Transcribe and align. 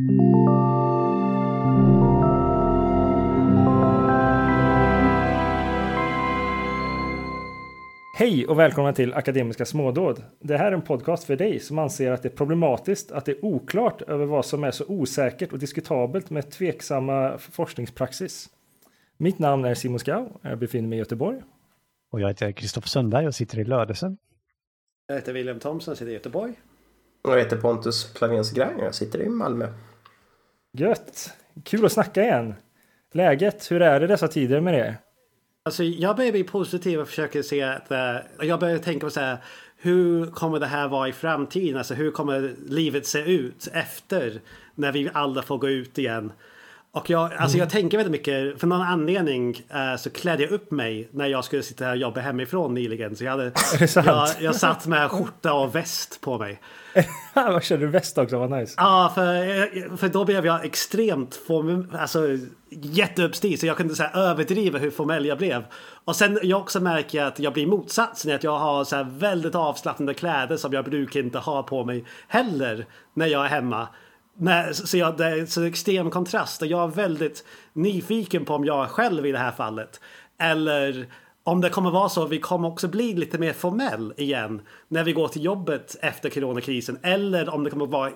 Hej 0.00 0.08
och 8.46 8.58
välkomna 8.58 8.92
till 8.92 9.14
Akademiska 9.14 9.64
smådåd. 9.64 10.22
Det 10.38 10.56
här 10.56 10.66
är 10.66 10.72
en 10.72 10.82
podcast 10.82 11.24
för 11.24 11.36
dig 11.36 11.60
som 11.60 11.78
anser 11.78 12.10
att 12.10 12.22
det 12.22 12.28
är 12.28 12.36
problematiskt 12.36 13.12
att 13.12 13.24
det 13.24 13.32
är 13.32 13.44
oklart 13.44 14.02
över 14.02 14.26
vad 14.26 14.46
som 14.46 14.64
är 14.64 14.70
så 14.70 14.84
osäkert 14.88 15.52
och 15.52 15.58
diskutabelt 15.58 16.30
med 16.30 16.50
tveksamma 16.50 17.38
forskningspraxis. 17.38 18.48
Mitt 19.16 19.38
namn 19.38 19.64
är 19.64 19.74
Simon 19.74 19.98
Skau, 19.98 20.28
jag 20.42 20.58
befinner 20.58 20.88
mig 20.88 20.96
i 20.96 20.98
Göteborg. 20.98 21.42
Och 22.12 22.20
jag 22.20 22.28
heter 22.28 22.52
Kristoffer 22.52 22.88
Sundberg 22.88 23.26
och 23.26 23.34
sitter 23.34 23.58
i 23.58 23.64
Lödösen. 23.64 24.18
Jag 25.06 25.14
heter 25.14 25.32
William 25.32 25.58
Thomson, 25.58 25.96
sitter 25.96 26.10
i 26.10 26.14
Göteborg. 26.14 26.54
Och 27.22 27.32
jag 27.32 27.38
heter 27.38 27.56
Pontus 27.56 28.14
Plavens 28.14 28.52
Grang 28.52 28.76
och 28.76 28.86
jag 28.86 28.94
sitter 28.94 29.22
i 29.22 29.28
Malmö. 29.28 29.68
Gött! 30.72 31.32
Kul 31.64 31.86
att 31.86 31.92
snacka 31.92 32.22
igen. 32.22 32.54
Läget, 33.12 33.70
hur 33.70 33.82
är 33.82 34.00
det 34.00 34.06
dessa 34.06 34.28
tider 34.28 34.60
med 34.60 34.74
det? 34.74 34.94
Alltså 35.62 35.84
jag 35.84 36.16
börjar 36.16 36.32
bli 36.32 36.44
positiv 36.44 37.00
och 37.00 37.08
försöker 37.08 37.42
se 37.42 37.62
att 37.62 37.90
uh, 37.90 38.46
jag 38.46 38.60
börjar 38.60 38.78
tänka 38.78 39.06
på 39.06 39.10
så 39.10 39.20
här. 39.20 39.38
Hur 39.76 40.26
kommer 40.26 40.60
det 40.60 40.66
här 40.66 40.88
vara 40.88 41.08
i 41.08 41.12
framtiden? 41.12 41.78
Alltså 41.78 41.94
hur 41.94 42.10
kommer 42.10 42.54
livet 42.68 43.06
se 43.06 43.18
ut 43.18 43.68
efter 43.72 44.40
när 44.74 44.92
vi 44.92 45.10
alla 45.12 45.42
får 45.42 45.58
gå 45.58 45.68
ut 45.68 45.98
igen? 45.98 46.32
Och 46.92 47.10
jag, 47.10 47.32
alltså 47.32 47.58
jag 47.58 47.70
tänker 47.70 47.96
väldigt 47.96 48.12
mycket, 48.12 48.60
för 48.60 48.66
någon 48.66 48.82
anledning 48.82 49.48
uh, 49.74 49.96
så 49.98 50.10
klädde 50.10 50.42
jag 50.42 50.52
upp 50.52 50.70
mig 50.70 51.08
när 51.12 51.26
jag 51.26 51.44
skulle 51.44 51.62
sitta 51.62 51.84
här 51.84 51.92
och 51.92 51.96
jobba 51.96 52.20
hemifrån 52.20 52.74
nyligen. 52.74 53.16
Så 53.16 53.24
jag, 53.24 53.30
hade, 53.30 53.52
jag, 54.04 54.28
jag 54.40 54.56
satt 54.56 54.86
med 54.86 55.10
skjorta 55.10 55.52
och 55.52 55.74
väst 55.74 56.20
på 56.20 56.38
mig. 56.38 56.60
Vad 57.34 57.64
körde 57.64 57.86
du 57.86 57.90
väst 57.90 58.18
också? 58.18 58.38
Vad 58.38 58.50
nice. 58.50 58.74
Ja, 58.76 59.12
för, 59.14 59.96
för 59.96 60.08
då 60.08 60.24
blev 60.24 60.46
jag 60.46 60.64
extremt 60.64 61.34
form, 61.34 61.94
alltså, 61.98 62.38
jätteuppstyrd 62.70 63.58
så 63.58 63.66
jag 63.66 63.76
kunde 63.76 63.94
så 63.94 64.02
här, 64.02 64.30
överdriva 64.30 64.78
hur 64.78 64.90
formell 64.90 65.26
jag 65.26 65.38
blev. 65.38 65.64
Och 66.04 66.16
sen 66.16 66.38
jag 66.42 66.60
också 66.60 66.80
märker 66.80 67.22
att 67.22 67.38
jag 67.38 67.52
blir 67.52 67.66
motsatsen. 67.66 68.34
Att 68.34 68.44
jag 68.44 68.58
har 68.58 68.84
så 68.84 68.96
här 68.96 69.04
väldigt 69.04 69.54
avslappnade 69.54 70.14
kläder 70.14 70.56
som 70.56 70.72
jag 70.72 70.84
brukar 70.84 71.20
inte 71.20 71.38
ha 71.38 71.62
på 71.62 71.84
mig 71.84 72.04
heller 72.28 72.86
när 73.14 73.26
jag 73.26 73.44
är 73.44 73.48
hemma. 73.48 73.88
Nej, 74.42 74.74
så 74.74 74.96
jag, 74.96 75.16
det 75.16 75.26
är 75.26 75.46
så 75.46 75.62
extrem 75.62 76.10
kontrast 76.10 76.62
och 76.62 76.68
jag 76.68 76.82
är 76.90 76.94
väldigt 76.94 77.44
nyfiken 77.72 78.44
på 78.44 78.54
om 78.54 78.64
jag 78.64 78.88
själv 78.88 79.26
i 79.26 79.32
det 79.32 79.38
här 79.38 79.52
fallet 79.52 80.00
eller 80.38 81.06
om 81.44 81.60
det 81.60 81.70
kommer 81.70 81.90
vara 81.90 82.08
så 82.08 82.24
att 82.24 82.30
vi 82.30 82.38
kommer 82.38 82.68
också 82.68 82.88
bli 82.88 83.14
lite 83.14 83.38
mer 83.38 83.52
formell 83.52 84.14
igen 84.16 84.62
när 84.88 85.04
vi 85.04 85.12
går 85.12 85.28
till 85.28 85.44
jobbet 85.44 85.96
efter 86.02 86.30
coronakrisen 86.30 86.98
eller 87.02 87.54
om 87.54 87.64
det 87.64 87.70
kommer 87.70 87.86
vara 87.86 88.10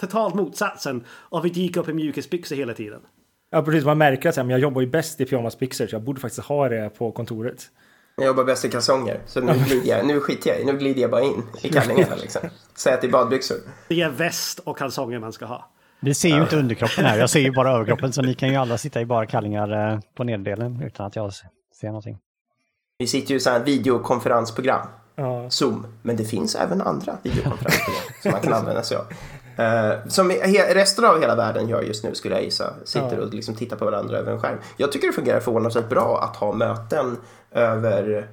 totalt 0.00 0.34
motsatsen 0.34 1.04
och 1.10 1.44
vi 1.44 1.50
dyker 1.50 1.80
upp 1.80 1.88
i 1.88 1.92
mjukisbyxor 1.92 2.56
hela 2.56 2.74
tiden. 2.74 3.00
Ja, 3.50 3.62
precis. 3.62 3.84
Man 3.84 3.98
märker 3.98 4.28
att 4.28 4.36
jag 4.36 4.58
jobbar 4.58 4.80
ju 4.80 4.86
bäst 4.86 5.20
i 5.20 5.24
pyjamasbyxor 5.24 5.86
så 5.86 5.94
jag 5.94 6.02
borde 6.02 6.20
faktiskt 6.20 6.46
ha 6.46 6.68
det 6.68 6.90
på 6.98 7.12
kontoret. 7.12 7.70
Jag 8.18 8.26
jobbar 8.26 8.44
bäst 8.44 8.64
i 8.64 8.70
kalsonger, 8.70 9.20
så 9.26 9.40
nu, 9.40 9.52
glider 9.66 9.88
jag, 9.88 10.06
nu 10.06 10.20
skiter 10.20 10.50
jag 10.50 10.60
i, 10.60 10.64
nu 10.64 10.78
glider 10.78 11.02
jag 11.02 11.10
bara 11.10 11.22
in 11.22 11.42
i 11.62 11.68
kallingarna 11.68 12.14
liksom. 12.14 12.42
Säg 12.74 12.94
att 12.94 13.00
det 13.00 13.06
är 13.06 13.10
badbyxor. 13.10 13.56
Det 13.88 14.00
är 14.00 14.08
väst 14.10 14.58
och 14.58 14.78
kalsonger 14.78 15.18
man 15.18 15.32
ska 15.32 15.44
ha. 15.44 15.70
Vi 16.00 16.14
ser 16.14 16.28
ju 16.28 16.42
inte 16.42 16.56
underkroppen 16.56 17.04
här, 17.04 17.18
jag 17.18 17.30
ser 17.30 17.40
ju 17.40 17.50
bara 17.50 17.70
överkroppen 17.70 18.12
så 18.12 18.22
ni 18.22 18.34
kan 18.34 18.48
ju 18.48 18.56
alla 18.56 18.78
sitta 18.78 19.00
i 19.00 19.06
bara 19.06 19.26
kallingar 19.26 19.92
eh, 19.92 20.00
på 20.16 20.24
nederdelen 20.24 20.82
utan 20.86 21.06
att 21.06 21.16
jag 21.16 21.32
ser 21.80 21.86
någonting. 21.86 22.18
Vi 22.98 23.06
sitter 23.06 23.34
ju 23.34 23.40
i 23.40 23.56
ett 23.56 23.68
videokonferensprogram, 23.68 24.86
ja. 25.14 25.50
Zoom, 25.50 25.86
men 26.02 26.16
det 26.16 26.24
finns 26.24 26.54
även 26.54 26.82
andra 26.82 27.18
videokonferensprogram 27.22 28.02
som 28.22 28.32
man 28.32 28.40
kan 28.40 28.52
använda 28.52 28.82
sig 28.82 28.96
av. 28.96 29.04
Uh, 29.58 30.08
som 30.08 30.30
resten 30.74 31.04
av 31.04 31.20
hela 31.20 31.34
världen 31.34 31.68
gör 31.68 31.82
just 31.82 32.04
nu 32.04 32.14
skulle 32.14 32.34
jag 32.34 32.44
gissa. 32.44 32.74
Sitter 32.84 33.18
ja. 33.18 33.22
och 33.22 33.34
liksom 33.34 33.54
tittar 33.54 33.76
på 33.76 33.84
varandra 33.84 34.18
över 34.18 34.32
en 34.32 34.40
skärm. 34.40 34.58
Jag 34.76 34.92
tycker 34.92 35.06
det 35.06 35.12
fungerar 35.12 35.40
förvånansvärt 35.40 35.88
bra 35.88 36.20
att 36.22 36.36
ha 36.36 36.52
möten 36.52 37.16
över, 37.50 38.28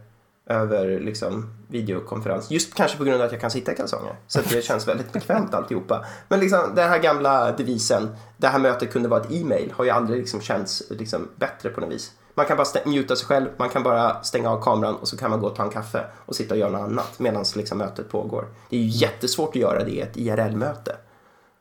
över 0.46 1.00
liksom 1.00 1.50
videokonferens. 1.68 2.52
Just 2.52 2.74
kanske 2.74 2.98
på 2.98 3.04
grund 3.04 3.22
av 3.22 3.26
att 3.26 3.32
jag 3.32 3.42
kan 3.42 3.52
sitta 3.52 3.72
i 3.72 3.76
kalsonger. 3.76 4.16
Så 4.28 4.40
det 4.50 4.64
känns 4.64 4.88
väldigt 4.88 5.14
bekvämt 5.14 5.54
alltihopa. 5.54 6.06
Men 6.28 6.40
liksom 6.40 6.72
den 6.76 6.90
här 6.90 7.00
gamla 7.00 7.52
devisen, 7.52 8.16
det 8.38 8.48
här 8.48 8.60
mötet 8.60 8.92
kunde 8.92 9.10
vara 9.10 9.22
ett 9.22 9.32
e-mail, 9.32 9.74
har 9.76 9.84
ju 9.84 9.90
aldrig 9.90 10.20
liksom 10.20 10.42
känts 10.42 10.84
liksom 10.90 11.30
bättre 11.36 11.70
på 11.70 11.82
något 11.82 11.92
vis. 11.92 12.12
Man 12.34 12.46
kan 12.46 12.58
bara 12.58 12.66
muta 12.86 13.16
sig 13.16 13.28
själv, 13.28 13.48
man 13.58 13.70
kan 13.70 13.84
bara 13.84 14.24
stänga 14.24 14.50
av 14.50 14.62
kameran 14.62 14.96
och 14.96 15.08
så 15.08 15.18
kan 15.18 15.32
man 15.32 15.40
gå 15.40 15.48
och 15.48 15.56
ta 15.56 15.64
en 15.64 15.70
kaffe 15.70 16.06
och 16.26 16.36
sitta 16.36 16.54
och 16.54 16.60
göra 16.60 16.72
något 16.72 16.82
annat 16.82 17.20
medan 17.20 17.46
liksom 17.56 17.78
mötet 17.78 18.10
pågår. 18.10 18.46
Det 18.70 18.76
är 18.76 18.80
ju 18.80 18.88
jättesvårt 18.88 19.50
att 19.50 19.56
göra 19.56 19.84
det 19.84 19.92
i 19.92 20.02
ett 20.02 20.18
IRL-möte. 20.18 20.96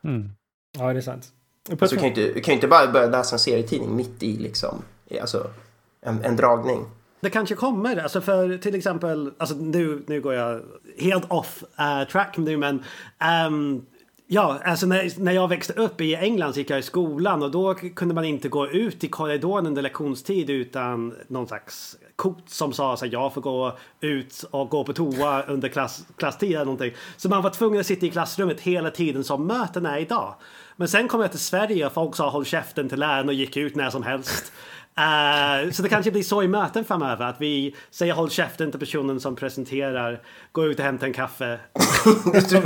Mm. 0.03 0.29
Ja, 0.77 0.93
det 0.93 0.99
är 0.99 1.01
sant. 1.01 1.27
Alltså, 1.69 1.95
du 1.95 2.01
kan 2.01 2.15
ju 2.15 2.27
inte, 2.27 2.41
kan 2.41 2.53
inte 2.53 2.67
bara 2.67 2.91
börja 2.91 3.07
läsa 3.07 3.35
en 3.35 3.39
serietidning 3.39 3.95
mitt 3.95 4.23
i 4.23 4.37
liksom, 4.37 4.81
alltså, 5.21 5.47
en, 6.01 6.23
en 6.23 6.35
dragning. 6.35 6.85
Det 7.19 7.29
kanske 7.29 7.55
kommer, 7.55 7.97
alltså 7.97 8.21
för 8.21 8.57
till 8.57 8.75
exempel, 8.75 9.31
alltså 9.37 9.55
nu, 9.55 10.03
nu 10.07 10.21
går 10.21 10.33
jag 10.33 10.61
helt 10.97 11.31
off 11.31 11.63
uh, 11.79 12.09
track 12.11 12.37
nu 12.37 12.57
men 12.57 12.83
um, 13.47 13.85
Ja, 14.27 14.59
alltså 14.65 14.85
när, 14.85 15.19
när 15.19 15.31
jag 15.31 15.47
växte 15.47 15.73
upp 15.73 16.01
i 16.01 16.15
England 16.15 16.53
så 16.53 16.59
gick 16.59 16.69
jag 16.69 16.79
i 16.79 16.83
skolan 16.83 17.43
och 17.43 17.51
då 17.51 17.73
kunde 17.73 18.15
man 18.15 18.25
inte 18.25 18.49
gå 18.49 18.67
ut 18.67 19.03
i 19.03 19.07
korridoren 19.07 19.67
under 19.67 19.81
lektionstid 19.81 20.49
utan 20.49 21.15
någon 21.27 21.47
slags 21.47 21.97
kort 22.15 22.43
som 22.47 22.73
sa 22.73 22.93
att 22.93 23.11
jag 23.11 23.33
får 23.33 23.41
gå 23.41 23.77
ut 24.01 24.45
och 24.51 24.69
gå 24.69 24.83
på 24.83 24.93
toa 24.93 25.43
under 25.43 25.69
klass, 25.69 26.05
klasstid 26.17 26.51
eller 26.51 26.65
någonting. 26.65 26.93
Så 27.17 27.29
man 27.29 27.43
var 27.43 27.49
tvungen 27.49 27.79
att 27.79 27.85
sitta 27.85 28.05
i 28.05 28.09
klassrummet 28.09 28.61
hela 28.61 28.91
tiden 28.91 29.23
som 29.23 29.47
möten 29.47 29.85
är 29.85 29.97
idag. 29.97 30.35
Men 30.75 30.87
sen 30.87 31.07
kom 31.07 31.21
jag 31.21 31.31
till 31.31 31.39
Sverige 31.39 31.85
och 31.85 31.93
folk 31.93 32.15
sa 32.15 32.29
håll 32.29 32.45
käften 32.45 32.89
till 32.89 32.99
läraren 32.99 33.27
och 33.27 33.33
gick 33.33 33.57
ut 33.57 33.75
när 33.75 33.89
som 33.89 34.03
helst. 34.03 34.53
Uh, 34.99 35.71
så 35.71 35.81
det 35.81 35.89
kanske 35.89 36.11
blir 36.11 36.23
så 36.23 36.43
i 36.43 36.47
möten 36.47 36.85
framöver 36.85 37.25
att 37.25 37.41
vi 37.41 37.75
säger 37.91 38.13
håll 38.13 38.29
käften 38.29 38.71
till 38.71 38.79
personen 38.79 39.19
som 39.19 39.35
presenterar, 39.35 40.21
gå 40.51 40.65
ut 40.65 40.79
och 40.79 40.85
hämta 40.85 41.05
en 41.05 41.13
kaffe. 41.13 41.59
du, 42.33 42.41
tror, 42.41 42.63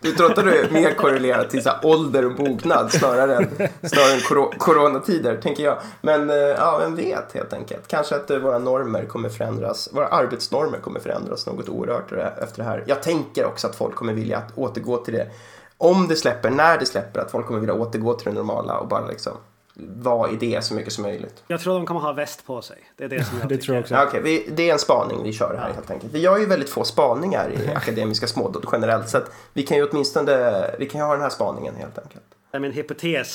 du 0.00 0.12
tror 0.12 0.30
att 0.30 0.44
du 0.44 0.58
är 0.58 0.70
mer 0.70 0.94
korrelerat 0.94 1.50
till 1.50 1.62
så 1.62 1.70
ålder 1.82 2.26
och 2.26 2.38
mognad 2.38 2.92
snarare 2.92 3.36
än, 3.36 3.46
snarare 3.88 4.12
än 4.14 4.20
kor 4.20 4.54
coronatider, 4.58 5.36
tänker 5.36 5.64
jag. 5.64 5.78
Men 6.00 6.30
uh, 6.30 6.36
ja, 6.36 6.78
vem 6.78 6.96
vet 6.96 7.32
helt 7.32 7.52
enkelt. 7.52 7.88
Kanske 7.88 8.16
att 8.16 8.30
uh, 8.30 8.38
våra 8.38 8.58
normer 8.58 9.04
kommer 9.04 9.28
förändras, 9.28 9.88
våra 9.92 10.06
arbetsnormer 10.06 10.78
kommer 10.78 11.00
förändras 11.00 11.46
något 11.46 11.68
oerhört 11.68 12.12
efter 12.12 12.62
det 12.62 12.68
här. 12.68 12.84
Jag 12.86 13.02
tänker 13.02 13.44
också 13.44 13.66
att 13.66 13.76
folk 13.76 13.94
kommer 13.94 14.12
vilja 14.12 14.38
att 14.38 14.58
återgå 14.58 14.96
till 14.96 15.14
det. 15.14 15.30
Om 15.78 16.08
det 16.08 16.16
släpper, 16.16 16.50
när 16.50 16.78
det 16.78 16.86
släpper, 16.86 17.20
att 17.20 17.30
folk 17.30 17.46
kommer 17.46 17.60
vilja 17.60 17.74
återgå 17.74 18.14
till 18.14 18.28
det 18.28 18.34
normala 18.34 18.78
och 18.78 18.88
bara 18.88 19.06
liksom 19.06 19.32
vara 19.78 20.30
i 20.30 20.36
det 20.36 20.64
så 20.64 20.74
mycket 20.74 20.92
som 20.92 21.02
möjligt. 21.02 21.44
Jag 21.46 21.60
tror 21.60 21.74
de 21.74 21.86
kommer 21.86 22.00
ha 22.00 22.12
väst 22.12 22.46
på 22.46 22.62
sig. 22.62 22.78
Det 22.96 23.04
är 23.04 23.08
det 23.08 23.24
som 23.24 23.38
jag 23.40 23.48
det 23.48 23.58
tror 23.58 23.76
jag 23.76 23.82
också. 23.82 23.94
Okay, 23.94 24.20
vi, 24.20 24.50
det 24.56 24.68
är 24.68 24.72
en 24.72 24.78
spaning 24.78 25.22
vi 25.22 25.32
kör 25.32 25.56
här 25.58 25.68
ja. 25.68 25.74
helt 25.74 25.90
enkelt. 25.90 26.12
Vi 26.12 26.18
gör 26.18 26.38
ju 26.38 26.46
väldigt 26.46 26.70
få 26.70 26.84
spaningar 26.84 27.50
i 27.50 27.74
akademiska 27.74 28.26
smådåd 28.26 28.66
generellt. 28.72 29.08
Så 29.08 29.18
att 29.18 29.30
vi 29.52 29.62
kan 29.62 29.76
ju 29.76 29.88
åtminstone 29.88 30.64
vi 30.78 30.86
kan 30.86 31.00
ju 31.00 31.04
ha 31.04 31.12
den 31.12 31.22
här 31.22 31.30
spaningen 31.30 31.74
helt 31.74 31.98
enkelt. 31.98 32.24
Det 32.50 32.56
är 32.56 32.60
min 32.60 32.72
hypotes 32.72 33.28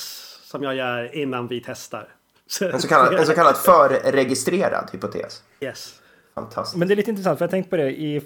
som 0.43 0.63
jag 0.63 0.75
gör 0.75 1.15
innan 1.15 1.47
vi 1.47 1.63
testar. 1.65 2.07
En 2.61 2.81
så 2.81 2.87
kallad, 2.87 3.13
en 3.13 3.25
så 3.25 3.33
kallad 3.33 3.57
förregistrerad 3.57 4.89
hypotes. 4.91 5.43
Yes. 5.59 5.93
Fantastiskt. 6.35 6.77
Men 6.77 6.87
det 6.87 6.93
är 6.93 6.95
lite 6.95 7.09
intressant 7.09 7.39
för 7.39 7.45
jag 7.45 7.47
har 7.47 7.51
tänkt 7.51 7.69
på 7.69 7.77
det 7.77 7.89
i, 7.89 8.21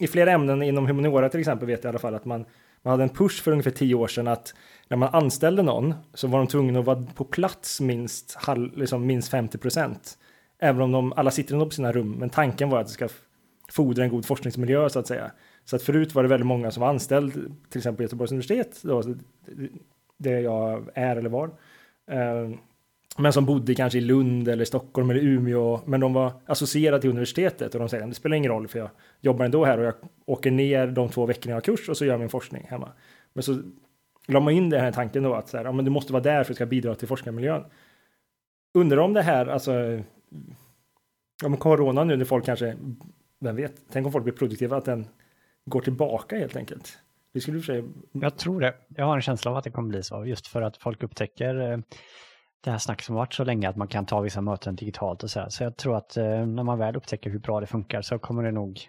i 0.00 0.06
flera 0.06 0.32
ämnen 0.32 0.62
inom 0.62 0.86
humaniora 0.86 1.28
till 1.28 1.40
exempel 1.40 1.66
vet 1.66 1.84
jag 1.84 1.88
i 1.88 1.92
alla 1.92 1.98
fall 1.98 2.14
att 2.14 2.24
man, 2.24 2.44
man 2.84 2.90
hade 2.90 3.02
en 3.02 3.08
push 3.08 3.42
för 3.42 3.52
ungefär 3.52 3.70
tio 3.70 3.94
år 3.94 4.08
sedan 4.08 4.28
att 4.28 4.54
när 4.88 4.96
man 4.96 5.08
anställde 5.12 5.62
någon 5.62 5.94
så 6.14 6.28
var 6.28 6.38
de 6.38 6.46
tvungna 6.46 6.78
att 6.78 6.84
vara 6.84 7.06
på 7.14 7.24
plats 7.24 7.80
minst, 7.80 8.38
liksom 8.74 9.06
minst 9.06 9.28
50 9.28 9.58
procent. 9.58 10.18
Även 10.58 10.82
om 10.82 10.92
de 10.92 11.12
alla 11.16 11.30
sitter 11.30 11.54
ändå 11.54 11.66
på 11.66 11.72
sina 11.72 11.92
rum, 11.92 12.16
men 12.18 12.30
tanken 12.30 12.70
var 12.70 12.80
att 12.80 12.86
det 12.86 12.92
ska 12.92 13.08
fodra 13.68 14.04
en 14.04 14.10
god 14.10 14.26
forskningsmiljö 14.26 14.88
så 14.88 14.98
att 14.98 15.06
säga. 15.06 15.30
Så 15.64 15.76
att 15.76 15.82
förut 15.82 16.14
var 16.14 16.22
det 16.22 16.28
väldigt 16.28 16.46
många 16.46 16.70
som 16.70 16.80
var 16.80 16.88
anställd, 16.88 17.32
till 17.68 17.78
exempel 17.78 18.04
Göteborgs 18.04 18.32
universitet, 18.32 18.82
då, 18.82 19.02
det 20.18 20.40
jag 20.40 20.90
är 20.94 21.16
eller 21.16 21.30
var. 21.30 21.50
Ehm, 22.10 22.58
men 23.18 23.32
som 23.32 23.44
bodde 23.44 23.74
kanske 23.74 23.98
i 23.98 24.00
Lund 24.00 24.48
eller 24.48 24.64
Stockholm 24.64 25.10
eller 25.10 25.20
Umeå, 25.20 25.80
men 25.84 26.00
de 26.00 26.12
var 26.12 26.32
associerade 26.46 27.00
till 27.00 27.10
universitetet 27.10 27.74
och 27.74 27.80
de 27.80 27.88
säger 27.88 28.04
att 28.04 28.10
det 28.10 28.14
spelar 28.14 28.36
ingen 28.36 28.50
roll 28.50 28.68
för 28.68 28.78
jag 28.78 28.90
jobbar 29.20 29.44
ändå 29.44 29.64
här 29.64 29.78
och 29.78 29.84
jag 29.84 29.94
åker 30.26 30.50
ner 30.50 30.86
de 30.86 31.08
två 31.08 31.26
veckorna 31.26 31.50
jag 31.50 31.56
har 31.56 31.60
kurs 31.60 31.88
och 31.88 31.96
så 31.96 32.04
gör 32.04 32.12
jag 32.12 32.20
min 32.20 32.28
forskning 32.28 32.66
hemma. 32.68 32.92
Men 33.32 33.42
så 33.42 33.62
la 34.26 34.40
man 34.40 34.52
in 34.52 34.70
den 34.70 34.80
här 34.80 34.92
tanken 34.92 35.22
då 35.22 35.34
att 35.34 35.48
så 35.48 35.56
här, 35.56 35.64
ja, 35.64 35.72
men 35.72 35.84
du 35.84 35.90
måste 35.90 36.12
vara 36.12 36.22
där 36.22 36.34
för 36.34 36.40
att 36.40 36.48
det 36.48 36.54
ska 36.54 36.66
bidra 36.66 36.94
till 36.94 37.08
forskarmiljön. 37.08 37.64
Undrar 38.74 38.98
om 38.98 39.12
det 39.12 39.22
här, 39.22 39.46
alltså, 39.46 39.72
ja 41.42 41.48
men 41.48 41.56
corona 41.56 42.04
nu 42.04 42.16
när 42.16 42.24
folk 42.24 42.44
kanske, 42.44 42.76
vem 43.40 43.56
vet, 43.56 43.74
tänk 43.92 44.06
om 44.06 44.12
folk 44.12 44.24
blir 44.24 44.34
produktiva, 44.34 44.76
att 44.76 44.84
den 44.84 45.06
går 45.64 45.80
tillbaka 45.80 46.38
helt 46.38 46.56
enkelt. 46.56 46.98
Det 47.32 47.40
skulle 47.40 47.58
för 47.58 47.66
sig... 47.66 47.84
Jag 48.12 48.36
tror 48.36 48.60
det. 48.60 48.74
Jag 48.88 49.04
har 49.04 49.16
en 49.16 49.22
känsla 49.22 49.50
av 49.50 49.56
att 49.56 49.64
det 49.64 49.70
kommer 49.70 49.88
bli 49.88 50.02
så, 50.02 50.24
just 50.24 50.46
för 50.46 50.62
att 50.62 50.76
folk 50.76 51.02
upptäcker 51.02 51.72
eh, 51.72 51.78
det 52.64 52.70
här 52.70 52.78
snacket 52.78 53.04
som 53.04 53.14
varit 53.14 53.34
så 53.34 53.44
länge 53.44 53.68
att 53.68 53.76
man 53.76 53.88
kan 53.88 54.06
ta 54.06 54.20
vissa 54.20 54.40
möten 54.40 54.76
digitalt 54.76 55.22
och 55.22 55.30
så 55.30 55.40
här. 55.40 55.48
Så 55.48 55.64
jag 55.64 55.76
tror 55.76 55.96
att 55.96 56.16
eh, 56.16 56.24
när 56.24 56.62
man 56.62 56.78
väl 56.78 56.96
upptäcker 56.96 57.30
hur 57.30 57.38
bra 57.38 57.60
det 57.60 57.66
funkar 57.66 58.02
så 58.02 58.18
kommer 58.18 58.42
det 58.42 58.52
nog 58.52 58.88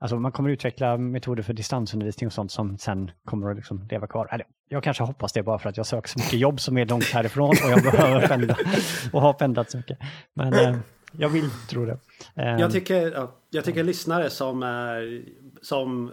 Alltså 0.00 0.16
man 0.16 0.32
kommer 0.32 0.50
utveckla 0.50 0.96
metoder 0.96 1.42
för 1.42 1.52
distansundervisning 1.52 2.26
och 2.26 2.32
sånt 2.32 2.52
som 2.52 2.78
sen 2.78 3.10
kommer 3.24 3.50
att 3.50 3.56
liksom 3.56 3.88
leva 3.90 4.06
kvar. 4.06 4.28
Eller, 4.32 4.46
jag 4.68 4.82
kanske 4.82 5.02
hoppas 5.02 5.32
det 5.32 5.42
bara 5.42 5.58
för 5.58 5.68
att 5.68 5.76
jag 5.76 5.86
söker 5.86 6.08
så 6.08 6.18
mycket 6.18 6.38
jobb 6.38 6.60
som 6.60 6.78
är 6.78 6.86
långt 6.86 7.04
härifrån 7.04 7.48
och 7.48 7.70
jag 7.70 7.82
behöver 7.82 8.28
pendla 8.28 8.56
och 9.12 9.20
har 9.20 9.32
pendlat 9.32 9.70
så 9.70 9.76
mycket. 9.76 9.98
Men 10.34 10.52
eh, 10.52 10.76
jag 11.12 11.28
vill 11.28 11.50
tro 11.68 11.84
det. 11.86 11.98
Eh, 12.34 12.60
jag, 12.60 12.72
tycker, 12.72 13.12
ja, 13.12 13.36
jag 13.50 13.64
tycker 13.64 13.84
lyssnare 13.84 14.30
som, 14.30 14.62
är, 14.62 15.22
som 15.62 16.12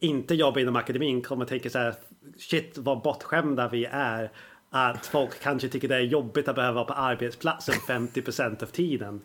inte 0.00 0.34
jobbar 0.34 0.60
inom 0.60 0.76
akademin 0.76 1.22
kommer 1.22 1.44
tänka 1.44 1.70
så 1.70 1.78
här 1.78 1.94
shit 2.38 2.78
vad 2.78 3.02
bortskämda 3.02 3.68
vi 3.68 3.84
är 3.84 4.32
att 4.76 5.06
folk 5.06 5.40
kanske 5.42 5.68
tycker 5.68 5.88
det 5.88 5.96
är 5.96 6.00
jobbigt 6.00 6.48
att 6.48 6.54
behöva 6.54 6.74
vara 6.74 6.84
på 6.84 6.92
arbetsplatsen 6.92 7.74
50% 7.74 8.62
av 8.62 8.66
tiden. 8.66 9.20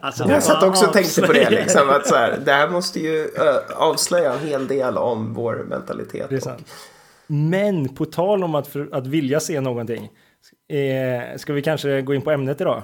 Alltså, 0.00 0.24
jag 0.28 0.42
satt 0.42 0.62
också 0.62 0.86
och 0.86 0.92
tänkte 0.92 1.22
på 1.22 1.32
det. 1.32 1.50
Liksom, 1.50 1.90
att 1.90 2.06
så 2.06 2.14
här, 2.14 2.38
det 2.44 2.52
här 2.52 2.68
måste 2.68 3.00
ju 3.00 3.24
uh, 3.24 3.30
avslöja 3.74 4.32
en 4.32 4.48
hel 4.48 4.66
del 4.66 4.96
om 4.96 5.34
vår 5.34 5.66
mentalitet. 5.68 6.46
Och... 6.46 6.60
Men 7.26 7.88
på 7.88 8.04
tal 8.04 8.44
om 8.44 8.54
att, 8.54 8.68
för, 8.68 8.88
att 8.92 9.06
vilja 9.06 9.40
se 9.40 9.60
någonting. 9.60 10.10
Eh, 10.68 11.36
ska 11.36 11.52
vi 11.52 11.62
kanske 11.62 12.02
gå 12.02 12.14
in 12.14 12.22
på 12.22 12.30
ämnet 12.30 12.60
idag? 12.60 12.82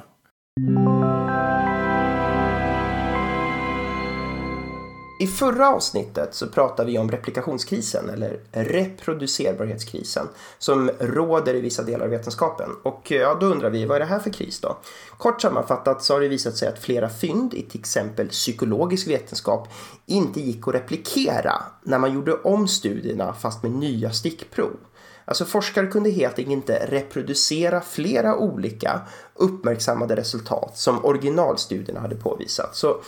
I 5.21 5.27
förra 5.27 5.69
avsnittet 5.69 6.35
så 6.35 6.47
pratade 6.47 6.91
vi 6.91 6.99
om 6.99 7.11
replikationskrisen 7.11 8.11
eller 8.11 8.41
reproducerbarhetskrisen 8.53 10.29
som 10.59 10.91
råder 11.01 11.55
i 11.55 11.61
vissa 11.61 11.83
delar 11.83 12.05
av 12.05 12.11
vetenskapen. 12.11 12.71
Och 12.83 13.13
eh, 13.13 13.19
ja, 13.19 13.37
då 13.41 13.47
undrar 13.47 13.71
vi, 13.71 13.85
vad 13.85 13.97
är 13.97 14.01
det 14.01 14.07
här 14.07 14.19
för 14.19 14.31
kris 14.31 14.61
då? 14.61 14.77
Kort 15.17 15.43
sammanfattat 15.43 16.03
så 16.03 16.15
har 16.15 16.21
det 16.21 16.29
visat 16.29 16.57
sig 16.57 16.69
att 16.69 16.79
flera 16.79 17.09
fynd 17.09 17.55
i 17.55 17.63
till 17.63 17.81
exempel 17.81 18.29
psykologisk 18.29 19.09
vetenskap 19.09 19.69
inte 20.07 20.41
gick 20.41 20.69
att 20.69 20.75
replikera 20.75 21.63
när 21.83 21.99
man 21.99 22.13
gjorde 22.13 22.35
om 22.35 22.69
studierna 22.69 23.33
fast 23.33 23.63
med 23.63 23.73
nya 23.73 24.11
stickprov. 24.11 24.77
Alltså 25.25 25.45
forskare 25.45 25.87
kunde 25.87 26.11
helt 26.11 26.39
enkelt 26.39 26.53
inte 26.53 26.87
reproducera 26.87 27.81
flera 27.81 28.37
olika 28.37 29.01
uppmärksammade 29.35 30.17
resultat 30.17 30.79
som 30.79 31.05
originalstudierna 31.05 32.01
hade 32.01 32.17
påvisat. 32.17 32.77
Så, 32.77 33.01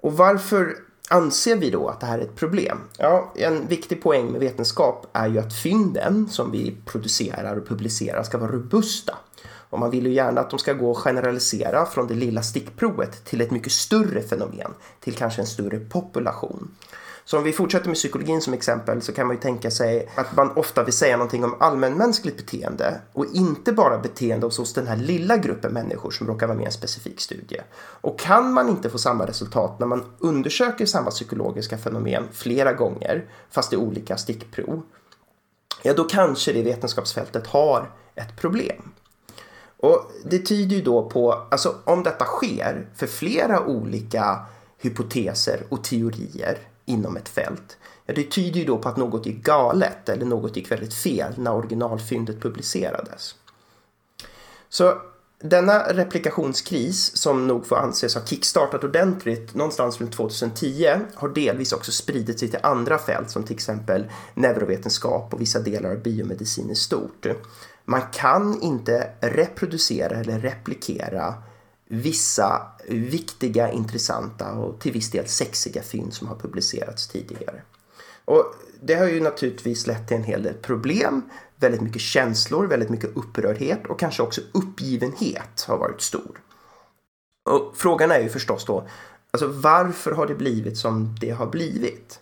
och 0.00 0.16
varför 0.16 0.76
Anser 1.12 1.56
vi 1.56 1.70
då 1.70 1.88
att 1.88 2.00
det 2.00 2.06
här 2.06 2.18
är 2.18 2.22
ett 2.22 2.36
problem? 2.36 2.78
Ja, 2.98 3.32
en 3.36 3.68
viktig 3.68 4.02
poäng 4.02 4.32
med 4.32 4.40
vetenskap 4.40 5.06
är 5.12 5.28
ju 5.28 5.38
att 5.38 5.54
fynden 5.54 6.28
som 6.28 6.50
vi 6.50 6.76
producerar 6.86 7.56
och 7.56 7.68
publicerar 7.68 8.22
ska 8.22 8.38
vara 8.38 8.52
robusta. 8.52 9.18
Och 9.44 9.78
man 9.78 9.90
vill 9.90 10.06
ju 10.06 10.12
gärna 10.12 10.40
att 10.40 10.50
de 10.50 10.58
ska 10.58 10.72
gå 10.72 10.90
att 10.90 10.96
generalisera 10.96 11.86
från 11.86 12.06
det 12.06 12.14
lilla 12.14 12.42
stickprovet 12.42 13.24
till 13.24 13.40
ett 13.40 13.50
mycket 13.50 13.72
större 13.72 14.22
fenomen, 14.22 14.70
till 15.00 15.14
kanske 15.14 15.40
en 15.40 15.46
större 15.46 15.78
population. 15.78 16.70
Så 17.32 17.38
om 17.38 17.44
vi 17.44 17.52
fortsätter 17.52 17.86
med 17.86 17.96
psykologin 17.96 18.40
som 18.40 18.54
exempel 18.54 19.02
så 19.02 19.12
kan 19.12 19.26
man 19.26 19.36
ju 19.36 19.42
tänka 19.42 19.70
sig 19.70 20.08
att 20.14 20.36
man 20.36 20.50
ofta 20.56 20.84
vill 20.84 20.94
säga 20.94 21.16
någonting 21.16 21.44
om 21.44 21.56
allmänmänskligt 21.60 22.36
beteende 22.36 23.00
och 23.12 23.26
inte 23.32 23.72
bara 23.72 23.98
beteende 23.98 24.46
hos 24.46 24.72
den 24.72 24.86
här 24.86 24.96
lilla 24.96 25.36
gruppen 25.36 25.72
människor 25.72 26.10
som 26.10 26.26
råkar 26.26 26.46
vara 26.46 26.56
med 26.56 26.62
i 26.62 26.66
en 26.66 26.72
specifik 26.72 27.20
studie. 27.20 27.60
Och 27.76 28.18
kan 28.18 28.52
man 28.52 28.68
inte 28.68 28.90
få 28.90 28.98
samma 28.98 29.26
resultat 29.26 29.78
när 29.78 29.86
man 29.86 30.04
undersöker 30.18 30.86
samma 30.86 31.10
psykologiska 31.10 31.78
fenomen 31.78 32.28
flera 32.32 32.72
gånger 32.72 33.24
fast 33.50 33.72
i 33.72 33.76
olika 33.76 34.16
stickprov, 34.16 34.82
ja 35.82 35.94
då 35.94 36.04
kanske 36.04 36.52
det 36.52 36.62
vetenskapsfältet 36.62 37.46
har 37.46 37.90
ett 38.14 38.36
problem. 38.36 38.92
Och 39.76 40.12
det 40.24 40.38
tyder 40.38 40.76
ju 40.76 40.82
då 40.82 41.08
på, 41.08 41.32
alltså 41.50 41.74
om 41.84 42.02
detta 42.02 42.24
sker 42.24 42.88
för 42.94 43.06
flera 43.06 43.66
olika 43.66 44.38
hypoteser 44.78 45.62
och 45.68 45.84
teorier 45.84 46.58
inom 46.92 47.16
ett 47.16 47.28
fält. 47.28 47.76
Ja, 48.06 48.14
det 48.14 48.30
tyder 48.30 48.60
ju 48.60 48.66
då 48.66 48.78
på 48.78 48.88
att 48.88 48.96
något 48.96 49.26
gick 49.26 49.44
galet 49.44 50.08
eller 50.08 50.26
något 50.26 50.56
gick 50.56 50.70
väldigt 50.70 50.94
fel 50.94 51.32
när 51.36 51.54
originalfyndet 51.54 52.40
publicerades. 52.40 53.34
Så 54.68 54.94
denna 55.42 55.78
replikationskris 55.78 57.16
som 57.16 57.46
nog 57.46 57.66
får 57.66 57.76
anses 57.76 58.14
ha 58.14 58.24
kickstartat 58.24 58.84
ordentligt 58.84 59.54
någonstans 59.54 60.00
runt 60.00 60.12
2010 60.12 60.96
har 61.14 61.28
delvis 61.28 61.72
också 61.72 61.92
spridit 61.92 62.38
sig 62.38 62.48
till 62.48 62.60
andra 62.62 62.98
fält 62.98 63.30
som 63.30 63.42
till 63.42 63.54
exempel 63.54 64.10
neurovetenskap 64.34 65.34
och 65.34 65.40
vissa 65.40 65.60
delar 65.60 65.90
av 65.90 66.02
biomedicin 66.02 66.70
i 66.70 66.74
stort. 66.74 67.26
Man 67.84 68.02
kan 68.12 68.62
inte 68.62 69.10
reproducera 69.20 70.16
eller 70.16 70.38
replikera 70.38 71.34
vissa 71.92 72.62
viktiga, 72.88 73.72
intressanta 73.72 74.52
och 74.52 74.80
till 74.80 74.92
viss 74.92 75.10
del 75.10 75.28
sexiga 75.28 75.82
fynd 75.82 76.14
som 76.14 76.28
har 76.28 76.36
publicerats 76.36 77.08
tidigare. 77.08 77.62
Och 78.24 78.54
det 78.80 78.94
har 78.94 79.08
ju 79.08 79.20
naturligtvis 79.20 79.86
lett 79.86 80.08
till 80.08 80.16
en 80.16 80.24
hel 80.24 80.42
del 80.42 80.54
problem. 80.54 81.22
Väldigt 81.56 81.80
mycket 81.80 82.02
känslor, 82.02 82.66
väldigt 82.66 82.88
mycket 82.88 83.16
upprördhet 83.16 83.86
och 83.86 83.98
kanske 83.98 84.22
också 84.22 84.40
uppgivenhet 84.52 85.64
har 85.68 85.78
varit 85.78 86.00
stor. 86.00 86.40
Och 87.50 87.72
frågan 87.76 88.10
är 88.10 88.20
ju 88.20 88.28
förstås 88.28 88.64
då, 88.64 88.88
alltså 89.30 89.46
varför 89.46 90.12
har 90.12 90.26
det 90.26 90.34
blivit 90.34 90.78
som 90.78 91.16
det 91.20 91.30
har 91.30 91.46
blivit? 91.46 92.20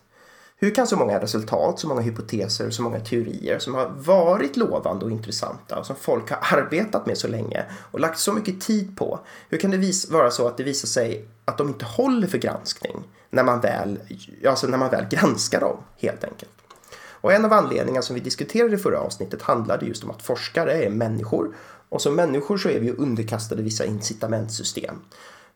Hur 0.63 0.75
kan 0.75 0.87
så 0.87 0.95
många 0.95 1.19
resultat, 1.19 1.79
så 1.79 1.87
många 1.87 2.01
hypoteser, 2.01 2.69
så 2.69 2.81
många 2.81 2.99
teorier 2.99 3.59
som 3.59 3.75
har 3.75 3.89
varit 3.89 4.57
lovande 4.57 5.05
och 5.05 5.11
intressanta 5.11 5.79
och 5.79 5.85
som 5.85 5.95
folk 5.95 6.29
har 6.29 6.57
arbetat 6.57 7.05
med 7.05 7.17
så 7.17 7.27
länge 7.27 7.65
och 7.91 7.99
lagt 7.99 8.19
så 8.19 8.33
mycket 8.33 8.61
tid 8.61 8.97
på. 8.97 9.19
Hur 9.49 9.57
kan 9.57 9.71
det 9.71 10.09
vara 10.09 10.31
så 10.31 10.47
att 10.47 10.57
det 10.57 10.63
visar 10.63 10.87
sig 10.87 11.25
att 11.45 11.57
de 11.57 11.67
inte 11.67 11.85
håller 11.85 12.27
för 12.27 12.37
granskning 12.37 13.03
när 13.29 13.43
man 13.43 13.61
väl, 13.61 13.99
alltså 14.47 14.67
när 14.67 14.77
man 14.77 14.89
väl 14.89 15.05
granskar 15.09 15.59
dem 15.59 15.77
helt 15.97 16.23
enkelt? 16.23 16.51
Och 17.21 17.33
en 17.33 17.45
av 17.45 17.53
anledningarna 17.53 18.01
som 18.01 18.13
vi 18.13 18.19
diskuterade 18.19 18.75
i 18.75 18.77
förra 18.77 18.99
avsnittet 18.99 19.41
handlade 19.41 19.85
just 19.85 20.03
om 20.03 20.11
att 20.11 20.21
forskare 20.21 20.73
är 20.73 20.89
människor 20.89 21.55
och 21.89 22.01
som 22.01 22.15
människor 22.15 22.57
så 22.57 22.69
är 22.69 22.79
vi 22.79 22.91
underkastade 22.91 23.63
vissa 23.63 23.85
incitamentsystem. 23.85 24.95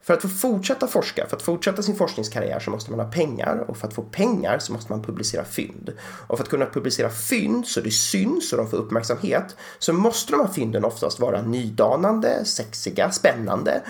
För 0.05 0.13
att 0.13 0.21
få 0.21 0.27
fortsätta 0.27 0.87
forska, 0.87 1.27
för 1.27 1.35
att 1.35 1.41
fortsätta 1.41 1.81
sin 1.81 1.95
forskningskarriär 1.95 2.59
så 2.59 2.71
måste 2.71 2.91
man 2.91 2.99
ha 2.99 3.11
pengar 3.11 3.65
och 3.67 3.77
för 3.77 3.87
att 3.87 3.93
få 3.93 4.01
pengar 4.01 4.59
så 4.59 4.73
måste 4.73 4.91
man 4.91 5.03
publicera 5.03 5.45
fynd. 5.45 5.93
Och 6.27 6.37
för 6.37 6.43
att 6.43 6.49
kunna 6.49 6.65
publicera 6.65 7.09
fynd 7.09 7.67
så 7.67 7.81
det 7.81 7.91
syns 7.91 8.53
och 8.53 8.57
de 8.57 8.69
får 8.69 8.77
uppmärksamhet 8.77 9.55
så 9.79 9.93
måste 9.93 10.31
de 10.31 10.39
här 10.39 10.53
fynden 10.53 10.85
oftast 10.85 11.19
vara 11.19 11.41
nydanande, 11.41 12.45
sexiga, 12.45 13.11
spännande 13.11 13.81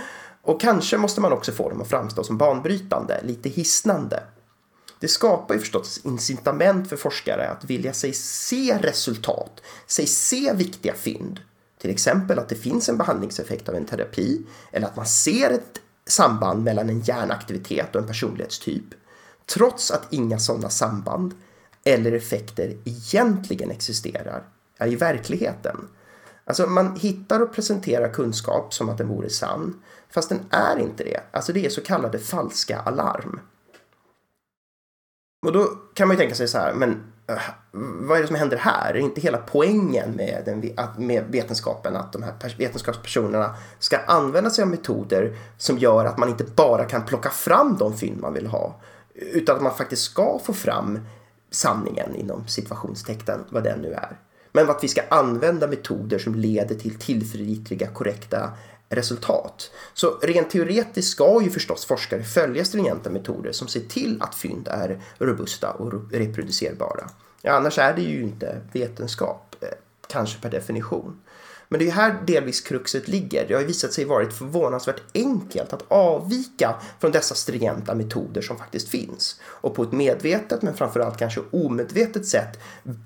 och 0.41 0.62
kanske 0.62 0.97
måste 0.97 1.21
man 1.21 1.33
också 1.33 1.51
få 1.51 1.69
dem 1.69 1.81
att 1.81 1.89
framstå 1.89 2.23
som 2.23 2.38
banbrytande, 2.38 3.21
lite 3.23 3.50
hisnande. 3.50 4.23
Det 5.00 5.07
skapar 5.07 5.53
ju 5.53 5.59
förstås 5.59 6.01
incitament 6.03 6.89
för 6.89 6.97
forskare 6.97 7.50
att 7.50 7.65
vilja 7.65 7.94
sig 7.94 8.13
se 8.13 8.77
resultat, 8.81 9.61
sig 9.88 10.07
se 10.07 10.53
viktiga 10.53 10.94
fynd. 10.94 11.39
Till 11.81 11.89
exempel 11.89 12.39
att 12.39 12.49
det 12.49 12.56
finns 12.56 12.90
en 12.90 12.97
behandlingseffekt 12.97 13.69
av 13.69 13.75
en 13.75 13.85
terapi 13.85 14.42
eller 14.71 14.87
att 14.87 14.95
man 14.95 15.06
ser 15.06 15.49
ett 15.49 15.81
samband 16.07 16.64
mellan 16.64 16.90
en 16.90 17.00
hjärnaktivitet 17.00 17.95
och 17.95 18.02
en 18.02 18.07
personlighetstyp 18.07 18.83
trots 19.45 19.92
att 19.92 20.14
inga 20.14 20.40
sådana 20.40 20.69
samband 20.69 21.33
eller 21.83 22.12
effekter 22.12 22.78
egentligen 22.83 23.71
existerar 23.71 24.44
är 24.78 24.88
i 24.88 24.95
verkligheten. 24.95 25.88
Alltså 26.45 26.68
man 26.68 26.95
hittar 26.95 27.40
och 27.40 27.54
presenterar 27.54 28.14
kunskap 28.14 28.74
som 28.74 28.90
att 28.90 28.97
den 28.97 29.07
vore 29.07 29.30
sann 29.30 29.81
fast 30.09 30.30
den 30.30 30.40
är 30.50 30.80
inte 30.80 31.04
det. 31.04 31.19
Alltså 31.31 31.54
det 31.54 31.66
är 31.66 31.69
så 31.69 31.81
kallade 31.81 32.19
falska 32.19 32.80
alarm. 32.80 33.40
Och 35.45 35.52
då 35.52 35.66
kan 35.94 36.07
man 36.07 36.18
ju 36.18 36.19
tänka 36.19 36.35
sig 36.35 36.47
så 36.47 36.57
här, 36.57 36.73
men 36.73 37.04
eh, 37.28 37.42
vad 37.71 38.18
är 38.18 38.21
det 38.21 38.28
som 38.28 38.35
händer 38.35 38.57
här? 38.57 38.94
Är 38.94 38.99
inte 38.99 39.21
hela 39.21 39.37
poängen 39.37 40.11
med, 40.11 40.42
den, 40.45 40.71
att, 40.78 40.99
med 40.99 41.23
vetenskapen 41.30 41.95
att 41.95 42.14
de 42.14 42.23
här 42.23 42.56
vetenskapspersonerna 42.57 43.56
ska 43.80 43.97
använda 43.97 44.49
sig 44.49 44.61
av 44.61 44.69
metoder 44.69 45.37
som 45.57 45.78
gör 45.78 46.06
att 46.06 46.18
man 46.18 46.30
inte 46.30 46.44
bara 46.56 46.85
kan 46.85 47.06
plocka 47.06 47.30
fram 47.30 47.78
de 47.80 47.97
fynd 47.97 48.21
man 48.21 48.33
vill 48.33 48.47
ha 48.47 48.80
utan 49.16 49.56
att 49.56 49.61
man 49.61 49.75
faktiskt 49.75 50.04
ska 50.04 50.40
få 50.44 50.54
fram 50.54 50.99
sanningen 51.52 52.16
inom 52.16 52.47
situationstecknen, 52.47 53.40
vad 53.49 53.64
den 53.64 53.80
nu 53.80 53.94
är. 53.94 54.18
Men 54.52 54.69
att 54.69 54.83
vi 54.83 54.87
ska 54.87 55.02
använda 55.09 55.68
metoder 55.68 56.19
som 56.19 56.35
leder 56.35 56.75
till 56.75 56.99
tillförlitliga, 56.99 57.87
korrekta 57.87 58.52
resultat. 58.89 59.71
Så 59.94 60.19
rent 60.21 60.49
teoretiskt 60.49 61.11
ska 61.11 61.42
ju 61.42 61.49
förstås 61.49 61.85
forskare 61.85 62.23
följa 62.23 62.65
stringenta 62.65 63.09
metoder 63.09 63.51
som 63.51 63.68
ser 63.68 63.80
till 63.80 64.21
att 64.21 64.35
fynd 64.35 64.68
är 64.68 65.01
robusta 65.18 65.71
och 65.71 66.11
reproducerbara. 66.11 67.09
Annars 67.44 67.77
är 67.77 67.94
det 67.94 68.01
ju 68.01 68.21
inte 68.21 68.61
vetenskap, 68.73 69.56
eh, 69.61 69.68
kanske 70.07 70.42
per 70.42 70.49
definition. 70.49 71.21
Men 71.69 71.80
det 71.80 71.87
är 71.87 71.92
här 71.92 72.21
delvis 72.27 72.61
kruxet 72.61 73.07
ligger. 73.07 73.47
Det 73.47 73.54
har 73.54 73.61
ju 73.61 73.68
visat 73.68 73.94
sig 73.94 74.06
varit 74.06 74.33
förvånansvärt 74.33 75.01
enkelt 75.13 75.73
att 75.73 75.83
avvika 75.87 76.75
från 76.99 77.11
dessa 77.11 77.35
stringenta 77.35 77.95
metoder 77.95 78.42
som 78.42 78.57
faktiskt 78.57 78.89
finns 78.89 79.42
och 79.45 79.75
på 79.75 79.83
ett 79.83 79.92
medvetet 79.92 80.61
men 80.61 80.73
framförallt 80.73 81.18
kanske 81.18 81.42
omedvetet 81.51 82.27
sätt 82.27 82.59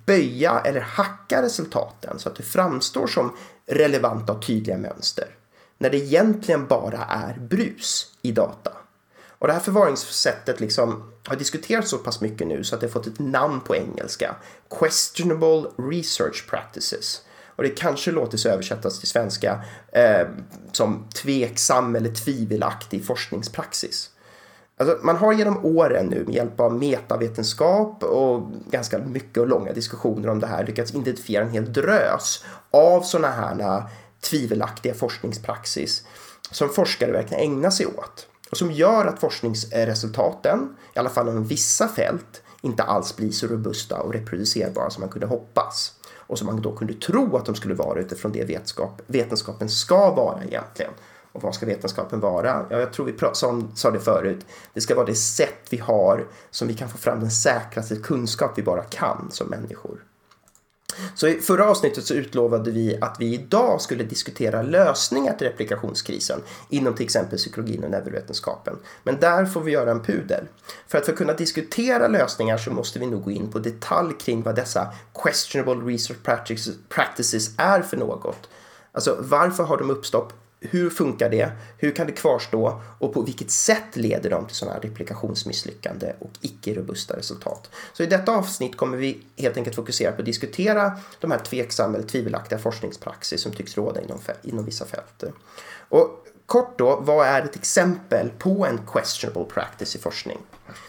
böja 0.06 0.60
eller 0.60 0.82
hacka 0.82 1.42
resultaten 1.42 2.20
så 2.20 2.30
att 2.30 2.36
det 2.36 2.44
framstår 2.44 3.08
som 3.08 3.36
relevanta 3.66 4.34
och 4.34 4.46
tydliga 4.46 4.78
mönster 4.78 5.39
när 5.80 5.90
det 5.90 5.98
egentligen 5.98 6.68
bara 6.68 7.06
är 7.06 7.40
brus 7.40 8.08
i 8.22 8.32
data. 8.32 8.72
Och 9.40 9.48
det 9.48 9.54
här 9.54 9.60
förvaringssättet 9.60 10.60
liksom 10.60 11.12
har 11.28 11.36
diskuterats 11.36 11.90
så 11.90 11.98
pass 11.98 12.22
mycket 12.22 12.48
nu 12.48 12.64
så 12.64 12.76
att 12.76 12.82
det 12.82 12.88
har 12.88 12.92
fått 12.92 13.08
ett 13.08 13.20
namn 13.20 13.62
på 13.62 13.76
engelska. 13.76 14.36
Questionable 14.80 15.70
Research 15.78 16.48
Practices. 16.50 17.22
Och 17.48 17.64
det 17.64 17.70
kanske 17.70 18.12
låter 18.12 18.38
sig 18.38 18.52
översättas 18.52 19.00
till 19.00 19.08
svenska 19.08 19.64
eh, 19.92 20.28
som 20.72 21.08
tveksam 21.16 21.96
eller 21.96 22.12
tvivelaktig 22.12 23.06
forskningspraxis. 23.06 24.10
Alltså, 24.78 24.98
man 25.04 25.16
har 25.16 25.34
genom 25.34 25.66
åren 25.66 26.06
nu 26.06 26.24
med 26.26 26.36
hjälp 26.36 26.60
av 26.60 26.74
metavetenskap 26.74 28.04
och 28.04 28.52
ganska 28.72 28.98
mycket 28.98 29.38
och 29.38 29.48
långa 29.48 29.74
diskussioner 29.74 30.30
om 30.30 30.40
det 30.40 30.48
här 30.48 30.66
lyckats 30.66 30.96
identifiera 30.96 31.44
en 31.44 31.50
hel 31.50 31.74
drös 31.74 32.46
av 32.72 33.02
sådana 33.02 33.32
här 33.34 33.60
eh, 33.60 33.86
tvivelaktiga 34.22 34.94
forskningspraxis 34.94 36.04
som 36.52 36.70
forskare 36.70 37.12
verkligen 37.12 37.44
ägnar 37.44 37.70
sig 37.70 37.86
åt 37.86 38.28
och 38.52 38.58
som 38.58 38.72
gör 38.72 39.06
att 39.06 39.20
forskningsresultaten, 39.20 40.76
i 40.96 41.00
alla 41.00 41.10
fall 41.10 41.30
inom 41.30 41.44
vissa 41.44 41.88
fält, 41.88 42.42
inte 42.62 42.84
alls 42.84 43.16
blir 43.16 43.32
så 43.32 43.48
robusta 43.48 44.02
och 44.02 44.14
reproducerbara 44.14 44.90
som 44.90 45.02
man 45.02 45.10
kunde 45.10 45.28
hoppas 45.28 45.94
och 46.16 46.38
som 46.38 46.48
man 46.48 46.62
då 46.62 46.76
kunde 46.76 46.94
tro 46.94 47.38
att 47.38 47.46
de 47.46 47.56
skulle 47.56 47.74
vara 47.74 48.00
utifrån 48.00 48.32
det 48.32 48.44
vetenskap, 48.44 49.02
vetenskapen 49.08 49.70
ska 49.70 50.12
vara 50.12 50.44
egentligen. 50.44 50.92
Och 51.32 51.44
vad 51.44 51.56
ska 51.56 51.66
vetenskapen 51.66 52.20
vara? 52.20 52.66
Ja, 52.70 52.80
jag 52.80 52.94
tror 52.94 53.06
vi 53.06 53.14
som, 53.34 53.72
sa 53.76 53.92
det 53.92 54.00
förut. 54.00 54.46
Det 54.74 54.82
ska 54.82 54.96
vara 54.96 55.06
det 55.06 55.16
sätt 55.16 55.68
vi 55.70 55.78
har 55.78 56.28
som 56.50 56.68
vi 56.68 56.74
kan 56.74 56.90
få 56.90 56.98
fram 56.98 57.20
den 57.20 57.32
säkraste 57.32 57.96
kunskap 57.96 58.52
vi 58.56 58.64
bara 58.64 58.84
kan 58.84 59.28
som 59.32 59.48
människor. 59.48 60.04
Så 61.16 61.28
i 61.28 61.42
förra 61.42 61.70
avsnittet 61.70 62.06
så 62.06 62.14
utlovade 62.14 62.72
vi 62.72 62.98
att 63.02 63.16
vi 63.20 63.34
idag 63.34 63.82
skulle 63.82 64.04
diskutera 64.04 64.62
lösningar 64.62 65.34
till 65.34 65.48
replikationskrisen 65.48 66.42
inom 66.70 66.96
till 66.96 67.06
exempel 67.06 67.38
psykologin 67.38 67.84
och 67.84 67.92
neurovetenskapen. 67.92 68.78
Men 69.04 69.20
där 69.20 69.46
får 69.46 69.62
vi 69.62 69.72
göra 69.72 69.92
en 69.92 70.04
pudel. 70.04 70.46
För 70.88 70.98
att 70.98 71.06
för 71.06 71.14
kunna 71.14 71.34
diskutera 71.34 72.08
lösningar 72.08 72.58
så 72.58 72.72
måste 72.72 73.00
vi 73.00 73.06
nog 73.06 73.24
gå 73.24 73.32
in 73.32 73.52
på 73.52 73.60
detalj 73.60 74.14
kring 74.20 74.44
vad 74.44 74.56
dessa 74.56 74.94
questionable 75.24 75.94
research 75.94 76.18
practices 76.90 77.50
är 77.58 77.82
för 77.82 77.98
något. 77.98 78.50
Alltså 78.92 79.18
varför 79.20 79.64
har 79.64 79.78
de 79.78 79.90
uppstått? 79.90 80.34
Hur 80.62 80.90
funkar 80.90 81.30
det? 81.30 81.52
Hur 81.78 81.92
kan 81.92 82.08
det 82.08 82.14
kvarstå? 82.14 82.82
Och 83.00 83.14
på 83.14 83.22
vilket 83.22 83.52
sätt 83.52 83.96
leder 83.96 84.30
de 84.30 84.48
till 84.48 84.56
sådana 84.56 84.74
här 84.74 84.82
replikationsmisslyckande 84.82 86.14
och 86.20 86.32
icke-robusta 86.42 87.18
resultat? 87.18 87.70
Så 87.94 88.04
i 88.04 88.06
detta 88.06 88.32
avsnitt 88.32 88.78
kommer 88.78 88.98
vi 88.98 89.20
helt 89.38 89.58
enkelt 89.58 89.76
fokusera 89.76 90.12
på 90.12 90.22
att 90.22 90.26
diskutera 90.26 91.00
de 91.20 91.32
här 91.32 91.40
tveksamma 91.40 91.98
eller 91.98 92.08
tvivelaktiga 92.08 92.60
forskningspraxis 92.60 93.42
som 93.42 93.52
tycks 93.52 93.78
råda 93.78 94.02
inom, 94.02 94.20
inom 94.44 94.66
vissa 94.66 94.86
fält. 94.86 95.24
Och 95.90 96.26
kort 96.50 96.78
då, 96.78 97.00
vad 97.02 97.28
är 97.28 97.42
ett 97.42 97.56
exempel 97.56 98.30
på 98.30 98.66
en 98.66 98.80
questionable 98.88 99.44
practice 99.44 99.96
i 99.96 100.00
forskning? 100.00 100.38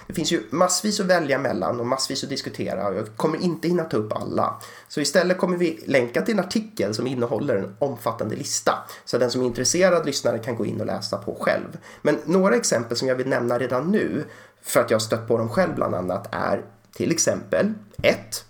Det 0.07 0.14
finns 0.14 0.33
ju 0.33 0.43
massvis 0.50 1.00
att 1.00 1.07
välja 1.07 1.38
mellan 1.38 1.81
och 1.81 1.87
massvis 1.87 2.25
att 2.25 2.31
diskutera 2.31 2.88
och 2.88 2.95
jag 2.95 3.17
kommer 3.17 3.38
inte 3.38 3.69
hinna 3.69 3.85
ta 3.85 3.97
upp 3.97 4.12
alla. 4.12 4.61
Så 4.88 5.00
istället 5.00 5.38
kommer 5.38 5.57
vi 5.57 5.85
länka 5.87 6.23
till 6.23 6.35
en 6.35 6.45
artikel 6.45 6.95
som 6.95 7.07
innehåller 7.07 7.57
en 7.57 7.76
omfattande 7.79 8.37
lista. 8.37 8.73
Så 9.05 9.19
den 9.19 9.31
som 9.31 9.43
är 9.43 9.47
intresserad 9.47 10.07
lyssnare 10.07 10.38
kan 10.38 10.57
gå 10.57 10.67
in 10.67 10.81
och 10.81 10.87
läsa 10.87 11.19
på 11.19 11.37
själv. 11.40 11.79
Men 12.02 12.19
några 12.25 12.57
exempel 12.57 12.97
som 12.97 13.09
jag 13.09 13.17
vill 13.17 13.29
nämna 13.29 13.59
redan 13.59 13.90
nu, 13.90 14.25
för 14.62 14.81
att 14.81 14.90
jag 14.90 15.02
stött 15.02 15.29
på 15.29 15.38
dem 15.38 15.49
själv 15.49 15.75
bland 15.75 15.95
annat, 15.95 16.29
är 16.35 16.64
till 16.93 17.11
exempel 17.11 17.73
1. 18.02 18.45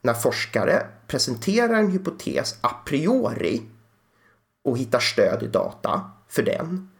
När 0.00 0.14
forskare 0.14 0.86
presenterar 1.06 1.74
en 1.74 1.90
hypotes 1.90 2.56
a 2.60 2.70
priori 2.86 3.62
och 4.64 4.78
hittar 4.78 5.00
stöd 5.00 5.42
i 5.42 5.46
data 5.46 6.00
för 6.32 6.42
den, 6.42 6.90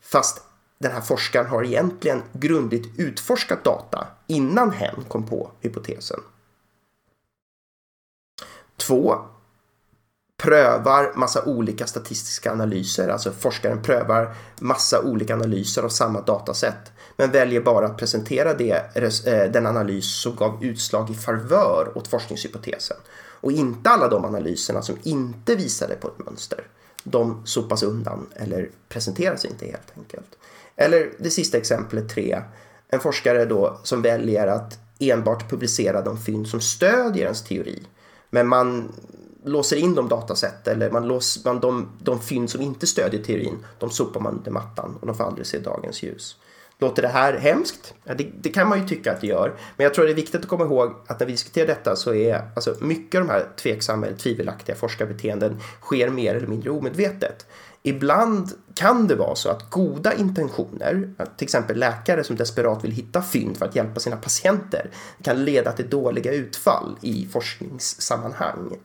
fast 0.00 0.42
den 0.78 0.92
här 0.92 1.00
forskaren 1.00 1.46
har 1.46 1.64
egentligen 1.64 2.22
grundligt 2.32 2.98
utforskat 2.98 3.64
data 3.64 4.06
innan 4.26 4.70
hen 4.70 5.04
kom 5.08 5.26
på 5.26 5.50
hypotesen. 5.60 6.20
2. 8.76 9.18
Prövar 10.36 11.12
massa 11.16 11.44
olika 11.44 11.86
statistiska 11.86 12.52
analyser, 12.52 13.08
alltså 13.08 13.32
forskaren 13.32 13.82
prövar 13.82 14.34
massa 14.60 15.02
olika 15.02 15.34
analyser 15.34 15.82
av 15.82 15.88
samma 15.88 16.20
datasätt 16.20 16.92
men 17.16 17.30
väljer 17.30 17.60
bara 17.60 17.86
att 17.86 17.98
presentera 17.98 18.54
det, 18.54 18.96
eh, 19.26 19.52
den 19.52 19.66
analys 19.66 20.20
som 20.20 20.36
gav 20.36 20.64
utslag 20.64 21.10
i 21.10 21.14
favör 21.14 21.92
åt 21.98 22.08
forskningshypotesen 22.08 22.96
och 23.40 23.52
inte 23.52 23.90
alla 23.90 24.08
de 24.08 24.24
analyserna 24.24 24.82
som 24.82 24.96
inte 25.02 25.54
visade 25.54 25.94
på 25.94 26.08
ett 26.08 26.26
mönster. 26.26 26.66
De 27.08 27.46
sopas 27.46 27.82
undan 27.82 28.26
eller 28.34 28.70
presenteras 28.88 29.44
inte 29.44 29.66
helt 29.66 29.92
enkelt. 29.96 30.38
Eller 30.76 31.12
det 31.18 31.30
sista 31.30 31.58
exemplet 31.58 32.08
tre. 32.08 32.42
En 32.88 33.00
forskare 33.00 33.44
då 33.44 33.80
som 33.82 34.02
väljer 34.02 34.46
att 34.46 34.78
enbart 34.98 35.50
publicera 35.50 36.02
de 36.02 36.18
fynd 36.18 36.48
som 36.48 36.60
stödjer 36.60 37.24
ens 37.24 37.44
teori. 37.44 37.82
Men 38.30 38.48
man 38.48 38.92
låser 39.44 39.76
in 39.76 39.94
de 39.94 40.08
datasätt 40.08 40.68
eller 40.68 40.90
man 40.90 41.08
lås, 41.08 41.44
man, 41.44 41.60
de, 41.60 41.88
de 41.98 42.20
fynd 42.20 42.50
som 42.50 42.60
inte 42.60 42.86
stödjer 42.86 43.22
teorin, 43.22 43.58
de 43.78 43.90
sopar 43.90 44.20
man 44.20 44.36
under 44.38 44.50
mattan 44.50 44.96
och 45.00 45.06
de 45.06 45.16
får 45.16 45.24
aldrig 45.24 45.46
se 45.46 45.58
dagens 45.58 46.02
ljus. 46.02 46.36
Låter 46.78 47.02
det 47.02 47.08
här 47.08 47.38
hemskt? 47.38 47.94
Ja, 48.04 48.14
det, 48.14 48.30
det, 48.40 48.48
kan 48.48 48.68
man 48.68 48.80
ju 48.80 48.88
tycka 48.88 49.12
att 49.12 49.20
det 49.20 49.26
gör. 49.26 49.54
Men 49.76 49.84
jag 49.84 49.94
tror 49.94 50.04
det 50.04 50.10
är 50.10 50.14
viktigt 50.14 50.40
att 50.40 50.48
komma 50.48 50.64
ihåg 50.64 50.94
att 51.06 51.20
när 51.20 51.26
vi 51.26 51.32
diskuterar 51.32 51.66
detta 51.66 51.96
så 51.96 52.14
är 52.14 52.50
alltså 52.56 52.74
mycket 52.80 53.20
av 53.20 53.26
de 53.26 53.32
här 53.32 53.46
tveksamma 53.56 54.06
eller 54.06 54.16
tvivelaktiga 54.16 54.76
forskarbeteenden 54.76 55.60
sker 55.82 56.10
mer 56.10 56.34
eller 56.34 56.46
mindre 56.46 56.70
omedvetet. 56.70 57.46
Ibland 57.82 58.52
kan 58.74 59.06
det 59.06 59.14
vara 59.14 59.34
så 59.34 59.48
att 59.48 59.70
goda 59.70 60.14
intentioner, 60.14 61.10
till 61.36 61.44
exempel 61.44 61.78
läkare 61.78 62.24
som 62.24 62.36
desperat 62.36 62.84
vill 62.84 62.92
hitta 62.92 63.22
fynd 63.22 63.56
för 63.56 63.66
att 63.66 63.76
hjälpa 63.76 64.00
sina 64.00 64.16
patienter, 64.16 64.90
kan 65.22 65.44
leda 65.44 65.72
till 65.72 65.90
dåliga 65.90 66.32
utfall 66.32 66.98
i 67.00 67.28
forskningssammanhang. 67.32 68.76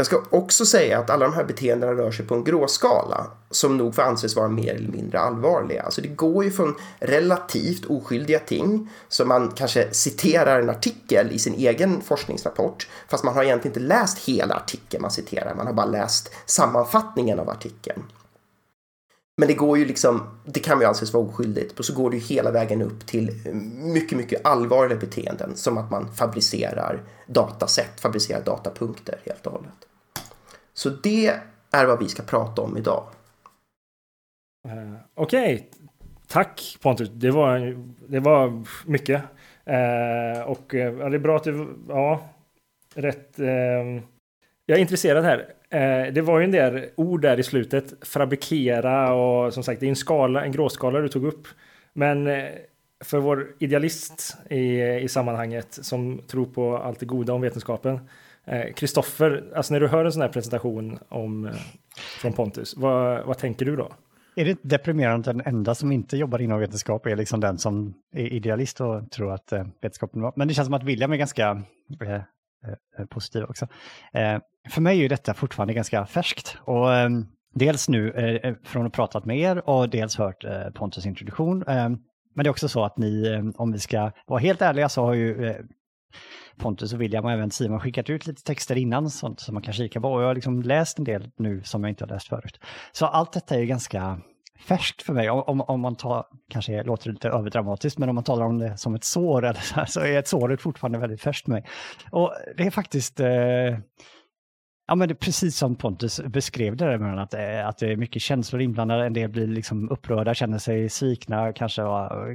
Jag 0.00 0.06
ska 0.06 0.22
också 0.30 0.66
säga 0.66 0.98
att 0.98 1.10
alla 1.10 1.24
de 1.24 1.34
här 1.34 1.44
beteendena 1.44 1.92
rör 1.92 2.10
sig 2.10 2.26
på 2.26 2.34
en 2.34 2.44
gråskala 2.44 3.26
som 3.50 3.76
nog 3.76 3.94
får 3.94 4.02
anses 4.02 4.36
vara 4.36 4.48
mer 4.48 4.74
eller 4.74 4.88
mindre 4.88 5.20
allvarliga. 5.20 5.82
Alltså 5.82 6.00
det 6.00 6.08
går 6.08 6.44
ju 6.44 6.50
från 6.50 6.74
relativt 6.98 7.84
oskyldiga 7.84 8.38
ting 8.38 8.90
som 9.08 9.28
man 9.28 9.50
kanske 9.50 9.94
citerar 9.94 10.60
en 10.60 10.70
artikel 10.70 11.32
i 11.32 11.38
sin 11.38 11.54
egen 11.54 12.00
forskningsrapport 12.00 12.88
fast 13.08 13.24
man 13.24 13.34
har 13.34 13.44
egentligen 13.44 13.76
inte 13.76 13.94
läst 13.94 14.18
hela 14.18 14.54
artikeln 14.54 15.02
man 15.02 15.10
citerar, 15.10 15.54
man 15.54 15.66
har 15.66 15.74
bara 15.74 15.86
läst 15.86 16.30
sammanfattningen 16.46 17.40
av 17.40 17.50
artikeln. 17.50 18.02
Men 19.36 19.48
det 19.48 19.54
går 19.54 19.78
ju 19.78 19.84
liksom, 19.84 20.22
det 20.44 20.60
kan 20.60 20.80
ju 20.80 20.86
anses 20.86 21.12
vara 21.12 21.24
oskyldigt 21.24 21.78
och 21.78 21.84
så 21.84 21.94
går 21.94 22.10
det 22.10 22.16
ju 22.16 22.22
hela 22.22 22.50
vägen 22.50 22.82
upp 22.82 23.06
till 23.06 23.30
mycket, 23.74 24.18
mycket 24.18 24.46
allvarliga 24.46 24.98
beteenden 24.98 25.56
som 25.56 25.78
att 25.78 25.90
man 25.90 26.14
fabricerar 26.14 27.02
datasätt, 27.26 28.00
fabricerar 28.00 28.42
datapunkter 28.44 29.20
helt 29.24 29.46
och 29.46 29.52
hållet. 29.52 29.89
Så 30.80 30.88
det 30.88 31.40
är 31.70 31.86
vad 31.86 31.98
vi 31.98 32.08
ska 32.08 32.22
prata 32.22 32.62
om 32.62 32.76
idag. 32.76 33.04
Uh, 34.68 34.94
Okej, 35.14 35.54
okay. 35.54 35.66
tack 36.26 36.76
Pontus. 36.82 37.08
Det 37.08 37.30
var, 37.30 37.76
det 38.08 38.20
var 38.20 38.64
mycket. 38.86 39.22
Uh, 39.70 40.42
och 40.42 40.74
uh, 40.74 40.80
ja, 40.80 41.08
det 41.08 41.16
är 41.16 41.18
bra 41.18 41.36
att 41.36 41.44
du, 41.44 41.68
ja, 41.88 42.28
rätt. 42.94 43.38
Ehm, 43.38 44.02
jag 44.66 44.78
är 44.78 44.80
intresserad 44.80 45.24
här. 45.24 46.10
det 46.10 46.20
var 46.20 46.38
ju 46.38 46.44
en 46.44 46.50
del 46.50 46.86
ord 46.94 47.22
där 47.22 47.40
i 47.40 47.42
slutet. 47.42 48.06
Fabrikera 48.06 49.14
och 49.14 49.54
som 49.54 49.62
sagt, 49.62 49.80
det 49.80 49.86
är 49.86 49.90
en 49.90 49.96
skala, 49.96 50.44
en 50.44 50.52
gråskala 50.52 51.00
du 51.00 51.08
tog 51.08 51.24
upp. 51.24 51.48
Men 51.92 52.28
för 53.04 53.18
vår 53.18 53.54
idealist 53.58 54.36
i, 54.50 54.80
i 54.80 55.08
sammanhanget 55.08 55.78
som 55.82 56.22
tror 56.26 56.46
på 56.46 56.76
allt 56.76 57.00
det 57.00 57.06
goda 57.06 57.32
om 57.32 57.40
vetenskapen 57.40 58.00
Eh, 58.50 58.72
Kristoffer, 58.72 59.50
eh, 59.52 59.56
alltså 59.56 59.72
när 59.72 59.80
du 59.80 59.88
hör 59.88 60.04
en 60.04 60.12
sån 60.12 60.22
här 60.22 60.28
presentation 60.28 60.98
om, 61.08 61.46
eh, 61.46 61.52
från 62.20 62.32
Pontus, 62.32 62.74
vad, 62.76 63.26
vad 63.26 63.38
tänker 63.38 63.66
du 63.66 63.76
då? 63.76 63.92
Är 64.36 64.44
det 64.44 64.50
inte 64.50 64.68
deprimerande 64.68 65.30
att 65.30 65.36
den 65.36 65.54
enda 65.54 65.74
som 65.74 65.92
inte 65.92 66.16
jobbar 66.16 66.40
inom 66.40 66.60
vetenskap 66.60 67.06
är 67.06 67.16
liksom 67.16 67.40
den 67.40 67.58
som 67.58 67.94
är 68.12 68.32
idealist 68.32 68.80
och 68.80 69.10
tror 69.10 69.32
att 69.32 69.52
eh, 69.52 69.64
vetenskapen 69.82 70.22
var... 70.22 70.32
Men 70.36 70.48
det 70.48 70.54
känns 70.54 70.66
som 70.66 70.74
att 70.74 70.82
William 70.82 71.12
är 71.12 71.16
ganska 71.16 71.62
eh, 72.02 72.14
eh, 72.98 73.06
positiv 73.10 73.42
också. 73.44 73.66
Eh, 74.12 74.38
för 74.70 74.80
mig 74.80 74.98
är 74.98 75.02
ju 75.02 75.08
detta 75.08 75.34
fortfarande 75.34 75.74
ganska 75.74 76.06
färskt. 76.06 76.56
Och 76.60 76.94
ehm, 76.94 77.26
dels 77.54 77.88
nu 77.88 78.10
eh, 78.10 78.50
eh 78.50 78.56
från 78.64 78.86
att 78.86 78.92
pratat 78.92 79.24
med 79.24 79.38
er 79.38 79.68
och 79.68 79.88
dels 79.88 80.16
hört 80.16 80.44
eh, 80.44 80.70
Pontus 80.74 81.06
introduktion. 81.06 81.64
Ehm, 81.66 81.98
men 82.34 82.44
det 82.44 82.48
är 82.48 82.50
också 82.50 82.68
så 82.68 82.84
att 82.84 82.98
ni, 82.98 83.28
ehm, 83.28 83.52
om 83.56 83.72
vi 83.72 83.78
ska 83.78 84.10
vara 84.26 84.40
helt 84.40 84.62
ärliga, 84.62 84.88
så 84.88 85.04
har 85.04 85.14
ju 85.14 85.54
Pontus 86.56 86.92
och 86.92 87.00
William 87.00 87.24
och 87.24 87.32
även 87.32 87.50
Simon 87.50 87.80
skickat 87.80 88.10
ut 88.10 88.26
lite 88.26 88.42
texter 88.42 88.76
innan 88.76 89.10
sånt 89.10 89.40
som 89.40 89.54
man 89.54 89.62
kan 89.62 89.74
kika 89.74 90.00
på. 90.00 90.12
Och 90.12 90.22
jag 90.22 90.26
har 90.26 90.34
liksom 90.34 90.62
läst 90.62 90.98
en 90.98 91.04
del 91.04 91.30
nu 91.36 91.62
som 91.62 91.84
jag 91.84 91.90
inte 91.90 92.04
har 92.04 92.08
läst 92.08 92.28
förut. 92.28 92.60
Så 92.92 93.06
allt 93.06 93.32
detta 93.32 93.54
är 93.54 93.64
ganska 93.64 94.20
färskt 94.60 95.02
för 95.02 95.12
mig. 95.12 95.30
Om, 95.30 95.60
om 95.60 95.80
man 95.80 95.96
tar, 95.96 96.26
kanske 96.50 96.82
låter 96.82 97.10
lite 97.10 97.28
överdramatiskt, 97.28 97.98
men 97.98 98.08
om 98.08 98.14
man 98.14 98.24
talar 98.24 98.46
om 98.46 98.58
det 98.58 98.76
som 98.76 98.94
ett 98.94 99.04
sår 99.04 99.44
eller 99.44 99.60
så, 99.60 99.74
här, 99.74 99.86
så 99.86 100.00
är 100.00 100.18
ett 100.18 100.28
såret 100.28 100.60
fortfarande 100.60 100.98
väldigt 100.98 101.22
färskt 101.22 101.44
för 101.44 101.52
mig. 101.52 101.64
Och 102.10 102.32
det 102.56 102.66
är 102.66 102.70
faktiskt 102.70 103.20
eh, 103.20 103.78
Ja, 104.90 104.94
men 104.94 105.08
det 105.08 105.12
är 105.12 105.16
precis 105.16 105.56
som 105.56 105.76
Pontus 105.76 106.20
beskrev 106.20 106.76
det, 106.76 106.84
där, 106.84 107.16
att, 107.16 107.34
eh, 107.34 107.68
att 107.68 107.78
det 107.78 107.92
är 107.92 107.96
mycket 107.96 108.22
känslor 108.22 108.62
inblandade. 108.62 109.06
En 109.06 109.12
del 109.12 109.30
blir 109.30 109.46
liksom 109.46 109.90
upprörda, 109.90 110.34
känner 110.34 110.58
sig 110.58 110.88
svikna, 110.88 111.52
kanske 111.52 111.82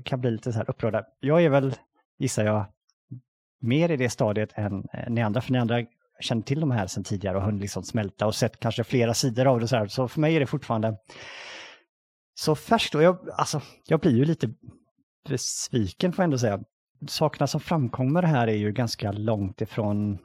kan 0.06 0.22
bli 0.22 0.32
lite 0.32 0.52
så 0.52 0.58
här 0.58 0.70
upprörda. 0.70 1.04
Jag 1.20 1.44
är 1.44 1.50
väl, 1.50 1.74
gissar 2.20 2.46
jag, 2.46 2.66
mer 3.66 3.92
i 3.92 3.98
det 3.98 4.10
stadiet 4.10 4.50
än 4.56 4.88
eh, 4.94 5.10
ni 5.10 5.22
andra, 5.22 5.42
för 5.42 5.52
ni 5.52 5.60
andra 5.60 5.86
känner 6.20 6.42
till 6.42 6.60
de 6.60 6.72
här 6.72 6.88
sedan 6.88 7.04
tidigare 7.04 7.38
och 7.38 7.44
hunnit 7.44 7.62
liksom 7.62 7.84
smälta 7.84 8.28
och 8.28 8.36
sett 8.36 8.60
kanske 8.60 8.84
flera 8.84 9.14
sidor 9.14 9.46
av 9.48 9.60
det. 9.60 9.68
Så, 9.68 9.76
här. 9.76 9.88
så 9.88 10.08
för 10.08 10.22
mig 10.22 10.36
är 10.36 10.40
det 10.40 10.46
fortfarande 10.46 10.98
så 12.34 12.56
färskt. 12.56 12.96
Och 12.96 13.04
jag, 13.04 13.30
alltså, 13.38 13.62
jag 13.88 14.00
blir 14.00 14.18
ju 14.18 14.26
lite 14.26 14.50
besviken 15.30 16.14
får 16.14 16.24
jag 16.24 16.28
ändå 16.28 16.38
säga. 16.38 16.60
Sakerna 17.08 17.48
som 17.48 17.60
framkommer 17.60 18.24
här 18.24 18.48
är 18.48 18.56
ju 18.56 18.72
ganska 18.72 19.12
långt 19.12 19.62
ifrån 19.62 20.20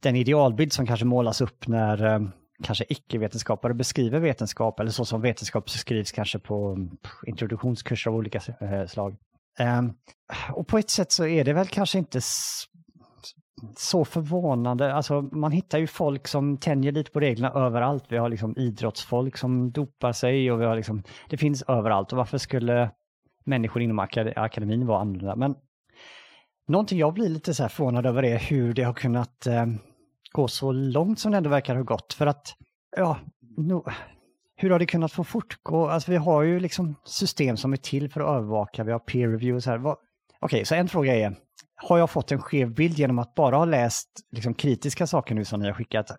den 0.00 0.16
idealbild 0.16 0.72
som 0.72 0.86
kanske 0.86 1.06
målas 1.06 1.40
upp 1.40 1.66
när 1.66 2.04
eh, 2.04 2.20
kanske 2.62 2.84
icke-vetenskapare 2.88 3.74
beskriver 3.74 4.20
vetenskap 4.20 4.80
eller 4.80 4.90
så 4.90 5.04
som 5.04 5.20
vetenskap 5.20 5.70
skrivs 5.70 6.12
kanske 6.12 6.38
på 6.38 6.88
introduktionskurser 7.26 8.10
av 8.10 8.16
olika 8.16 8.40
eh, 8.60 8.86
slag. 8.86 9.16
Um, 9.60 9.94
och 10.52 10.66
på 10.66 10.78
ett 10.78 10.90
sätt 10.90 11.12
så 11.12 11.26
är 11.26 11.44
det 11.44 11.52
väl 11.52 11.66
kanske 11.66 11.98
inte 11.98 12.20
så 13.76 14.04
förvånande. 14.04 14.94
Alltså 14.94 15.22
man 15.22 15.52
hittar 15.52 15.78
ju 15.78 15.86
folk 15.86 16.28
som 16.28 16.56
tänjer 16.56 16.92
lite 16.92 17.10
på 17.10 17.20
reglerna 17.20 17.54
överallt. 17.54 18.04
Vi 18.08 18.16
har 18.16 18.28
liksom 18.28 18.56
idrottsfolk 18.56 19.36
som 19.36 19.72
dopar 19.72 20.12
sig 20.12 20.52
och 20.52 20.60
vi 20.60 20.64
har 20.64 20.76
liksom, 20.76 21.02
det 21.28 21.36
finns 21.36 21.62
överallt. 21.62 22.12
Och 22.12 22.18
varför 22.18 22.38
skulle 22.38 22.90
människor 23.44 23.82
inom 23.82 23.98
akad 23.98 24.32
akademin 24.36 24.86
vara 24.86 25.00
annorlunda? 25.00 25.36
Men 25.36 25.54
någonting 26.68 26.98
jag 26.98 27.14
blir 27.14 27.28
lite 27.28 27.54
så 27.54 27.62
här 27.62 27.70
förvånad 27.70 28.06
över 28.06 28.22
är 28.22 28.38
hur 28.38 28.74
det 28.74 28.82
har 28.82 28.94
kunnat 28.94 29.46
eh, 29.46 29.66
gå 30.32 30.48
så 30.48 30.72
långt 30.72 31.18
som 31.18 31.30
det 31.30 31.36
ändå 31.36 31.50
verkar 31.50 31.74
ha 31.74 31.82
gått. 31.82 32.12
För 32.12 32.26
att, 32.26 32.56
ja, 32.96 33.18
no, 33.56 33.84
hur 34.62 34.70
har 34.70 34.78
det 34.78 34.86
kunnat 34.86 35.12
få 35.12 35.24
fortgå? 35.24 35.88
Alltså 35.88 36.10
vi 36.10 36.16
har 36.16 36.42
ju 36.42 36.60
liksom 36.60 36.96
system 37.04 37.56
som 37.56 37.72
är 37.72 37.76
till 37.76 38.10
för 38.10 38.20
att 38.20 38.36
övervaka, 38.36 38.84
vi 38.84 38.92
har 38.92 38.98
peer 38.98 39.28
review 39.28 39.56
och 39.56 39.62
så 39.62 39.70
här. 39.70 39.78
Okej, 39.78 39.96
okay, 40.40 40.64
så 40.64 40.74
en 40.74 40.88
fråga 40.88 41.14
är, 41.14 41.36
har 41.76 41.98
jag 41.98 42.10
fått 42.10 42.32
en 42.32 42.42
skev 42.42 42.74
bild 42.74 42.98
genom 42.98 43.18
att 43.18 43.34
bara 43.34 43.56
ha 43.56 43.64
läst 43.64 44.08
liksom, 44.30 44.54
kritiska 44.54 45.06
saker 45.06 45.34
nu 45.34 45.44
som 45.44 45.60
ni 45.60 45.66
har 45.66 45.74
skickat? 45.74 46.10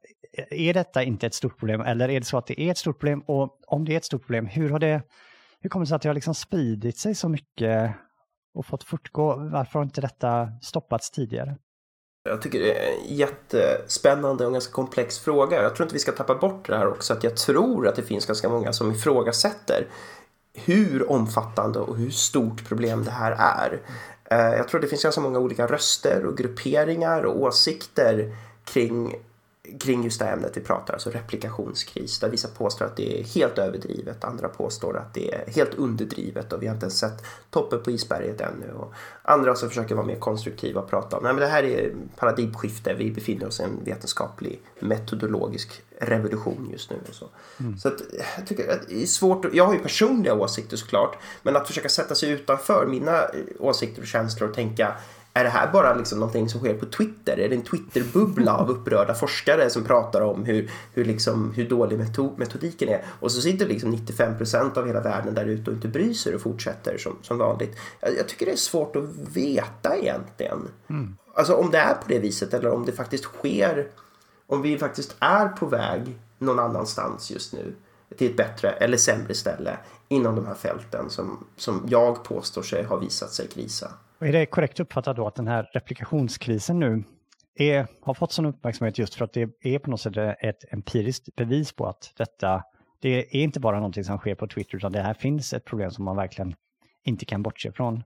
Är 0.51 0.73
detta 0.73 1.03
inte 1.03 1.27
ett 1.27 1.33
stort 1.33 1.59
problem 1.59 1.81
eller 1.81 2.09
är 2.09 2.19
det 2.19 2.25
så 2.25 2.37
att 2.37 2.47
det 2.47 2.61
är 2.61 2.71
ett 2.71 2.77
stort 2.77 2.99
problem? 2.99 3.23
Och 3.27 3.59
om 3.67 3.85
det 3.85 3.93
är 3.93 3.97
ett 3.97 4.05
stort 4.05 4.21
problem, 4.21 4.45
hur 4.45 4.69
har 4.69 4.79
det, 4.79 5.01
hur 5.59 5.69
kommer 5.69 5.85
det 5.85 5.87
sig 5.87 5.95
att 5.95 6.01
det 6.01 6.09
har 6.09 6.13
liksom 6.13 6.35
spridit 6.35 6.97
sig 6.97 7.15
så 7.15 7.29
mycket 7.29 7.91
och 8.53 8.65
fått 8.65 8.83
fortgå? 8.83 9.35
Varför 9.35 9.79
har 9.79 9.83
inte 9.83 10.01
detta 10.01 10.49
stoppats 10.61 11.11
tidigare? 11.11 11.57
Jag 12.29 12.41
tycker 12.41 12.59
det 12.59 12.77
är 12.77 12.91
en 12.91 13.15
jättespännande 13.15 14.45
och 14.45 14.53
ganska 14.53 14.73
komplex 14.73 15.19
fråga. 15.19 15.61
Jag 15.61 15.75
tror 15.75 15.85
inte 15.85 15.93
vi 15.93 15.99
ska 15.99 16.11
tappa 16.11 16.35
bort 16.35 16.67
det 16.67 16.77
här 16.77 16.87
också, 16.87 17.13
att 17.13 17.23
jag 17.23 17.37
tror 17.37 17.87
att 17.87 17.95
det 17.95 18.03
finns 18.03 18.25
ganska 18.25 18.49
många 18.49 18.73
som 18.73 18.91
ifrågasätter 18.91 19.87
hur 20.53 21.11
omfattande 21.11 21.79
och 21.79 21.97
hur 21.97 22.09
stort 22.09 22.67
problem 22.67 23.03
det 23.03 23.11
här 23.11 23.31
är. 23.31 23.81
Eh, 24.25 24.57
jag 24.57 24.67
tror 24.67 24.81
det 24.81 24.87
finns 24.87 25.03
ganska 25.03 25.21
många 25.21 25.39
olika 25.39 25.67
röster 25.67 26.25
och 26.25 26.37
grupperingar 26.37 27.23
och 27.23 27.41
åsikter 27.41 28.35
kring 28.65 29.15
kring 29.79 30.03
just 30.03 30.19
det 30.19 30.25
ämnet 30.25 30.57
vi 30.57 30.61
pratar, 30.61 30.93
alltså 30.93 31.09
replikationskris, 31.09 32.19
där 32.19 32.29
vissa 32.29 32.47
påstår 32.47 32.85
att 32.85 32.95
det 32.95 33.19
är 33.19 33.23
helt 33.23 33.57
överdrivet, 33.57 34.23
andra 34.23 34.49
påstår 34.49 34.97
att 34.97 35.13
det 35.13 35.33
är 35.33 35.51
helt 35.51 35.73
underdrivet 35.73 36.53
och 36.53 36.61
vi 36.63 36.67
har 36.67 36.73
inte 36.73 36.83
ens 36.83 36.99
sett 36.99 37.23
toppen 37.49 37.83
på 37.83 37.91
isberget 37.91 38.41
ännu. 38.41 38.71
Och 38.73 38.93
andra 39.21 39.55
som 39.55 39.69
försöker 39.69 39.95
vara 39.95 40.05
mer 40.05 40.19
konstruktiva 40.19 40.81
och 40.81 40.89
prata 40.89 41.17
om 41.17 41.25
att 41.25 41.37
det 41.37 41.47
här 41.47 41.63
är 41.63 41.93
paradigmskifte, 42.15 42.93
vi 42.93 43.11
befinner 43.11 43.47
oss 43.47 43.59
i 43.59 43.63
en 43.63 43.83
vetenskaplig 43.83 44.61
metodologisk 44.79 45.81
revolution 45.99 46.69
just 46.71 46.89
nu. 46.89 46.97
Och 47.09 47.15
så 47.15 47.29
mm. 47.59 47.77
så 47.77 47.87
att, 47.87 48.01
jag 48.37 48.47
tycker 48.47 48.71
att 48.71 48.87
det 48.87 49.03
är 49.03 49.05
svårt, 49.05 49.45
jag 49.53 49.65
har 49.65 49.73
ju 49.73 49.79
personliga 49.79 50.33
åsikter 50.33 50.77
såklart, 50.77 51.17
men 51.43 51.55
att 51.55 51.67
försöka 51.67 51.89
sätta 51.89 52.15
sig 52.15 52.29
utanför 52.29 52.87
mina 52.87 53.21
åsikter 53.59 54.01
och 54.01 54.07
känslor 54.07 54.49
och 54.49 54.55
tänka 54.55 54.95
är 55.33 55.43
det 55.43 55.49
här 55.49 55.71
bara 55.71 55.95
liksom 55.95 56.19
någonting 56.19 56.49
som 56.49 56.59
sker 56.59 56.73
på 56.73 56.85
Twitter? 56.85 57.39
Är 57.39 57.49
det 57.49 57.55
en 57.55 57.61
Twitterbubbla 57.61 58.57
av 58.57 58.69
upprörda 58.69 59.13
forskare 59.13 59.69
som 59.69 59.83
pratar 59.83 60.21
om 60.21 60.45
hur, 60.45 60.71
hur, 60.93 61.05
liksom, 61.05 61.51
hur 61.51 61.69
dålig 61.69 61.99
metodiken 62.37 62.89
är? 62.89 63.05
Och 63.19 63.31
så 63.31 63.41
sitter 63.41 63.67
liksom 63.67 63.91
95 63.91 64.37
procent 64.37 64.77
av 64.77 64.87
hela 64.87 64.99
världen 64.99 65.33
där 65.33 65.45
ute 65.45 65.69
och 65.69 65.75
inte 65.75 65.87
bryr 65.87 66.13
sig 66.13 66.35
och 66.35 66.41
fortsätter 66.41 66.97
som, 66.97 67.17
som 67.21 67.37
vanligt. 67.37 67.77
Jag, 67.99 68.17
jag 68.17 68.27
tycker 68.27 68.45
det 68.45 68.51
är 68.51 68.55
svårt 68.55 68.95
att 68.95 69.03
veta 69.33 69.97
egentligen. 69.97 70.67
Mm. 70.89 71.17
Alltså 71.33 71.53
om 71.53 71.71
det 71.71 71.77
är 71.77 71.93
på 71.93 72.03
det 72.07 72.19
viset 72.19 72.53
eller 72.53 72.69
om 72.69 72.85
det 72.85 72.91
faktiskt 72.91 73.23
sker, 73.23 73.87
om 74.47 74.61
vi 74.61 74.77
faktiskt 74.77 75.15
är 75.19 75.47
på 75.47 75.65
väg 75.65 76.19
någon 76.39 76.59
annanstans 76.59 77.31
just 77.31 77.53
nu 77.53 77.75
till 78.17 78.29
ett 78.29 78.37
bättre 78.37 78.71
eller 78.71 78.97
sämre 78.97 79.33
ställe 79.33 79.77
inom 80.07 80.35
de 80.35 80.45
här 80.45 80.55
fälten 80.55 81.09
som, 81.09 81.45
som 81.57 81.85
jag 81.87 82.23
påstår 82.23 82.61
sig 82.61 82.83
ha 82.83 82.95
visat 82.95 83.33
sig 83.33 83.47
krisa. 83.47 83.91
Och 84.23 84.29
är 84.29 84.33
det 84.33 84.45
korrekt 84.45 84.79
uppfattat 84.79 85.15
då 85.15 85.27
att 85.27 85.35
den 85.35 85.47
här 85.47 85.69
replikationskrisen 85.73 86.79
nu 86.79 87.03
är, 87.55 87.87
har 88.01 88.13
fått 88.13 88.31
sån 88.31 88.45
uppmärksamhet 88.45 88.97
just 88.97 89.15
för 89.15 89.25
att 89.25 89.33
det 89.33 89.49
är 89.61 89.79
på 89.79 89.89
något 89.89 90.01
sätt 90.01 90.17
ett 90.17 90.73
empiriskt 90.73 91.35
bevis 91.35 91.71
på 91.71 91.85
att 91.85 92.13
detta, 92.17 92.63
det 93.01 93.09
är 93.09 93.35
inte 93.35 93.59
bara 93.59 93.75
någonting 93.75 94.03
som 94.03 94.17
sker 94.17 94.35
på 94.35 94.47
Twitter 94.47 94.75
utan 94.75 94.91
det 94.91 95.01
här 95.01 95.13
finns 95.13 95.53
ett 95.53 95.65
problem 95.65 95.91
som 95.91 96.05
man 96.05 96.15
verkligen 96.15 96.55
inte 97.05 97.25
kan 97.25 97.43
bortse 97.43 97.71
från. 97.71 98.03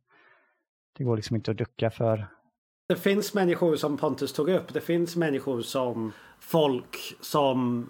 Det 0.98 1.04
går 1.04 1.16
liksom 1.16 1.36
inte 1.36 1.52
att 1.52 1.58
ducka 1.58 1.92
för. 1.92 2.28
Det 2.90 2.96
finns 2.96 3.34
människor 3.34 3.76
som 3.76 3.98
Pontus 3.98 4.34
tog 4.34 4.50
upp. 4.50 4.74
Det 4.74 4.82
finns 4.82 5.16
människor 5.16 5.62
som 5.62 6.14
folk 6.40 6.98
som 7.22 7.82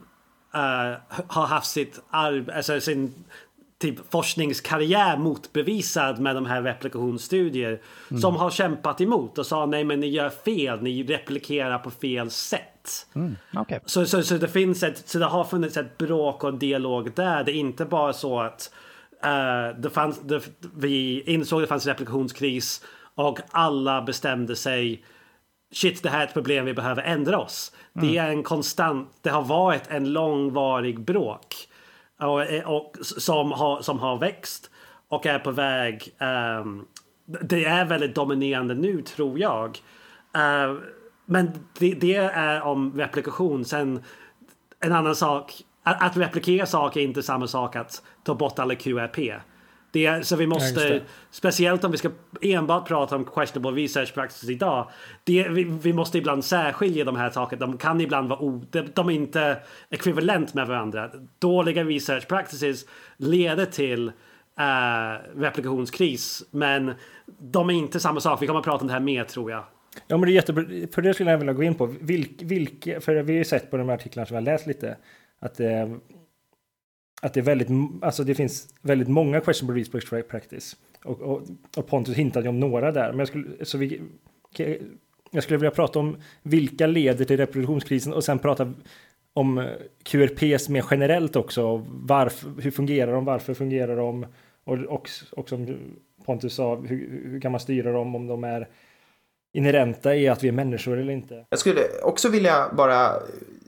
uh, 0.56 1.20
har 1.28 1.46
haft 1.46 1.72
sitt 1.72 2.02
arv, 2.10 2.52
alltså 2.54 2.82
sin 2.82 3.14
typ 3.82 4.12
forskningskarriär 4.12 5.18
motbevisad 5.18 6.20
med 6.20 6.36
de 6.36 6.46
här 6.46 6.62
replikationsstudier. 6.62 7.82
Mm. 8.12 8.22
Som 8.22 8.36
har 8.36 8.50
kämpat 8.50 9.02
emot 9.02 9.38
och 9.38 9.46
sa 9.46 9.66
nej 9.66 9.84
men 9.84 10.00
ni 10.00 10.08
gör 10.08 10.30
fel, 10.30 10.82
ni 10.82 11.04
replikerar 11.04 11.80
på 11.80 11.92
fel 11.92 12.32
sätt. 12.32 13.08
Mm. 13.16 13.36
Okay. 13.54 13.80
Så, 13.86 14.06
så, 14.06 14.24
så 14.24 14.38
det 14.38 14.48
finns 14.48 14.84
ett, 14.84 15.08
så 15.10 15.20
det 15.20 15.26
har 15.26 15.44
funnits 15.44 15.78
ett 15.78 15.98
bråk 15.98 16.44
och 16.44 16.54
dialog 16.54 17.12
där. 17.16 17.44
Det 17.44 17.52
är 17.52 17.56
inte 17.56 17.86
bara 17.86 18.14
så 18.14 18.40
att 18.40 18.74
uh, 19.26 19.82
det 19.82 19.90
fanns, 19.90 20.22
det, 20.22 20.42
vi 20.76 21.22
insåg 21.22 21.60
att 21.60 21.64
det 21.64 21.68
fanns 21.68 21.86
replikationskris 21.86 22.86
och 23.16 23.40
alla 23.52 24.02
bestämde 24.02 24.56
sig 24.56 25.04
Shit, 25.72 26.04
det 26.04 26.10
här 26.10 26.20
är 26.20 26.28
ett 26.28 26.34
problem, 26.34 26.66
vi 26.66 26.74
behöver 26.74 27.04
ändra 27.04 27.40
oss. 27.40 27.72
Mm. 27.96 28.08
Det 28.08 28.18
är 28.18 28.30
en 28.30 28.44
konstant, 28.44 29.10
det 29.22 29.30
har 29.30 29.42
varit 29.42 29.88
en 29.88 30.14
långvarig 30.14 31.00
bråk 31.00 31.67
och, 32.20 32.44
eh, 32.44 32.70
och, 32.70 32.96
som, 33.02 33.52
har, 33.52 33.82
som 33.82 34.00
har 34.00 34.18
växt 34.18 34.72
och 35.08 35.26
är 35.26 35.40
på 35.40 35.52
väg. 35.52 36.16
Um, 36.62 36.88
det 37.26 37.66
är 37.66 37.86
väldigt 37.86 38.16
dominerande 38.16 38.74
nu 38.74 39.02
tror 39.02 39.40
jag. 39.40 39.68
Uh, 40.38 40.80
men 41.26 41.52
det, 41.80 41.94
det, 41.94 42.16
är 42.16 42.62
om 42.62 42.98
replikation. 42.98 43.66
Sen 43.66 44.04
en 44.80 44.92
annan 44.92 45.16
sak. 45.16 45.54
Att, 45.84 46.04
att 46.04 46.18
replikera 46.18 46.66
saker 46.66 47.00
är 47.00 47.04
inte 47.04 47.24
samma 47.24 47.48
sak 47.48 47.76
att 47.76 48.04
ta 48.24 48.36
bort 48.36 48.60
alla 48.60 48.76
QRP. 48.76 49.18
Det 49.98 50.06
är, 50.06 50.22
så 50.22 50.36
vi 50.36 50.48
måste, 50.48 50.88
ja, 50.88 51.00
speciellt 51.32 51.84
om 51.84 51.92
vi 51.92 51.98
ska 51.98 52.10
enbart 52.42 52.88
prata 52.88 53.16
om 53.16 53.26
questionable 53.26 53.84
research 53.84 54.14
practices 54.14 54.50
idag. 54.50 54.90
Det, 55.24 55.50
vi, 55.50 55.64
vi, 55.64 55.94
måste 55.94 56.18
ibland 56.18 56.46
särskilja 56.46 57.06
de 57.06 57.16
här 57.16 57.30
sakerna. 57.30 57.66
De 57.66 57.78
kan 57.78 58.02
ibland 58.02 58.30
vara 58.30 58.40
o, 58.40 58.66
de, 58.72 58.82
de 58.82 59.10
är 59.10 59.14
inte 59.14 59.58
ekvivalent 59.90 60.54
med 60.54 60.68
varandra. 60.68 61.12
Dåliga 61.40 61.84
research 61.84 62.28
practices 62.28 62.86
leder 63.18 63.66
till 63.66 64.08
uh, 64.08 65.40
replikationskris. 65.40 66.44
Men 66.52 66.94
de 67.40 67.70
är 67.70 67.74
inte 67.74 68.00
samma 68.00 68.20
sak. 68.20 68.42
Vi 68.42 68.48
kommer 68.48 68.60
att 68.60 68.66
prata 68.66 68.82
om 68.82 68.88
det 68.88 68.94
här 68.94 69.00
mer 69.00 69.24
tror 69.24 69.52
jag. 69.52 69.64
Ja 70.08 70.18
men 70.18 70.22
det 70.22 70.32
är 70.32 70.36
jättebra. 70.36 70.64
För 70.94 71.02
det 71.02 71.14
skulle 71.14 71.32
jag 71.32 71.38
vilja 71.38 71.54
gå 71.54 71.64
in 71.64 71.76
på. 71.76 71.86
Vilk, 71.86 72.42
vilk, 72.42 72.84
för 72.84 73.14
vi 73.14 73.34
har 73.34 73.38
ju 73.38 73.46
sett 73.46 73.72
på 73.72 73.78
de 73.78 73.90
här 73.90 73.96
artiklarna 73.96 74.26
som 74.26 74.36
har 74.36 74.42
läst 74.42 74.68
lite. 74.68 74.98
Att 75.40 75.60
eh, 75.60 75.88
att 77.22 77.34
det 77.34 77.40
är 77.40 77.44
väldigt, 77.44 77.68
alltså 78.02 78.24
det 78.24 78.36
finns 78.36 78.68
väldigt 78.82 79.08
många 79.08 79.42
questionable 79.42 79.82
research 79.82 80.28
practice. 80.28 80.76
Och, 81.04 81.22
och, 81.22 81.42
och 81.78 81.88
Pontus 81.88 82.16
hintade 82.16 82.50
om 82.50 82.60
några 82.60 82.92
där. 82.92 83.10
Men 83.10 83.20
jag 83.20 83.28
skulle, 83.28 83.66
så 83.66 83.78
vi, 83.78 84.02
jag 85.32 85.44
skulle 85.44 85.58
vilja 85.58 85.72
prata 85.72 86.00
om 86.00 86.18
vilka 86.44 86.88
leder 86.88 87.26
till 87.26 87.38
reproduktionskrisen 87.38 88.14
och 88.14 88.24
sen 88.24 88.40
prata 88.40 88.74
om 89.34 89.58
eh, 89.58 89.66
QRPs 90.04 90.70
mer 90.70 90.86
generellt 90.92 91.36
också. 91.36 91.86
Varför, 91.90 92.62
hur 92.62 92.72
fungerar 92.72 93.12
de? 93.12 93.26
Varför 93.26 93.54
fungerar 93.54 93.98
de? 93.98 94.26
Och, 94.64 94.78
och, 94.78 95.10
och 95.32 95.50
som 95.50 95.78
Pontus 96.26 96.54
sa, 96.54 96.76
hur, 96.76 97.30
hur 97.32 97.42
kan 97.42 97.52
man 97.52 97.60
styra 97.60 97.92
dem 97.92 98.16
om 98.16 98.28
de 98.28 98.44
är 98.44 98.68
inherenta 99.54 100.16
i 100.16 100.28
att 100.28 100.44
vi 100.44 100.48
är 100.48 100.52
människor 100.52 100.98
eller 100.98 101.14
inte? 101.14 101.46
Jag 101.50 101.60
skulle 101.60 101.82
också 102.04 102.30
vilja 102.30 102.66
bara 102.78 103.14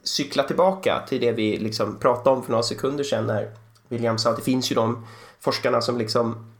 cykla 0.02 0.42
tillbaka 0.42 1.02
till 1.08 1.20
det 1.20 1.32
vi 1.32 1.58
liksom 1.58 1.98
pratade 1.98 2.36
om 2.36 2.42
för 2.42 2.50
några 2.50 2.62
sekunder 2.62 3.04
sedan 3.04 3.26
när 3.26 3.50
William 3.88 4.18
sa 4.18 4.30
att 4.30 4.36
det 4.36 4.42
finns 4.42 4.70
ju 4.70 4.74
de 4.74 5.06
forskarna 5.40 5.80
som 5.80 5.98
liksom 5.98 6.50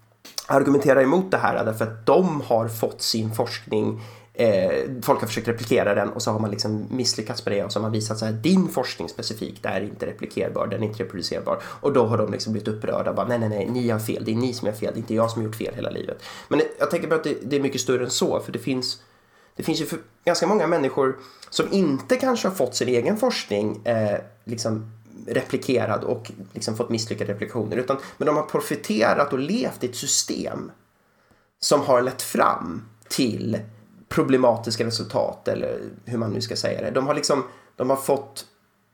argumenterar 0.46 1.02
emot 1.02 1.30
det 1.30 1.36
här 1.36 1.64
därför 1.64 1.84
att 1.84 2.06
de 2.06 2.40
har 2.40 2.68
fått 2.68 3.02
sin 3.02 3.34
forskning 3.34 4.00
eh, 4.34 4.70
folk 5.02 5.20
har 5.20 5.26
försökt 5.26 5.48
replikera 5.48 5.94
den 5.94 6.08
och 6.08 6.22
så 6.22 6.30
har 6.30 6.40
man 6.40 6.50
liksom 6.50 6.86
misslyckats 6.90 7.46
med 7.46 7.54
det 7.54 7.64
och 7.64 7.72
så 7.72 7.78
har 7.78 7.82
man 7.82 7.92
visat 7.92 8.18
så 8.18 8.24
här 8.24 8.32
din 8.32 8.68
forskning 8.68 9.08
specifikt 9.08 9.66
är 9.66 9.80
inte 9.80 10.06
replikerbar, 10.06 10.66
den 10.66 10.82
är 10.82 10.86
inte 10.86 11.02
reproducerbar 11.02 11.62
och 11.64 11.92
då 11.92 12.06
har 12.06 12.18
de 12.18 12.32
liksom 12.32 12.52
blivit 12.52 12.68
upprörda 12.68 13.10
och 13.10 13.16
bara 13.16 13.26
nej, 13.26 13.38
nej, 13.38 13.48
nej, 13.48 13.68
ni 13.70 13.90
har 13.90 13.98
fel, 13.98 14.24
det 14.24 14.32
är 14.32 14.36
ni 14.36 14.52
som 14.52 14.68
har 14.68 14.74
fel, 14.74 14.90
det 14.94 14.98
är 14.98 15.00
inte 15.00 15.14
jag 15.14 15.30
som 15.30 15.40
har 15.40 15.46
gjort 15.46 15.56
fel 15.56 15.74
hela 15.74 15.90
livet. 15.90 16.22
Men 16.48 16.62
jag 16.78 16.90
tänker 16.90 17.08
på 17.08 17.14
att 17.14 17.24
det, 17.24 17.36
det 17.42 17.56
är 17.56 17.60
mycket 17.60 17.80
större 17.80 18.04
än 18.04 18.10
så 18.10 18.40
för 18.40 18.52
det 18.52 18.58
finns 18.58 19.02
det 19.60 19.64
finns 19.64 19.80
ju 19.80 19.86
ganska 20.24 20.46
många 20.46 20.66
människor 20.66 21.18
som 21.50 21.72
inte 21.72 22.16
kanske 22.16 22.48
har 22.48 22.54
fått 22.54 22.74
sin 22.74 22.88
egen 22.88 23.16
forskning 23.16 23.86
eh, 23.86 24.20
liksom 24.44 24.92
replikerad 25.26 26.04
och 26.04 26.30
liksom 26.52 26.76
fått 26.76 26.88
misslyckade 26.90 27.32
replikationer 27.32 27.76
utan 27.76 27.96
men 28.16 28.26
de 28.26 28.36
har 28.36 28.42
profiterat 28.42 29.32
och 29.32 29.38
levt 29.38 29.84
i 29.84 29.86
ett 29.86 29.96
system 29.96 30.70
som 31.60 31.80
har 31.80 32.02
lett 32.02 32.22
fram 32.22 32.88
till 33.08 33.58
problematiska 34.08 34.86
resultat 34.86 35.48
eller 35.48 35.80
hur 36.04 36.18
man 36.18 36.30
nu 36.30 36.40
ska 36.40 36.56
säga 36.56 36.80
det. 36.80 36.90
De 36.90 37.06
har 37.06 37.14
liksom, 37.14 37.44
de 37.76 37.90
har 37.90 37.96
fått, 37.96 38.46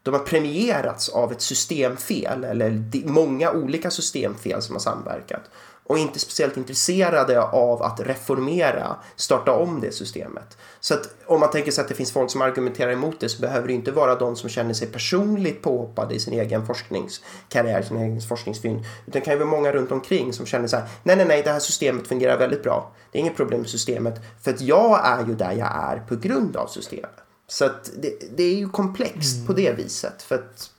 de 0.02 0.14
har 0.14 0.20
premierats 0.20 1.08
av 1.08 1.32
ett 1.32 1.40
systemfel 1.40 2.44
eller 2.44 2.82
många 3.04 3.52
olika 3.52 3.90
systemfel 3.90 4.62
som 4.62 4.74
har 4.74 4.80
samverkat 4.80 5.42
och 5.86 5.98
inte 5.98 6.18
speciellt 6.18 6.56
intresserade 6.56 7.42
av 7.42 7.82
att 7.82 8.00
reformera, 8.00 8.96
starta 9.16 9.52
om 9.52 9.80
det 9.80 9.92
systemet. 9.92 10.56
Så 10.80 10.94
att 10.94 11.14
om 11.26 11.40
man 11.40 11.50
tänker 11.50 11.72
sig 11.72 11.82
att 11.82 11.88
det 11.88 11.94
finns 11.94 12.12
folk 12.12 12.30
som 12.30 12.42
argumenterar 12.42 12.90
emot 12.90 13.20
det 13.20 13.28
så 13.28 13.40
behöver 13.40 13.68
det 13.68 13.74
inte 13.74 13.92
vara 13.92 14.14
de 14.14 14.36
som 14.36 14.48
känner 14.48 14.74
sig 14.74 14.88
personligt 14.88 15.62
påhoppade 15.62 16.14
i 16.14 16.20
sin 16.20 16.34
egen 16.34 16.66
forskningskarriär, 16.66 17.82
sin 17.82 17.96
egen 17.96 18.20
forskningsfynd, 18.20 18.78
utan 18.78 19.12
det 19.12 19.20
kan 19.20 19.32
ju 19.32 19.38
vara 19.38 19.50
många 19.50 19.72
runt 19.72 19.92
omkring 19.92 20.32
som 20.32 20.46
känner 20.46 20.68
så 20.68 20.76
här, 20.76 20.88
nej, 21.02 21.16
nej, 21.16 21.26
nej, 21.26 21.42
det 21.42 21.50
här 21.50 21.60
systemet 21.60 22.06
fungerar 22.08 22.38
väldigt 22.38 22.62
bra. 22.62 22.92
Det 23.12 23.18
är 23.18 23.20
inget 23.20 23.36
problem 23.36 23.60
med 23.60 23.70
systemet, 23.70 24.20
för 24.42 24.50
att 24.50 24.60
jag 24.60 25.06
är 25.06 25.26
ju 25.26 25.34
där 25.34 25.52
jag 25.52 25.68
är 25.74 25.98
på 26.08 26.16
grund 26.16 26.56
av 26.56 26.66
systemet. 26.66 27.14
Så 27.48 27.64
att 27.64 27.90
det, 28.02 28.36
det 28.36 28.42
är 28.42 28.54
ju 28.54 28.68
komplext 28.68 29.34
mm. 29.34 29.46
på 29.46 29.52
det 29.52 29.72
viset, 29.72 30.22
för 30.22 30.34
att 30.34 30.70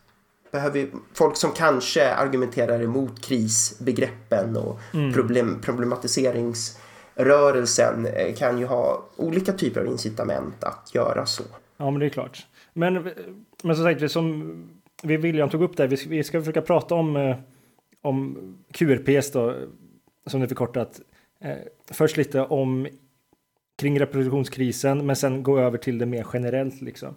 behöver 0.51 0.87
folk 1.13 1.37
som 1.37 1.51
kanske 1.51 2.13
argumenterar 2.13 2.83
emot 2.83 3.21
krisbegreppen 3.21 4.57
och 4.57 4.79
mm. 4.93 5.13
problem, 5.13 5.61
problematiseringsrörelsen 5.61 8.05
eh, 8.05 8.35
kan 8.35 8.59
ju 8.59 8.65
ha 8.65 9.05
olika 9.15 9.53
typer 9.53 9.81
av 9.81 9.87
incitament 9.87 10.63
att 10.63 10.95
göra 10.95 11.25
så. 11.25 11.43
Ja, 11.77 11.91
men 11.91 11.99
det 11.99 12.05
är 12.05 12.09
klart. 12.09 12.47
Men, 12.73 12.93
men 13.63 13.75
som 13.75 13.85
sagt, 13.85 14.11
som 14.11 14.53
vi 15.03 15.17
William 15.17 15.49
tog 15.49 15.61
upp 15.61 15.77
där, 15.77 15.87
vi 15.87 15.97
ska, 15.97 16.09
vi 16.09 16.23
ska 16.23 16.39
försöka 16.39 16.61
prata 16.61 16.95
om, 16.95 17.15
eh, 17.15 17.35
om 18.01 18.37
QRPs 18.71 19.31
då, 19.31 19.55
som 20.25 20.39
det 20.39 20.45
är 20.45 20.47
förkortat. 20.47 21.01
Eh, 21.39 21.57
först 21.91 22.17
lite 22.17 22.41
om 22.41 22.87
kring 23.75 23.99
reproduktionskrisen, 23.99 25.05
men 25.05 25.15
sen 25.15 25.43
gå 25.43 25.59
över 25.59 25.77
till 25.77 25.97
det 25.97 26.05
mer 26.05 26.25
generellt 26.33 26.81
liksom. 26.81 27.15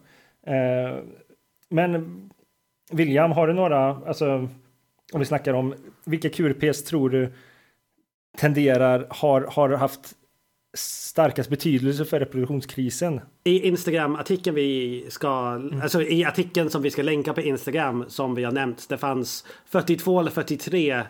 Men 1.68 2.30
William, 2.90 3.32
har 3.32 3.46
du 3.46 3.52
några, 3.52 3.96
alltså 4.06 4.48
om 5.12 5.20
vi 5.20 5.24
snackar 5.24 5.54
om 5.54 5.74
vilka 6.04 6.30
QRPs 6.30 6.84
tror 6.84 7.10
du 7.10 7.32
tenderar, 8.38 9.06
har, 9.10 9.40
har 9.40 9.68
haft 9.68 10.14
starkast 10.76 11.50
betydelse 11.50 12.04
för 12.04 12.20
reproduktionskrisen? 12.20 13.20
I 13.44 13.68
Instagram-artikeln 13.68 14.56
vi 14.56 15.06
ska, 15.08 15.28
mm. 15.28 15.82
alltså 15.82 16.02
i 16.02 16.24
artikeln 16.24 16.70
som 16.70 16.82
vi 16.82 16.90
ska 16.90 17.02
länka 17.02 17.32
på 17.32 17.40
Instagram 17.40 18.04
som 18.08 18.34
vi 18.34 18.44
har 18.44 18.52
nämnt, 18.52 18.88
det 18.88 18.98
fanns 18.98 19.44
42 19.66 20.20
eller 20.20 20.30
43 20.30 20.98
uh, 20.98 21.04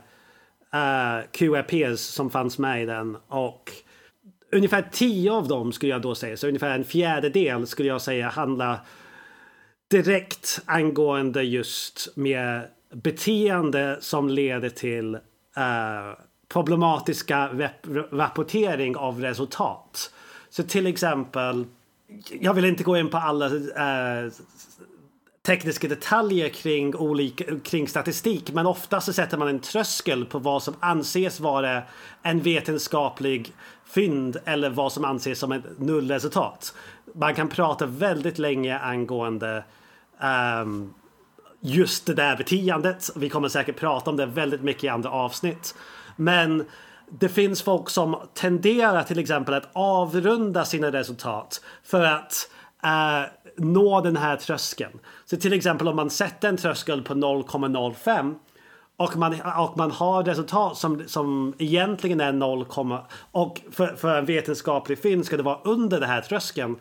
QRPs 1.33 2.01
som 2.01 2.31
fanns 2.31 2.59
med 2.59 2.83
i 2.83 2.87
den 2.87 3.17
och 3.29 3.73
ungefär 4.53 4.89
10 4.93 5.33
av 5.33 5.49
dem 5.49 5.73
skulle 5.73 5.93
jag 5.93 6.03
då 6.03 6.15
säga, 6.15 6.37
så 6.37 6.49
ungefär 6.49 6.75
en 6.75 6.85
fjärdedel 6.85 7.67
skulle 7.67 7.89
jag 7.89 8.03
säga 8.03 8.29
handlar 8.29 8.81
direkt 9.91 10.61
angående 10.67 11.43
just 11.43 12.09
med 12.15 12.69
beteende 12.93 13.99
som 14.01 14.29
leder 14.29 14.69
till 14.69 15.15
uh, 15.15 16.19
problematiska 16.49 17.71
rapportering 18.13 18.97
av 18.97 19.21
resultat. 19.21 20.13
Så 20.51 20.63
till 20.63 20.87
exempel, 20.87 21.67
jag 22.41 22.55
vill 22.55 22.65
inte 22.65 22.85
gå 22.85 22.97
in 22.97 23.11
på 23.11 23.17
alla 23.17 23.49
uh, 23.49 24.33
tekniska 25.47 25.89
detaljer 25.89 26.49
kring, 26.49 26.97
olika, 26.97 27.45
kring 27.65 27.89
statistik 27.89 28.53
men 28.53 28.67
ofta 28.67 29.01
så 29.01 29.13
sätter 29.13 29.39
man 29.39 29.49
en 29.49 29.61
tröskel 29.61 30.25
på 30.25 30.39
vad 30.39 30.63
som 30.63 30.75
anses 30.81 31.41
vara 31.41 31.83
en 32.23 32.41
vetenskaplig 32.41 33.53
fynd 33.85 34.37
eller 34.45 34.71
vad 34.71 34.93
som 34.93 35.05
anses 35.05 35.39
som 35.39 35.53
ett 35.53 35.79
nullresultat. 35.79 36.75
Man 37.15 37.35
kan 37.35 37.49
prata 37.49 37.87
väldigt 37.87 38.39
länge 38.39 38.79
angående 38.79 39.65
um, 40.23 40.95
just 41.61 42.07
det 42.07 42.15
där 42.15 42.37
beteendet. 42.37 43.11
Vi 43.17 43.29
kommer 43.29 43.49
säkert 43.49 43.77
prata 43.77 44.11
om 44.11 44.17
det 44.17 44.27
väldigt 44.27 44.63
mycket 44.63 44.85
i 44.85 44.89
andra 44.89 45.11
avsnitt. 45.11 45.75
Men 46.17 46.65
det 47.11 47.29
finns 47.29 47.63
folk 47.63 47.91
som 47.91 48.17
tenderar 48.35 49.03
till 49.03 49.19
exempel 49.19 49.55
att 49.55 49.71
avrunda 49.73 50.65
sina 50.65 50.93
resultat 50.93 51.65
för 51.85 52.05
att 52.05 52.51
uh, 52.85 53.31
nå 53.57 54.01
den 54.01 54.17
här 54.17 54.37
tröskeln. 54.37 54.99
Så 55.25 55.37
till 55.37 55.53
exempel 55.53 55.89
om 55.89 55.97
man 55.97 56.11
sätter 56.11 56.49
en 56.49 56.57
tröskel 56.57 57.03
på 57.03 57.15
0,05 57.15 58.35
och 58.97 59.17
man, 59.17 59.41
och 59.59 59.77
man 59.77 59.91
har 59.91 60.25
resultat 60.25 60.77
som, 60.77 61.03
som 61.07 61.55
egentligen 61.59 62.21
är 62.21 62.33
0, 62.33 62.67
och 63.33 63.61
för, 63.71 63.87
för 63.87 64.19
en 64.19 64.25
vetenskaplig 64.27 64.99
film 64.99 65.25
ska 65.25 65.37
det 65.37 65.43
vara 65.43 65.59
under 65.65 66.01
den 66.01 66.09
här 66.09 66.21
tröskeln. 66.21 66.77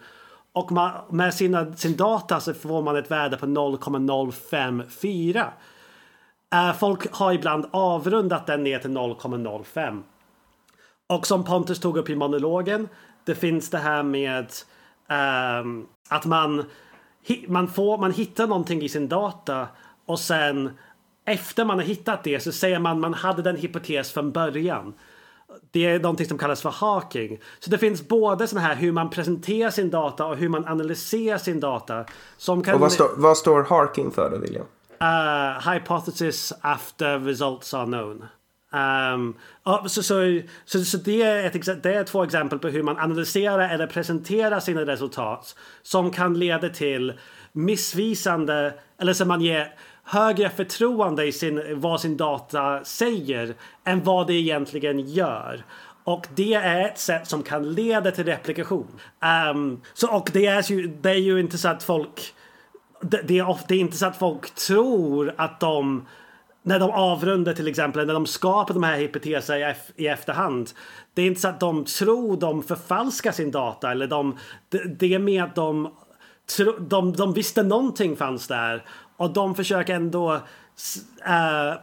Och 0.54 0.72
man, 0.72 0.92
med 1.10 1.34
sina, 1.34 1.74
sin 1.74 1.96
data 1.96 2.40
så 2.40 2.54
får 2.54 2.82
man 2.82 2.96
ett 2.96 3.12
värde 3.12 3.38
på 3.38 3.46
0,054. 3.46 5.54
Uh, 6.56 6.70
äh, 6.70 6.76
folk 6.76 7.14
har 7.14 7.34
ibland 7.34 7.66
avrundat 7.72 8.48
den 8.48 8.64
ner 8.64 8.80
till 8.80 8.90
0,05. 8.90 10.04
Och 11.08 11.28
som 11.28 11.44
Pontus 11.44 11.80
tog 11.80 11.98
upp 11.98 12.10
i 12.10 12.16
monologen, 12.16 12.90
det 13.24 13.36
finns 13.36 13.70
det 13.70 13.78
här 13.78 14.04
med 14.04 14.46
uh, 15.12 15.64
att 16.10 16.26
man, 16.26 16.66
man, 17.48 17.68
får, 17.68 17.98
man 17.98 18.12
hittar 18.12 18.48
någonting 18.48 18.82
i 18.82 18.90
sin 18.90 19.08
data 19.08 19.68
och 20.06 20.20
sen 20.20 20.78
efter 21.26 21.66
man 21.66 21.80
har 21.80 21.86
hittat 21.86 22.24
det 22.24 22.40
så 22.40 22.52
säger 22.52 22.80
man 22.80 23.00
man 23.00 23.14
hade 23.14 23.42
den 23.42 23.56
hypotes 23.56 24.12
från 24.12 24.32
början. 24.32 24.94
Det 25.72 25.86
är 25.86 26.00
någonting 26.00 26.28
som 26.28 26.38
kallas 26.38 26.62
för 26.62 26.70
hacking. 26.70 27.40
Så 27.60 27.70
det 27.70 27.78
finns 27.78 28.08
både 28.08 28.48
sån 28.48 28.60
här 28.60 28.76
hur 28.76 28.92
man 28.92 29.10
presenterar 29.10 29.70
sin 29.70 29.90
data 29.90 30.26
och 30.26 30.38
hur 30.38 30.50
man 30.50 30.68
analyserar 30.68 31.38
sin 31.38 31.60
data. 31.60 32.06
Som 32.38 32.64
kan... 32.64 32.74
Och 32.74 32.80
vad, 32.80 32.92
stå, 32.92 33.10
vad 33.16 33.38
står 33.38 33.64
harking 33.64 34.12
för 34.12 34.30
då, 34.30 34.38
William? 34.38 34.66
Uh, 35.02 35.72
hypothesis 35.74 36.54
after 36.62 37.20
results 37.20 37.74
are 37.74 37.86
known. 37.86 38.26
Um, 38.72 39.36
så, 39.88 40.04
så, 40.04 40.42
så, 40.66 40.80
så, 40.86 40.98
det, 40.98 41.22
är 41.22 41.46
ett, 41.46 41.84
det 41.84 41.94
är 41.94 42.04
två 42.04 42.24
exempel 42.24 42.60
på 42.60 42.68
hur 42.68 42.84
man 42.84 42.98
analyserar 42.98 43.70
eller 43.70 43.88
presenterar 43.88 44.60
sina 44.60 44.86
resultat 44.86 45.56
som 45.82 46.12
kan 46.12 46.40
leda 46.40 46.70
till 46.70 47.14
missvisande 47.52 48.74
eller 48.98 49.14
som 49.14 49.28
man 49.28 49.42
ger 49.42 49.74
högre 50.10 50.50
förtroende 50.50 51.26
i 51.26 51.32
sin, 51.32 51.80
vad 51.80 52.02
sin 52.02 52.18
data 52.18 52.84
säger 52.84 53.54
än 53.84 54.04
vad 54.04 54.28
det 54.28 54.34
egentligen 54.34 55.00
gör. 55.00 55.64
Och 56.04 56.28
det 56.36 56.54
är 56.54 56.86
ett 56.86 56.98
sätt 56.98 57.28
som 57.28 57.44
kan 57.44 57.74
leda 57.74 58.12
till 58.12 58.26
replikation. 58.26 58.88
Um, 59.52 59.82
så, 59.94 60.16
och 60.16 60.30
det 60.34 60.46
är, 60.46 60.72
ju, 60.72 60.88
det 60.88 61.10
är 61.10 61.16
ju 61.16 61.40
inte 61.40 61.58
så 61.58 61.70
att 61.70 61.84
folk... 61.84 62.34
Det, 63.02 63.22
det, 63.22 63.40
är 63.40 63.50
ofta 63.50 63.76
inte 63.76 63.98
så 63.98 64.06
att 64.06 64.18
folk 64.18 64.56
tror 64.56 65.34
att 65.38 65.60
de 65.60 66.08
när 66.64 66.80
de 66.80 66.92
avrundar 66.92 67.54
till 67.54 67.68
exempel, 67.68 68.08
när 68.08 68.14
de 68.14 68.26
skapar 68.26 68.74
de 68.74 68.84
här 68.84 68.98
hypoteserna 68.98 69.72
i, 69.72 69.76
i 69.96 70.08
efterhand. 70.08 70.70
Det 71.14 71.22
är 71.22 71.26
inte 71.26 71.42
så 71.42 71.48
att 71.48 71.60
de 71.60 71.86
tror 71.86 72.38
de 72.38 72.64
förfalskar 72.64 73.32
sin 73.32 73.52
data 73.52 73.92
eller 73.92 74.08
de, 74.08 74.38
det, 74.70 75.00
det 75.00 75.14
är 75.14 75.20
mer 75.20 75.44
att 75.44 75.56
de, 75.56 75.96
de, 76.80 77.14
de 77.14 77.34
visste 77.34 77.64
någonting 77.64 78.16
fanns 78.16 78.48
där 78.48 78.84
och 79.20 79.34
de 79.34 79.56
försöker 79.56 79.96
ändå 79.96 80.34
äh, 81.26 81.74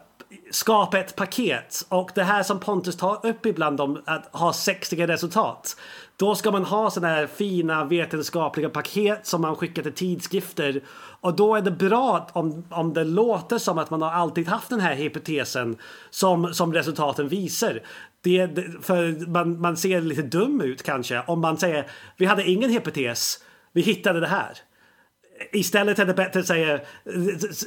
skapa 0.51 0.99
ett 0.99 1.16
paket. 1.16 1.87
Och 1.88 2.11
det 2.14 2.22
här 2.22 2.42
som 2.42 2.61
Pontus 2.61 2.96
tar 2.96 3.27
upp 3.27 3.46
ibland 3.46 3.81
om 3.81 4.03
att 4.05 4.29
ha 4.33 4.53
sexiga 4.53 5.07
resultat. 5.07 5.77
Då 6.16 6.35
ska 6.35 6.51
man 6.51 6.64
ha 6.64 6.90
sådana 6.90 7.14
här 7.14 7.27
fina 7.27 7.85
vetenskapliga 7.85 8.68
paket 8.68 9.27
som 9.27 9.40
man 9.40 9.57
skickar 9.57 9.83
till 9.83 9.92
tidskrifter. 9.92 10.81
Och 11.20 11.37
då 11.37 11.55
är 11.55 11.61
det 11.61 11.70
bra 11.70 12.29
om, 12.33 12.64
om 12.70 12.94
det 12.94 13.05
låter 13.05 13.59
som 13.59 13.79
att 13.79 13.90
man 13.90 14.03
har 14.03 14.11
alltid 14.11 14.49
haft 14.49 14.70
den 14.70 14.81
här 14.81 14.94
hypotesen 14.94 15.77
som, 16.11 16.55
som 16.55 16.72
resultaten 16.72 17.29
visar. 17.29 17.83
Det, 18.20 18.49
för 18.83 19.27
man, 19.31 19.61
man 19.61 19.77
ser 19.77 20.01
lite 20.01 20.22
dum 20.22 20.61
ut 20.61 20.83
kanske 20.83 21.22
om 21.27 21.40
man 21.40 21.59
säger 21.59 21.87
vi 22.16 22.27
hade 22.27 22.51
ingen 22.51 22.70
hypotes, 22.70 23.38
vi 23.72 23.83
hittade 23.83 24.20
det 24.20 24.27
här. 24.27 24.53
Istället 25.53 25.99
är 25.99 26.07
det 26.07 26.14
bättre 26.14 26.40
att 26.40 26.46
säga, 26.46 26.81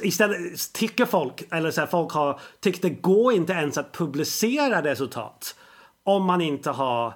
istället 0.02 0.72
tycker 0.72 1.06
folk, 1.06 1.42
eller 1.50 1.70
så 1.70 1.80
här, 1.80 1.88
folk 1.88 2.12
har 2.12 2.40
tyckt 2.60 2.82
det 2.82 2.90
går 2.90 3.32
inte 3.32 3.52
ens 3.52 3.78
att 3.78 3.92
publicera 3.92 4.82
resultat 4.82 5.54
om 6.04 6.24
man 6.24 6.40
inte 6.40 6.70
har 6.70 7.14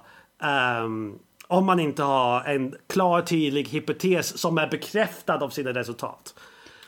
um, 0.83 1.19
Om 1.47 1.65
man 1.65 1.79
inte 1.79 2.03
har 2.03 2.43
en 2.43 2.75
klar 2.87 3.21
tydlig 3.21 3.67
hypotes 3.69 4.37
som 4.37 4.57
är 4.57 4.67
bekräftad 4.67 5.43
av 5.43 5.49
sina 5.49 5.73
resultat. 5.73 6.33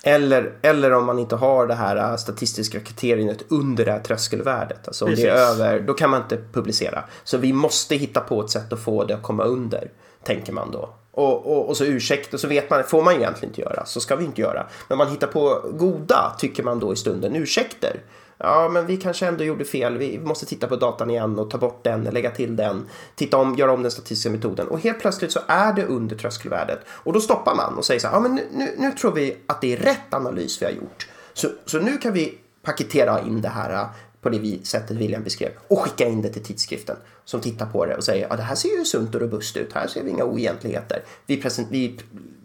Eller, 0.04 0.54
eller 0.62 0.94
om 0.94 1.06
man 1.06 1.20
inte 1.20 1.36
har 1.36 1.68
det 1.68 1.74
här 1.74 2.12
äh, 2.12 2.16
statistiska 2.16 2.80
kriteriet 2.80 3.44
under 3.50 3.86
det 3.86 3.92
här 3.92 4.00
tröskelvärdet. 4.00 4.88
Alltså 4.88 5.06
om 5.06 5.12
Precis. 5.12 5.26
det 5.26 5.32
är 5.32 5.36
över, 5.36 5.80
då 5.80 5.94
kan 5.94 6.10
man 6.10 6.22
inte 6.22 6.38
publicera. 6.54 7.04
Så 7.24 7.38
vi 7.38 7.54
måste 7.54 7.96
hitta 7.96 8.20
på 8.20 8.42
ett 8.42 8.50
sätt 8.50 8.74
att 8.74 8.84
få 8.84 9.04
det 9.04 9.14
att 9.14 9.24
komma 9.24 9.44
under, 9.44 9.92
tänker 10.24 10.54
man 10.54 10.72
då. 10.72 10.90
Och, 11.18 11.46
och, 11.46 11.70
och 11.70 11.78
så 11.78 11.86
ursäkta, 11.86 12.38
så 12.38 12.48
vet 12.48 12.70
man, 12.70 12.84
får 12.84 13.04
man 13.04 13.14
egentligen 13.14 13.50
inte 13.50 13.62
göra, 13.62 13.86
så 13.86 14.00
ska 14.00 14.16
vi 14.16 14.26
inte 14.26 14.42
göra. 14.42 14.68
Men 14.88 14.98
man 14.98 15.08
hittar 15.08 15.28
på 15.28 15.62
goda, 15.72 16.36
tycker 16.40 16.64
man 16.64 16.80
då 16.80 16.94
i 16.94 16.96
stunden, 16.96 17.36
ursäkter 17.36 18.02
ja 18.38 18.70
men 18.70 18.86
vi 18.86 18.98
kanske 18.98 19.28
ändå 19.28 19.44
gjorde 19.44 19.66
fel, 19.66 19.98
vi 19.98 20.20
måste 20.20 20.46
titta 20.46 20.68
på 20.68 20.76
datan 20.76 21.10
igen 21.10 21.40
och 21.40 21.50
ta 21.50 21.58
bort 21.58 21.84
den, 21.84 22.04
lägga 22.04 22.32
till 22.32 22.56
den, 22.56 22.90
titta 23.16 23.38
om, 23.38 23.56
göra 23.56 23.72
om 23.72 23.82
den 23.82 23.92
statistiska 23.92 24.30
metoden 24.30 24.68
och 24.68 24.80
helt 24.80 25.00
plötsligt 25.00 25.32
så 25.32 25.40
är 25.48 25.74
det 25.74 25.86
under 25.86 26.16
tröskelvärdet 26.16 26.80
och 26.90 27.14
då 27.14 27.22
stoppar 27.22 27.56
man 27.56 27.78
och 27.78 27.86
säger 27.86 28.00
så 28.00 28.08
här, 28.08 28.16
ja 28.16 28.20
men 28.20 28.36
nu, 28.36 28.48
nu, 28.52 28.76
nu 28.78 28.92
tror 28.92 29.12
vi 29.12 29.38
att 29.46 29.62
det 29.62 29.74
är 29.74 29.78
rätt 29.78 30.14
analys 30.14 30.62
vi 30.62 30.66
har 30.66 30.74
gjort. 30.74 31.08
Så, 31.34 31.48
så 31.66 31.80
nu 31.80 31.98
kan 31.98 32.14
vi 32.14 32.38
paketera 32.64 33.22
in 33.22 33.42
det 33.42 33.50
här 33.50 33.88
på 34.30 34.38
det 34.38 34.68
sättet 34.68 34.98
William 34.98 35.24
beskrev 35.24 35.52
och 35.68 35.80
skicka 35.80 36.08
in 36.08 36.22
det 36.22 36.30
till 36.30 36.44
tidskriften 36.44 36.96
som 37.26 37.42
tittar 37.42 37.66
på 37.66 37.86
det 37.86 37.96
och 37.96 38.04
säger 38.04 38.34
att 38.34 38.38
det 38.38 38.44
här 38.44 38.56
ser 38.56 38.78
ju 38.80 38.86
sunt 38.86 39.16
och 39.16 39.22
robust 39.22 39.58
ut, 39.58 39.74
här 39.74 39.88
ser 39.88 40.04
vi 40.04 40.10
inga 40.10 40.24
oegentligheter. 40.24 41.04
Vi, 41.26 41.42
present, 41.42 41.68
vi, 41.72 42.00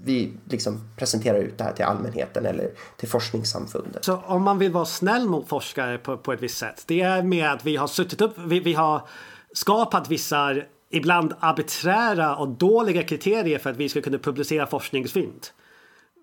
vi 0.05 0.33
liksom 0.49 0.81
presenterar 0.97 1.39
ut 1.39 1.59
det 1.59 1.65
här 1.65 1.73
till 1.73 1.85
allmänheten 1.85 2.47
eller 2.47 2.71
till 2.97 3.09
forskningssamfundet. 3.09 4.05
Så 4.05 4.17
om 4.27 4.43
man 4.43 4.59
vill 4.59 4.73
vara 4.73 4.85
snäll 4.85 5.29
mot 5.29 5.49
forskare 5.49 5.99
på, 5.99 6.17
på 6.17 6.33
ett 6.33 6.43
visst 6.43 6.59
sätt, 6.59 6.85
det 6.87 7.01
är 7.01 7.23
med 7.23 7.53
att 7.53 7.65
vi 7.65 7.77
har 7.77 7.87
suttit 7.87 8.21
upp, 8.21 8.39
vi, 8.39 8.61
vi 8.61 8.75
har 8.75 9.09
skapat 9.53 10.09
vissa 10.09 10.55
ibland 10.91 11.35
arbiträra 11.41 12.37
och 12.37 12.49
dåliga 12.49 13.03
kriterier 13.03 13.59
för 13.59 13.71
att 13.71 13.77
vi 13.77 13.89
ska 13.89 14.03
kunna 14.03 14.19
publicera 14.19 14.67
forskningsfynd. 14.67 15.47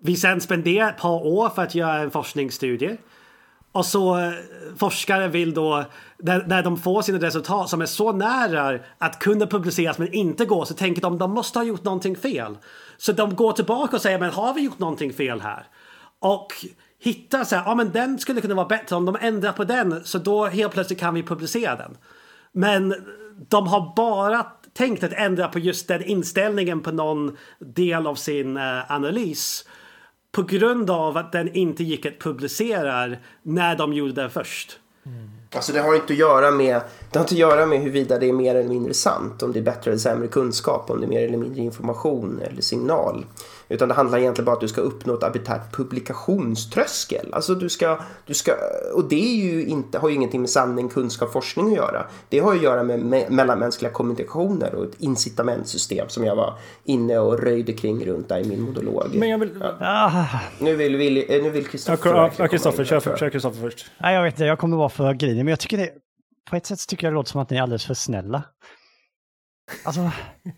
Vi 0.02 0.16
sen 0.16 0.40
spenderar 0.40 0.88
ett 0.88 0.98
par 0.98 1.26
år 1.26 1.48
för 1.48 1.62
att 1.62 1.74
göra 1.74 1.98
en 1.98 2.10
forskningsstudie. 2.10 2.96
Och 3.72 3.86
så 3.86 4.18
eh, 4.18 4.32
forskare 4.76 5.28
vill 5.28 5.54
då, 5.54 5.84
när, 6.18 6.46
när 6.46 6.62
de 6.62 6.76
får 6.76 7.02
sina 7.02 7.18
resultat 7.18 7.68
som 7.68 7.82
är 7.82 7.86
så 7.86 8.12
nära 8.12 8.78
att 8.98 9.18
kunna 9.18 9.46
publiceras 9.46 9.98
men 9.98 10.14
inte 10.14 10.44
går, 10.44 10.64
så 10.64 10.74
tänker 10.74 11.02
de 11.02 11.18
de 11.18 11.30
måste 11.30 11.58
ha 11.58 11.64
gjort 11.64 11.84
någonting 11.84 12.16
fel. 12.16 12.58
Så 12.96 13.12
de 13.12 13.34
går 13.34 13.52
tillbaka 13.52 13.96
och 13.96 14.02
säger 14.02 14.18
men 14.18 14.30
har 14.30 14.54
vi 14.54 14.60
gjort 14.60 14.78
någonting 14.78 15.12
fel 15.12 15.40
här? 15.40 15.66
Och 16.18 16.48
hittar 16.98 17.44
så 17.44 17.56
här, 17.56 17.62
ja 17.66 17.74
men 17.74 17.92
den 17.92 18.18
skulle 18.18 18.40
kunna 18.40 18.54
vara 18.54 18.66
bättre 18.66 18.96
om 18.96 19.04
de 19.04 19.16
ändrar 19.20 19.52
på 19.52 19.64
den 19.64 20.04
så 20.04 20.18
då 20.18 20.46
helt 20.46 20.72
plötsligt 20.72 21.00
kan 21.00 21.14
vi 21.14 21.22
publicera 21.22 21.76
den. 21.76 21.96
Men 22.52 22.94
de 23.48 23.66
har 23.66 23.92
bara 23.96 24.46
tänkt 24.72 25.04
att 25.04 25.12
ändra 25.12 25.48
på 25.48 25.58
just 25.58 25.88
den 25.88 26.02
inställningen 26.02 26.80
på 26.80 26.92
någon 26.92 27.36
del 27.58 28.06
av 28.06 28.14
sin 28.14 28.56
uh, 28.56 28.92
analys 28.92 29.64
på 30.32 30.42
grund 30.42 30.90
av 30.90 31.16
att 31.16 31.32
den 31.32 31.54
inte 31.54 31.84
gick 31.84 32.06
att 32.06 32.18
publicera 32.18 33.16
när 33.42 33.76
de 33.76 33.92
gjorde 33.92 34.12
den 34.12 34.30
först. 34.30 34.78
Mm. 35.06 35.30
Alltså 35.54 35.72
det 35.72 35.80
har 35.80 35.94
inte 35.94 36.12
att 36.12 36.18
göra 36.18 36.50
med, 36.50 36.80
det 37.10 37.18
har 37.18 37.24
inte 37.24 37.34
att 37.34 37.38
göra 37.38 37.66
med 37.66 37.80
huruvida 37.80 38.18
det 38.18 38.28
är 38.28 38.32
mer 38.32 38.54
eller 38.54 38.68
mindre 38.68 38.94
sant, 38.94 39.42
om 39.42 39.52
det 39.52 39.58
är 39.58 39.62
bättre 39.62 39.90
eller 39.90 39.98
sämre 39.98 40.28
kunskap, 40.28 40.90
om 40.90 41.00
det 41.00 41.06
är 41.06 41.08
mer 41.08 41.22
eller 41.28 41.38
mindre 41.38 41.62
information 41.62 42.40
eller 42.42 42.62
signal. 42.62 43.26
Utan 43.70 43.88
det 43.88 43.94
handlar 43.94 44.18
egentligen 44.18 44.44
bara 44.44 44.50
om 44.50 44.56
att 44.56 44.60
du 44.60 44.68
ska 44.68 44.80
uppnå 44.80 45.14
ett 45.14 45.22
arbitärt 45.22 45.76
publikationströskel. 45.76 47.28
Alltså 47.32 47.54
du 47.54 47.68
ska, 47.68 47.98
du 48.26 48.34
ska, 48.34 48.52
och 48.94 49.04
det 49.04 49.16
är 49.16 49.36
ju 49.36 49.66
inte, 49.66 49.98
har 49.98 50.08
ju 50.08 50.14
ingenting 50.14 50.40
med 50.40 50.50
sanning, 50.50 50.88
kunskap, 50.88 51.32
forskning 51.32 51.66
att 51.66 51.76
göra. 51.76 52.06
Det 52.28 52.38
har 52.38 52.54
att 52.54 52.62
göra 52.62 52.82
med 52.82 53.00
me 53.00 53.30
mellanmänskliga 53.30 53.92
kommunikationer 53.92 54.74
och 54.74 54.84
ett 54.84 55.00
incitamentsystem 55.00 56.08
som 56.08 56.24
jag 56.24 56.36
var 56.36 56.54
inne 56.84 57.18
och 57.18 57.38
röjde 57.38 57.72
kring 57.72 58.04
runt 58.06 58.28
där 58.28 58.38
i 58.38 58.44
min 58.44 58.60
monolog. 58.60 59.10
Men 59.14 59.28
jag 59.28 59.38
vill... 59.38 59.50
Ja. 59.60 59.76
Ah. 59.80 60.40
Nu 60.58 60.76
vill, 60.76 60.96
vill, 60.96 61.16
eh, 61.16 61.42
nu 61.42 61.50
vill 61.50 61.66
Kristoffer 61.66 62.32
Ja, 62.38 62.48
Kristoffer, 62.48 62.84
kör 62.84 63.30
Kristoffer 63.30 63.60
först. 63.60 63.86
Nej, 63.98 64.14
jag 64.14 64.22
vet 64.22 64.34
inte, 64.34 64.44
jag 64.44 64.58
kommer 64.58 64.76
vara 64.76 64.88
för 64.88 65.14
grinig, 65.14 65.44
men 65.44 65.48
jag 65.48 65.60
tycker 65.60 65.76
det, 65.78 65.90
på 66.50 66.56
ett 66.56 66.66
sätt 66.66 66.88
tycker 66.88 67.06
jag 67.06 67.12
det 67.12 67.14
låter 67.14 67.30
som 67.30 67.40
att 67.40 67.50
ni 67.50 67.56
är 67.56 67.62
alldeles 67.62 67.86
för 67.86 67.94
snälla. 67.94 68.42
Alltså, 69.84 70.10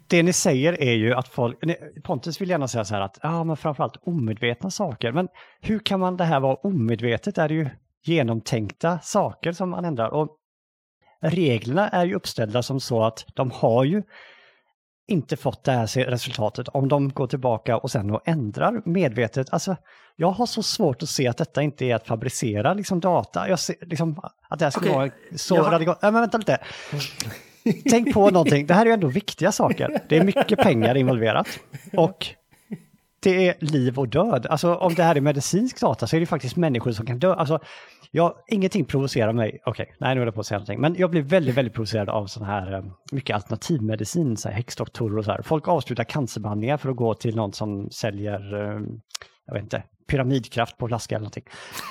det 0.06 0.22
ni 0.22 0.32
säger 0.32 0.82
är 0.82 0.92
ju 0.92 1.14
att 1.14 1.28
folk, 1.28 1.58
Pontus 2.04 2.40
vill 2.40 2.50
gärna 2.50 2.68
säga 2.68 2.84
så 2.84 2.94
här 2.94 3.00
att, 3.00 3.18
ja 3.22 3.44
men 3.44 3.56
framförallt 3.56 3.96
omedvetna 4.02 4.70
saker, 4.70 5.12
men 5.12 5.28
hur 5.60 5.78
kan 5.78 6.00
man 6.00 6.16
det 6.16 6.24
här 6.24 6.40
vara 6.40 6.54
omedvetet? 6.54 7.38
Är 7.38 7.48
det 7.48 7.54
ju 7.54 7.68
genomtänkta 8.04 8.98
saker 8.98 9.52
som 9.52 9.70
man 9.70 9.84
ändrar 9.84 10.08
och 10.08 10.38
reglerna 11.20 11.88
är 11.88 12.04
ju 12.04 12.14
uppställda 12.14 12.62
som 12.62 12.80
så 12.80 13.04
att 13.04 13.24
de 13.34 13.50
har 13.50 13.84
ju 13.84 14.02
inte 15.06 15.36
fått 15.36 15.64
det 15.64 15.72
här 15.72 16.04
resultatet 16.04 16.68
om 16.68 16.88
de 16.88 17.08
går 17.08 17.26
tillbaka 17.26 17.76
och 17.76 17.90
sen 17.90 18.10
och 18.10 18.28
ändrar 18.28 18.82
medvetet. 18.84 19.52
Alltså, 19.52 19.76
jag 20.16 20.30
har 20.30 20.46
så 20.46 20.62
svårt 20.62 21.02
att 21.02 21.08
se 21.08 21.28
att 21.28 21.36
detta 21.36 21.62
inte 21.62 21.84
är 21.84 21.94
att 21.94 22.06
fabricera 22.06 22.74
liksom, 22.74 23.00
data. 23.00 23.48
Jag 23.48 23.58
ser, 23.58 23.76
liksom, 23.80 24.20
att 24.48 24.58
det 24.58 24.64
här 24.64 24.70
ska 24.70 24.80
okay. 24.80 24.92
vara 24.92 25.10
så 25.36 25.56
har... 25.56 25.70
radikalt. 25.70 26.02
Äh, 26.02 26.12
men 26.12 26.20
vänta 26.20 26.38
lite. 26.38 26.58
Tänk 27.90 28.14
på 28.14 28.30
någonting, 28.30 28.66
det 28.66 28.74
här 28.74 28.82
är 28.82 28.86
ju 28.86 28.92
ändå 28.92 29.08
viktiga 29.08 29.52
saker. 29.52 30.00
Det 30.08 30.16
är 30.16 30.24
mycket 30.24 30.58
pengar 30.58 30.94
involverat. 30.94 31.48
Och 31.96 32.26
det 33.22 33.48
är 33.48 33.54
liv 33.60 33.98
och 33.98 34.08
död. 34.08 34.46
Alltså 34.46 34.74
om 34.74 34.94
det 34.94 35.02
här 35.02 35.16
är 35.16 35.20
medicinsk 35.20 35.80
data 35.80 36.06
så 36.06 36.16
är 36.16 36.20
det 36.20 36.26
faktiskt 36.26 36.56
människor 36.56 36.92
som 36.92 37.06
kan 37.06 37.18
dö. 37.18 37.34
Alltså, 37.34 37.58
jag, 38.10 38.34
ingenting 38.48 38.84
provocerar 38.84 39.32
mig. 39.32 39.58
Okej, 39.64 39.82
okay, 39.82 39.94
nej 40.00 40.14
nu 40.14 40.20
håller 40.20 40.26
jag 40.26 40.34
på 40.34 40.40
att 40.40 40.46
säga 40.46 40.58
någonting. 40.58 40.80
Men 40.80 40.94
jag 40.98 41.10
blir 41.10 41.22
väldigt, 41.22 41.54
väldigt 41.54 41.74
provocerad 41.74 42.08
av 42.08 42.26
sån 42.26 42.44
här 42.44 42.72
eh, 42.72 42.84
mycket 43.12 43.34
alternativmedicin, 43.34 44.36
så 44.36 44.48
här 44.48 44.56
häxdoktorer 44.56 45.18
och 45.18 45.24
så 45.24 45.30
här. 45.30 45.42
Folk 45.42 45.68
avslutar 45.68 46.04
cancerbehandlingar 46.04 46.76
för 46.76 46.90
att 46.90 46.96
gå 46.96 47.14
till 47.14 47.36
någon 47.36 47.52
som 47.52 47.90
säljer, 47.90 48.54
eh, 48.54 48.80
jag 49.46 49.54
vet 49.54 49.62
inte, 49.62 49.82
pyramidkraft 50.10 50.78
på 50.78 50.88
flaska 50.88 51.14
eller 51.14 51.22
någonting. 51.22 51.44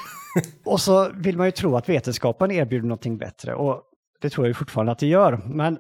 och 0.66 0.82
så 0.82 1.10
vill 1.16 1.38
man 1.38 1.46
ju 1.46 1.52
tro 1.52 1.76
att 1.76 1.90
vetenskapen 1.90 2.52
erbjuder 2.52 2.88
någonting 2.88 3.18
bättre. 3.18 3.56
Och 3.56 3.84
det 4.22 4.30
tror 4.30 4.48
jag 4.48 4.58
fortfarande 4.58 4.92
att 4.92 5.00
det 5.00 5.08
gör. 5.08 5.42
Men 5.46 5.80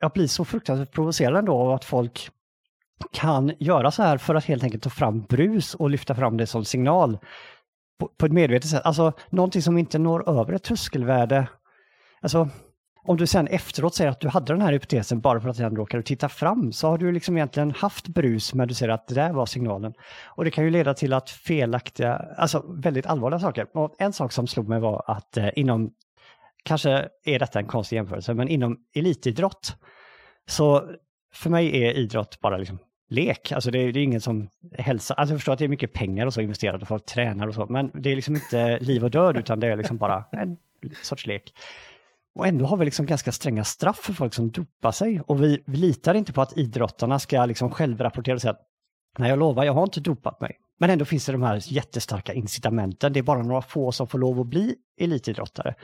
jag 0.00 0.12
blir 0.12 0.26
så 0.26 0.44
fruktansvärt 0.44 0.92
provocerad 0.92 1.36
ändå 1.36 1.52
av 1.52 1.70
att 1.70 1.84
folk 1.84 2.30
kan 3.12 3.52
göra 3.58 3.90
så 3.90 4.02
här 4.02 4.18
för 4.18 4.34
att 4.34 4.44
helt 4.44 4.64
enkelt 4.64 4.82
ta 4.82 4.90
fram 4.90 5.22
brus 5.22 5.74
och 5.74 5.90
lyfta 5.90 6.14
fram 6.14 6.36
det 6.36 6.46
som 6.46 6.64
signal 6.64 7.18
på, 7.98 8.08
på 8.08 8.26
ett 8.26 8.32
medvetet 8.32 8.70
sätt. 8.70 8.82
Alltså 8.84 9.12
någonting 9.30 9.62
som 9.62 9.78
inte 9.78 9.98
når 9.98 10.28
över 10.28 10.52
ett 10.52 10.62
tröskelvärde. 10.62 11.48
Alltså 12.20 12.48
om 13.02 13.16
du 13.16 13.26
sen 13.26 13.46
efteråt 13.46 13.94
säger 13.94 14.10
att 14.10 14.20
du 14.20 14.28
hade 14.28 14.52
den 14.52 14.62
här 14.62 14.72
hypotesen 14.72 15.20
bara 15.20 15.40
för 15.40 15.48
att 15.48 15.56
den 15.56 15.76
råkade 15.76 16.02
titta 16.02 16.28
fram 16.28 16.72
så 16.72 16.88
har 16.88 16.98
du 16.98 17.12
liksom 17.12 17.36
egentligen 17.36 17.70
haft 17.70 18.08
brus 18.08 18.54
men 18.54 18.68
du 18.68 18.74
säger 18.74 18.92
att 18.92 19.08
det 19.08 19.14
där 19.14 19.32
var 19.32 19.46
signalen. 19.46 19.94
Och 20.24 20.44
det 20.44 20.50
kan 20.50 20.64
ju 20.64 20.70
leda 20.70 20.94
till 20.94 21.12
att 21.12 21.30
felaktiga, 21.30 22.14
alltså 22.36 22.64
väldigt 22.68 23.06
allvarliga 23.06 23.40
saker. 23.40 23.66
Och 23.74 23.94
en 23.98 24.12
sak 24.12 24.32
som 24.32 24.46
slog 24.46 24.68
mig 24.68 24.80
var 24.80 25.04
att 25.06 25.36
eh, 25.36 25.48
inom 25.56 25.90
kanske 26.62 27.08
är 27.24 27.38
detta 27.38 27.58
en 27.58 27.66
konstig 27.66 27.96
jämförelse, 27.96 28.34
men 28.34 28.48
inom 28.48 28.78
elitidrott 28.94 29.76
så 30.46 30.90
för 31.32 31.50
mig 31.50 31.84
är 31.84 31.92
idrott 31.92 32.40
bara 32.40 32.56
liksom 32.56 32.78
lek. 33.08 33.52
Alltså 33.52 33.70
det 33.70 33.78
är, 33.78 33.92
det 33.92 34.00
är 34.00 34.04
ingen 34.04 34.20
som 34.20 34.48
hälsar, 34.78 35.14
alltså 35.14 35.32
jag 35.32 35.40
förstår 35.40 35.52
att 35.52 35.58
det 35.58 35.64
är 35.64 35.68
mycket 35.68 35.92
pengar 35.92 36.26
och 36.26 36.34
så 36.34 36.40
investerat 36.40 36.82
och 36.82 36.88
folk 36.88 37.06
tränar 37.06 37.46
och 37.46 37.54
så, 37.54 37.66
men 37.66 37.90
det 37.94 38.12
är 38.12 38.16
liksom 38.16 38.34
inte 38.34 38.78
liv 38.80 39.04
och 39.04 39.10
död 39.10 39.36
utan 39.36 39.60
det 39.60 39.66
är 39.66 39.76
liksom 39.76 39.96
bara 39.96 40.24
en 40.32 40.56
sorts 41.02 41.26
lek. 41.26 41.52
Och 42.34 42.46
ändå 42.46 42.66
har 42.66 42.76
vi 42.76 42.84
liksom 42.84 43.06
ganska 43.06 43.32
stränga 43.32 43.64
straff 43.64 43.98
för 43.98 44.12
folk 44.12 44.34
som 44.34 44.50
dopar 44.50 44.92
sig 44.92 45.20
och 45.20 45.42
vi, 45.42 45.62
vi 45.66 45.76
litar 45.76 46.14
inte 46.14 46.32
på 46.32 46.42
att 46.42 46.58
idrottarna 46.58 47.18
ska 47.18 47.44
liksom 47.44 47.70
självrapportera 47.70 48.34
och 48.34 48.40
säga 48.40 48.52
att 48.52 48.66
nej 49.18 49.30
jag 49.30 49.38
lovar, 49.38 49.64
jag 49.64 49.72
har 49.72 49.82
inte 49.82 50.00
dopat 50.00 50.40
mig. 50.40 50.56
Men 50.78 50.90
ändå 50.90 51.04
finns 51.04 51.26
det 51.26 51.32
de 51.32 51.42
här 51.42 51.72
jättestarka 51.72 52.32
incitamenten. 52.32 53.12
Det 53.12 53.18
är 53.18 53.22
bara 53.22 53.42
några 53.42 53.62
få 53.62 53.92
som 53.92 54.06
får 54.06 54.18
lov 54.18 54.40
att 54.40 54.46
bli 54.46 54.74
elitidrottare. 55.00 55.74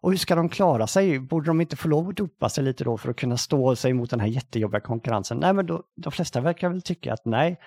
Och 0.00 0.10
hur 0.10 0.18
ska 0.18 0.34
de 0.34 0.48
klara 0.48 0.86
sig? 0.86 1.18
Borde 1.18 1.46
de 1.46 1.60
inte 1.60 1.76
få 1.76 1.88
lov 1.88 2.08
att 2.08 2.16
dopa 2.16 2.48
sig 2.48 2.64
lite 2.64 2.84
då 2.84 2.98
för 2.98 3.10
att 3.10 3.16
kunna 3.16 3.36
stå 3.36 3.76
sig 3.76 3.92
mot 3.92 4.10
den 4.10 4.20
här 4.20 4.26
jättejobbiga 4.26 4.80
konkurrensen? 4.80 5.38
Nej, 5.38 5.52
men 5.52 5.66
då, 5.66 5.82
de 5.96 6.12
flesta 6.12 6.40
verkar 6.40 6.68
väl 6.68 6.82
tycka 6.82 7.12
att 7.12 7.24
nej, 7.24 7.58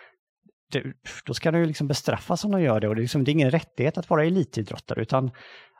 det, 0.72 0.84
då 1.26 1.34
ska 1.34 1.52
de 1.52 1.60
ju 1.60 1.66
liksom 1.66 1.88
bestraffas 1.88 2.46
om 2.46 2.52
de 2.52 2.62
gör 2.62 2.80
det 2.80 2.88
och 2.88 2.96
det 2.96 3.00
är, 3.00 3.04
liksom, 3.04 3.24
det 3.24 3.32
är 3.32 3.34
ingen 3.34 3.52
rättighet 3.52 3.98
att 3.98 4.10
vara 4.10 4.26
elitidrottare 4.26 5.02
utan 5.02 5.32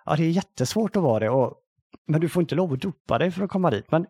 ja, 0.06 0.16
det 0.16 0.24
är 0.24 0.30
jättesvårt 0.30 0.96
att 0.96 1.04
vara 1.04 1.20
det. 1.20 1.30
Och, 1.30 1.56
men 2.08 2.22
du 2.22 2.30
får 2.30 2.42
inte 2.42 2.56
lov 2.56 2.74
att 2.74 2.82
dopa 2.82 3.18
dig 3.18 3.32
för 3.32 3.44
att 3.44 3.50
komma 3.50 3.70
dit. 3.70 3.92
Men 3.92 4.06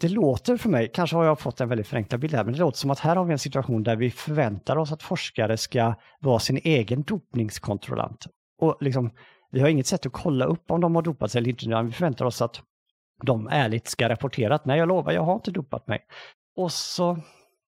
det 0.00 0.08
låter 0.08 0.56
för 0.56 0.68
mig, 0.68 0.90
kanske 0.94 1.16
har 1.16 1.24
jag 1.24 1.40
fått 1.40 1.60
en 1.60 1.68
väldigt 1.68 1.86
förenklad 1.86 2.20
bild 2.20 2.34
här, 2.34 2.44
men 2.44 2.52
det 2.52 2.58
låter 2.58 2.78
som 2.78 2.90
att 2.90 2.98
här 2.98 3.16
har 3.16 3.24
vi 3.24 3.32
en 3.32 3.38
situation 3.38 3.82
där 3.82 3.96
vi 3.96 4.10
förväntar 4.10 4.76
oss 4.76 4.92
att 4.92 5.02
forskare 5.02 5.56
ska 5.56 5.94
vara 6.20 6.38
sin 6.38 6.56
egen 6.56 7.02
dopningskontrollant. 7.02 8.26
Och 8.58 8.76
liksom 8.80 9.10
vi 9.50 9.60
har 9.60 9.68
inget 9.68 9.86
sätt 9.86 10.06
att 10.06 10.12
kolla 10.12 10.44
upp 10.44 10.70
om 10.70 10.80
de 10.80 10.94
har 10.94 11.02
dopat 11.02 11.32
sig 11.32 11.38
eller 11.38 11.50
inte, 11.50 11.82
vi 11.82 11.92
förväntar 11.92 12.24
oss 12.24 12.42
att 12.42 12.62
de 13.22 13.48
ärligt 13.48 13.88
ska 13.88 14.08
rapportera 14.08 14.54
att 14.54 14.64
nej, 14.64 14.78
jag 14.78 14.88
lovar, 14.88 15.12
jag 15.12 15.22
har 15.22 15.34
inte 15.34 15.50
dopat 15.50 15.88
mig. 15.88 16.06
Och 16.56 16.72
så 16.72 17.18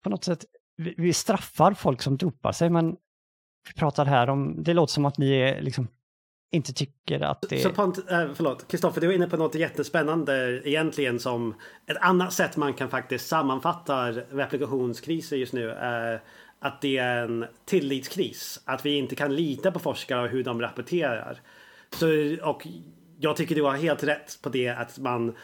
på 0.04 0.10
något 0.10 0.24
sätt, 0.24 0.44
vi, 0.76 0.94
vi 0.98 1.12
straffar 1.12 1.74
folk 1.74 2.02
som 2.02 2.16
dopar 2.16 2.52
sig, 2.52 2.70
men 2.70 2.96
vi 3.68 3.74
pratar 3.76 4.04
här 4.04 4.30
om, 4.30 4.62
det 4.62 4.74
låter 4.74 4.92
som 4.92 5.04
att 5.04 5.18
ni 5.18 5.32
är 5.32 5.60
liksom 5.62 5.88
inte 6.52 6.72
tycker 6.72 7.20
att 7.20 7.44
det... 7.50 7.58
Så 7.58 7.70
Pont, 7.70 7.98
äh, 7.98 8.28
förlåt, 8.34 8.68
Kristoffer, 8.68 9.00
du 9.00 9.10
är 9.10 9.12
inne 9.12 9.28
på 9.28 9.36
något 9.36 9.54
jättespännande 9.54 10.62
egentligen 10.64 11.18
som 11.18 11.54
ett 11.86 11.96
annat 12.00 12.32
sätt 12.32 12.56
man 12.56 12.74
kan 12.74 12.88
faktiskt 12.88 13.28
sammanfatta 13.28 14.12
replikationskriser 14.12 15.36
just 15.36 15.52
nu. 15.52 15.70
Är 15.70 16.22
att 16.58 16.80
det 16.80 16.98
är 16.98 17.24
en 17.24 17.46
tillitskris. 17.64 18.60
Att 18.64 18.86
vi 18.86 18.98
inte 18.98 19.14
kan 19.14 19.36
lita 19.36 19.72
på 19.72 19.78
forskare 19.78 20.22
och 20.22 20.28
hur 20.28 20.44
de 20.44 20.60
rapporterar. 20.60 21.40
Så, 21.94 22.06
och 22.42 22.66
jag 23.18 23.36
tycker 23.36 23.54
du 23.54 23.62
har 23.62 23.76
helt 23.76 24.04
rätt 24.04 24.38
på 24.42 24.48
det 24.48 24.68
att 24.68 24.98
man 24.98 25.34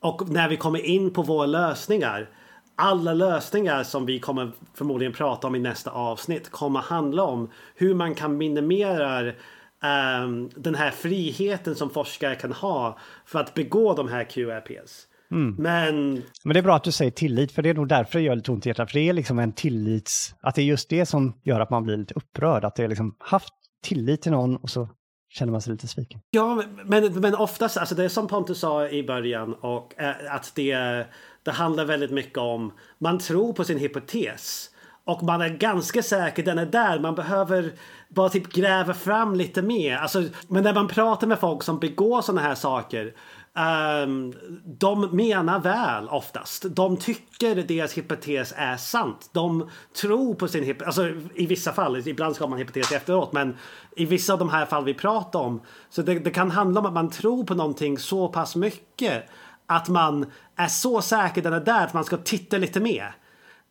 och 0.00 0.30
när 0.30 0.48
vi 0.48 0.56
kommer 0.56 0.86
in 0.86 1.12
på 1.12 1.22
våra 1.22 1.46
lösningar 1.46 2.28
alla 2.76 3.14
lösningar 3.14 3.82
som 3.82 4.06
vi 4.06 4.20
kommer 4.20 4.52
förmodligen 4.74 5.12
prata 5.12 5.46
om 5.46 5.54
i 5.54 5.58
nästa 5.58 5.90
avsnitt 5.90 6.50
kommer 6.50 6.80
handla 6.80 7.22
om 7.22 7.50
hur 7.74 7.94
man 7.94 8.14
kan 8.14 8.38
minimera 8.38 9.22
um, 9.22 10.50
den 10.56 10.74
här 10.74 10.90
friheten 10.90 11.74
som 11.74 11.90
forskare 11.90 12.34
kan 12.34 12.52
ha 12.52 12.98
för 13.26 13.38
att 13.38 13.54
begå 13.54 13.94
de 13.94 14.08
här 14.08 14.24
QRPs. 14.24 15.06
Mm. 15.30 15.54
Men... 15.58 16.22
Men 16.44 16.54
det 16.54 16.60
är 16.60 16.62
bra 16.62 16.76
att 16.76 16.84
du 16.84 16.92
säger 16.92 17.10
tillit, 17.10 17.52
för 17.52 17.62
det 17.62 17.68
är 17.68 17.74
nog 17.74 17.88
därför 17.88 18.18
det 18.18 18.24
gör 18.24 18.36
lite 18.36 18.52
ont 18.52 18.66
i 18.66 18.68
hjärtat. 18.68 18.90
För 18.90 18.98
det 18.98 19.08
är 19.08 19.12
liksom 19.12 19.38
en 19.38 19.52
tillits... 19.52 20.34
Att 20.40 20.54
det 20.54 20.62
är 20.62 20.64
just 20.64 20.88
det 20.88 21.06
som 21.06 21.40
gör 21.42 21.60
att 21.60 21.70
man 21.70 21.82
blir 21.82 21.96
lite 21.96 22.14
upprörd. 22.14 22.64
Att 22.64 22.74
det 22.74 22.84
är 22.84 22.88
liksom 22.88 23.16
haft 23.18 23.54
tillit 23.82 24.22
till 24.22 24.32
någon 24.32 24.56
och 24.56 24.70
så 24.70 24.88
känner 25.32 25.52
man 25.52 25.60
sig 25.60 25.72
lite 25.72 25.88
sviken. 25.88 26.20
Ja, 26.30 26.62
men, 26.84 27.20
men 27.20 27.34
oftast, 27.34 27.76
alltså 27.76 27.94
det 27.94 28.04
är 28.04 28.08
som 28.08 28.28
Pontus 28.28 28.58
sa 28.58 28.88
i 28.88 29.02
början 29.02 29.54
och 29.54 30.00
eh, 30.00 30.34
att 30.34 30.52
det, 30.54 31.06
det 31.42 31.50
handlar 31.50 31.84
väldigt 31.84 32.10
mycket 32.10 32.38
om 32.38 32.72
man 32.98 33.18
tror 33.18 33.52
på 33.52 33.64
sin 33.64 33.78
hypotes 33.78 34.70
och 35.04 35.22
man 35.22 35.40
är 35.42 35.48
ganska 35.48 36.02
säker 36.02 36.42
den 36.42 36.58
är 36.58 36.66
där. 36.66 36.98
Man 36.98 37.14
behöver 37.14 37.72
bara 38.08 38.28
typ 38.28 38.52
gräva 38.52 38.94
fram 38.94 39.34
lite 39.34 39.62
mer. 39.62 39.96
Alltså, 39.96 40.24
men 40.48 40.64
när 40.64 40.74
man 40.74 40.88
pratar 40.88 41.26
med 41.26 41.38
folk 41.38 41.62
som 41.62 41.78
begår 41.78 42.22
sådana 42.22 42.40
här 42.40 42.54
saker 42.54 43.14
Um, 43.54 44.34
de 44.64 45.16
menar 45.16 45.60
väl 45.60 46.08
oftast. 46.08 46.64
De 46.70 46.96
tycker 46.96 47.54
deras 47.54 47.98
hypotes 47.98 48.54
är 48.56 48.76
sant. 48.76 49.30
De 49.32 49.68
tror 50.00 50.34
på 50.34 50.48
sin 50.48 50.64
hypotes. 50.64 50.86
Alltså 50.86 51.08
i 51.34 51.46
vissa 51.46 51.72
fall, 51.72 52.08
ibland 52.08 52.34
ska 52.34 52.46
man 52.46 52.58
hypotes 52.58 52.92
efteråt, 52.92 53.32
men 53.32 53.56
i 53.96 54.04
vissa 54.04 54.32
av 54.32 54.38
de 54.38 54.50
här 54.50 54.66
fall 54.66 54.84
vi 54.84 54.94
pratar 54.94 55.40
om. 55.40 55.60
Så 55.90 56.02
det, 56.02 56.18
det 56.18 56.30
kan 56.30 56.50
handla 56.50 56.80
om 56.80 56.86
att 56.86 56.92
man 56.92 57.10
tror 57.10 57.44
på 57.44 57.54
någonting 57.54 57.98
så 57.98 58.28
pass 58.28 58.56
mycket 58.56 59.24
att 59.66 59.88
man 59.88 60.30
är 60.56 60.68
så 60.68 61.02
säker 61.02 61.42
den 61.42 61.52
är 61.52 61.60
där 61.60 61.84
att 61.84 61.94
man 61.94 62.04
ska 62.04 62.16
titta 62.16 62.58
lite 62.58 62.80
mer. 62.80 63.14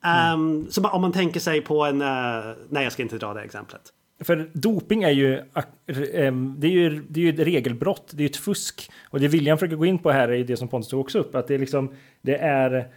Um, 0.04 0.12
mm. 0.12 0.72
Så 0.72 0.88
om 0.88 1.02
man 1.02 1.12
tänker 1.12 1.40
sig 1.40 1.62
på 1.62 1.86
en... 1.86 2.02
Uh, 2.02 2.56
nej, 2.70 2.84
jag 2.84 2.92
ska 2.94 3.02
inte 3.02 3.18
dra 3.18 3.34
det 3.34 3.42
exemplet. 3.42 3.82
För 4.22 4.52
doping 4.54 5.04
är 5.04 5.10
ju, 5.10 5.42
det 6.58 6.68
är 6.68 6.72
ju, 6.72 7.04
det 7.10 7.20
är 7.20 7.24
ju 7.24 7.30
ett 7.30 7.40
regelbrott, 7.40 8.12
det 8.12 8.18
är 8.18 8.22
ju 8.22 8.30
ett 8.30 8.36
fusk. 8.36 8.92
Och 9.10 9.20
det 9.20 9.28
William 9.28 9.58
försöker 9.58 9.76
gå 9.76 9.86
in 9.86 10.00
på 10.00 10.12
här 10.12 10.32
är 10.32 10.44
det 10.44 10.58
som 10.58 10.68
Pontus 10.68 10.90
tog 10.90 11.00
också 11.00 11.20
upp, 11.20 11.36
att 11.36 11.48
det 11.48 11.54
är 11.54 11.60
liksom, 11.60 11.94
det 12.22 12.36
är 12.38 12.88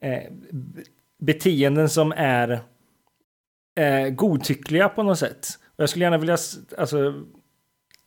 eh, 0.00 0.22
beteenden 1.18 1.88
som 1.88 2.12
är 2.16 2.60
eh, 3.76 4.08
godtyckliga 4.08 4.88
på 4.88 5.02
något 5.02 5.18
sätt. 5.18 5.46
Och 5.66 5.82
jag 5.82 5.88
skulle 5.88 6.04
gärna 6.04 6.18
vilja 6.18 6.36
alltså, 6.78 7.24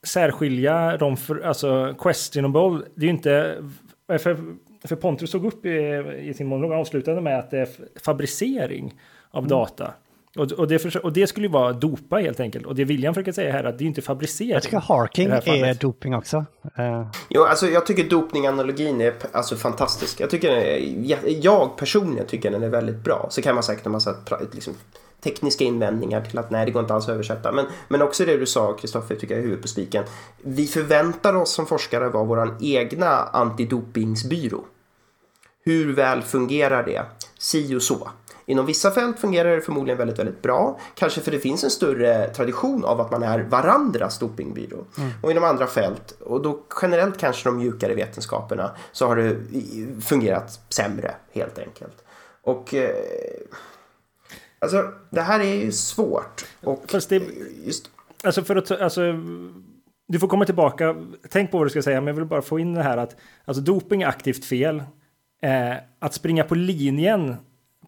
särskilja 0.03 0.97
dem 0.97 1.17
för, 1.17 1.39
alltså 1.39 1.95
questionable, 1.99 2.85
det 2.95 3.01
är 3.01 3.07
ju 3.07 3.15
inte, 3.15 3.63
för, 4.07 4.37
för 4.87 4.95
Pontus 4.95 5.31
tog 5.31 5.45
upp 5.45 5.65
i, 5.65 6.03
i 6.19 6.33
sin 6.33 6.47
monolog, 6.47 6.73
avslutade 6.73 7.21
med 7.21 7.39
att 7.39 7.51
det 7.51 7.59
är 7.59 7.69
fabricering 7.99 8.99
av 9.29 9.43
mm. 9.43 9.49
data. 9.49 9.93
Och, 10.35 10.51
och, 10.51 10.67
det, 10.67 10.95
och 10.95 11.13
det 11.13 11.27
skulle 11.27 11.47
ju 11.47 11.51
vara 11.51 11.73
dopa 11.73 12.15
helt 12.15 12.39
enkelt. 12.39 12.65
Och 12.65 12.75
det 12.75 12.85
William 12.85 13.13
försöker 13.13 13.31
säga 13.31 13.51
här 13.51 13.63
är 13.63 13.69
att 13.69 13.77
det 13.77 13.83
är 13.83 13.87
inte 13.87 14.01
fabricering. 14.01 14.51
Jag 14.51 14.63
tycker 14.63 14.79
harking 14.79 15.27
är 15.27 15.73
doping 15.73 16.15
också. 16.15 16.37
Uh. 16.79 17.07
Jo, 17.29 17.43
alltså 17.43 17.67
jag 17.67 17.85
tycker 17.85 18.09
dopninganalogin 18.09 19.01
är 19.01 19.13
alltså 19.31 19.55
fantastisk. 19.55 20.19
Jag, 20.19 20.29
tycker 20.29 20.51
är, 20.51 21.45
jag 21.45 21.77
personligen 21.77 22.27
tycker 22.27 22.51
den 22.51 22.63
är 22.63 22.69
väldigt 22.69 23.03
bra. 23.03 23.27
Så 23.29 23.41
kan 23.41 23.55
man 23.55 23.63
säkert 23.63 23.83
ha 23.83 23.91
massa 23.91 24.15
liksom, 24.51 24.73
tekniska 25.23 25.63
invändningar 25.63 26.21
till 26.21 26.39
att 26.39 26.51
nej, 26.51 26.65
det 26.65 26.71
går 26.71 26.81
inte 26.81 26.93
alls 26.93 27.03
att 27.03 27.09
översätta. 27.09 27.51
Men, 27.51 27.65
men 27.87 28.01
också 28.01 28.25
det 28.25 28.37
du 28.37 28.45
sa, 28.45 28.73
Kristoffer, 28.73 29.15
tycker 29.15 29.33
jag 29.33 29.39
är 29.39 29.43
huvudet 29.43 29.61
på 29.61 29.67
spiken. 29.67 30.03
Vi 30.41 30.67
förväntar 30.67 31.33
oss 31.35 31.51
som 31.51 31.65
forskare 31.65 32.09
vara 32.09 32.23
vår 32.23 32.57
egna 32.61 33.09
antidopingsbyrå. 33.33 34.65
Hur 35.65 35.93
väl 35.93 36.21
fungerar 36.21 36.83
det? 36.83 37.01
Si 37.39 37.75
och 37.75 37.81
så. 37.81 38.09
Inom 38.49 38.65
vissa 38.65 38.91
fält 38.91 39.19
fungerar 39.19 39.55
det 39.55 39.62
förmodligen 39.62 39.97
väldigt, 39.97 40.19
väldigt 40.19 40.41
bra. 40.41 40.79
Kanske 40.95 41.21
för 41.21 41.31
det 41.31 41.39
finns 41.39 41.63
en 41.63 41.69
större 41.69 42.27
tradition 42.27 42.86
av 42.86 43.01
att 43.01 43.12
man 43.12 43.23
är 43.23 43.39
varandras 43.39 44.19
dopingbyrå. 44.19 44.86
Mm. 44.97 45.12
Och 45.21 45.31
inom 45.31 45.43
andra 45.43 45.67
fält, 45.67 46.12
och 46.21 46.41
då 46.41 46.63
generellt 46.81 47.17
kanske 47.17 47.49
de 47.49 47.57
mjukare 47.57 47.95
vetenskaperna, 47.95 48.71
så 48.91 49.07
har 49.07 49.15
det 49.15 49.36
fungerat 50.01 50.60
sämre 50.69 51.15
helt 51.31 51.60
enkelt. 51.60 52.03
Och 52.41 52.73
eh, 52.73 52.95
alltså 54.60 54.91
det 55.10 55.21
här 55.21 55.39
är 55.39 55.55
ju 55.55 55.71
svårt. 55.71 56.45
Och 56.63 56.83
Fast 56.88 57.10
det, 57.10 57.23
just... 57.65 57.89
Alltså 58.23 58.43
för 58.43 58.55
att, 58.55 58.71
alltså, 58.71 59.01
du 60.07 60.19
får 60.19 60.27
komma 60.27 60.45
tillbaka, 60.45 60.95
tänk 61.29 61.51
på 61.51 61.57
vad 61.57 61.65
du 61.65 61.69
ska 61.69 61.81
säga, 61.81 62.01
men 62.01 62.07
jag 62.07 62.13
vill 62.13 62.25
bara 62.25 62.41
få 62.41 62.60
in 62.60 62.73
det 62.73 62.83
här 62.83 62.97
att 62.97 63.15
alltså 63.45 63.62
doping 63.62 64.01
är 64.01 64.07
aktivt 64.07 64.45
fel. 64.45 64.83
Eh, 65.41 65.73
att 65.99 66.13
springa 66.13 66.43
på 66.43 66.55
linjen 66.55 67.36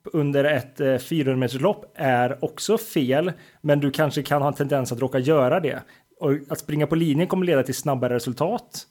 under 0.03 0.43
ett 0.43 0.79
eh, 0.79 0.97
400 0.97 1.35
meters 1.35 1.61
lopp 1.61 1.91
är 1.95 2.45
också 2.45 2.77
fel, 2.77 3.31
men 3.61 3.79
du 3.79 3.91
kanske 3.91 4.23
kan 4.23 4.41
ha 4.41 4.49
en 4.49 4.55
tendens 4.55 4.91
att 4.91 4.99
råka 4.99 5.19
göra 5.19 5.59
det. 5.59 5.83
Och 6.19 6.31
att 6.49 6.59
springa 6.59 6.87
på 6.87 6.95
linjen 6.95 7.27
kommer 7.27 7.45
leda 7.45 7.63
till 7.63 7.75
snabbare 7.75 8.15
resultat. 8.15 8.85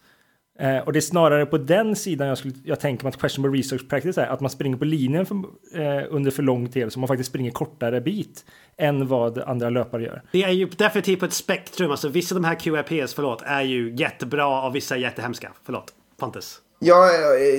Eh, 0.61 0.79
och 0.79 0.92
det 0.92 0.99
är 0.99 1.01
snarare 1.01 1.47
på 1.47 1.59
den 1.59 1.97
sidan 1.97 2.29
jag, 2.29 2.38
skulle, 2.38 2.55
jag 2.64 2.81
tänker 2.81 3.05
mig 3.05 3.09
att 3.09 3.21
questionable 3.21 3.59
research 3.59 3.88
practice 3.88 4.18
är, 4.18 4.27
att 4.27 4.40
man 4.40 4.51
springer 4.51 4.77
på 4.77 4.85
linjen 4.85 5.27
för, 5.27 5.35
eh, 5.75 6.05
under 6.11 6.31
för 6.31 6.42
lång 6.42 6.68
tid, 6.68 6.92
så 6.92 6.99
man 6.99 7.09
faktiskt 7.09 7.31
springer 7.31 7.51
kortare 7.51 8.01
bit 8.01 8.44
än 8.77 9.07
vad 9.07 9.38
andra 9.38 9.71
löpare 9.71 10.03
gör. 10.03 10.23
Det 10.33 10.42
är 10.42 10.51
ju 10.51 10.66
definitivt 10.66 11.21
på 11.21 11.25
ett 11.25 11.33
spektrum, 11.33 11.90
alltså 11.90 12.09
vissa 12.09 12.35
av 12.35 12.42
de 12.42 12.49
här 12.49 12.55
QRPs, 12.55 13.14
förlåt, 13.14 13.42
är 13.47 13.62
ju 13.62 13.94
jättebra 13.97 14.66
och 14.66 14.75
vissa 14.75 14.97
är 14.97 15.01
jättehemska. 15.01 15.53
Förlåt, 15.64 15.94
Pontus. 16.16 16.61
Ja, 16.81 17.12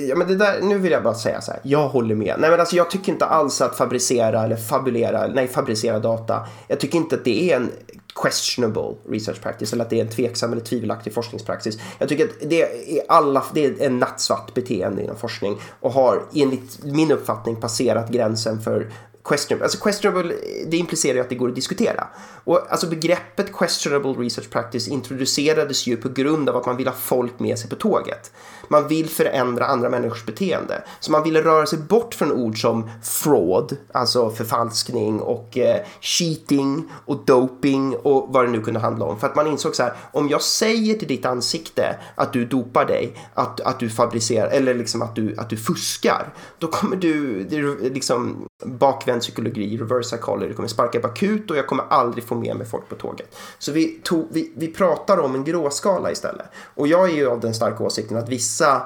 ja, 0.08 0.16
men 0.16 0.28
det 0.28 0.36
där, 0.36 0.60
nu 0.62 0.78
vill 0.78 0.92
jag 0.92 1.02
bara 1.02 1.14
säga 1.14 1.40
så 1.40 1.50
här. 1.50 1.60
Jag 1.62 1.88
håller 1.88 2.14
med. 2.14 2.34
Nej, 2.38 2.50
men 2.50 2.60
alltså, 2.60 2.76
jag 2.76 2.90
tycker 2.90 3.12
inte 3.12 3.24
alls 3.24 3.60
att 3.60 3.76
fabricera 3.76 4.44
eller 4.44 4.56
fabulera, 4.56 5.26
nej, 5.26 5.48
fabricera 5.48 5.98
data. 5.98 6.46
Jag 6.68 6.80
tycker 6.80 6.98
inte 6.98 7.14
att 7.16 7.24
det 7.24 7.52
är 7.52 7.56
en 7.56 7.70
questionable 8.22 8.94
research 9.08 9.42
practice 9.42 9.72
eller 9.72 9.84
att 9.84 9.90
det 9.90 10.00
är 10.00 10.04
en 10.04 10.10
tveksam 10.10 10.52
eller 10.52 10.62
tvivelaktig 10.62 11.14
forskningspraxis. 11.14 11.78
Jag 11.98 12.08
tycker 12.08 12.24
att 12.24 12.30
det 12.40 12.62
är, 12.62 13.02
alla, 13.08 13.44
det 13.54 13.64
är 13.64 13.82
en 13.82 13.98
nattsvart 13.98 14.54
beteende 14.54 15.02
inom 15.02 15.16
forskning 15.16 15.60
och 15.80 15.92
har 15.92 16.22
enligt 16.34 16.84
min 16.84 17.12
uppfattning 17.12 17.56
passerat 17.56 18.10
gränsen 18.10 18.60
för 18.60 18.90
questionable. 19.24 19.64
Alltså 19.64 19.78
questionable, 19.78 20.34
det 20.66 20.76
implicerar 20.76 21.14
ju 21.14 21.20
att 21.20 21.28
det 21.28 21.34
går 21.34 21.48
att 21.48 21.54
diskutera. 21.54 22.06
Och 22.44 22.72
alltså 22.72 22.86
begreppet 22.86 23.52
questionable 23.52 24.12
research 24.12 24.50
practice 24.50 24.88
introducerades 24.88 25.86
ju 25.86 25.96
på 25.96 26.08
grund 26.08 26.48
av 26.48 26.56
att 26.56 26.66
man 26.66 26.76
vill 26.76 26.88
ha 26.88 26.94
folk 26.94 27.38
med 27.38 27.58
sig 27.58 27.70
på 27.70 27.76
tåget. 27.76 28.32
Man 28.68 28.88
vill 28.88 29.08
förändra 29.08 29.66
andra 29.66 29.90
människors 29.90 30.26
beteende. 30.26 30.82
Så 31.00 31.12
man 31.12 31.22
ville 31.22 31.42
röra 31.42 31.66
sig 31.66 31.78
bort 31.78 32.14
från 32.14 32.32
ord 32.32 32.60
som 32.60 32.90
fraud, 33.02 33.76
alltså 33.92 34.30
förfalskning 34.30 35.20
och 35.20 35.58
eh, 35.58 35.80
cheating 36.00 36.92
och 37.06 37.24
doping 37.24 37.96
och 37.96 38.26
vad 38.28 38.44
det 38.44 38.50
nu 38.50 38.60
kunde 38.60 38.80
handla 38.80 39.04
om. 39.04 39.20
För 39.20 39.26
att 39.26 39.36
man 39.36 39.46
insåg 39.46 39.76
så 39.76 39.82
här, 39.82 39.92
om 40.12 40.28
jag 40.28 40.42
säger 40.42 40.94
till 40.94 41.08
ditt 41.08 41.26
ansikte 41.26 41.96
att 42.14 42.32
du 42.32 42.44
dopar 42.44 42.84
dig, 42.84 43.16
att, 43.34 43.60
att 43.60 43.80
du 43.80 43.90
fabricerar 43.90 44.48
eller 44.48 44.74
liksom 44.74 45.02
att 45.02 45.16
du, 45.16 45.34
att 45.36 45.50
du 45.50 45.56
fuskar, 45.56 46.34
då 46.58 46.66
kommer 46.66 46.96
du, 46.96 47.44
liksom 47.80 48.46
bakvänd 48.64 49.20
psykologi, 49.20 49.78
reverse 49.78 50.16
psychology, 50.16 50.48
du 50.48 50.54
kommer 50.54 50.68
sparka 50.68 51.00
bakut 51.00 51.50
och 51.50 51.56
jag 51.56 51.66
kommer 51.66 51.84
aldrig 51.88 52.24
få 52.24 52.34
med 52.34 52.56
mig 52.56 52.66
folk 52.66 52.88
på 52.88 52.94
tåget. 52.94 53.36
Så 53.58 53.72
vi, 53.72 54.00
tog, 54.02 54.28
vi, 54.30 54.52
vi 54.56 54.68
pratar 54.68 55.18
om 55.18 55.34
en 55.34 55.44
gråskala 55.44 56.10
istället. 56.10 56.46
Och 56.74 56.86
jag 56.86 57.10
är 57.10 57.14
ju 57.14 57.30
av 57.30 57.40
den 57.40 57.54
starka 57.54 57.84
åsikten 57.84 58.16
att 58.16 58.28
vissa 58.28 58.82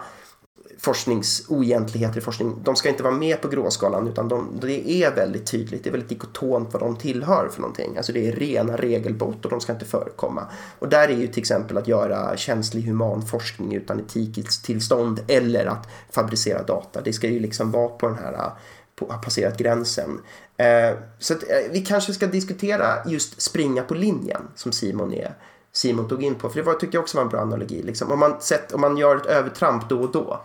forskningsoegentligheter 0.84 2.18
i 2.18 2.20
forskning, 2.20 2.56
de 2.64 2.76
ska 2.76 2.88
inte 2.88 3.02
vara 3.02 3.14
med 3.14 3.42
på 3.42 3.48
gråskalan 3.48 4.08
utan 4.08 4.28
de, 4.28 4.58
det 4.60 4.90
är 4.90 5.14
väldigt 5.14 5.46
tydligt, 5.46 5.84
det 5.84 5.90
är 5.90 5.92
väldigt 5.92 6.08
dikotont 6.08 6.72
vad 6.72 6.82
de 6.82 6.96
tillhör 6.96 7.48
för 7.48 7.60
någonting. 7.60 7.96
Alltså 7.96 8.12
det 8.12 8.28
är 8.28 8.32
rena 8.32 8.76
regelbrott 8.76 9.44
och 9.44 9.50
de 9.50 9.60
ska 9.60 9.72
inte 9.72 9.84
förekomma. 9.84 10.46
Och 10.78 10.88
där 10.88 11.08
är 11.08 11.16
ju 11.16 11.26
till 11.26 11.40
exempel 11.40 11.78
att 11.78 11.88
göra 11.88 12.37
känslig 12.37 12.82
human 12.82 13.22
forskning 13.22 13.74
utan 13.74 14.00
etiktillstånd 14.00 15.20
eller 15.28 15.66
att 15.66 15.88
fabricera 16.10 16.62
data. 16.62 17.00
Det 17.00 17.12
ska 17.12 17.28
ju 17.28 17.40
liksom 17.40 17.70
vara 17.70 17.88
på 17.88 18.08
den 18.08 18.18
här 18.18 18.50
på, 18.97 19.12
har 19.12 19.18
passerat 19.18 19.59
gränsen. 19.59 20.20
Eh, 20.57 20.99
så 21.18 21.34
att, 21.34 21.42
eh, 21.42 21.72
vi 21.72 21.80
kanske 21.80 22.12
ska 22.12 22.26
diskutera 22.26 23.05
just 23.07 23.42
springa 23.42 23.82
på 23.82 23.95
linjen 23.95 24.42
som 24.55 24.72
Simon 24.72 25.12
är 25.12 25.34
Simon 25.72 26.09
tog 26.09 26.22
in 26.22 26.34
på. 26.34 26.49
För 26.49 26.57
det 26.57 26.62
var, 26.62 26.74
tyckte 26.74 26.97
jag 26.97 27.03
också 27.03 27.16
var 27.16 27.22
en 27.22 27.28
bra 27.28 27.40
analogi. 27.40 27.82
Liksom. 27.82 28.12
Om, 28.12 28.18
man 28.18 28.40
sett, 28.40 28.72
om 28.72 28.80
man 28.80 28.97
gör 28.97 29.16
ett 29.16 29.26
övertramp 29.26 29.88
då 29.88 30.01
och 30.01 30.12
då. 30.12 30.40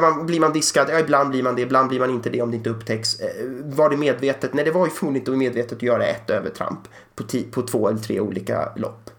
Man, 0.00 0.26
blir 0.26 0.40
man 0.40 0.52
diskad? 0.52 0.88
Ja, 0.90 0.98
ibland 0.98 1.30
blir 1.30 1.42
man 1.42 1.54
det. 1.54 1.62
Ibland 1.62 1.88
blir 1.88 2.00
man 2.00 2.10
inte 2.10 2.30
det 2.30 2.42
om 2.42 2.50
det 2.50 2.56
inte 2.56 2.70
upptäcks. 2.70 3.20
Eh, 3.20 3.46
var 3.64 3.90
det 3.90 3.96
medvetet? 3.96 4.54
Nej, 4.54 4.64
det 4.64 4.70
var 4.70 4.86
ju 4.86 4.90
förmodligen 4.90 5.22
inte 5.22 5.30
medvetet 5.30 5.72
att 5.72 5.82
göra 5.82 6.04
ett 6.04 6.30
övertramp 6.30 6.80
på, 7.14 7.24
på 7.50 7.62
två 7.62 7.88
eller 7.88 7.98
tre 7.98 8.20
olika 8.20 8.72
lopp. 8.76 9.10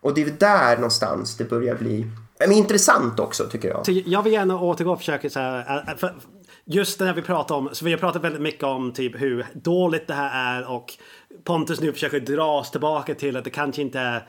Och 0.00 0.14
det 0.14 0.22
är 0.22 0.30
där 0.30 0.76
någonstans 0.76 1.36
det 1.36 1.44
börjar 1.44 1.74
bli 1.74 2.06
men 2.38 2.52
intressant 2.52 3.20
också 3.20 3.44
tycker 3.44 3.68
jag. 3.68 3.88
Jag 3.88 4.22
vill 4.22 4.32
gärna 4.32 4.60
återgå 4.60 4.92
och 4.92 4.98
försöka 4.98 5.30
så 5.30 5.38
här, 5.38 5.58
eh, 5.58 5.92
eh, 5.92 5.96
för 5.96 6.14
just 6.72 7.00
när 7.00 7.14
vi 7.14 7.22
pratar 7.22 7.54
om, 7.54 7.68
så 7.72 7.84
vi 7.84 7.90
har 7.90 7.98
pratat 7.98 8.24
väldigt 8.24 8.42
mycket 8.42 8.64
om 8.64 8.92
typ 8.92 9.20
hur 9.20 9.46
dåligt 9.52 10.06
det 10.06 10.14
här 10.14 10.58
är 10.58 10.70
och 10.70 10.92
Pontus 11.44 11.80
nu 11.80 11.92
försöker 11.92 12.20
dra 12.20 12.58
oss 12.58 12.70
tillbaka 12.70 13.14
till 13.14 13.36
att 13.36 13.44
det 13.44 13.50
kanske 13.50 13.82
inte 13.82 14.00
är 14.00 14.26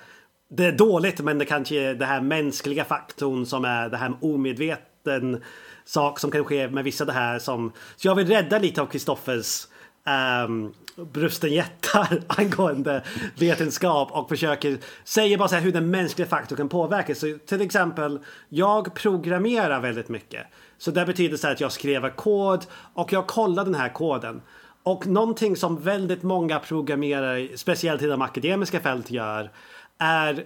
det 0.50 0.66
är 0.66 0.72
dåligt 0.72 1.20
men 1.20 1.38
det 1.38 1.46
kanske 1.46 1.76
är 1.76 1.96
den 1.96 2.08
här 2.08 2.22
mänskliga 2.22 2.86
faktorn 2.86 3.46
som 3.46 3.66
är 3.66 3.90
det 3.90 3.98
här 3.98 4.14
omedveten 4.22 5.44
sak 5.86 6.20
som 6.20 6.32
kan 6.32 6.44
ske 6.44 6.70
med 6.70 6.84
vissa 6.84 7.06
det 7.06 7.12
här 7.12 7.40
som 7.40 7.72
så 7.96 8.08
jag 8.08 8.16
vill 8.16 8.28
rädda 8.28 8.60
lite 8.60 8.82
av 8.82 8.86
Kristoffers 8.86 9.68
um, 10.06 10.14
ehm, 10.14 10.74
brusten 11.06 11.54
jättar 11.54 12.22
angående 12.28 13.04
vetenskap 13.38 14.12
och 14.12 14.30
försöker 14.30 14.78
säga 15.04 15.38
bara 15.38 15.48
så 15.48 15.56
här 15.56 15.62
hur 15.62 15.72
den 15.72 15.92
mänskliga 15.92 16.28
faktorn 16.28 16.58
kan 16.58 16.70
påverka. 16.70 17.16
Så 17.16 17.38
till 17.46 17.62
exempel, 17.62 18.20
jag 18.50 18.94
programmerar 18.94 19.80
väldigt 19.80 20.10
mycket. 20.10 20.48
Så 20.78 20.92
det 20.92 21.06
betyder 21.06 21.38
så 21.38 21.48
att 21.48 21.62
jag 21.62 21.72
skriver 21.72 22.10
kod 22.10 22.66
och 22.94 23.14
jag 23.14 23.28
kollar 23.28 23.66
den 23.66 23.76
här 23.76 23.90
koden. 23.90 24.42
Och 24.84 25.08
någonting 25.08 25.56
som 25.56 25.82
väldigt 25.82 26.24
många 26.24 26.60
programmerare, 26.60 27.58
speciellt 27.58 28.02
i 28.02 28.08
de 28.08 28.22
akademiska 28.22 28.80
fält 28.80 29.12
gör, 29.12 29.52
är 29.98 30.46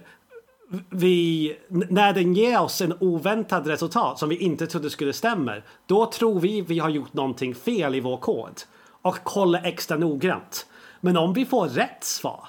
vi, 0.90 1.56
när 1.68 2.12
den 2.12 2.34
ger 2.34 2.60
oss 2.60 2.80
en 2.80 2.94
oväntad 3.00 3.66
resultat 3.66 4.18
som 4.18 4.28
vi 4.28 4.36
inte 4.36 4.66
trodde 4.66 4.90
skulle 4.90 5.12
stämma, 5.12 5.54
då 5.86 6.06
tror 6.06 6.40
vi 6.40 6.60
vi 6.60 6.78
har 6.78 6.88
gjort 6.88 7.12
någonting 7.12 7.54
fel 7.54 7.94
i 7.94 8.00
vår 8.00 8.16
kod 8.16 8.62
och 9.06 9.24
kollar 9.24 9.64
extra 9.64 9.96
noggrant. 9.96 10.66
Men 11.00 11.16
om 11.16 11.32
vi 11.32 11.46
får 11.46 11.68
rätt 11.68 12.04
svar, 12.04 12.48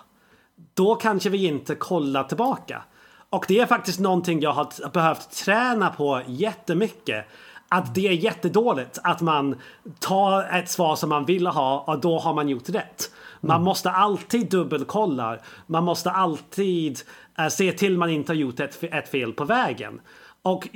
då 0.74 0.96
kanske 0.96 1.30
vi 1.30 1.46
inte 1.46 1.76
kollar 1.76 2.24
tillbaka. 2.24 2.84
Och 3.30 3.46
det 3.48 3.60
är 3.60 3.66
faktiskt 3.66 4.00
någonting 4.00 4.40
jag 4.42 4.52
har 4.52 4.90
behövt 4.90 5.32
träna 5.32 5.90
på 5.90 6.22
jättemycket 6.28 7.26
att 7.70 7.96
det 7.96 8.08
är 8.08 8.12
jättedåligt 8.12 9.00
att 9.04 9.22
man 9.22 9.56
tar 10.00 10.58
ett 10.60 10.70
svar 10.70 10.96
som 10.96 11.10
man 11.10 11.26
vill 11.26 11.48
ha 11.48 11.80
och 11.80 12.00
då 12.00 12.20
har 12.20 12.34
man 12.34 12.50
gjort 12.50 12.70
rätt. 12.70 13.12
Man 13.42 13.56
mm. 13.56 13.66
måste 13.66 13.92
alltid 13.92 14.50
dubbelkolla. 14.50 15.38
Man 15.66 15.84
måste 15.84 16.12
alltid 16.12 17.00
uh, 17.40 17.48
se 17.48 17.72
till 17.72 17.98
man 17.98 18.10
inte 18.10 18.32
har 18.32 18.38
gjort 18.38 18.60
ett, 18.60 18.84
ett 18.84 19.10
fel 19.10 19.34
på 19.34 19.46
vägen. 19.46 20.02
Och 20.48 20.68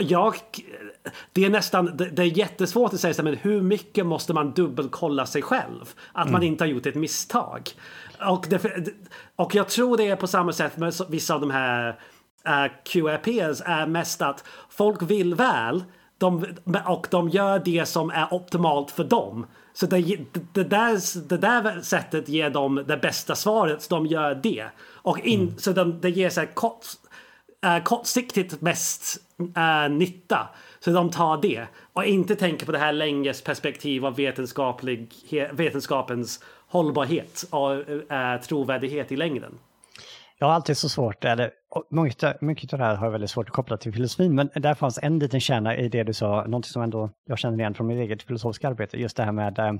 jag, 0.00 0.34
det 1.32 1.44
är 1.44 1.50
nästan, 1.50 1.96
det 1.96 2.18
är 2.18 2.38
jättesvårt 2.38 2.94
att 2.94 3.00
säga 3.00 3.14
så 3.14 3.22
men 3.22 3.36
hur 3.36 3.62
mycket 3.62 4.06
måste 4.06 4.32
man 4.32 4.50
dubbelkolla 4.50 5.26
sig 5.26 5.42
själv? 5.42 5.94
Att 6.12 6.22
mm. 6.22 6.32
man 6.32 6.42
inte 6.42 6.64
har 6.64 6.68
gjort 6.68 6.86
ett 6.86 6.94
misstag. 6.94 7.70
Och, 8.28 8.46
det, 8.48 8.88
och 9.36 9.54
jag 9.54 9.68
tror 9.68 9.96
det 9.96 10.08
är 10.08 10.16
på 10.16 10.26
samma 10.26 10.52
sätt 10.52 10.76
med 10.76 10.94
vissa 11.08 11.34
av 11.34 11.40
de 11.40 11.50
här 11.50 11.88
uh, 12.48 12.64
eh, 12.64 12.70
QRPs 12.84 13.62
är 13.66 13.86
mest 13.86 14.22
att 14.22 14.44
folk 14.68 15.02
vill 15.02 15.34
väl 15.34 15.84
de, 16.18 16.46
och 16.86 17.06
de 17.10 17.28
gör 17.28 17.58
det 17.58 17.86
som 17.86 18.10
är 18.10 18.34
optimalt 18.34 18.90
för 18.90 19.04
dem. 19.04 19.46
Så 19.72 19.86
det, 19.86 20.16
det, 20.52 20.64
där, 20.64 21.28
det 21.28 21.36
där 21.36 21.80
sättet 21.82 22.28
ger 22.28 22.50
dem 22.50 22.84
det 22.88 22.96
bästa 22.96 23.34
svaret, 23.34 23.82
så 23.82 23.94
de 23.94 24.06
gör 24.06 24.34
det. 24.34 24.64
Och 24.80 25.18
in, 25.18 25.40
mm. 25.40 25.58
Så 25.58 25.72
de, 25.72 26.00
det 26.00 26.10
ger 26.10 26.30
så 26.30 26.46
kort, 26.54 26.86
eh, 27.64 27.82
kortsiktigt 27.82 28.60
mest 28.60 29.16
eh, 29.56 29.90
nytta. 29.90 30.48
Så 30.80 30.90
de 30.90 31.10
tar 31.10 31.42
det. 31.42 31.66
Och 31.92 32.04
inte 32.04 32.36
tänker 32.36 32.66
på 32.66 32.72
det 32.72 32.78
här 32.78 32.92
länges 32.92 33.42
perspektiv 33.42 34.06
av 34.06 34.16
vetenskaplig, 34.16 35.14
vetenskapens 35.52 36.44
hållbarhet 36.68 37.44
och 37.50 37.72
eh, 38.12 38.40
trovärdighet 38.40 39.12
i 39.12 39.16
längden. 39.16 39.58
Jag 40.38 40.46
har 40.46 40.54
alltid 40.54 40.76
så 40.76 40.88
svårt, 40.88 41.24
eller 41.24 41.50
mycket, 41.90 42.40
mycket 42.40 42.72
av 42.72 42.78
det 42.78 42.84
här 42.84 42.96
har 42.96 43.06
jag 43.06 43.12
väldigt 43.12 43.30
svårt 43.30 43.48
att 43.48 43.54
koppla 43.54 43.76
till 43.76 43.92
filosofin, 43.92 44.34
men 44.34 44.50
där 44.54 44.74
fanns 44.74 44.98
en 45.02 45.18
liten 45.18 45.40
kärna 45.40 45.76
i 45.76 45.88
det 45.88 46.02
du 46.02 46.12
sa, 46.12 46.44
någonting 46.44 46.70
som 46.70 46.82
ändå 46.82 47.10
jag 47.26 47.38
känner 47.38 47.58
igen 47.58 47.74
från 47.74 47.86
mitt 47.86 47.98
eget 47.98 48.22
filosofiska 48.22 48.68
arbete, 48.68 49.00
just 49.00 49.16
det 49.16 49.22
här 49.22 49.32
med 49.32 49.58
eh, 49.58 49.72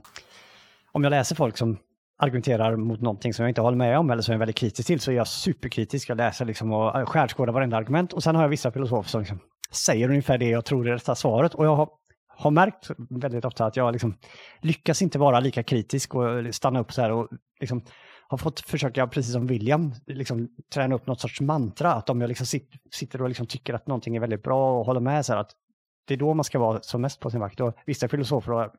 om 0.92 1.04
jag 1.04 1.10
läser 1.10 1.36
folk 1.36 1.56
som 1.56 1.78
argumenterar 2.20 2.76
mot 2.76 3.00
någonting 3.00 3.34
som 3.34 3.42
jag 3.42 3.50
inte 3.50 3.60
håller 3.60 3.76
med 3.76 3.98
om 3.98 4.10
eller 4.10 4.22
som 4.22 4.32
jag 4.32 4.36
är 4.36 4.38
väldigt 4.38 4.56
kritisk 4.56 4.86
till 4.86 5.00
så 5.00 5.10
är 5.10 5.14
jag 5.14 5.28
superkritisk. 5.28 6.08
Jag 6.08 6.16
läser 6.16 6.44
liksom 6.44 6.72
och 6.72 6.98
eh, 6.98 7.06
skärskådar 7.06 7.52
varenda 7.52 7.76
argument 7.76 8.12
och 8.12 8.22
sen 8.22 8.34
har 8.34 8.42
jag 8.42 8.48
vissa 8.48 8.72
filosofer 8.72 9.10
som 9.10 9.20
liksom 9.20 9.38
säger 9.72 10.08
ungefär 10.08 10.38
det 10.38 10.48
jag 10.48 10.64
tror 10.64 10.88
är 10.88 10.92
rätta 10.92 11.14
svaret 11.14 11.54
och 11.54 11.66
jag 11.66 11.76
har, 11.76 11.88
har 12.28 12.50
märkt 12.50 12.90
väldigt 13.10 13.44
ofta 13.44 13.64
att 13.64 13.76
jag 13.76 13.92
liksom 13.92 14.16
lyckas 14.60 15.02
inte 15.02 15.18
vara 15.18 15.40
lika 15.40 15.62
kritisk 15.62 16.14
och 16.14 16.38
eh, 16.38 16.50
stanna 16.50 16.80
upp 16.80 16.92
så 16.92 17.02
här 17.02 17.12
och 17.12 17.28
liksom 17.60 17.82
har 18.28 18.38
fått 18.38 18.60
försöka, 18.60 19.06
precis 19.06 19.32
som 19.32 19.46
William, 19.46 19.94
liksom, 20.06 20.48
träna 20.74 20.94
upp 20.94 21.06
något 21.06 21.20
sorts 21.20 21.40
mantra. 21.40 21.92
Att 21.92 22.10
om 22.10 22.20
jag 22.20 22.28
liksom 22.28 22.60
sitter 22.92 23.22
och 23.22 23.28
liksom 23.28 23.46
tycker 23.46 23.74
att 23.74 23.86
någonting 23.86 24.16
är 24.16 24.20
väldigt 24.20 24.42
bra 24.42 24.78
och 24.78 24.86
håller 24.86 25.00
med 25.00 25.26
så 25.26 25.32
här, 25.32 25.40
att 25.40 25.50
det 26.06 26.14
är 26.14 26.18
då 26.18 26.34
man 26.34 26.44
ska 26.44 26.58
vara 26.58 26.82
som 26.82 27.00
mest 27.00 27.20
på 27.20 27.30
sin 27.30 27.40
vakt. 27.40 27.60
Och 27.60 27.74
vissa 27.86 28.08
filosofer 28.08 28.52
har 28.52 28.72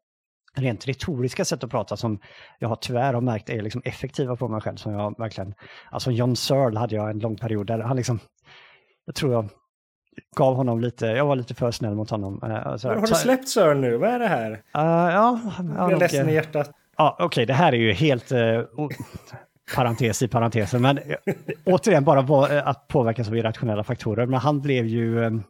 rent 0.58 0.88
retoriska 0.88 1.45
sätt 1.45 1.64
att 1.64 1.70
prata 1.70 1.97
som 1.97 2.20
jag 2.60 2.70
har 2.70 2.76
tyvärr 2.76 3.14
har 3.14 3.22
märkt 3.22 3.49
är 3.49 3.62
liksom 3.62 3.82
effektiva 3.86 4.36
på 4.36 4.47
mig 4.47 4.62
själv. 4.62 4.76
Som 4.76 4.93
jag 4.93 5.20
verkligen, 5.20 5.54
alltså 5.91 6.12
John 6.12 6.36
Searle 6.36 6.80
hade 6.80 6.95
jag 6.95 7.10
en 7.10 7.20
lång 7.20 7.38
period 7.38 7.68
där 7.68 7.80
han 7.80 7.97
liksom, 7.97 8.20
jag 9.06 9.16
tror 9.16 9.34
jag 9.34 9.49
gav 10.38 10.56
honom 10.56 10.82
lite, 10.82 11.06
jag 11.06 11.26
var 11.26 11.36
lite 11.36 11.54
för 11.54 11.72
snäll 11.72 11.95
mot 11.95 12.10
honom. 12.10 12.43
Uh, 12.43 12.76
så, 12.78 12.89
har 12.89 13.02
du 13.02 13.08
släppt 13.08 13.49
Searle 13.49 13.82
nu? 13.82 13.97
Vad 13.97 14.10
är 14.10 14.20
det 14.20 14.28
här? 14.28 14.52
Uh, 14.52 14.60
ja, 14.74 15.39
jag 15.78 15.91
är 15.91 15.97
ledsen 15.97 16.30
i 16.30 16.34
hjärtat. 16.34 16.72
Ja, 16.97 17.16
okej, 17.16 17.26
okay, 17.26 17.45
det 17.45 17.54
här 17.54 17.74
är 17.74 17.78
ju 17.78 17.93
helt 17.93 18.32
uh, 18.32 18.62
parentes 19.76 20.22
i 20.22 20.28
parentesen, 20.28 20.82
men 20.82 20.99
återigen 21.66 22.04
bara 22.04 22.60
att 22.62 22.88
påverkas 22.88 23.28
av 23.28 23.38
irrationella 23.38 23.84
faktorer. 23.84 24.26
Men 24.26 24.39
han 24.39 24.62
blev 24.62 24.86
ju 24.86 25.41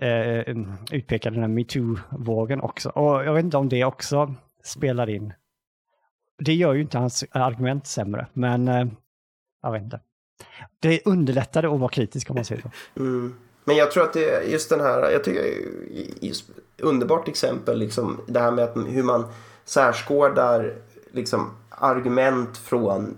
eh, 0.00 0.56
utpekad 0.90 1.32
den 1.32 1.42
här 1.42 1.48
metoo-vågen 1.48 2.60
också. 2.60 2.88
Och 2.88 3.24
jag 3.24 3.34
vet 3.34 3.44
inte 3.44 3.56
om 3.56 3.68
det 3.68 3.84
också 3.84 4.34
spelar 4.64 5.10
in. 5.10 5.32
Det 6.38 6.54
gör 6.54 6.74
ju 6.74 6.80
inte 6.80 6.98
hans 6.98 7.24
argument 7.30 7.86
sämre, 7.86 8.26
men 8.32 8.68
eh, 8.68 8.86
jag 9.62 9.72
vet 9.72 9.82
inte. 9.82 10.00
Det 10.80 11.06
underlättade 11.06 11.74
att 11.74 11.80
vara 11.80 11.90
kritisk 11.90 12.30
om 12.30 12.34
man 12.34 12.44
säger 12.44 12.62
så. 12.62 12.70
Mm. 13.00 13.34
Men 13.64 13.76
jag 13.76 13.90
tror 13.90 14.02
att 14.04 14.12
det 14.12 14.30
är 14.30 14.42
just 14.42 14.70
den 14.70 14.80
här, 14.80 15.10
jag 15.10 15.24
tycker 15.24 15.44
just 16.20 16.50
underbart 16.78 17.28
exempel, 17.28 17.78
liksom 17.78 18.20
det 18.26 18.40
här 18.40 18.50
med 18.50 18.64
att 18.64 18.76
hur 18.76 19.02
man 19.02 19.24
särskådar 19.64 20.74
liksom, 21.12 21.50
argument 21.68 22.58
från 22.58 23.16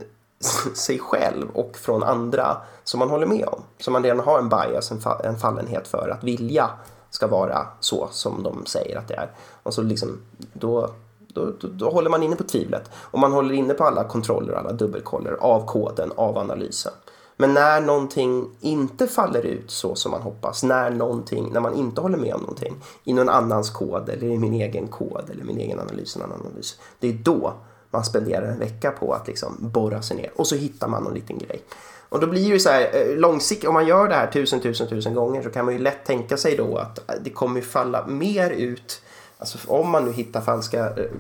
sig 0.75 0.99
själv 0.99 1.51
och 1.51 1.77
från 1.77 2.03
andra 2.03 2.57
som 2.85 2.99
man 2.99 3.11
håller 3.11 3.27
med 3.27 3.45
om. 3.47 3.63
Som 3.79 3.93
man 3.93 4.03
redan 4.03 4.21
har 4.21 4.39
en 4.39 4.49
bias, 4.49 4.91
en, 4.91 5.01
fa 5.01 5.21
en 5.25 5.37
fallenhet 5.37 5.89
för 5.89 6.09
att 6.09 6.25
vilja 6.25 6.71
ska 7.11 7.27
vara 7.27 7.67
så 7.81 8.09
som 8.11 8.43
de 8.43 8.67
säger 8.67 8.99
att 8.99 9.09
det 9.09 9.15
är. 9.15 9.31
Och 9.63 9.75
så 9.75 9.83
liksom, 9.83 10.21
då, 10.53 10.91
då, 11.35 11.53
då, 11.61 11.69
då 11.69 11.91
håller 11.91 12.11
man 12.11 12.23
inne 12.23 12.37
på 12.37 12.45
tvivlet. 12.45 12.91
Och 12.95 13.19
man 13.19 13.33
håller 13.33 13.55
inne 13.55 13.75
på 13.75 13.85
alla 13.85 14.05
kontroller, 14.05 14.53
och 14.53 14.59
alla 14.59 14.73
dubbelkoller 14.73 15.33
av 15.33 15.67
koden, 15.67 16.13
av 16.17 16.39
analysen. 16.39 16.93
Men 17.41 17.55
när 17.55 17.81
någonting 17.81 18.51
inte 18.61 19.07
faller 19.07 19.47
ut 19.47 19.71
så 19.71 19.95
som 19.95 20.11
man 20.11 20.23
hoppas, 20.23 20.63
när, 20.63 20.91
någonting, 20.91 21.53
när 21.53 21.61
man 21.61 21.75
inte 21.75 22.01
håller 22.01 22.19
med 22.19 22.35
om 22.35 22.41
någonting 22.41 22.75
i 23.05 23.13
någon 23.13 23.29
annans 23.29 23.71
kod 23.71 24.09
eller 24.09 24.27
i 24.27 24.39
min 24.39 24.55
egen 24.55 24.89
kod 24.89 25.31
eller 25.31 25.45
min 25.45 25.59
egen 25.59 25.81
analys, 25.81 26.17
en 26.17 26.23
annan 26.23 26.41
analys. 26.47 26.81
Det 26.99 27.09
är 27.09 27.13
då 27.13 27.53
man 27.91 28.05
spenderar 28.05 28.47
en 28.47 28.59
vecka 28.59 28.91
på 28.91 29.13
att 29.13 29.27
liksom 29.27 29.57
borra 29.61 30.03
sig 30.03 30.17
ner 30.17 30.31
och 30.35 30.47
så 30.47 30.57
hittar 30.57 30.89
man 30.89 31.03
någon 31.03 31.15
liten 31.15 31.39
grej. 31.39 31.63
Och 32.09 32.21
då 32.21 32.27
blir 32.27 32.53
det 32.53 32.61
så 32.61 32.69
här 32.69 32.91
eh, 32.93 33.17
långsiktigt, 33.17 33.69
om 33.69 33.75
man 33.75 33.87
gör 33.87 34.09
det 34.09 34.15
här 34.15 34.27
tusen, 34.27 34.61
tusen, 34.61 34.89
tusen 34.89 35.15
gånger 35.15 35.43
så 35.43 35.51
kan 35.51 35.65
man 35.65 35.75
ju 35.75 35.81
lätt 35.81 36.05
tänka 36.05 36.37
sig 36.37 36.57
då 36.57 36.77
att 36.77 37.11
eh, 37.11 37.17
det 37.25 37.31
kommer 37.31 37.61
falla 37.61 38.07
mer 38.07 38.51
ut, 38.51 39.03
alltså 39.39 39.59
om 39.67 39.91
man 39.91 40.05
nu 40.05 40.13
hittar 40.13 40.41
falska 40.41 40.87
eh, 40.87 41.11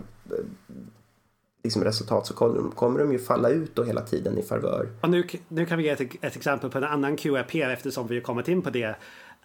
liksom 1.65 1.85
resultat 1.85 2.27
så 2.27 2.35
kommer 2.35 2.55
de, 2.55 2.71
kommer 2.71 2.99
de 2.99 3.13
ju 3.13 3.19
falla 3.19 3.49
ut 3.49 3.75
då 3.75 3.85
hela 3.85 4.01
tiden 4.01 4.39
i 4.39 4.43
favör. 4.43 4.89
Och 5.01 5.11
nu, 5.11 5.27
nu 5.49 5.67
kan 5.67 5.79
vi 5.79 5.85
ge 5.85 5.91
ett, 5.91 6.01
ett 6.01 6.37
exempel 6.37 6.71
på 6.71 6.79
en 6.79 6.85
annan 6.85 7.17
QRP 7.17 7.55
eftersom 7.55 8.07
vi 8.07 8.15
har 8.15 8.23
kommit 8.23 8.49
in 8.49 8.63
på 8.63 8.71
det. 8.71 8.89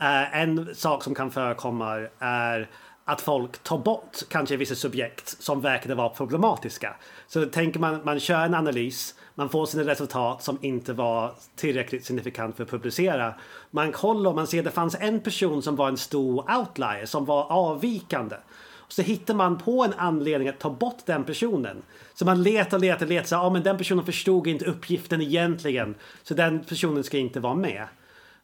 Uh, 0.01 0.37
en 0.41 0.75
sak 0.75 1.03
som 1.03 1.15
kan 1.15 1.31
förekomma 1.31 2.07
är 2.19 2.69
att 3.05 3.21
folk 3.21 3.63
tar 3.63 3.77
bort 3.77 4.17
kanske 4.29 4.57
vissa 4.57 4.75
subjekt 4.75 5.43
som 5.43 5.61
verkade 5.61 5.95
vara 5.95 6.09
problematiska. 6.09 6.95
Så 7.27 7.45
tänker 7.45 7.79
man, 7.79 8.01
man 8.03 8.19
kör 8.19 8.45
en 8.45 8.53
analys, 8.53 9.15
man 9.35 9.49
får 9.49 9.65
sina 9.65 9.83
resultat 9.83 10.43
som 10.43 10.57
inte 10.61 10.93
var 10.93 11.31
tillräckligt 11.55 12.05
signifikant 12.05 12.55
för 12.55 12.63
att 12.63 12.69
publicera. 12.69 13.33
Man 13.71 13.91
kollar 13.91 14.29
och 14.29 14.35
man 14.35 14.47
ser 14.47 14.59
att 14.59 14.65
det 14.65 14.71
fanns 14.71 14.95
en 14.99 15.19
person 15.19 15.61
som 15.61 15.75
var 15.75 15.87
en 15.87 15.97
stor 15.97 16.57
outlier, 16.59 17.05
som 17.05 17.25
var 17.25 17.51
avvikande. 17.51 18.35
Så 18.87 19.01
hittar 19.01 19.33
man 19.33 19.57
på 19.57 19.83
en 19.83 19.93
anledning 19.97 20.49
att 20.49 20.59
ta 20.59 20.69
bort 20.69 21.05
den 21.05 21.23
personen. 21.23 21.81
Så 22.13 22.25
man 22.25 22.43
letar, 22.43 22.79
letar, 22.79 23.05
letar. 23.05 23.27
Så, 23.27 23.35
ja, 23.35 23.49
men 23.49 23.63
den 23.63 23.77
personen 23.77 24.05
förstod 24.05 24.47
inte 24.47 24.65
uppgiften 24.65 25.21
egentligen. 25.21 25.95
Så 26.23 26.33
den 26.33 26.63
personen 26.63 27.03
ska 27.03 27.17
inte 27.17 27.39
vara 27.39 27.55
med. 27.55 27.87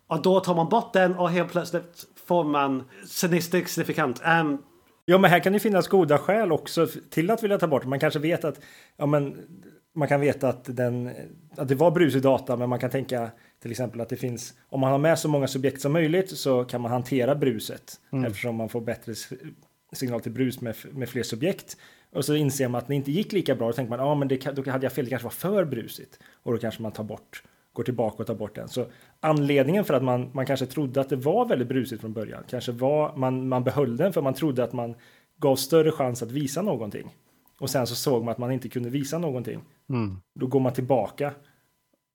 Och 0.08 0.22
då 0.22 0.40
tar 0.40 0.56
man 0.56 0.70
bort 0.70 0.94
den 0.94 1.16
och 1.16 1.30
helt 1.30 1.52
plötsligt 1.52 2.06
får 2.30 2.44
man 2.44 2.84
signifikant. 3.06 4.22
Um, 4.26 4.64
ja, 5.06 5.18
men 5.18 5.32
här 5.32 5.40
kan 5.40 5.54
det 5.54 5.60
finnas 5.60 5.88
goda 5.88 6.18
skäl 6.18 6.52
också 6.52 6.88
till 7.10 7.32
att 7.32 7.44
vilja 7.44 7.58
ta 7.58 7.68
bort. 7.68 7.86
Man 7.86 8.00
kanske 8.00 8.20
vet 8.20 8.44
att 8.44 8.60
ja, 8.98 9.06
men, 9.06 9.38
man 9.96 10.08
kan 10.08 10.22
veta 10.22 10.50
att, 10.50 10.76
den, 10.76 11.12
att 11.58 11.68
det 11.68 11.76
var 11.76 11.92
brusig 11.92 12.22
data, 12.22 12.58
men 12.58 12.70
man 12.70 12.80
kan 12.80 12.90
tänka 12.90 13.32
till 13.62 13.72
exempel 13.72 14.02
att 14.02 14.10
det 14.10 14.16
finns, 14.16 14.54
om 14.70 14.80
man 14.80 14.92
har 14.92 14.98
med 14.98 15.20
så 15.20 15.28
många 15.28 15.48
subjekt 15.48 15.82
som 15.82 15.94
möjligt 15.94 16.38
så 16.38 16.64
kan 16.64 16.82
man 16.82 16.92
hantera 16.92 17.36
bruset 17.36 18.00
mm. 18.12 18.26
eftersom 18.26 18.56
man 18.56 18.70
får 18.70 18.82
bättre 18.82 19.14
signal 19.94 20.22
till 20.22 20.32
brus 20.32 20.62
med, 20.62 20.76
med 20.92 21.10
fler 21.10 21.24
subjekt. 21.24 21.78
Och 22.12 22.26
så 22.26 22.36
inser 22.36 22.68
man 22.68 22.80
att 22.80 22.88
det 22.88 22.96
inte 22.96 23.12
gick 23.12 23.32
lika 23.32 23.56
bra. 23.56 23.68
Då 23.68 23.74
tänker 23.74 23.90
man, 23.90 24.00
ja, 24.00 24.06
ah, 24.06 24.16
men 24.16 24.28
det, 24.28 24.56
då 24.56 24.72
hade 24.72 24.86
jag 24.86 24.94
fel, 24.94 25.06
det 25.06 25.10
kanske 25.10 25.26
var 25.26 25.32
för 25.32 25.66
brusigt. 25.66 26.20
Och 26.44 26.52
då 26.52 26.58
kanske 26.58 26.82
man 26.82 26.92
tar 26.92 27.04
bort, 27.04 27.44
går 27.80 27.84
tillbaka 27.84 28.18
och 28.24 28.28
tar 28.28 28.36
bort 28.36 28.56
den. 28.56 28.68
Så 28.68 28.86
anledningen 29.20 29.86
för 29.86 29.94
att 29.94 30.04
man, 30.04 30.30
man 30.34 30.46
kanske 30.46 30.66
trodde 30.66 31.02
att 31.02 31.10
det 31.10 31.16
var 31.16 31.46
väldigt 31.46 31.68
brusigt 31.68 32.02
från 32.02 32.14
början, 32.14 32.44
kanske 32.50 32.72
var 32.72 33.18
man, 33.18 33.48
man 33.48 33.64
behöll 33.64 33.98
den 33.98 34.14
för 34.14 34.22
man 34.22 34.34
trodde 34.34 34.64
att 34.64 34.74
man 34.74 34.96
gav 35.38 35.56
större 35.56 35.92
chans 35.92 36.24
att 36.24 36.32
visa 36.32 36.62
någonting. 36.62 37.16
Och 37.60 37.70
sen 37.70 37.88
så 37.88 37.96
såg 37.96 38.24
man 38.24 38.32
att 38.32 38.38
man 38.38 38.52
inte 38.52 38.70
kunde 38.70 38.90
visa 38.90 39.18
någonting. 39.18 39.62
Mm. 39.90 40.18
Då 40.36 40.48
går 40.48 40.60
man 40.60 40.74
tillbaka 40.74 41.34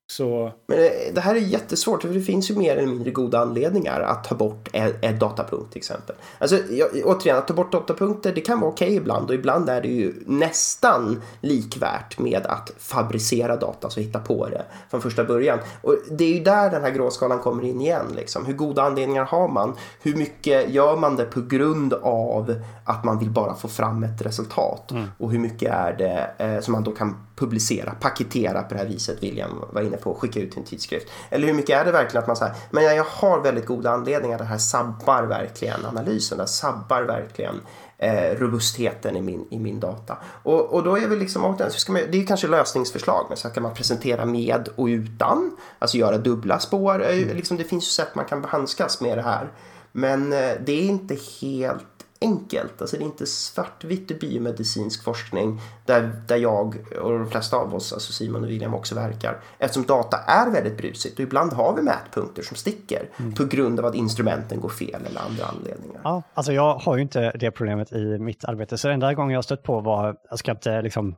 så... 0.07 0.51
Men 0.67 0.77
det 1.13 1.21
här 1.21 1.35
är 1.35 1.39
jättesvårt 1.39 2.01
för 2.01 2.09
det 2.09 2.21
finns 2.21 2.51
ju 2.51 2.55
mer 2.55 2.77
eller 2.77 2.87
mindre 2.87 3.11
goda 3.11 3.39
anledningar 3.39 4.01
att 4.01 4.23
ta 4.23 4.35
bort 4.35 4.69
en, 4.73 5.19
datapunkt 5.19 5.71
till 5.71 5.79
exempel. 5.79 6.15
Alltså 6.39 6.57
jag, 6.69 6.89
återigen, 7.03 7.37
att 7.37 7.47
ta 7.47 7.53
bort 7.53 7.71
datapunkter 7.71 8.33
det 8.33 8.41
kan 8.41 8.59
vara 8.59 8.71
okej 8.71 8.85
okay 8.85 8.97
ibland 8.97 9.29
och 9.29 9.35
ibland 9.35 9.69
är 9.69 9.81
det 9.81 9.87
ju 9.87 10.13
nästan 10.25 11.21
likvärt 11.41 12.19
med 12.19 12.45
att 12.45 12.71
fabricera 12.77 13.55
data, 13.55 13.87
alltså 13.87 13.99
hitta 13.99 14.19
på 14.19 14.49
det 14.49 14.65
från 14.89 15.01
första 15.01 15.23
början. 15.23 15.59
Och 15.81 15.95
det 16.11 16.23
är 16.23 16.33
ju 16.33 16.43
där 16.43 16.69
den 16.69 16.81
här 16.81 16.91
gråskalan 16.91 17.39
kommer 17.39 17.63
in 17.63 17.81
igen. 17.81 18.05
Liksom. 18.15 18.45
Hur 18.45 18.53
goda 18.53 18.83
anledningar 18.83 19.25
har 19.25 19.47
man? 19.47 19.73
Hur 20.01 20.15
mycket 20.15 20.69
gör 20.69 20.97
man 20.97 21.15
det 21.15 21.25
på 21.25 21.41
grund 21.41 21.93
av 21.93 22.55
att 22.85 23.03
man 23.03 23.19
vill 23.19 23.29
bara 23.29 23.55
få 23.55 23.67
fram 23.67 24.03
ett 24.03 24.21
resultat? 24.21 24.91
Mm. 24.91 25.07
Och 25.17 25.31
hur 25.31 25.39
mycket 25.39 25.71
är 25.71 25.93
det 25.93 26.45
eh, 26.45 26.61
som 26.61 26.71
man 26.71 26.83
då 26.83 26.91
kan 26.91 27.15
publicera, 27.35 27.91
paketera 27.99 28.63
på 28.63 28.73
det 28.73 28.79
här 28.79 28.87
viset 28.87 29.23
William 29.23 29.63
var 29.71 29.81
inne 29.81 29.97
på, 29.97 30.15
skicka 30.15 30.39
ut 30.39 30.51
till 30.51 30.59
en 30.59 30.65
tidskrift. 30.65 31.07
Eller 31.29 31.47
hur 31.47 31.53
mycket 31.53 31.81
är 31.81 31.85
det 31.85 31.91
verkligen 31.91 32.21
att 32.21 32.27
man 32.27 32.35
säger, 32.35 32.55
men 32.71 32.83
jag 32.83 33.03
har 33.03 33.41
väldigt 33.41 33.65
goda 33.65 33.91
anledningar, 33.91 34.37
det 34.37 34.43
här 34.43 34.57
sabbar 34.57 35.23
verkligen 35.23 35.85
analysen, 35.85 36.37
det 36.37 36.47
sabbar 36.47 37.01
verkligen 37.01 37.61
eh, 37.97 38.39
robustheten 38.39 39.15
i 39.15 39.21
min, 39.21 39.47
i 39.49 39.59
min 39.59 39.79
data. 39.79 40.17
Och, 40.43 40.73
och 40.73 40.83
då 40.83 40.97
är 40.97 41.07
vi 41.07 41.15
liksom, 41.15 41.57
ska 41.69 41.91
man, 41.91 42.01
det 42.11 42.21
är 42.21 42.27
kanske 42.27 42.47
lösningsförslag, 42.47 43.25
men 43.29 43.37
så 43.37 43.49
kan 43.49 43.63
man 43.63 43.73
presentera 43.73 44.25
med 44.25 44.69
och 44.75 44.85
utan, 44.85 45.57
alltså 45.79 45.97
göra 45.97 46.17
dubbla 46.17 46.59
spår, 46.59 47.03
mm. 47.03 47.35
liksom, 47.35 47.57
det 47.57 47.63
finns 47.63 47.85
ju 47.85 47.89
sätt 47.89 48.15
man 48.15 48.25
kan 48.25 48.43
handskas 48.43 49.01
med 49.01 49.17
det 49.17 49.21
här. 49.21 49.51
Men 49.91 50.33
eh, 50.33 50.51
det 50.65 50.71
är 50.71 50.85
inte 50.85 51.17
helt 51.41 51.94
enkelt. 52.25 52.81
Alltså 52.81 52.97
det 52.97 53.03
är 53.03 53.05
inte 53.05 53.25
svartvitt 53.25 54.11
i 54.11 54.15
biomedicinsk 54.15 55.03
forskning 55.03 55.59
där, 55.85 56.11
där 56.27 56.37
jag 56.37 56.75
och 57.01 57.11
de 57.11 57.29
flesta 57.29 57.57
av 57.57 57.75
oss, 57.75 57.93
alltså 57.93 58.13
Simon 58.13 58.43
och 58.43 58.49
William 58.49 58.73
också 58.73 58.95
verkar. 58.95 59.39
Eftersom 59.57 59.83
data 59.83 60.17
är 60.17 60.51
väldigt 60.51 60.77
brusigt 60.77 61.19
och 61.19 61.23
ibland 61.23 61.53
har 61.53 61.75
vi 61.75 61.81
mätpunkter 61.81 62.43
som 62.43 62.57
sticker 62.57 63.09
mm. 63.17 63.33
på 63.33 63.45
grund 63.45 63.79
av 63.79 63.85
att 63.85 63.95
instrumenten 63.95 64.59
går 64.59 64.69
fel 64.69 65.05
eller 65.09 65.21
andra 65.21 65.45
anledningar. 65.45 66.01
Ja, 66.03 66.23
alltså 66.33 66.53
jag 66.53 66.75
har 66.75 66.95
ju 66.95 67.01
inte 67.01 67.31
det 67.31 67.51
problemet 67.51 67.91
i 67.91 68.19
mitt 68.19 68.45
arbete 68.45 68.77
så 68.77 68.89
enda 68.89 69.13
gången 69.13 69.31
jag 69.31 69.37
har 69.37 69.43
stött 69.43 69.63
på 69.63 69.79
var, 69.79 70.15
jag 70.29 70.39
ska 70.39 70.51
inte 70.51 70.81
liksom 70.81 71.15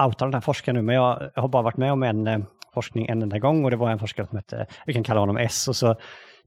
outa 0.00 0.24
den 0.24 0.34
här 0.34 0.40
forskaren 0.40 0.76
nu, 0.76 0.82
men 0.82 0.94
jag 0.94 1.30
har 1.34 1.48
bara 1.48 1.62
varit 1.62 1.76
med 1.76 1.92
om 1.92 2.02
en 2.02 2.26
eh, 2.26 2.38
forskning 2.74 3.06
en 3.06 3.22
enda 3.22 3.38
gång 3.38 3.64
och 3.64 3.70
det 3.70 3.76
var 3.76 3.90
en 3.90 3.98
forskare 3.98 4.26
som 4.26 4.36
hette, 4.36 4.66
vi 4.86 4.94
kan 4.94 5.04
kalla 5.04 5.20
honom 5.20 5.36
S 5.36 5.68
och 5.68 5.76
så 5.76 5.96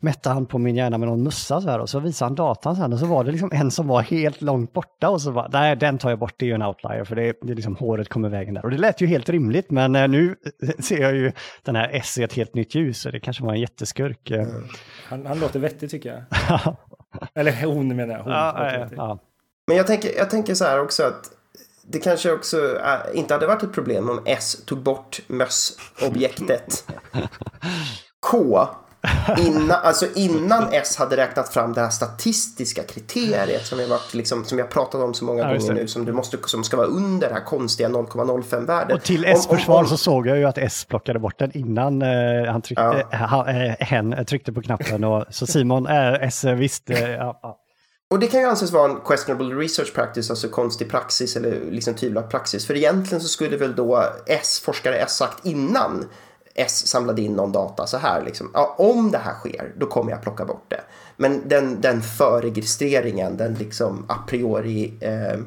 mätte 0.04 0.30
han 0.30 0.46
på 0.46 0.58
min 0.58 0.76
hjärna 0.76 0.98
med 0.98 1.08
någon 1.08 1.24
mössa 1.24 1.62
så 1.62 1.70
här 1.70 1.80
och 1.80 1.90
så 1.90 2.00
visade 2.00 2.30
han 2.30 2.36
datan 2.36 2.76
sen 2.76 2.94
och 2.94 3.00
så 3.00 3.06
var 3.06 3.24
det 3.24 3.32
liksom 3.32 3.52
en 3.54 3.72
som 3.72 3.88
var 3.88 4.02
helt 4.02 4.42
långt 4.42 4.74
borta 4.74 5.10
och 5.10 5.22
så 5.22 5.32
var 5.32 5.50
nej 5.54 5.76
den 5.76 5.98
tar 5.98 6.10
jag 6.10 6.20
bort, 6.20 6.34
det 6.38 6.46
är 6.46 6.48
ju 6.48 6.54
en 6.54 6.62
outlier 6.62 7.04
för 7.04 7.16
det, 7.16 7.34
det 7.42 7.52
är 7.52 7.56
liksom 7.56 7.76
håret 7.76 8.10
kommer 8.10 8.30
vägen 8.30 8.54
där. 8.54 8.66
Och 8.66 8.72
det 8.72 8.78
lät 8.78 9.02
ju 9.02 9.08
helt 9.08 9.30
rimligt 9.30 9.72
men 9.72 9.96
eh, 9.96 10.08
nu 10.08 10.36
ser 10.80 11.02
jag 11.02 11.16
ju 11.16 11.32
den 11.64 11.76
här 11.76 11.90
S 11.94 12.18
i 12.18 12.24
ett 12.24 12.34
helt 12.34 12.56
nytt 12.56 12.76
ljus 12.76 13.06
och 13.06 13.12
det 13.12 13.20
kanske 13.20 13.44
var 13.44 13.54
en 13.54 13.60
jätteskurk. 13.60 14.32
Mm. 14.32 14.68
Han, 15.08 15.26
han 15.26 15.40
låter 15.40 15.60
vettig 15.60 15.90
tycker 15.90 16.10
jag. 16.10 16.76
Eller 17.36 17.66
hon 17.66 17.96
menar 17.96 18.14
jag. 18.14 18.24
Hon 18.24 18.32
ja, 18.32 18.74
ja, 18.74 18.88
ja. 18.96 19.20
Men 19.68 19.78
jag 19.78 19.88
tänker, 19.88 20.18
jag 20.18 20.30
tänker 20.30 20.56
så 20.56 20.66
här 20.66 20.80
också 20.80 21.04
att 21.04 21.32
det 21.88 22.00
kanske 22.00 22.32
också 22.32 22.58
äh, 22.76 23.20
inte 23.20 23.34
hade 23.34 23.48
varit 23.48 23.64
ett 23.64 23.74
problem 23.74 24.10
om 24.10 24.22
S 24.26 24.64
tog 24.66 24.80
bort 24.80 25.22
mössobjektet. 25.28 26.86
K 28.20 28.68
Innan, 29.38 29.72
alltså 29.72 30.06
innan 30.16 30.68
S 30.72 30.98
hade 30.98 31.18
räknat 31.18 31.54
fram 31.54 31.74
det 31.74 31.82
här 31.82 31.90
statistiska 31.90 32.84
kriteriet 32.84 33.66
som 33.66 33.80
jag, 33.80 33.88
varit, 33.88 34.14
liksom, 34.14 34.46
som 34.46 34.60
jag 34.60 34.70
pratat 34.70 35.02
om 35.02 35.14
så 35.14 35.26
många 35.26 35.40
ja, 35.40 35.58
gånger 35.58 35.74
nu 35.74 35.88
som, 35.88 36.06
du 36.06 36.14
måste, 36.14 36.38
som 36.46 36.64
ska 36.64 36.78
vara 36.78 36.88
under 36.88 37.28
det 37.28 37.34
här 37.34 37.46
konstiga 37.46 37.90
0,05-värdet. 37.90 38.96
Och 38.96 39.04
till 39.04 39.26
S 39.26 39.48
försvar 39.48 39.86
så 39.86 39.98
såg 39.98 40.28
jag 40.28 40.38
ju 40.38 40.46
att 40.46 40.58
S 40.58 40.86
plockade 40.86 41.20
bort 41.20 41.40
den 41.40 41.58
innan 41.58 42.02
eh, 42.02 42.52
han 42.52 42.62
tryckte, 42.62 43.06
ja. 43.12 43.18
han, 43.18 43.48
eh, 43.48 43.76
hen 43.80 44.26
tryckte 44.26 44.54
på 44.54 44.62
knappen. 44.62 45.04
Och, 45.04 45.26
så 45.30 45.48
Simon, 45.48 45.88
eh, 45.88 46.14
S 46.14 46.44
visste, 46.44 46.94
ja. 46.94 47.60
Och 48.12 48.20
det 48.20 48.28
kan 48.28 48.40
ju 48.40 48.46
anses 48.46 48.72
vara 48.72 48.92
en 48.92 49.00
questionable 49.06 49.56
research 49.56 49.94
practice, 49.94 50.30
alltså 50.30 50.48
konstig 50.48 50.90
praxis 50.90 51.36
eller 51.36 51.72
liksom 51.72 51.94
tvivlad 51.94 52.30
praxis. 52.30 52.68
För 52.68 52.76
egentligen 52.76 53.22
så 53.22 53.28
skulle 53.28 53.58
väl 53.58 53.76
då 53.76 54.04
S, 54.28 54.62
forskare 54.66 54.96
S 54.96 55.18
sagt 55.18 55.46
innan 55.46 56.10
S 56.56 56.88
samlade 56.88 57.22
in 57.22 57.34
någon 57.34 57.52
data 57.52 57.88
så 57.88 57.98
här 57.98 58.24
liksom. 58.26 58.52
Ja, 58.54 58.76
om 58.78 59.12
det 59.12 59.18
här 59.18 59.34
sker, 59.34 59.74
då 59.78 59.86
kommer 59.86 60.12
jag 60.12 60.22
plocka 60.22 60.46
bort 60.46 60.66
det. 60.68 60.82
Men 61.18 61.50
den, 61.50 61.82
den 61.82 62.02
förregistreringen, 62.02 63.38
den 63.38 63.54
liksom 63.54 64.06
a 64.10 64.16
priori, 64.28 64.94
eh, 65.02 65.40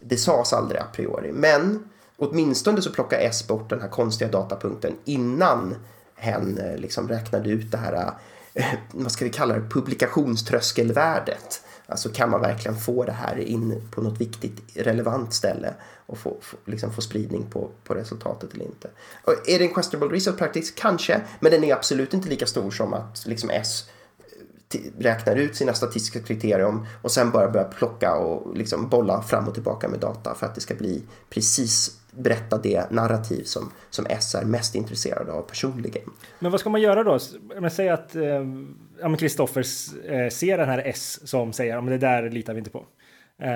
det 0.00 0.16
sades 0.16 0.52
aldrig 0.52 0.80
a 0.80 0.86
priori. 0.92 1.32
Men 1.32 1.84
åtminstone 2.16 2.82
så 2.82 2.90
plockar 2.92 3.18
S 3.18 3.48
bort 3.48 3.70
den 3.70 3.80
här 3.80 3.88
konstiga 3.88 4.30
datapunkten 4.30 4.92
innan 5.04 5.74
hen 6.14 6.58
eh, 6.58 6.76
liksom 6.76 7.08
räknade 7.08 7.50
ut 7.50 7.70
det 7.70 7.78
här, 7.78 8.12
eh, 8.54 8.64
vad 8.90 9.12
ska 9.12 9.24
vi 9.24 9.30
kalla 9.30 9.54
det, 9.54 9.68
publikationströskelvärdet. 9.70 11.62
Alltså 11.92 12.08
kan 12.08 12.30
man 12.30 12.40
verkligen 12.40 12.76
få 12.76 13.04
det 13.04 13.12
här 13.12 13.38
in 13.38 13.88
på 13.90 14.00
något 14.00 14.20
viktigt 14.20 14.62
relevant 14.74 15.34
ställe 15.34 15.74
och 16.06 16.18
få, 16.18 16.36
få, 16.40 16.56
liksom 16.64 16.92
få 16.92 17.00
spridning 17.00 17.46
på, 17.50 17.70
på 17.84 17.94
resultatet 17.94 18.54
eller 18.54 18.64
inte. 18.64 18.90
Och 19.24 19.32
är 19.48 19.58
det 19.58 19.64
en 19.64 19.74
questionable 19.74 20.16
research 20.16 20.38
practice? 20.38 20.70
Kanske, 20.70 21.20
men 21.40 21.52
den 21.52 21.64
är 21.64 21.74
absolut 21.74 22.14
inte 22.14 22.28
lika 22.28 22.46
stor 22.46 22.70
som 22.70 22.94
att 22.94 23.26
liksom 23.26 23.50
S 23.50 23.84
räknar 24.98 25.36
ut 25.36 25.56
sina 25.56 25.74
statistiska 25.74 26.20
kriterium 26.20 26.86
och 27.02 27.12
sen 27.12 27.30
bara 27.30 27.50
börjar 27.50 27.68
plocka 27.68 28.14
och 28.14 28.56
liksom 28.56 28.88
bolla 28.88 29.22
fram 29.22 29.48
och 29.48 29.54
tillbaka 29.54 29.88
med 29.88 30.00
data 30.00 30.34
för 30.34 30.46
att 30.46 30.54
det 30.54 30.60
ska 30.60 30.74
bli 30.74 31.02
precis 31.30 31.98
berätta 32.10 32.58
det 32.58 32.90
narrativ 32.90 33.44
som, 33.44 33.70
som 33.90 34.06
S 34.06 34.34
är 34.34 34.44
mest 34.44 34.74
intresserad 34.74 35.28
av 35.28 35.42
personligen. 35.42 36.10
Men 36.38 36.50
vad 36.50 36.60
ska 36.60 36.70
man 36.70 36.80
göra 36.80 37.04
då? 37.04 37.18
Men 37.60 37.70
säg 37.70 37.88
att 37.88 38.16
eh, 38.16 38.22
Kristoffer 39.18 39.60
eh, 40.10 40.28
ser 40.28 40.58
den 40.58 40.68
här 40.68 40.82
S 40.84 41.28
som 41.28 41.52
säger 41.52 41.78
att 41.78 41.86
det 41.86 41.98
där 41.98 42.30
litar 42.30 42.52
vi 42.52 42.58
inte 42.58 42.70
på. 42.70 42.86
Eh, 43.42 43.50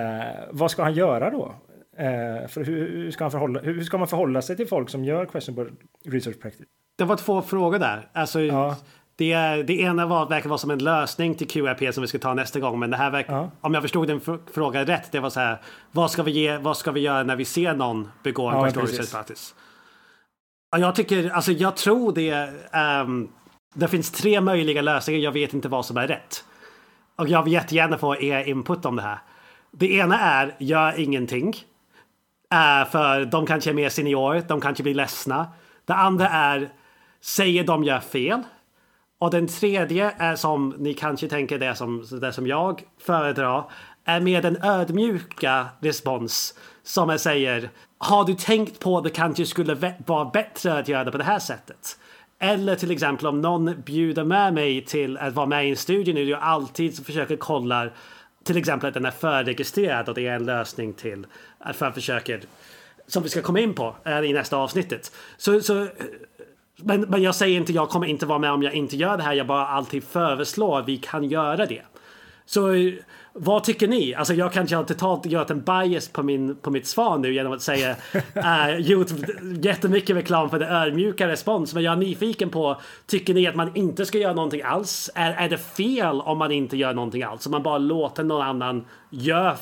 vad 0.51 0.71
ska 0.71 0.83
han 0.83 0.95
göra 0.95 1.31
då? 1.31 1.55
Eh, 1.99 2.49
för 2.49 2.65
hur, 2.65 2.91
hur, 2.91 3.11
ska 3.11 3.25
han 3.25 3.31
förhålla, 3.31 3.61
hur 3.61 3.85
ska 3.85 3.99
man 3.99 4.09
förhålla 4.09 4.43
sig 4.43 4.57
till 4.57 4.69
folk 4.69 4.91
som 4.91 5.05
gör 5.05 5.25
questionable 5.25 5.73
research 6.05 6.41
practice? 6.41 6.67
Det 6.99 7.05
var 7.05 7.17
två 7.17 7.43
frågor 7.43 7.79
där. 7.79 8.09
Alltså, 8.13 8.41
ja. 8.41 8.77
det, 9.17 9.37
det 9.63 9.81
ena 9.81 10.07
var, 10.07 10.29
verkar 10.29 10.49
vara 10.49 10.59
som 10.59 10.71
en 10.71 10.79
lösning 10.79 11.35
till 11.35 11.49
QRP 11.49 11.95
som 11.95 12.03
vi 12.03 12.09
ska 12.09 12.19
ta 12.19 12.35
nästa 12.35 12.61
gång. 12.61 12.79
Men 12.79 12.91
det 12.91 12.97
här 12.97 13.11
verkar, 13.11 13.35
ja. 13.35 13.51
om 13.61 13.75
jag 13.75 13.83
förstod 13.83 14.09
din 14.09 14.21
fråga 14.55 14.85
rätt, 14.85 15.13
det 15.13 15.21
var 15.21 15.31
så 15.31 15.41
här. 15.41 15.63
Vad 15.93 16.11
ska 16.11 16.23
vi, 16.23 16.31
ge, 16.31 16.59
vad 16.59 16.77
ska 16.77 16.91
vi 16.91 17.01
göra 17.01 17.23
när 17.23 17.37
vi 17.37 17.45
ser 17.45 17.75
någon 17.75 18.09
begå 18.23 18.49
en 18.49 18.57
ja, 18.57 18.65
questionable 18.65 18.93
research 18.93 19.13
practice? 19.13 19.55
Ja, 20.71 20.79
jag 20.79 20.95
tycker, 20.95 21.31
alltså 21.31 21.53
jag 21.53 21.77
tror 21.77 22.13
det. 22.13 22.49
Um, 23.03 23.29
det 23.77 23.89
finns 23.89 24.11
tre 24.11 24.41
möjliga 24.41 24.83
lösningar. 24.83 25.20
Jag 25.20 25.33
vet 25.33 25.55
inte 25.55 25.68
vad 25.68 25.87
som 25.87 25.97
är 25.97 26.09
rätt. 26.09 26.45
Och 27.16 27.29
jag 27.29 27.43
vill 27.43 27.53
jättegärna 27.53 27.99
få 27.99 28.16
er 28.16 28.49
input 28.49 28.85
om 28.85 28.97
det 28.97 29.03
här. 29.03 29.18
Det 29.70 29.93
ena 29.93 30.20
är 30.20 30.55
gör 30.59 31.01
ingenting. 31.01 31.49
Uh, 32.55 32.91
för 32.91 33.24
de 33.24 33.47
kanske 33.47 33.70
är 33.70 33.74
mer 33.74 33.89
senior, 33.89 34.43
de 34.49 34.61
kanske 34.61 34.83
blir 34.83 34.95
ledsna. 34.95 35.47
Det 35.85 35.95
andra 35.95 36.29
är 36.29 36.68
säger 37.20 37.64
de 37.64 37.85
gör 37.85 38.01
fel. 38.01 38.43
Och 39.18 39.31
den 39.31 39.49
tredje 39.49 40.14
är 40.18 40.37
som 40.37 40.74
ni 40.79 40.95
kanske 40.95 41.29
tänker 41.29 41.59
det 41.59 41.74
som, 41.74 42.07
det 42.20 42.33
som 42.33 42.47
jag 42.47 42.83
föredrar. 43.01 43.70
Är 44.05 44.20
mer 44.20 44.43
den 44.43 44.62
ödmjuka 44.62 45.66
respons 45.81 46.55
som 46.83 47.09
jag 47.09 47.20
säger. 47.20 47.70
Har 47.99 48.24
du 48.24 48.35
tänkt 48.35 48.81
på 48.81 48.99
att 48.99 49.05
det 49.05 49.11
kanske 49.11 49.47
skulle 49.47 49.95
vara 50.07 50.31
bättre 50.31 50.79
att 50.79 50.89
göra 50.89 51.05
det 51.05 51.12
på 51.12 51.18
det 51.18 51.24
här 51.24 51.39
sättet? 51.39 51.99
Eller 52.39 52.76
till 52.76 52.91
exempel 52.91 53.26
om 53.26 53.41
någon 53.41 53.82
bjuder 53.82 54.24
med 54.24 54.55
mig 54.55 54.84
till 54.84 55.18
att 55.18 55.34
vara 55.34 55.47
med 55.47 55.66
i 55.66 55.70
en 55.70 55.76
studie 55.76 56.12
nu. 56.12 56.24
Jag 56.24 56.43
alltid 56.43 57.07
försöker 57.07 57.37
kolla 57.37 57.89
till 58.45 58.57
exempel 58.57 58.89
att 58.89 58.95
den 58.95 59.05
är 59.05 59.11
förregistrerad 59.11 60.09
och 60.09 60.14
det 60.14 60.26
är 60.26 60.34
en 60.34 60.47
lösning 60.47 60.93
till 60.93 61.26
att 61.59 61.76
för 61.76 61.91
försöker 61.91 62.41
som 63.07 63.22
vi 63.22 63.28
ska 63.28 63.43
komma 63.43 63.61
in 63.61 63.74
på 63.74 63.97
eh, 64.05 64.20
i 64.20 64.32
nästa 64.32 64.57
avsnittet. 64.57 65.12
Så, 65.37 65.61
så, 65.61 65.89
men, 66.76 67.01
men 67.01 67.22
jag 67.22 67.34
säger 67.34 67.57
inte 67.57 67.72
jag 67.72 67.89
kommer 67.89 68.07
inte 68.07 68.26
vara 68.26 68.39
med 68.39 68.53
om 68.53 68.62
jag 68.62 68.74
inte 68.74 68.97
gör 68.97 69.16
det 69.16 69.22
här. 69.22 69.34
Jag 69.34 69.47
bara 69.47 69.66
alltid 69.66 70.05
föreslår 70.05 70.78
att 70.78 70.89
vi 70.89 70.97
kan 70.97 71.24
göra 71.24 71.66
det. 71.66 71.82
Så 72.47 72.70
vad 73.39 73.64
tycker 73.64 73.89
ni? 73.89 74.14
Alltså 74.14 74.34
jag 74.34 74.53
kanske 74.53 74.76
har 74.76 74.84
totalt 74.84 75.26
gjort 75.26 75.51
en 75.51 75.61
bias 75.61 76.09
på, 76.09 76.22
min, 76.22 76.57
på 76.57 76.70
mitt 76.70 76.87
svar 76.87 77.18
nu 77.18 77.34
genom 77.34 77.53
att 77.53 77.62
säga 77.62 77.97
äh, 78.34 78.76
gjort 78.78 79.09
jättemycket 79.61 80.16
reklam 80.16 80.51
för 80.51 80.59
det 80.59 80.66
ödmjuka 80.66 81.28
respons. 81.28 81.74
Men 81.74 81.82
jag 81.82 81.93
är 81.93 81.97
nyfiken 81.97 82.51
på, 82.51 82.80
tycker 83.07 83.34
ni 83.34 83.47
att 83.47 83.55
man 83.55 83.76
inte 83.76 84.07
ska 84.07 84.18
göra 84.18 84.32
någonting 84.32 84.62
alls? 84.62 85.11
Är, 85.14 85.32
är 85.32 85.49
det 85.49 85.59
fel 85.59 86.20
om 86.20 86.39
man 86.39 86.53
inte 86.53 86.76
gör 86.76 86.95
någonting 86.95 87.22
alls? 87.22 87.47
Om 87.47 87.53
man 87.53 87.62
bara 87.62 87.78
låter 87.78 88.24
någon 88.24 88.43
annan 88.43 88.84
gör, 89.11 89.57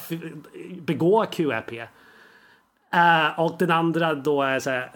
begå 0.80 1.26
QRP? 1.26 1.72
Uh, 1.72 3.40
och 3.40 3.54
den 3.58 3.70
andra 3.70 4.14
då 4.14 4.42
är 4.42 4.60
så 4.60 4.70
här, 4.70 4.90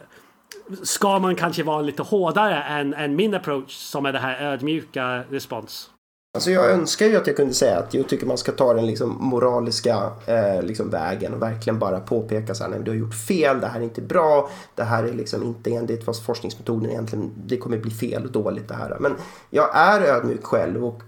ska 0.83 1.19
man 1.19 1.37
kanske 1.37 1.63
vara 1.63 1.83
lite 1.83 2.03
hårdare 2.03 2.63
än, 2.63 2.95
än 2.95 3.17
min 3.17 3.35
approach 3.35 3.73
som 3.73 4.07
är 4.07 4.13
det 4.13 4.19
här 4.19 4.53
ödmjuka 4.53 5.23
respons? 5.31 5.91
Alltså 6.35 6.51
jag 6.51 6.71
önskar 6.71 7.07
ju 7.07 7.17
att 7.17 7.27
jag 7.27 7.37
kunde 7.37 7.55
säga 7.55 7.79
att 7.79 7.95
jag 7.95 8.09
tycker 8.09 8.27
man 8.27 8.39
ska 8.39 8.53
ta 8.53 8.75
den 8.75 8.87
liksom 8.87 9.17
moraliska 9.21 10.11
eh, 10.27 10.63
liksom 10.63 10.91
vägen 10.91 11.35
och 11.35 11.43
verkligen 11.43 11.79
bara 11.79 12.01
påpeka 12.01 12.55
så 12.55 12.65
här, 12.65 12.71
nej 12.71 12.81
du 12.85 12.91
har 12.91 12.99
gjort 12.99 13.15
fel, 13.15 13.61
det 13.61 13.67
här 13.67 13.81
är 13.81 13.85
inte 13.85 14.01
bra, 14.01 14.51
det 14.75 14.83
här 14.83 15.05
är 15.05 15.13
liksom 15.13 15.43
inte 15.43 15.71
enligt 15.71 16.07
vad 16.07 16.23
forskningsmetoden 16.23 16.91
egentligen, 16.91 17.31
det 17.47 17.57
kommer 17.57 17.79
bli 17.79 17.91
fel 17.91 18.25
och 18.25 18.33
dåligt 18.33 18.69
det 18.69 18.75
här. 18.75 18.97
Men 19.01 19.15
jag 19.51 19.77
är 19.77 20.01
ödmjuk 20.01 20.45
själv 20.45 20.85
och 20.87 21.03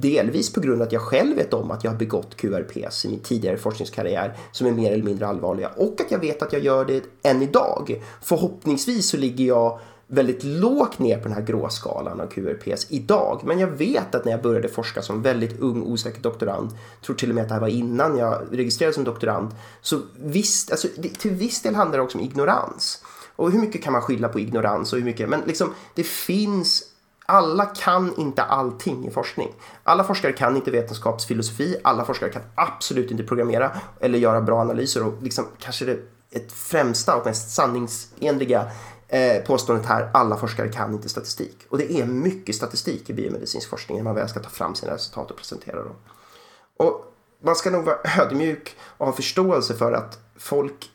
delvis 0.00 0.52
på 0.52 0.60
grund 0.60 0.82
av 0.82 0.86
att 0.86 0.92
jag 0.92 1.02
själv 1.02 1.36
vet 1.36 1.54
om 1.54 1.70
att 1.70 1.84
jag 1.84 1.90
har 1.90 1.98
begått 1.98 2.36
QRPs 2.36 3.04
i 3.04 3.08
min 3.08 3.20
tidigare 3.20 3.56
forskningskarriär 3.56 4.36
som 4.52 4.66
är 4.66 4.72
mer 4.72 4.92
eller 4.92 5.04
mindre 5.04 5.26
allvarliga 5.26 5.68
och 5.76 6.00
att 6.00 6.10
jag 6.10 6.18
vet 6.18 6.42
att 6.42 6.52
jag 6.52 6.62
gör 6.62 6.84
det 6.84 7.02
än 7.22 7.42
idag. 7.42 8.02
Förhoppningsvis 8.22 9.08
så 9.08 9.16
ligger 9.16 9.44
jag 9.44 9.78
väldigt 10.08 10.44
lågt 10.44 10.98
ner 10.98 11.18
på 11.18 11.24
den 11.24 11.32
här 11.32 11.42
gråskalan 11.42 12.20
av 12.20 12.26
QRPS 12.26 12.86
idag. 12.88 13.40
Men 13.44 13.58
jag 13.58 13.68
vet 13.68 14.14
att 14.14 14.24
när 14.24 14.32
jag 14.32 14.42
började 14.42 14.68
forska 14.68 15.02
som 15.02 15.22
väldigt 15.22 15.60
ung 15.60 15.82
osäker 15.82 16.20
doktorand, 16.22 16.70
tror 17.02 17.16
till 17.16 17.28
och 17.28 17.34
med 17.34 17.42
att 17.42 17.48
det 17.48 17.54
här 17.54 17.60
var 17.60 17.68
innan 17.68 18.18
jag 18.18 18.42
registrerades 18.50 18.94
som 18.94 19.04
doktorand, 19.04 19.54
så 19.80 20.00
visst, 20.16 20.70
alltså, 20.70 20.88
till 21.18 21.30
viss 21.30 21.62
del 21.62 21.74
handlar 21.74 21.98
det 21.98 22.04
också 22.04 22.18
om 22.18 22.24
ignorans. 22.24 23.04
Och 23.36 23.52
hur 23.52 23.60
mycket 23.60 23.82
kan 23.82 23.92
man 23.92 24.02
skylla 24.02 24.28
på 24.28 24.40
ignorans 24.40 24.92
och 24.92 24.98
hur 24.98 25.04
mycket, 25.04 25.28
men 25.28 25.40
liksom 25.40 25.74
det 25.94 26.06
finns 26.06 26.84
alla 27.26 27.66
kan 27.66 28.14
inte 28.16 28.42
allting 28.42 29.08
i 29.08 29.10
forskning. 29.10 29.52
Alla 29.82 30.04
forskare 30.04 30.32
kan 30.32 30.56
inte 30.56 30.70
vetenskapsfilosofi, 30.70 31.76
alla 31.84 32.04
forskare 32.04 32.30
kan 32.30 32.42
absolut 32.54 33.10
inte 33.10 33.24
programmera 33.24 33.70
eller 34.00 34.18
göra 34.18 34.40
bra 34.40 34.60
analyser 34.60 35.06
och 35.06 35.22
liksom 35.22 35.44
kanske 35.58 35.84
det 35.84 35.98
ett 36.30 36.52
främsta 36.52 37.16
och 37.16 37.26
mest 37.26 37.50
sanningsenliga 37.50 38.66
eh, 39.08 39.42
påståendet 39.42 39.86
här, 39.86 40.10
alla 40.14 40.36
forskare 40.36 40.68
kan 40.68 40.92
inte 40.92 41.08
statistik. 41.08 41.66
Och 41.68 41.78
det 41.78 41.92
är 41.92 42.06
mycket 42.06 42.54
statistik 42.54 43.10
i 43.10 43.14
biomedicinsk 43.14 43.70
forskning 43.70 43.96
när 43.96 44.04
man 44.04 44.14
väl 44.14 44.28
ska 44.28 44.40
ta 44.40 44.50
fram 44.50 44.74
sina 44.74 44.94
resultat 44.94 45.30
och 45.30 45.36
presentera 45.36 45.84
dem. 45.84 45.96
Och 46.76 47.14
man 47.42 47.56
ska 47.56 47.70
nog 47.70 47.84
vara 47.84 47.98
ödmjuk 48.18 48.76
och 48.80 49.06
ha 49.06 49.12
förståelse 49.12 49.74
för 49.74 49.92
att 49.92 50.18
folk, 50.36 50.90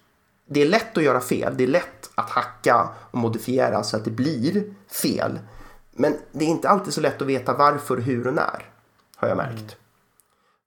det 0.45 0.61
är 0.61 0.65
lätt 0.65 0.97
att 0.97 1.03
göra 1.03 1.21
fel, 1.21 1.57
det 1.57 1.63
är 1.63 1.67
lätt 1.67 2.09
att 2.15 2.29
hacka 2.29 2.89
och 3.11 3.17
modifiera 3.17 3.83
så 3.83 3.97
att 3.97 4.05
det 4.05 4.11
blir 4.11 4.73
fel. 4.87 5.39
Men 5.91 6.17
det 6.31 6.45
är 6.45 6.49
inte 6.49 6.69
alltid 6.69 6.93
så 6.93 7.01
lätt 7.01 7.21
att 7.21 7.27
veta 7.27 7.53
varför, 7.53 7.97
hur 7.97 8.27
och 8.27 8.33
när, 8.33 8.69
har 9.15 9.27
jag 9.27 9.37
märkt. 9.37 9.77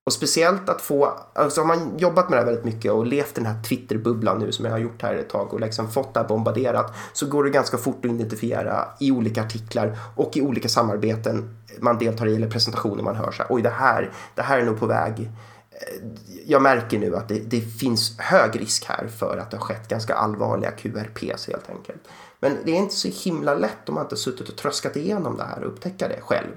Och 0.07 0.12
speciellt 0.12 0.68
att 0.68 0.80
få, 0.80 1.18
alltså 1.34 1.61
har 1.61 1.66
man 1.66 1.98
jobbat 1.98 2.28
med 2.28 2.38
det 2.38 2.40
här 2.40 2.46
väldigt 2.46 2.64
mycket 2.64 2.92
och 2.92 3.07
levt 3.07 3.34
den 3.34 3.46
här 3.46 3.62
Twitter-bubblan 3.62 4.38
nu 4.38 4.52
som 4.52 4.64
jag 4.64 4.72
har 4.72 4.78
gjort 4.78 5.02
här 5.02 5.14
ett 5.14 5.28
tag 5.28 5.54
och 5.54 5.61
liksom 5.61 5.90
fått 5.90 6.14
det 6.14 6.20
här 6.20 6.28
bombarderat 6.28 6.94
så 7.12 7.26
går 7.26 7.44
det 7.44 7.50
ganska 7.50 7.78
fort 7.78 8.04
att 8.04 8.11
identifiera 8.11 8.88
i 9.00 9.11
olika 9.11 9.42
artiklar 9.42 9.98
och 10.16 10.36
i 10.36 10.42
olika 10.42 10.68
samarbeten 10.68 11.57
man 11.78 11.98
deltar 11.98 12.26
i 12.26 12.36
eller 12.36 12.50
presentationer 12.50 13.02
man 13.02 13.16
hör 13.16 13.32
så 13.32 13.42
här, 13.42 13.46
oj 13.50 13.62
det 13.62 13.70
här, 13.70 14.12
det 14.34 14.42
här 14.42 14.59
är 14.59 14.64
nog 14.64 14.80
på 14.80 14.86
väg. 14.86 15.20
Eh, 15.20 16.04
jag 16.46 16.62
märker 16.62 16.98
nu 16.98 17.16
att 17.16 17.28
det, 17.28 17.38
det 17.38 17.61
finns 17.61 18.18
hög 18.18 18.61
risk 18.61 18.84
här 18.84 19.09
för 19.09 19.38
att 19.38 19.50
det 19.50 19.57
har 19.57 19.64
skett 19.64 19.88
ganska 19.88 20.14
allvarliga 20.14 20.70
QRPs 20.70 21.46
helt 21.46 21.70
enkelt. 21.70 22.00
Men 22.40 22.57
det 22.64 22.70
är 22.70 22.76
inte 22.76 22.94
så 22.94 23.09
himla 23.09 23.54
lätt 23.54 23.88
om 23.88 23.94
man 23.94 24.04
inte 24.04 24.16
suttit 24.16 24.48
och 24.48 24.57
tröskat 24.57 24.96
igenom 24.96 25.36
det 25.36 25.44
här 25.44 25.64
och 25.64 25.72
upptäcka 25.72 26.09
det 26.09 26.20
själv. 26.20 26.52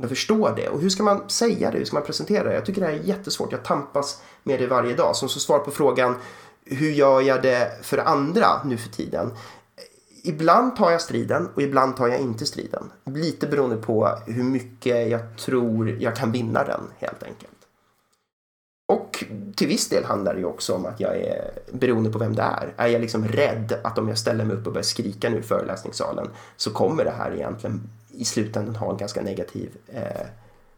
Jag 0.00 0.08
förstår 0.08 0.52
det. 0.56 0.68
Och 0.68 0.80
hur 0.80 0.90
ska 0.90 1.02
man 1.02 1.28
säga 1.30 1.70
det? 1.70 1.78
Hur 1.78 1.84
ska 1.84 1.96
man 1.96 2.06
presentera 2.06 2.44
det? 2.44 2.54
Jag 2.54 2.66
tycker 2.66 2.80
det 2.80 2.86
här 2.86 2.94
är 2.94 3.02
jättesvårt. 3.02 3.52
Jag 3.52 3.64
tampas 3.64 4.22
med 4.42 4.60
det 4.60 4.66
varje 4.66 4.94
dag. 4.94 5.16
Som 5.16 5.28
så 5.28 5.40
svar 5.40 5.58
på 5.58 5.70
frågan 5.70 6.14
hur 6.64 6.90
gör 6.90 7.20
jag 7.20 7.42
det 7.42 7.78
för 7.82 7.98
andra 7.98 8.64
nu 8.64 8.76
för 8.76 8.88
tiden? 8.88 9.30
Ibland 10.24 10.76
tar 10.76 10.90
jag 10.90 11.00
striden 11.00 11.48
och 11.54 11.62
ibland 11.62 11.96
tar 11.96 12.08
jag 12.08 12.20
inte 12.20 12.46
striden. 12.46 12.90
Lite 13.04 13.46
beroende 13.46 13.76
på 13.76 14.18
hur 14.26 14.42
mycket 14.42 15.08
jag 15.08 15.36
tror 15.36 15.90
jag 15.90 16.16
kan 16.16 16.32
vinna 16.32 16.64
den 16.64 16.80
helt 16.98 17.22
enkelt. 17.22 17.52
Och 18.88 19.24
till 19.56 19.68
viss 19.68 19.88
del 19.88 20.04
handlar 20.04 20.34
det 20.34 20.40
ju 20.40 20.46
också 20.46 20.74
om 20.74 20.86
att 20.86 21.00
jag 21.00 21.16
är 21.16 21.50
beroende 21.72 22.10
på 22.10 22.18
vem 22.18 22.34
det 22.34 22.42
är. 22.42 22.74
Är 22.76 22.86
jag 22.86 23.00
liksom 23.00 23.28
rädd 23.28 23.80
att 23.84 23.98
om 23.98 24.08
jag 24.08 24.18
ställer 24.18 24.44
mig 24.44 24.56
upp 24.56 24.66
och 24.66 24.72
börjar 24.72 24.82
skrika 24.82 25.30
nu 25.30 25.38
i 25.38 25.42
föreläsningssalen 25.42 26.28
så 26.56 26.70
kommer 26.70 27.04
det 27.04 27.14
här 27.18 27.34
egentligen 27.34 27.80
i 28.20 28.24
slutändan 28.24 28.76
ha 28.76 28.90
en 28.90 28.96
ganska 28.96 29.22
negativ 29.22 29.70
eh, 29.86 30.26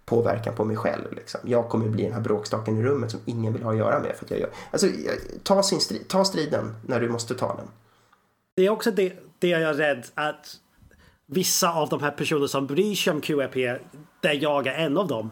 påverkan 0.05 0.55
på 0.55 0.65
mig 0.65 0.77
själv. 0.77 1.13
Liksom. 1.13 1.41
Jag 1.45 1.69
kommer 1.69 1.89
bli 1.89 2.05
den 2.05 2.13
här 2.13 2.21
bråkstaken 2.21 2.79
i 2.79 2.83
rummet 2.83 3.11
som 3.11 3.21
ingen 3.25 3.53
vill 3.53 3.63
ha 3.63 3.73
att 3.73 3.79
göra 3.79 4.01
med. 4.01 4.17
För 4.17 4.25
att 4.25 4.31
jag 4.31 4.41
gör. 4.41 4.51
Alltså, 4.71 4.87
ta, 5.43 5.63
sin 5.63 5.81
strid, 5.81 6.09
ta 6.09 6.25
striden 6.25 6.75
när 6.87 7.01
du 7.01 7.09
måste 7.09 7.35
ta 7.35 7.57
den. 7.57 7.67
Det 8.57 8.67
är 8.67 8.71
också 8.71 8.91
det, 8.91 9.13
det 9.39 9.49
jag 9.49 9.63
är 9.63 9.75
rädd 9.75 10.07
att 10.15 10.57
vissa 11.27 11.73
av 11.73 11.89
de 11.89 12.03
här 12.03 12.11
personerna 12.11 12.49
som 12.49 12.67
bryr 12.67 12.95
sig 12.95 13.13
om 13.13 13.21
QRP, 13.21 13.55
där 14.21 14.43
jag 14.43 14.67
är 14.67 14.75
en 14.75 14.99
av 14.99 15.09
dem, 15.09 15.31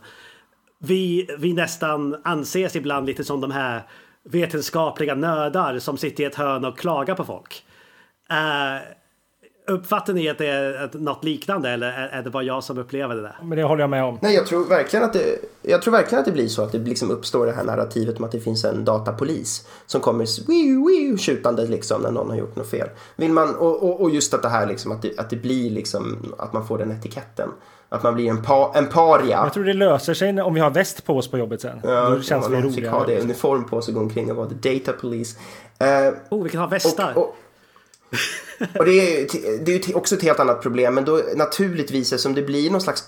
vi, 0.79 1.29
vi 1.39 1.53
nästan 1.53 2.21
anses 2.25 2.77
ibland 2.77 3.07
lite 3.07 3.25
som 3.25 3.41
de 3.41 3.51
här 3.51 3.83
vetenskapliga 4.23 5.15
nördar 5.15 5.79
som 5.79 5.99
sitter 5.99 6.25
i 6.25 6.27
ett 6.27 6.35
hörn 6.35 6.65
och 6.65 6.79
klagar 6.79 7.15
på 7.15 7.25
folk. 7.25 7.65
Uh, 8.31 9.00
Uppfattar 9.71 10.13
ni 10.13 10.29
att 10.29 10.39
det 10.39 10.47
är 10.47 10.91
något 10.93 11.25
liknande 11.25 11.71
eller 11.71 11.93
är 11.93 12.23
det 12.23 12.31
bara 12.31 12.43
jag 12.43 12.65
som 12.65 12.79
upplever 12.79 13.15
det 13.15 13.23
där? 13.23 13.37
Men 13.43 13.59
det 13.59 13.65
håller 13.65 13.81
jag 13.81 13.91
med 13.91 14.05
om. 14.05 14.19
Nej, 14.23 14.35
jag 14.35 14.47
tror 14.47 14.69
verkligen 14.69 15.05
att 15.05 15.13
det, 15.13 15.39
jag 15.63 15.83
tror 15.83 15.93
verkligen 15.93 16.19
att 16.19 16.25
det 16.25 16.33
blir 16.33 16.49
så 16.49 16.63
att 16.63 16.73
det 16.73 16.79
liksom 16.79 17.11
uppstår 17.11 17.47
det 17.47 17.53
här 17.53 17.65
narrativet 17.65 18.19
om 18.19 18.25
att 18.25 18.33
det 18.33 18.41
finns 18.41 18.65
en 18.65 18.85
datapolis 18.85 19.69
som 19.87 20.01
kommer 20.01 21.17
tjutande 21.17 21.67
liksom 21.67 22.03
när 22.03 22.11
någon 22.11 22.31
har 22.31 22.37
gjort 22.37 22.57
något 22.57 22.71
fel. 22.71 22.89
Vill 23.17 23.33
man, 23.33 23.55
och, 23.55 23.83
och, 23.83 24.01
och 24.01 24.11
just 24.11 24.35
att 24.35 24.43
det 24.43 24.49
här 24.49 24.67
liksom 24.67 24.93
att 24.93 25.03
det, 25.03 25.19
att 25.19 25.31
det 25.31 25.37
blir 25.37 25.71
liksom 25.71 26.35
att 26.39 26.53
man 26.53 26.67
får 26.67 26.79
den 26.79 26.91
etiketten. 26.91 27.49
Att 27.89 28.03
man 28.03 28.15
blir 28.15 28.31
en, 28.31 28.43
pa, 28.43 28.73
en 28.75 28.87
paria. 28.87 29.37
Jag 29.45 29.53
tror 29.53 29.65
det 29.65 29.73
löser 29.73 30.15
sig 30.15 30.43
om 30.43 30.55
vi 30.55 30.61
har 30.61 30.71
väst 30.71 31.05
på 31.05 31.17
oss 31.17 31.31
på 31.31 31.39
jobbet 31.39 31.61
sen. 31.61 31.81
Ja, 31.85 32.09
Då 32.09 32.21
känns 32.21 32.49
det 32.49 32.53
roligare. 32.53 32.73
fick 32.73 32.87
ha 32.87 33.07
det 33.07 33.21
uniform 33.21 33.65
på 33.65 33.83
sig 33.83 33.93
och 33.93 33.95
gå 33.95 34.01
omkring 34.01 34.31
och 34.31 34.37
vara 34.37 34.49
the 34.49 34.75
data 34.75 34.93
police. 34.93 35.39
Uh, 35.83 36.15
oh, 36.31 36.43
vi 36.45 36.51
kan 36.51 36.61
ha 36.61 36.69
västar. 36.69 37.13
Och, 37.17 37.23
och, 37.23 37.37
och 38.79 38.85
det 38.85 38.91
är, 38.91 39.27
det 39.65 39.89
är 39.89 39.97
också 39.97 40.15
ett 40.15 40.23
helt 40.23 40.41
annat 40.41 40.63
problem, 40.63 40.95
men 40.95 41.05
då 41.05 41.21
naturligtvis 41.37 42.13
eftersom 42.13 42.35
det 42.35 42.43
blir 42.43 42.71
någon 42.71 42.81
slags 42.81 43.05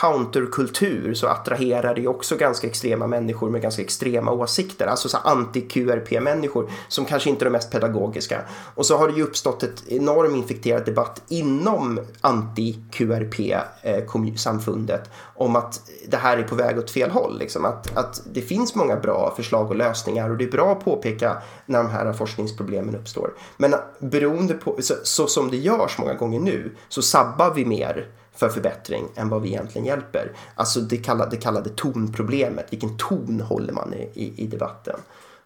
counterkultur 0.00 1.14
så 1.14 1.26
attraherar 1.26 1.94
det 1.94 2.06
också 2.06 2.36
ganska 2.36 2.66
extrema 2.66 3.06
människor 3.06 3.50
med 3.50 3.62
ganska 3.62 3.82
extrema 3.82 4.32
åsikter. 4.32 4.86
Alltså 4.86 5.08
så 5.08 5.16
anti-QRP-människor 5.16 6.70
som 6.88 7.04
kanske 7.04 7.30
inte 7.30 7.42
är 7.42 7.44
de 7.44 7.50
mest 7.50 7.70
pedagogiska. 7.70 8.40
Och 8.74 8.86
så 8.86 8.96
har 8.96 9.08
det 9.08 9.14
ju 9.14 9.22
uppstått 9.22 9.62
ett 9.62 9.88
enorm 9.88 10.34
infekterad 10.34 10.84
debatt 10.84 11.22
inom 11.28 12.00
anti-QRP-samfundet 12.20 15.00
eh, 15.00 15.06
om 15.34 15.56
att 15.56 15.80
det 16.08 16.16
här 16.16 16.38
är 16.38 16.42
på 16.42 16.54
väg 16.54 16.78
åt 16.78 16.90
fel 16.90 17.10
håll. 17.10 17.38
Liksom. 17.38 17.64
Att, 17.64 17.96
att 17.96 18.22
det 18.32 18.42
finns 18.42 18.74
många 18.74 18.96
bra 18.96 19.34
förslag 19.36 19.70
och 19.70 19.76
lösningar 19.76 20.30
och 20.30 20.36
det 20.36 20.44
är 20.44 20.50
bra 20.50 20.72
att 20.72 20.84
påpeka 20.84 21.36
när 21.66 21.82
de 21.82 21.90
här 21.90 22.12
forskningsproblemen 22.12 22.94
uppstår. 22.94 23.32
Men 23.56 23.74
beroende 23.98 24.54
på, 24.54 24.78
så, 25.02 25.04
så 25.04 25.26
som 25.26 25.50
det 25.50 25.56
görs 25.56 25.98
många 25.98 26.14
gånger 26.14 26.40
nu 26.40 26.76
så 26.88 27.02
sabbar 27.02 27.54
vi 27.54 27.64
mer 27.64 28.08
för 28.34 28.48
förbättring 28.48 29.04
än 29.14 29.28
vad 29.28 29.42
vi 29.42 29.48
egentligen 29.48 29.86
hjälper. 29.86 30.32
Alltså 30.54 30.80
det 30.80 30.96
kallade, 30.96 31.30
det 31.30 31.36
kallade 31.36 31.70
tonproblemet, 31.70 32.66
vilken 32.70 32.96
ton 32.96 33.40
håller 33.40 33.72
man 33.72 33.94
i, 33.94 34.10
i, 34.14 34.42
i, 34.42 34.46
debatten? 34.46 34.96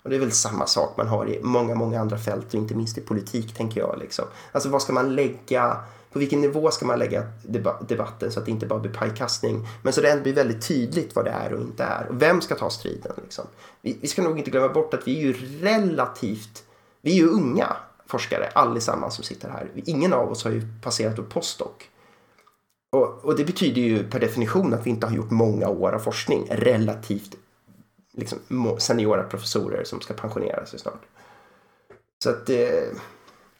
Och 0.02 0.10
det 0.10 0.16
är 0.16 0.20
väl 0.20 0.32
samma 0.32 0.66
sak 0.66 0.96
man 0.96 1.08
har 1.08 1.28
i 1.28 1.40
många, 1.42 1.74
många 1.74 2.00
andra 2.00 2.18
fält 2.18 2.46
och 2.48 2.54
inte 2.54 2.74
minst 2.74 2.98
i 2.98 3.00
politik 3.00 3.54
tänker 3.54 3.80
jag. 3.80 3.98
Liksom. 3.98 4.24
Alltså 4.52 4.68
vad 4.68 4.82
ska 4.82 4.92
man 4.92 5.14
lägga, 5.14 5.76
på 6.12 6.18
vilken 6.18 6.40
nivå 6.40 6.70
ska 6.70 6.86
man 6.86 6.98
lägga 6.98 7.26
debatten 7.80 8.32
så 8.32 8.40
att 8.40 8.46
det 8.46 8.50
inte 8.50 8.66
bara 8.66 8.78
blir 8.78 8.92
pajkastning 8.92 9.68
men 9.82 9.92
så 9.92 10.00
det 10.00 10.10
ändå 10.10 10.22
blir 10.22 10.34
väldigt 10.34 10.68
tydligt 10.68 11.16
vad 11.16 11.24
det 11.24 11.30
är 11.30 11.52
och 11.52 11.60
inte 11.60 11.84
är. 11.84 12.06
Och 12.08 12.22
vem 12.22 12.40
ska 12.40 12.54
ta 12.54 12.70
striden? 12.70 13.12
Liksom? 13.22 13.44
Vi, 13.82 13.98
vi 14.00 14.08
ska 14.08 14.22
nog 14.22 14.38
inte 14.38 14.50
glömma 14.50 14.68
bort 14.68 14.94
att 14.94 15.08
vi 15.08 15.18
är 15.18 15.22
ju 15.22 15.32
relativt, 15.60 16.64
vi 17.02 17.10
är 17.10 17.16
ju 17.16 17.28
unga 17.28 17.76
forskare 18.08 18.48
allesammans 18.54 19.14
som 19.14 19.24
sitter 19.24 19.48
här. 19.48 19.70
Ingen 19.74 20.12
av 20.12 20.30
oss 20.30 20.44
har 20.44 20.50
ju 20.50 20.62
passerat 20.82 21.18
upp 21.18 21.30
postdoc. 21.30 21.72
Och, 22.90 23.24
och, 23.24 23.36
det 23.36 23.44
betyder 23.44 23.82
ju 23.82 24.04
per 24.10 24.20
definition 24.20 24.74
att 24.74 24.86
vi 24.86 24.90
inte 24.90 25.06
har 25.06 25.16
gjort 25.16 25.30
många 25.30 25.68
år 25.68 25.92
av 25.92 25.98
forskning. 25.98 26.46
Relativt 26.50 27.36
liksom, 28.12 28.38
seniora 28.78 29.22
professorer 29.22 29.84
som 29.84 30.00
ska 30.00 30.14
pensionera 30.14 30.66
sig 30.66 30.78
snart. 30.78 31.02
Så 32.22 32.30
att 32.30 32.50
eh, 32.50 32.58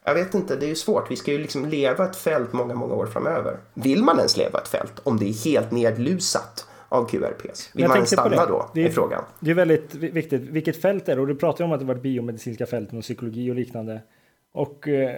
jag 0.05 0.15
vet 0.15 0.35
inte, 0.35 0.57
det 0.57 0.67
är 0.67 0.69
ju 0.69 0.75
svårt. 0.75 1.11
Vi 1.11 1.17
ska 1.17 1.33
ju 1.33 1.39
liksom 1.39 1.65
leva 1.65 2.05
ett 2.05 2.17
fält 2.17 2.53
många, 2.53 2.75
många 2.75 2.95
år 2.95 3.07
framöver. 3.07 3.59
Vill 3.75 4.03
man 4.03 4.17
ens 4.17 4.37
leva 4.37 4.61
ett 4.61 4.69
fält 4.69 5.01
om 5.05 5.19
det 5.19 5.29
är 5.29 5.45
helt 5.45 5.71
nedlusat 5.71 6.67
av 6.89 7.09
QRPs? 7.09 7.71
Vill 7.75 7.89
man 7.89 8.07
stanna 8.07 8.47
då? 8.47 8.71
Det 8.75 8.87
är, 8.87 8.91
frågan. 8.91 9.25
Det 9.41 9.51
är 9.51 9.55
väldigt 9.55 9.95
viktigt. 9.95 10.43
Vilket 10.43 10.83
fält 10.83 11.09
är 11.09 11.17
det? 11.17 11.21
Och 11.23 11.27
du 11.27 11.35
pratar 11.37 11.65
om 11.65 11.73
att 11.73 11.81
det 11.81 11.87
varit 11.87 12.03
biomedicinska 12.03 12.67
fälten 12.67 12.99
och 12.99 13.05
psykologi 13.05 13.51
och 13.51 13.55
liknande. 13.55 14.03
Och 14.53 14.89
eh, 14.89 15.17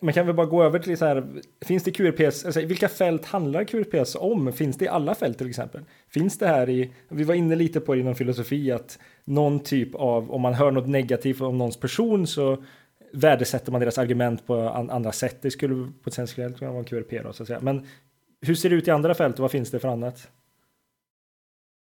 man 0.00 0.14
kan 0.14 0.26
väl 0.26 0.34
bara 0.34 0.46
gå 0.46 0.62
över 0.62 0.78
till 0.78 0.96
så 0.96 1.04
här, 1.04 1.26
finns 1.60 1.82
det 1.82 1.90
QRPS, 1.90 2.44
alltså, 2.44 2.60
vilka 2.60 2.88
fält 2.88 3.24
handlar 3.24 3.64
QRPS 3.64 4.16
om? 4.16 4.52
Finns 4.52 4.76
det 4.76 4.84
i 4.84 4.88
alla 4.88 5.14
fält 5.14 5.38
till 5.38 5.48
exempel? 5.48 5.80
Finns 6.08 6.38
det 6.38 6.46
här 6.46 6.68
i, 6.68 6.92
vi 7.08 7.24
var 7.24 7.34
inne 7.34 7.54
lite 7.56 7.80
på 7.80 7.94
det 7.94 8.00
inom 8.00 8.14
filosofi, 8.14 8.72
att 8.72 8.98
någon 9.24 9.60
typ 9.60 9.94
av, 9.94 10.30
om 10.30 10.40
man 10.40 10.54
hör 10.54 10.70
något 10.70 10.88
negativt 10.88 11.40
om 11.40 11.58
någons 11.58 11.80
person 11.80 12.26
så 12.26 12.64
värdesätter 13.12 13.72
man 13.72 13.80
deras 13.80 13.98
argument 13.98 14.46
på 14.46 14.68
andra 14.68 15.12
sätt. 15.12 15.42
Det 15.42 15.50
skulle 15.50 15.92
potentiellt 16.02 16.58
kunna 16.58 16.70
vara 16.70 16.80
en 16.80 16.84
QRP 16.84 17.22
då, 17.22 17.32
så 17.32 17.42
att 17.42 17.46
säga. 17.46 17.60
Men 17.60 17.86
hur 18.40 18.54
ser 18.54 18.70
det 18.70 18.76
ut 18.76 18.88
i 18.88 18.90
andra 18.90 19.14
fält 19.14 19.34
och 19.34 19.40
vad 19.40 19.50
finns 19.50 19.70
det 19.70 19.78
för 19.78 19.88
annat? 19.88 20.30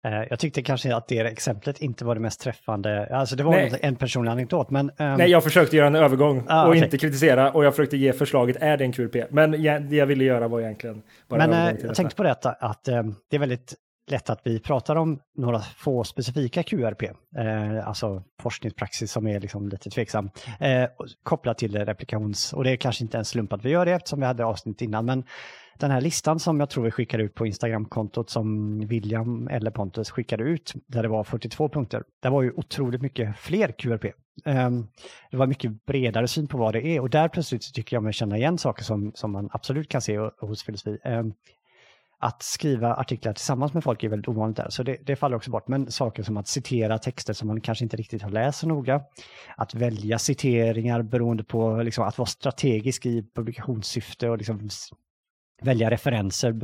Eh, 0.05 0.23
jag 0.29 0.39
tyckte 0.39 0.61
kanske 0.61 0.95
att 0.95 1.07
det 1.07 1.19
exemplet 1.19 1.81
inte 1.81 2.05
var 2.05 2.15
det 2.15 2.21
mest 2.21 2.41
träffande. 2.41 3.15
Alltså 3.15 3.35
det 3.35 3.43
var 3.43 3.85
en 3.85 3.95
personlig 3.95 4.31
anekdot, 4.31 4.69
men... 4.69 4.89
Um... 4.89 4.95
Nej, 4.97 5.29
jag 5.31 5.43
försökte 5.43 5.77
göra 5.77 5.87
en 5.87 5.95
övergång 5.95 6.43
ah, 6.47 6.63
och 6.63 6.69
okay. 6.69 6.83
inte 6.83 6.97
kritisera 6.97 7.51
och 7.51 7.65
jag 7.65 7.75
försökte 7.75 7.97
ge 7.97 8.13
förslaget, 8.13 8.57
är 8.59 8.77
det 8.77 8.83
en 8.83 8.91
QRP? 8.91 9.31
Men 9.31 9.51
det 9.51 9.95
jag 9.95 10.05
ville 10.05 10.23
göra 10.23 10.47
var 10.47 10.61
egentligen 10.61 11.01
bara 11.27 11.47
Men 11.47 11.75
äh, 11.75 11.85
jag 11.85 11.95
tänkte 11.95 12.15
på 12.15 12.23
detta 12.23 12.51
att 12.51 12.87
äh, 12.87 13.03
det 13.29 13.35
är 13.35 13.39
väldigt 13.39 13.73
lätt 14.09 14.29
att 14.29 14.41
vi 14.43 14.59
pratar 14.59 14.95
om 14.95 15.19
några 15.37 15.59
få 15.59 16.03
specifika 16.03 16.63
QRP, 16.63 17.03
eh, 17.03 17.87
alltså 17.87 18.23
forskningspraxis 18.41 19.11
som 19.11 19.27
är 19.27 19.39
liksom 19.39 19.69
lite 19.69 19.89
tveksam, 19.89 20.29
eh, 20.59 20.89
kopplat 21.23 21.57
till 21.57 21.85
replikations... 21.85 22.53
Och 22.53 22.63
det 22.63 22.71
är 22.71 22.75
kanske 22.75 23.03
inte 23.03 23.17
en 23.17 23.25
slump 23.25 23.53
att 23.53 23.65
vi 23.65 23.69
gör 23.69 23.85
det 23.85 23.91
eftersom 23.91 24.19
vi 24.19 24.25
hade 24.25 24.45
avsnitt 24.45 24.81
innan, 24.81 25.05
men 25.05 25.23
den 25.79 25.91
här 25.91 26.01
listan 26.01 26.39
som 26.39 26.59
jag 26.59 26.69
tror 26.69 26.83
vi 26.83 26.91
skickade 26.91 27.23
ut 27.23 27.35
på 27.35 27.45
Instagramkontot 27.45 28.29
som 28.29 28.79
William 28.79 29.47
eller 29.47 29.71
Pontus 29.71 30.11
skickade 30.11 30.43
ut, 30.43 30.73
där 30.87 31.03
det 31.03 31.09
var 31.09 31.23
42 31.23 31.69
punkter, 31.69 32.03
det 32.21 32.29
var 32.29 32.41
ju 32.41 32.51
otroligt 32.51 33.01
mycket 33.01 33.37
fler 33.37 33.71
QRP. 33.71 34.05
Ehm, 34.45 34.87
det 35.31 35.37
var 35.37 35.47
mycket 35.47 35.85
bredare 35.85 36.27
syn 36.27 36.47
på 36.47 36.57
vad 36.57 36.73
det 36.73 36.87
är 36.87 36.99
och 36.99 37.09
där 37.09 37.27
plötsligt 37.27 37.73
tycker 37.73 37.95
jag 37.95 38.03
mig 38.03 38.13
känna 38.13 38.37
igen 38.37 38.57
saker 38.57 38.83
som, 38.83 39.11
som 39.15 39.31
man 39.31 39.49
absolut 39.51 39.89
kan 39.89 40.01
se 40.01 40.17
hos 40.17 40.63
filosofi. 40.63 40.97
Ehm, 41.03 41.33
att 42.21 42.43
skriva 42.43 42.95
artiklar 42.95 43.33
tillsammans 43.33 43.73
med 43.73 43.83
folk 43.83 44.03
är 44.03 44.09
väldigt 44.09 44.27
ovanligt 44.27 44.57
där, 44.57 44.69
så 44.69 44.83
det, 44.83 44.97
det, 45.05 45.15
faller 45.15 45.35
också 45.35 45.51
bort. 45.51 45.67
Men 45.67 45.91
saker 45.91 46.23
som 46.23 46.37
att 46.37 46.47
citera 46.47 46.97
texter 46.97 47.33
som 47.33 47.47
man 47.47 47.61
kanske 47.61 47.85
inte 47.85 47.97
riktigt 47.97 48.21
har 48.21 48.29
läst 48.29 48.59
så 48.59 48.67
noga, 48.67 49.01
att 49.57 49.73
välja 49.75 50.19
citeringar 50.19 51.01
beroende 51.01 51.43
på 51.43 51.81
liksom, 51.81 52.03
att 52.03 52.17
vara 52.17 52.25
strategisk 52.25 53.05
i 53.05 53.25
publikationssyfte 53.35 54.29
och 54.29 54.37
liksom 54.37 54.69
välja 55.61 55.91
referenser 55.91 56.55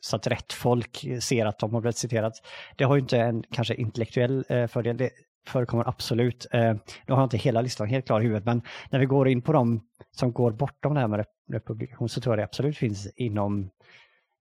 så 0.00 0.16
att 0.16 0.26
rätt 0.26 0.52
folk 0.52 1.06
ser 1.20 1.46
att 1.46 1.58
de 1.58 1.74
har 1.74 1.80
blivit 1.80 1.96
citerat. 1.96 2.32
Det 2.76 2.84
har 2.84 2.96
ju 2.96 3.00
inte 3.00 3.18
en 3.18 3.42
kanske 3.50 3.74
intellektuell 3.74 4.44
eh, 4.48 4.66
fördel. 4.66 4.96
Det 4.96 5.10
förekommer 5.46 5.88
absolut. 5.88 6.46
Eh, 6.50 6.72
nu 7.06 7.14
har 7.14 7.16
jag 7.16 7.26
inte 7.26 7.36
hela 7.36 7.60
listan 7.60 7.88
helt 7.88 8.06
klar 8.06 8.20
i 8.20 8.22
huvudet, 8.22 8.44
men 8.44 8.62
när 8.90 8.98
vi 8.98 9.06
går 9.06 9.28
in 9.28 9.42
på 9.42 9.52
de 9.52 9.80
som 10.10 10.32
går 10.32 10.50
bortom 10.50 10.94
det 10.94 11.00
här 11.00 11.08
med 11.08 11.24
republikation 11.52 12.08
så 12.08 12.20
tror 12.20 12.32
jag 12.32 12.38
det 12.38 12.44
absolut 12.44 12.76
finns 12.76 13.06
inom 13.16 13.70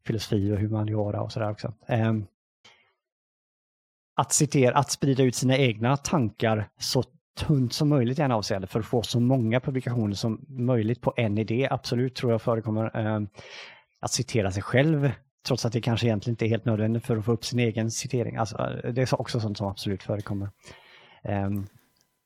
filosofi 0.05 0.51
och 0.51 0.59
humaniora 0.59 1.21
och 1.21 1.31
sådär 1.31 1.51
också. 1.51 1.73
Eh, 1.87 2.13
att 4.15 4.33
citera, 4.33 4.75
att 4.75 4.91
sprida 4.91 5.23
ut 5.23 5.35
sina 5.35 5.57
egna 5.57 5.97
tankar 5.97 6.69
så 6.79 7.03
tunt 7.37 7.73
som 7.73 7.89
möjligt 7.89 8.19
i 8.19 8.21
en 8.21 8.31
avseende 8.31 8.67
för 8.67 8.79
att 8.79 8.85
få 8.85 9.01
så 9.01 9.19
många 9.19 9.59
publikationer 9.59 10.15
som 10.15 10.45
möjligt 10.47 11.01
på 11.01 11.13
en 11.17 11.37
idé, 11.37 11.67
absolut 11.71 12.15
tror 12.15 12.31
jag 12.31 12.41
förekommer 12.41 12.97
att 14.01 14.11
citera 14.11 14.51
sig 14.51 14.63
själv 14.63 15.11
trots 15.47 15.65
att 15.65 15.73
det 15.73 15.81
kanske 15.81 16.07
egentligen 16.07 16.33
inte 16.33 16.45
är 16.45 16.49
helt 16.49 16.65
nödvändigt 16.65 17.05
för 17.05 17.17
att 17.17 17.25
få 17.25 17.31
upp 17.31 17.45
sin 17.45 17.59
egen 17.59 17.91
citering. 17.91 18.35
Alltså, 18.35 18.57
det 18.93 19.01
är 19.01 19.21
också 19.21 19.39
sånt 19.39 19.57
som 19.57 19.67
absolut 19.67 20.03
förekommer. 20.03 20.49
Um, 21.23 21.67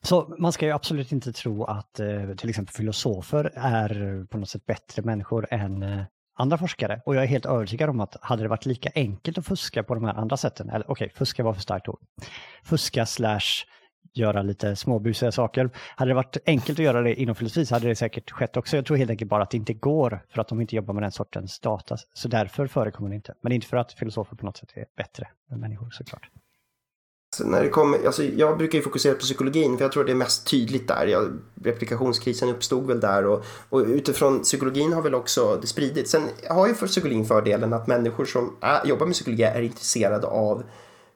så 0.03 0.36
man 0.39 0.51
ska 0.51 0.65
ju 0.65 0.72
absolut 0.72 1.11
inte 1.11 1.34
tro 1.34 1.63
att 1.63 1.99
uh, 1.99 2.36
till 2.36 2.49
exempel 2.49 2.74
filosofer 2.74 3.51
är 3.55 4.26
på 4.26 4.38
något 4.38 4.49
sätt 4.49 4.65
bättre 4.65 5.01
människor 5.01 5.47
än 5.51 5.84
uh, 5.84 6.03
andra 6.38 6.57
forskare. 6.57 7.01
Och 7.05 7.15
jag 7.15 7.24
är 7.24 7.28
helt 7.28 7.45
övertygad 7.45 7.89
om 7.89 7.99
att 7.99 8.17
hade 8.22 8.43
det 8.43 8.49
varit 8.49 8.65
lika 8.65 8.91
enkelt 8.95 9.38
att 9.38 9.45
fuska 9.45 9.84
på 9.84 9.95
de 9.95 10.03
här 10.03 10.13
andra 10.13 10.38
sätten, 10.38 10.69
eller 10.69 10.91
okej, 10.91 11.05
okay, 11.05 11.17
fuska 11.17 11.43
var 11.43 11.53
för 11.53 11.61
starkt 11.61 11.88
ord, 11.88 11.99
fuska 12.63 13.05
slash 13.05 13.65
göra 14.14 14.41
lite 14.41 14.76
småbusiga 14.76 15.32
saker. 15.32 15.70
Hade 15.95 16.12
det 16.12 16.16
varit 16.16 16.38
enkelt 16.45 16.80
att 16.80 16.86
göra 16.86 17.01
det 17.01 17.16
inom 17.16 17.36
filosofi 17.36 17.66
så 17.66 17.76
hade 17.76 17.88
det 17.88 17.95
säkert 17.95 18.32
skett 18.32 18.57
också. 18.57 18.76
Jag 18.76 18.86
tror 18.86 18.97
helt 18.97 19.09
enkelt 19.09 19.30
bara 19.30 19.43
att 19.43 19.51
det 19.51 19.57
inte 19.57 19.74
går 19.74 20.26
för 20.30 20.41
att 20.41 20.47
de 20.47 20.62
inte 20.62 20.76
jobbar 20.76 20.93
med 20.93 21.03
den 21.03 21.12
sortens 21.12 21.59
data. 21.59 21.97
Så 22.14 22.28
därför 22.28 22.68
förekommer 22.68 23.09
det 23.09 23.16
inte. 23.16 23.34
Men 23.41 23.51
inte 23.51 23.68
för 23.68 23.78
att 23.78 23.93
filosofer 23.93 24.36
på 24.36 24.45
något 24.45 24.57
sätt 24.57 24.70
är 24.76 24.86
bättre 24.97 25.28
än 25.51 25.59
människor 25.59 25.89
såklart. 25.89 26.30
Så 27.36 27.47
när 27.47 27.64
det 27.64 27.70
kommer, 27.70 28.05
alltså 28.05 28.24
jag 28.24 28.57
brukar 28.57 28.78
ju 28.78 28.84
fokusera 28.84 29.14
på 29.14 29.20
psykologin 29.20 29.78
för 29.78 29.86
jag 29.86 29.91
tror 29.91 30.03
det 30.03 30.12
är 30.12 30.16
mest 30.16 30.47
tydligt 30.47 30.88
där. 30.88 31.07
Jag, 31.07 31.39
replikationskrisen 31.64 32.49
uppstod 32.49 32.88
väl 32.88 32.99
där 32.99 33.26
och, 33.26 33.45
och 33.70 33.80
utifrån 33.80 34.43
psykologin 34.43 34.93
har 34.93 35.01
väl 35.01 35.16
också 35.16 35.57
det 35.62 35.68
spridits. 35.68 36.12
Sen 36.12 36.24
har 36.49 36.68
ju 36.68 36.74
för 36.74 36.88
psykologin 36.88 37.26
fördelen 37.26 37.74
att 37.74 37.88
människor 37.88 38.26
som 38.26 38.55
är, 38.62 38.86
jobbar 38.86 39.05
med 39.05 39.14
psykologi 39.14 39.43
är 39.43 39.62
intresserade 39.62 40.28
av 40.28 40.64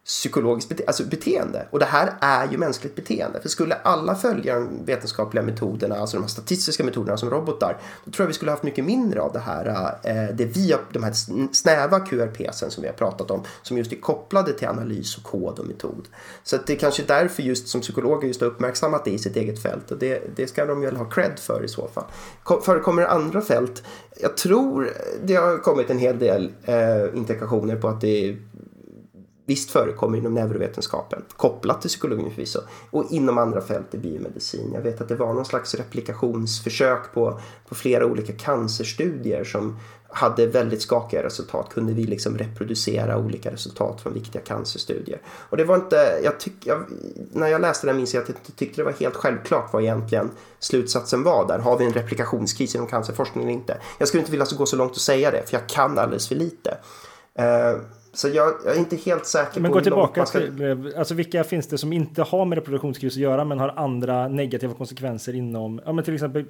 psykologiskt 0.06 0.70
bete 0.70 0.84
alltså 0.88 1.04
beteende. 1.04 1.68
Och 1.72 1.80
det 1.80 1.86
här 1.86 2.14
är 2.22 2.52
ju 2.52 2.58
mänskligt 2.58 2.96
beteende. 2.96 3.42
För 3.42 3.50
skulle 3.50 3.76
alla 3.76 4.16
följa 4.16 4.56
de 4.56 4.86
vetenskapliga 4.86 5.44
metoderna, 5.44 5.96
alltså 5.96 6.18
de 6.18 6.24
här 6.24 6.30
statistiska 6.30 6.84
metoderna 6.84 7.18
som 7.18 7.30
robotar, 7.30 7.78
då 8.06 8.12
tror 8.12 8.24
jag 8.24 8.28
vi 8.28 8.34
skulle 8.34 8.52
haft 8.52 8.64
mycket 8.64 8.86
mindre 8.86 9.22
av 9.22 9.34
det 9.34 9.40
här, 9.40 9.66
eh, 10.04 10.36
det 10.36 10.46
vi, 10.46 10.76
de 10.92 11.04
här 11.04 11.14
snäva 11.54 12.00
QRPsen 12.00 12.72
som 12.72 12.82
vi 12.82 12.88
har 12.88 12.96
pratat 12.96 13.32
om, 13.32 13.44
som 13.62 13.78
just 13.78 13.92
är 13.92 13.96
kopplade 13.96 14.54
till 14.54 14.68
analys 14.68 15.18
och 15.18 15.24
kod 15.24 15.60
och 15.60 15.66
metod. 15.66 16.08
Så 16.44 16.56
att 16.56 16.68
det 16.68 16.74
är 16.74 16.78
kanske 16.78 17.04
därför 17.04 17.44
just 17.44 17.68
som 17.68 17.82
psykologer 17.82 18.28
just 18.28 18.42
har 18.42 18.48
uppmärksammat 18.48 19.06
det 19.06 19.12
i 19.12 19.18
sitt 19.18 19.36
eget 19.36 19.62
fält 19.62 19.92
och 19.92 19.98
det, 19.98 20.36
det 20.36 20.48
ska 20.48 20.66
de 20.66 20.82
väl 20.82 20.96
ha 20.96 21.06
cred 21.06 21.40
för 21.40 21.64
i 21.64 21.68
så 21.68 21.88
fall. 21.88 22.06
Förekommer 22.64 23.02
det 23.02 23.10
andra 23.10 23.42
fält? 23.42 23.84
Jag 24.22 24.38
tror 24.38 24.90
det 25.24 25.36
har 25.36 25.58
kommit 25.58 25.90
en 25.90 26.00
hel 26.00 26.20
del 26.20 26.52
eh, 26.64 27.18
indikationer 27.18 27.76
på 27.76 27.88
att 27.88 28.02
det 28.02 28.30
är 28.30 28.38
visst 29.46 29.72
förekommer 29.72 30.18
inom 30.18 30.34
neurovetenskapen, 30.34 31.22
kopplat 31.38 31.82
till 31.82 31.90
psykologin 31.90 32.32
förvisso, 32.32 32.60
och 32.92 33.06
inom 33.12 33.38
andra 33.38 33.62
fält 33.62 33.94
i 33.94 33.98
biomedicin. 33.98 34.72
Jag 34.74 34.82
vet 34.82 35.02
att 35.02 35.08
det 35.08 35.16
var 35.16 35.34
någon 35.34 35.46
slags 35.46 35.76
replikationsförsök 35.76 37.14
på, 37.14 37.40
på 37.70 37.76
flera 37.76 38.06
olika 38.06 38.34
cancerstudier 38.34 39.44
som 39.44 39.78
hade 40.16 40.48
väldigt 40.48 40.82
skakiga 40.82 41.24
resultat. 41.24 41.70
Kunde 41.74 41.94
vi 41.94 42.04
liksom 42.04 42.38
reproducera 42.38 43.18
olika 43.18 43.52
resultat 43.52 44.02
från 44.02 44.14
viktiga 44.14 44.42
cancerstudier? 44.42 45.22
Och 45.28 45.58
det 45.58 45.64
var 45.64 45.76
inte, 45.76 46.20
jag 46.24 46.40
tyck, 46.40 46.54
jag, 46.64 46.86
när 47.32 47.48
jag 47.48 47.62
läste 47.62 47.88
det 47.88 47.94
minns 47.94 48.14
jag 48.14 48.24
att 48.24 48.30
jag 48.30 48.56
tyckte 48.56 48.82
det 48.82 48.86
var 48.86 48.92
helt 48.92 49.16
självklart 49.16 49.74
vad 49.74 49.82
egentligen 49.82 50.32
slutsatsen 50.60 51.24
var 51.24 51.48
där. 51.48 51.60
Har 51.60 51.78
vi 51.78 51.86
en 51.86 51.94
replikationskris 51.94 52.76
inom 52.76 52.88
cancerforskning 52.88 53.44
eller 53.44 53.54
inte? 53.54 53.78
Jag 53.98 54.08
skulle 54.08 54.22
inte 54.22 54.32
vilja 54.32 54.46
gå 54.58 54.66
så 54.66 54.76
långt 54.76 54.92
och 54.92 55.02
säga 55.02 55.32
det, 55.32 55.44
för 55.50 55.58
jag 55.58 55.70
kan 55.70 56.00
alldeles 56.00 56.28
för 56.28 56.36
lite. 56.36 56.78
Uh, 57.40 57.82
så 58.16 58.28
jag, 58.28 58.54
jag, 58.66 58.76
är 58.76 58.80
inte 58.80 58.96
helt 58.96 59.26
säker 59.26 59.62
men 59.62 59.72
på 59.72 59.78
gå 59.78 59.84
tillbaka 59.84 60.26
ska... 60.26 60.40
till, 60.40 60.94
alltså 60.98 61.14
vilka 61.14 61.44
finns 61.44 61.68
det 61.68 61.78
som 61.78 61.94
inte 61.94 62.22
har 62.22 62.46
med 62.46 62.58
reproduktionskris 62.58 63.14
att 63.14 63.22
göra 63.22 63.46
men 63.46 63.60
har 63.60 63.70
andra 63.70 64.28
negativa 64.28 64.74
konsekvenser 64.74 65.36
inom, 65.36 65.82
ja 65.86 65.92
men 65.92 66.04
till 66.04 66.14
exempel 66.14 66.46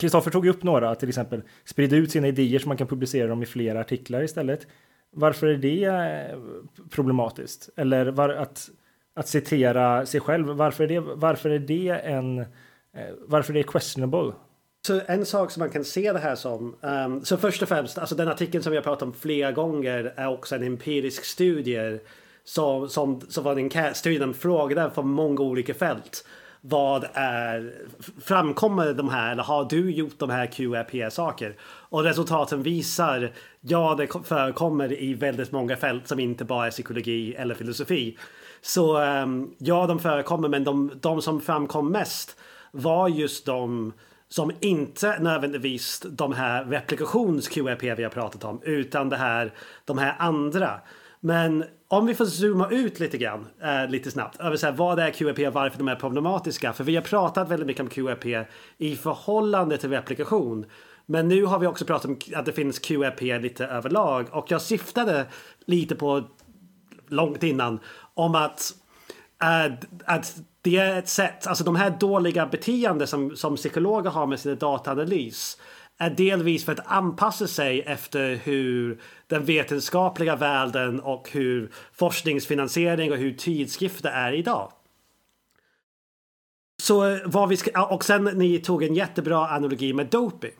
Kristoffer 0.00 0.30
tog 0.30 0.46
upp 0.46 0.62
några, 0.62 0.94
till 0.94 1.08
exempel 1.08 1.42
sprida 1.64 1.96
ut 1.96 2.10
sina 2.10 2.28
idéer 2.28 2.58
så 2.58 2.68
man 2.68 2.76
kan 2.76 2.86
publicera 2.86 3.28
dem 3.28 3.42
i 3.42 3.46
flera 3.46 3.80
artiklar 3.80 4.22
istället. 4.22 4.66
Varför 5.12 5.46
är 5.46 5.56
det 5.56 5.84
eh, 5.84 6.38
problematiskt? 6.90 7.70
Eller 7.76 8.10
var, 8.10 8.28
att, 8.28 8.70
att 9.14 9.28
citera 9.28 10.06
sig 10.06 10.20
själv, 10.20 10.46
varför 10.46 10.84
är 10.84 10.88
det, 10.88 11.00
varför 11.00 11.50
är 11.50 11.58
det 11.58 11.88
en 11.88 12.38
eh, 12.38 12.46
varför 13.26 13.52
är 13.52 13.54
det 13.54 13.62
questionable? 13.62 14.32
Så 14.86 15.00
en 15.06 15.26
sak 15.26 15.50
som 15.50 15.60
man 15.60 15.70
kan 15.70 15.84
se 15.84 16.12
det 16.12 16.18
här 16.18 16.34
som. 16.34 16.76
Um, 16.80 17.24
så 17.24 17.36
först 17.36 17.62
och 17.62 17.68
främst, 17.68 17.98
alltså 17.98 18.14
den 18.14 18.28
artikeln 18.28 18.62
som 18.62 18.70
vi 18.70 18.76
har 18.76 18.82
pratat 18.82 19.02
om 19.02 19.12
flera 19.12 19.52
gånger 19.52 20.12
är 20.16 20.28
också 20.28 20.54
en 20.54 20.62
empirisk 20.62 21.24
studie. 21.24 21.98
Som, 22.44 22.88
som, 22.88 23.20
som 23.28 23.44
var 23.44 23.52
en 23.52 23.58
enkätstudie, 23.58 24.18
den 24.18 24.34
frågade 24.34 24.90
från 24.90 25.08
många 25.10 25.40
olika 25.40 25.74
fält. 25.74 26.24
Vad 26.60 27.06
är, 27.12 27.74
framkommer 28.22 28.92
de 28.92 29.08
här, 29.08 29.32
eller 29.32 29.42
har 29.42 29.64
du 29.64 29.90
gjort 29.90 30.18
de 30.18 30.30
här 30.30 30.46
QRP-saker? 30.46 31.56
Och 31.62 32.04
resultaten 32.04 32.62
visar, 32.62 33.32
ja 33.60 33.94
det 33.94 34.26
förekommer 34.26 35.02
i 35.02 35.14
väldigt 35.14 35.52
många 35.52 35.76
fält 35.76 36.08
som 36.08 36.20
inte 36.20 36.44
bara 36.44 36.66
är 36.66 36.70
psykologi 36.70 37.34
eller 37.34 37.54
filosofi. 37.54 38.18
Så 38.60 39.02
um, 39.02 39.54
ja, 39.58 39.86
de 39.86 39.98
förekommer, 39.98 40.48
men 40.48 40.64
de, 40.64 40.90
de 41.00 41.22
som 41.22 41.40
framkom 41.40 41.92
mest 41.92 42.36
var 42.72 43.08
just 43.08 43.46
de 43.46 43.92
som 44.30 44.52
inte 44.60 45.18
nödvändigtvis 45.20 46.00
de 46.10 46.32
här 46.32 46.64
replikations-QRP 46.64 47.94
vi 47.94 48.02
har 48.02 48.10
pratat 48.10 48.44
om 48.44 48.60
utan 48.62 49.08
det 49.08 49.16
här, 49.16 49.52
de 49.84 49.98
här 49.98 50.16
andra. 50.18 50.80
Men 51.20 51.64
om 51.88 52.06
vi 52.06 52.14
får 52.14 52.24
zooma 52.24 52.70
ut 52.70 53.00
lite 53.00 53.18
grann, 53.18 53.46
eh, 53.62 53.90
lite 53.90 54.10
snabbt, 54.10 54.40
över 54.40 54.56
så 54.56 54.66
här, 54.66 54.72
vad 54.72 54.98
är 54.98 55.10
QRP 55.10 55.46
och 55.46 55.54
varför 55.54 55.78
de 55.78 55.88
är 55.88 55.94
problematiska. 55.94 56.72
För 56.72 56.84
vi 56.84 56.96
har 56.96 57.02
pratat 57.02 57.48
väldigt 57.48 57.66
mycket 57.66 57.82
om 57.82 57.88
QRP 57.88 58.46
i 58.78 58.96
förhållande 58.96 59.78
till 59.78 59.90
replikation. 59.90 60.66
Men 61.06 61.28
nu 61.28 61.44
har 61.44 61.58
vi 61.58 61.66
också 61.66 61.84
pratat 61.84 62.04
om 62.04 62.18
att 62.34 62.46
det 62.46 62.52
finns 62.52 62.78
QEP 62.78 63.20
lite 63.20 63.66
överlag 63.66 64.26
och 64.30 64.50
jag 64.50 64.62
syftade 64.62 65.26
lite 65.64 65.94
på 65.96 66.24
långt 67.08 67.42
innan 67.42 67.80
om 68.14 68.34
att, 68.34 68.74
äh, 69.42 69.72
att 70.04 70.36
det 70.62 70.76
är 70.76 70.98
ett 70.98 71.08
sätt, 71.08 71.46
alltså 71.46 71.64
de 71.64 71.76
här 71.76 71.90
dåliga 71.90 72.46
beteenden 72.46 73.06
som, 73.06 73.36
som 73.36 73.56
psykologer 73.56 74.10
har 74.10 74.26
med 74.26 74.40
sin 74.40 74.58
dataanalys 74.58 75.58
är 75.98 76.10
delvis 76.10 76.64
för 76.64 76.72
att 76.72 76.86
anpassa 76.86 77.46
sig 77.46 77.80
efter 77.80 78.34
hur 78.34 79.00
den 79.26 79.44
vetenskapliga 79.44 80.36
världen 80.36 81.00
och 81.00 81.30
hur 81.32 81.70
forskningsfinansiering 81.92 83.12
och 83.12 83.18
hur 83.18 83.34
tidskrifter 83.34 84.10
är 84.10 84.32
idag. 84.32 84.72
Så 86.82 87.18
vad 87.24 87.48
vi 87.48 87.56
ska, 87.56 87.86
och 87.86 88.04
sen 88.04 88.24
ni 88.24 88.58
tog 88.58 88.82
en 88.82 88.94
jättebra 88.94 89.48
analogi 89.48 89.92
med 89.92 90.06
doping. 90.06 90.56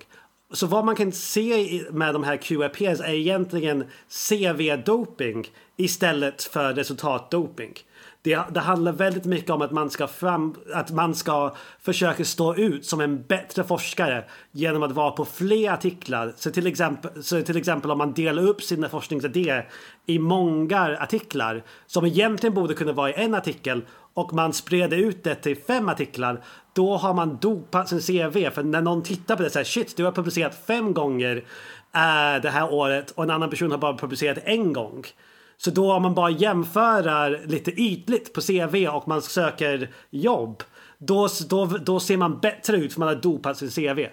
Så 0.53 0.67
vad 0.67 0.85
man 0.85 0.97
kan 0.97 1.13
se 1.13 1.83
med 1.91 2.15
de 2.15 2.25
här 2.25 2.37
QRPs 2.37 3.01
är 3.01 3.15
egentligen 3.15 3.85
CV-doping 4.09 5.47
istället 5.77 6.43
för 6.43 6.75
resultatdoping. 6.75 7.75
Det, 8.23 8.41
det, 8.51 8.61
handlar 8.61 8.93
väldigt 8.93 9.25
mycket 9.25 9.51
om 9.51 9.63
att 9.63 9.71
man, 9.71 9.91
ska 9.91 10.07
fram, 10.07 10.55
att 10.75 10.91
man 10.91 11.15
ska 11.15 11.55
försöka 11.81 12.25
stå 12.25 12.55
ut 12.55 12.87
som 12.87 13.01
en 13.01 13.23
bättre 13.23 13.65
forskare 13.65 14.25
genom 14.53 14.83
att 14.83 14.93
vara 14.93 15.11
på 15.11 15.25
fler 15.25 15.71
artiklar. 15.71 16.33
Så 16.37 16.51
till 16.51 16.67
exempel, 16.67 17.23
så 17.23 17.43
till 17.43 17.57
exempel 17.57 17.91
om 17.91 17.99
man 17.99 18.13
delar 18.13 18.43
upp 18.43 18.63
sina 18.63 18.89
forskningsidéer 18.89 19.69
i 20.07 20.19
många 20.19 20.97
artiklar 21.01 21.63
som 21.87 22.07
egentligen 22.07 22.55
borde 22.55 22.75
kunna 22.75 22.93
vara 22.93 23.11
i 23.11 23.15
en 23.25 23.35
artikel 23.35 23.85
och 24.15 24.33
man 24.33 24.53
spreder 24.53 24.97
ut 24.97 25.25
det 25.25 25.35
till 25.35 25.57
fem 25.57 25.89
artiklar. 25.89 26.45
Då 26.73 26.97
har 26.97 27.15
man 27.15 27.39
dopat 27.41 27.89
sin 27.89 28.01
CV 28.01 28.51
för 28.51 28.63
när 28.63 28.83
någon 28.83 29.03
tittar 29.03 29.37
på 29.37 29.43
det 29.43 29.51
så 29.51 29.59
här 29.59 29.65
shit 29.65 29.97
du 29.97 30.05
har 30.05 30.13
publicerat 30.13 30.67
fem 30.67 30.95
gånger 30.95 31.37
äh, 31.95 32.43
det 32.43 32.51
här 32.51 32.73
året 32.73 33.11
och 33.11 33.25
en 33.25 33.31
annan 33.31 33.51
person 33.51 33.71
har 33.71 33.79
bara 33.79 33.97
publicerat 33.97 34.39
en 34.45 34.73
gång. 34.73 35.05
Så 35.65 35.71
då 35.71 35.93
om 35.93 36.03
man 36.03 36.15
bara 36.15 36.31
jämför 36.31 37.47
lite 37.47 37.71
ytligt 37.71 38.33
på 38.33 38.41
CV 38.41 38.89
och 38.89 39.09
man 39.09 39.23
söker 39.23 39.91
jobb. 40.11 40.63
Då, 40.99 41.29
då, 41.49 41.67
då 41.67 42.01
ser 42.01 42.17
man 42.17 42.39
bättre 42.41 42.77
ut 42.77 42.93
för 42.93 43.01
man 43.01 43.09
har 43.09 43.15
dopat 43.15 43.57
sin 43.57 43.71
CV. 43.71 44.07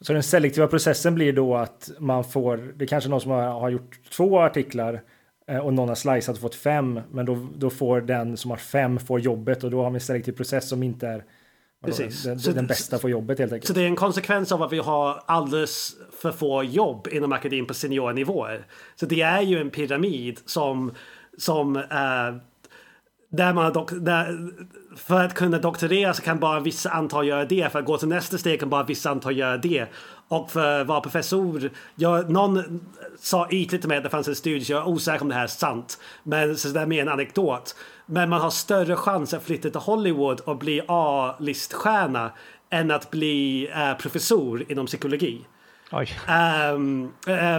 Så 0.00 0.12
den 0.12 0.22
selektiva 0.22 0.66
processen 0.66 1.14
blir 1.14 1.32
då 1.32 1.56
att 1.56 1.90
man 1.98 2.24
får, 2.24 2.56
det 2.76 2.84
är 2.84 2.86
kanske 2.86 3.10
någon 3.10 3.20
som 3.20 3.30
har, 3.30 3.70
gjort 3.70 4.10
två 4.10 4.40
artiklar 4.40 5.02
eh, 5.46 5.58
och 5.58 5.74
någon 5.74 5.88
har 5.88 5.94
slicat 5.94 6.28
och 6.28 6.38
fått 6.38 6.54
fem, 6.54 7.00
men 7.10 7.26
då, 7.26 7.46
då 7.56 7.70
får 7.70 8.00
den 8.00 8.36
som 8.36 8.50
har 8.50 8.58
fem 8.58 8.98
får 8.98 9.20
jobbet 9.20 9.64
och 9.64 9.70
då 9.70 9.82
har 9.82 9.90
vi 9.90 9.94
en 9.94 10.00
selektiv 10.00 10.32
process 10.32 10.68
som 10.68 10.82
inte 10.82 11.08
är 11.08 11.24
Precis. 11.84 12.22
Den, 12.22 12.40
så, 12.40 12.52
den 12.52 12.66
bästa 12.66 12.98
får 12.98 13.10
jobbet 13.10 13.38
helt 13.38 13.52
enkelt. 13.52 13.66
Så 13.66 13.72
det 13.72 13.82
är 13.82 13.86
en 13.86 13.96
konsekvens 13.96 14.52
av 14.52 14.62
att 14.62 14.72
vi 14.72 14.78
har 14.78 15.22
alldeles 15.26 15.96
för 16.20 16.32
få 16.32 16.62
jobb 16.62 17.08
inom 17.12 17.32
akademin 17.32 17.66
på 17.66 17.74
seniornivåer. 17.74 18.66
Så 18.94 19.06
det 19.06 19.20
är 19.20 19.40
ju 19.40 19.60
en 19.60 19.70
pyramid 19.70 20.40
som, 20.46 20.92
som 21.38 21.76
uh, 21.76 21.82
där 23.30 23.52
man 23.52 23.86
där, 24.00 24.50
för 24.96 25.24
att 25.24 25.34
kunna 25.34 25.58
doktorera 25.58 26.14
så 26.14 26.22
kan 26.22 26.38
bara 26.38 26.60
vissa 26.60 26.90
antal 26.90 27.26
göra 27.26 27.44
det. 27.44 27.72
För 27.72 27.78
att 27.78 27.84
gå 27.84 27.98
till 27.98 28.08
nästa 28.08 28.38
steg 28.38 28.60
kan 28.60 28.70
bara 28.70 28.82
vissa 28.82 29.10
antal 29.10 29.36
göra 29.36 29.56
det. 29.56 29.86
Och 30.28 30.50
för 30.50 30.80
att 30.80 30.86
vara 30.86 31.00
professor, 31.00 31.70
jag, 31.94 32.30
någon 32.30 32.80
sa 33.20 33.48
ytligt 33.50 33.80
till 33.80 33.88
mig 33.88 33.98
att 33.98 34.04
det 34.04 34.10
fanns 34.10 34.28
en 34.28 34.34
studie, 34.34 34.64
så 34.64 34.72
jag 34.72 34.82
är 34.82 34.88
osäker 34.88 35.22
om 35.22 35.28
det 35.28 35.34
här 35.34 35.42
är 35.42 35.46
sant. 35.46 35.98
Men 36.22 36.56
så 36.56 36.68
det 36.68 36.80
är 36.80 36.86
mer 36.86 37.02
en 37.02 37.08
anekdot. 37.08 37.76
Men 38.06 38.28
man 38.28 38.40
har 38.40 38.50
större 38.50 38.96
chans 38.96 39.34
att 39.34 39.44
flytta 39.44 39.70
till 39.70 39.80
Hollywood 39.80 40.40
och 40.40 40.56
bli 40.56 40.82
A-liststjärna 40.88 42.32
än 42.70 42.90
att 42.90 43.10
bli 43.10 43.68
äh, 43.74 43.94
professor 43.94 44.72
inom 44.72 44.86
psykologi. 44.86 45.44
Um, 46.74 47.12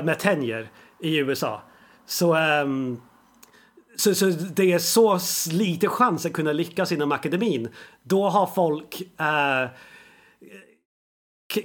med 0.05 0.19
tenure 0.19 0.67
i 0.99 1.17
USA. 1.17 1.61
Så, 2.05 2.35
um, 2.37 3.01
så, 3.95 4.15
så 4.15 4.25
det 4.25 4.73
är 4.73 4.79
så 4.79 5.19
lite 5.51 5.87
chans 5.87 6.25
att 6.25 6.33
kunna 6.33 6.51
lyckas 6.51 6.91
inom 6.91 7.11
akademin. 7.11 7.69
Då 8.03 8.29
har 8.29 8.47
folk 8.47 9.01
uh, 9.21 9.69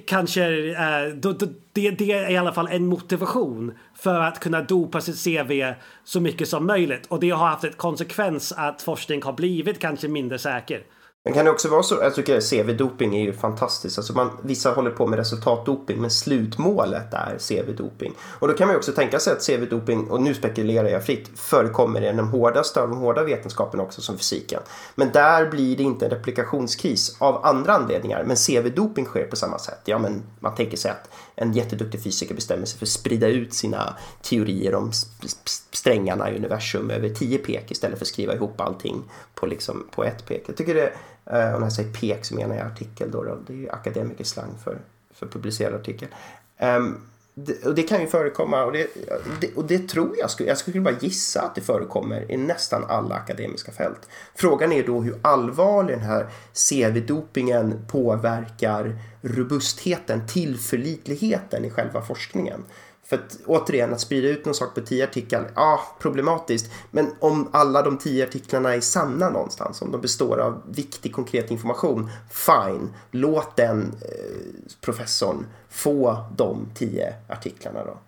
kanske, 0.06 0.50
uh, 0.70 1.14
då, 1.14 1.32
då, 1.32 1.46
det, 1.72 1.90
det, 1.90 2.12
är 2.12 2.30
i 2.30 2.36
alla 2.36 2.52
fall 2.52 2.68
en 2.68 2.86
motivation 2.86 3.78
för 4.02 4.20
att 4.20 4.40
kunna 4.40 4.60
dopa 4.60 5.00
sitt 5.00 5.24
CV 5.24 5.74
så 6.04 6.20
mycket 6.20 6.48
som 6.48 6.66
möjligt. 6.66 7.06
Och 7.06 7.20
det 7.20 7.30
har 7.30 7.46
haft 7.46 7.64
ett 7.64 7.76
konsekvens 7.76 8.52
att 8.52 8.82
forskning 8.82 9.22
har 9.22 9.32
blivit 9.32 9.78
kanske 9.78 10.08
mindre 10.08 10.38
säker. 10.38 10.82
Men 11.24 11.34
kan 11.34 11.44
det 11.44 11.50
också 11.50 11.68
vara 11.68 11.82
så, 11.82 11.94
jag 11.94 12.14
tycker 12.14 12.40
CV-doping 12.40 13.14
är 13.14 13.20
ju 13.20 13.32
fantastiskt. 13.32 13.98
Alltså 13.98 14.12
man, 14.12 14.30
vissa 14.42 14.70
håller 14.70 14.90
på 14.90 15.06
med 15.06 15.18
resultatdoping 15.18 16.00
men 16.00 16.10
slutmålet 16.10 17.14
är 17.14 17.36
CV-doping. 17.38 18.12
Och 18.38 18.48
då 18.48 18.54
kan 18.54 18.66
man 18.66 18.74
ju 18.74 18.78
också 18.78 18.92
tänka 18.92 19.18
sig 19.18 19.32
att 19.32 19.38
CV-doping, 19.38 20.08
och 20.08 20.22
nu 20.22 20.34
spekulerar 20.34 20.88
jag 20.88 21.04
fritt, 21.06 21.30
förekommer 21.34 22.02
i 22.02 22.06
den 22.06 22.18
hårdaste 22.18 22.82
av 22.82 22.88
de 22.88 22.98
hårda 22.98 23.24
vetenskaperna 23.24 23.82
också 23.82 24.00
som 24.00 24.18
fysiken. 24.18 24.60
Men 24.94 25.12
där 25.12 25.50
blir 25.50 25.76
det 25.76 25.82
inte 25.82 26.04
en 26.04 26.10
replikationskris 26.10 27.16
av 27.18 27.46
andra 27.46 27.72
anledningar. 27.72 28.24
Men 28.24 28.36
CV-doping 28.36 29.04
sker 29.04 29.24
på 29.24 29.36
samma 29.36 29.58
sätt. 29.58 29.80
Ja 29.84 29.98
men 29.98 30.22
man 30.40 30.54
tänker 30.54 30.76
sig 30.76 30.90
att 30.90 31.08
en 31.34 31.52
jätteduktig 31.52 32.02
fysiker 32.02 32.34
bestämmer 32.34 32.66
sig 32.66 32.78
för 32.78 32.86
att 32.86 32.90
sprida 32.90 33.26
ut 33.28 33.54
sina 33.54 33.96
teorier 34.22 34.74
om 34.74 34.90
strängarna 35.70 36.30
i 36.30 36.36
universum 36.36 36.90
över 36.90 37.08
tio 37.08 37.38
pek 37.38 37.70
istället 37.70 37.98
för 37.98 38.04
att 38.04 38.08
skriva 38.08 38.34
ihop 38.34 38.60
allting 38.60 39.02
på, 39.34 39.46
liksom, 39.46 39.88
på 39.94 40.04
ett 40.04 40.26
pek. 40.26 40.44
Jag 40.46 40.56
tycker 40.56 40.74
det 40.74 40.92
Eh, 41.26 41.52
och 41.52 41.60
när 41.60 41.66
jag 41.66 41.72
säger 41.72 41.92
pek 41.92 42.24
så 42.24 42.34
menar 42.34 42.56
jag 42.56 42.66
artikel 42.66 43.10
då, 43.10 43.24
då. 43.24 43.38
det 43.46 43.66
är 43.66 43.74
akademikerslang 43.74 44.58
för, 44.64 44.78
för 45.14 45.26
publicerad 45.26 45.74
artikel. 45.74 46.08
Um, 46.60 47.00
det, 47.34 47.66
och 47.66 47.74
det 47.74 47.82
kan 47.82 48.00
ju 48.00 48.06
förekomma 48.06 48.64
och 48.64 48.72
det, 48.72 48.86
det, 49.40 49.56
och 49.56 49.64
det 49.64 49.88
tror 49.88 50.14
jag, 50.18 50.30
skulle, 50.30 50.48
jag 50.48 50.58
skulle 50.58 50.80
bara 50.80 50.98
gissa 51.00 51.42
att 51.42 51.54
det 51.54 51.60
förekommer 51.60 52.32
i 52.32 52.36
nästan 52.36 52.84
alla 52.88 53.14
akademiska 53.14 53.72
fält. 53.72 54.08
Frågan 54.34 54.72
är 54.72 54.86
då 54.86 55.00
hur 55.00 55.18
allvarlig 55.22 55.96
den 55.96 56.04
här 56.04 56.26
CV-dopingen 56.54 57.84
påverkar 57.88 58.98
robustheten, 59.22 60.26
tillförlitligheten 60.28 61.64
i 61.64 61.70
själva 61.70 62.02
forskningen. 62.02 62.64
För 63.04 63.16
att 63.16 63.38
återigen, 63.46 63.92
att 63.92 64.00
sprida 64.00 64.28
ut 64.28 64.44
någon 64.44 64.54
sak 64.54 64.74
på 64.74 64.80
tio 64.80 65.04
artiklar, 65.04 65.50
ja, 65.54 65.80
problematiskt. 65.98 66.72
Men 66.90 67.06
om 67.20 67.48
alla 67.52 67.82
de 67.82 67.98
tio 67.98 68.26
artiklarna 68.26 68.74
är 68.74 68.80
sanna 68.80 69.30
någonstans, 69.30 69.82
om 69.82 69.92
de 69.92 70.00
består 70.00 70.38
av 70.38 70.62
viktig 70.70 71.12
konkret 71.12 71.50
information, 71.50 72.10
fine. 72.30 72.88
Låt 73.10 73.56
den 73.56 73.82
eh, 73.82 74.72
professorn 74.80 75.46
få 75.68 76.24
de 76.36 76.66
tio 76.74 77.14
artiklarna 77.28 77.84
då. 77.84 77.98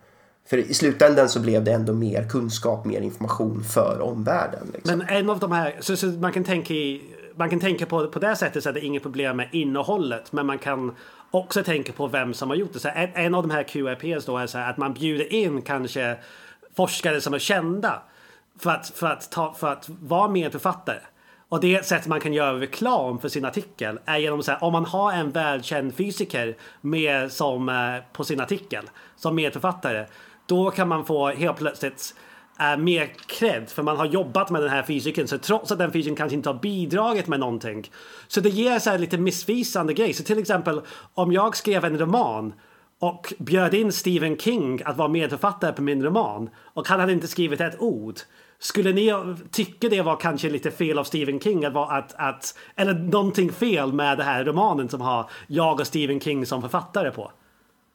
För 0.47 0.57
i 0.57 0.75
slutändan 0.75 1.29
så 1.29 1.41
blev 1.41 1.65
det 1.65 1.73
ändå 1.73 1.93
mer 1.93 2.29
kunskap, 2.29 2.85
mer 2.85 3.01
information 3.01 3.65
för 3.65 4.01
omvärlden. 4.01 4.71
Liksom. 4.75 4.99
Men 4.99 5.09
en 5.09 5.31
av 5.31 5.39
de 5.39 5.53
här, 5.53 5.77
så, 5.81 5.97
så 5.97 6.07
man 6.07 6.33
kan 6.33 6.45
tänka 6.45 6.75
i 6.75 7.14
man 7.37 7.51
kan 7.51 7.61
tänka 7.61 7.87
på 7.87 8.09
på 8.09 8.19
det 8.19 8.37
sättet 8.37 8.63
så 8.63 8.69
att 8.69 8.75
det 8.75 8.85
är 8.85 8.87
inget 8.87 9.03
problem 9.03 9.37
med 9.37 9.49
innehållet. 9.53 10.33
Men 10.33 10.47
man 10.47 10.59
kan 10.59 10.97
också 11.31 11.63
tänka 11.63 11.93
på 11.93 12.07
vem 12.07 12.35
som 12.35 12.49
har 12.49 12.57
gjort 12.57 12.73
det. 12.73 12.79
Så 12.79 12.89
en, 12.89 13.11
en 13.15 13.35
av 13.35 13.43
de 13.43 13.51
här 13.51 13.63
QRPs 13.63 14.25
då 14.25 14.39
är 14.39 14.47
så 14.47 14.59
här 14.59 14.71
att 14.71 14.77
man 14.77 14.95
bjuder 14.95 15.33
in 15.33 15.63
kanske 15.63 16.17
forskare 16.77 17.21
som 17.21 17.35
är 17.35 17.39
kända. 17.39 18.03
För 18.59 18.71
att, 18.71 18.89
för 18.89 19.07
att, 19.07 19.31
ta, 19.31 19.55
för 19.55 19.73
att 19.73 19.89
vara 19.89 20.29
medförfattare. 20.29 21.01
Och 21.49 21.61
det 21.61 21.87
sätt 21.87 22.07
man 22.07 22.21
kan 22.21 22.33
göra 22.33 22.61
reklam 22.61 23.19
för 23.19 23.29
sin 23.29 23.45
artikel 23.45 23.99
är 24.05 24.19
genom 24.19 24.39
att 24.39 24.45
säga 24.45 24.59
om 24.59 24.73
man 24.73 24.85
har 24.85 25.13
en 25.13 25.31
välkänd 25.31 25.95
fysiker 25.95 26.57
med 26.81 27.33
som 27.33 27.69
eh, 27.69 27.75
på 28.13 28.25
sin 28.25 28.41
artikel 28.41 28.85
som 29.17 29.35
medförfattare. 29.35 30.07
Då 30.47 30.71
kan 30.71 30.89
man 30.89 31.05
få 31.05 31.29
helt 31.29 31.57
plötsligt 31.57 32.15
är 32.57 32.77
mer 32.77 33.07
cred 33.27 33.69
för 33.69 33.83
man 33.83 33.97
har 33.97 34.07
jobbat 34.07 34.51
med 34.51 34.63
den 34.63 34.71
här 34.71 34.83
fysiken 34.83 35.29
så 35.29 35.39
trots 35.39 35.73
att 35.73 35.79
den 35.79 35.93
fysiken 35.93 36.17
kanske 36.17 36.37
inte 36.37 36.49
har 36.49 36.59
bidragit 36.59 37.27
med 37.27 37.41
någonting. 37.41 37.91
Så 38.29 38.41
det 38.41 38.49
ger 38.49 38.79
så 38.79 38.91
här 38.91 38.99
lite 38.99 39.19
missvisande 39.19 39.95
grej. 39.95 40.13
Så 40.13 40.25
till 40.25 40.39
exempel 40.39 40.81
om 41.15 41.33
jag 41.33 41.57
skrev 41.57 41.85
en 41.85 41.99
roman 41.99 42.53
och 42.99 43.33
bjöd 43.39 43.75
in 43.75 43.93
Stephen 43.93 44.39
King 44.39 44.81
att 44.85 44.97
vara 44.97 45.09
medförfattare 45.09 45.73
på 45.73 45.83
min 45.83 46.03
roman 46.03 46.51
och 46.57 46.89
han 46.89 47.01
hade 47.01 47.13
inte 47.13 47.29
skrivit 47.29 47.61
ett 47.61 47.81
ord. 47.81 48.15
Skulle 48.59 48.93
ni 48.93 49.13
tycka 49.51 49.89
det 49.89 50.03
var 50.03 50.17
kanske 50.17 50.51
lite 50.51 50.71
fel 50.71 50.99
av 50.99 51.05
Stephen 51.05 51.41
King 51.41 51.65
att 51.65 51.77
att, 51.77 52.15
att 52.19 52.59
eller 52.77 52.95
någonting 52.95 53.53
fel 53.53 53.93
med 53.93 54.19
den 54.19 54.27
här 54.27 54.45
romanen 54.45 54.89
som 54.89 55.01
har 55.01 55.31
jag 55.47 55.81
och 55.81 55.87
Stephen 55.87 56.21
King 56.21 56.47
som 56.47 56.63
författare 56.63 57.11
på? 57.11 57.33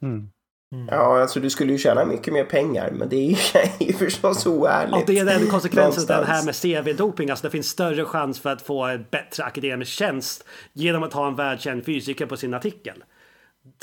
Mm. 0.02 0.30
Mm. 0.72 0.88
Ja, 0.90 1.20
alltså 1.20 1.40
du 1.40 1.50
skulle 1.50 1.72
ju 1.72 1.78
tjäna 1.78 2.04
mycket 2.04 2.32
mer 2.32 2.44
pengar, 2.44 2.90
men 2.90 3.08
det 3.08 3.16
är 3.16 3.36
ju, 3.80 3.92
förstås 3.98 4.46
oärligt. 4.46 4.94
Och 4.94 5.02
det 5.06 5.18
är 5.18 5.24
den 5.24 5.46
konsekvensen 5.46 6.16
av 6.16 6.20
det 6.20 6.32
här 6.32 6.44
med 6.44 6.54
CV-doping. 6.54 7.30
Alltså 7.30 7.46
det 7.46 7.50
finns 7.50 7.68
större 7.68 8.04
chans 8.04 8.40
för 8.40 8.50
att 8.50 8.62
få 8.62 8.84
en 8.84 9.06
bättre 9.10 9.44
akademisk 9.44 9.92
tjänst 9.92 10.44
genom 10.72 11.02
att 11.02 11.12
ha 11.12 11.28
en 11.28 11.36
världskänd 11.36 11.84
fysiker 11.84 12.26
på 12.26 12.36
sin 12.36 12.54
artikel. 12.54 13.04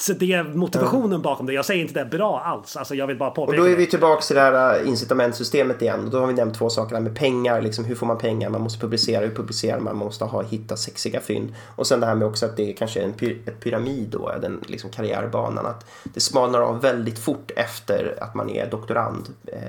Så 0.01 0.13
det 0.13 0.33
är 0.33 0.43
motivationen 0.43 1.21
bakom 1.21 1.45
det. 1.45 1.53
Jag 1.53 1.65
säger 1.65 1.81
inte 1.81 1.93
det 1.93 1.99
är 1.99 2.05
bra 2.05 2.39
alls. 2.39 2.77
Alltså 2.77 2.95
jag 2.95 3.07
vill 3.07 3.17
bara 3.17 3.29
påpeka 3.29 3.61
Och 3.61 3.65
då 3.65 3.71
är 3.71 3.75
vi 3.75 3.85
tillbaka 3.85 4.21
till 4.21 4.35
det 4.35 4.41
här 4.41 4.79
äh, 4.79 4.87
incitamentsystemet 4.87 5.81
igen. 5.81 6.05
Och 6.05 6.11
då 6.11 6.19
har 6.19 6.27
vi 6.27 6.33
nämnt 6.33 6.57
två 6.57 6.69
saker 6.69 6.95
här 6.95 7.01
med 7.01 7.15
pengar. 7.15 7.61
Liksom, 7.61 7.85
hur 7.85 7.95
får 7.95 8.05
man 8.05 8.17
pengar? 8.17 8.49
Man 8.49 8.61
måste 8.61 8.79
publicera. 8.79 9.25
Hur 9.25 9.35
publicerar 9.35 9.79
man? 9.79 9.97
Man 9.97 10.05
måste 10.05 10.25
ha, 10.25 10.41
hitta 10.41 10.77
sexiga 10.77 11.19
fynd. 11.19 11.55
Och 11.75 11.87
sen 11.87 11.99
det 11.99 12.05
här 12.05 12.15
med 12.15 12.27
också 12.27 12.45
att 12.45 12.57
det 12.57 12.71
är 12.71 12.75
kanske 12.75 13.01
en 13.01 13.13
py 13.13 13.37
ett 13.45 13.59
pyramid 13.59 14.07
då, 14.09 14.31
den 14.41 14.63
liksom 14.67 14.89
karriärbanan. 14.89 15.65
Att 15.65 15.85
det 16.03 16.19
smalnar 16.19 16.59
av 16.59 16.81
väldigt 16.81 17.19
fort 17.19 17.51
efter 17.55 18.17
att 18.21 18.35
man 18.35 18.49
är 18.49 18.69
doktorand. 18.69 19.29
Eh, 19.45 19.59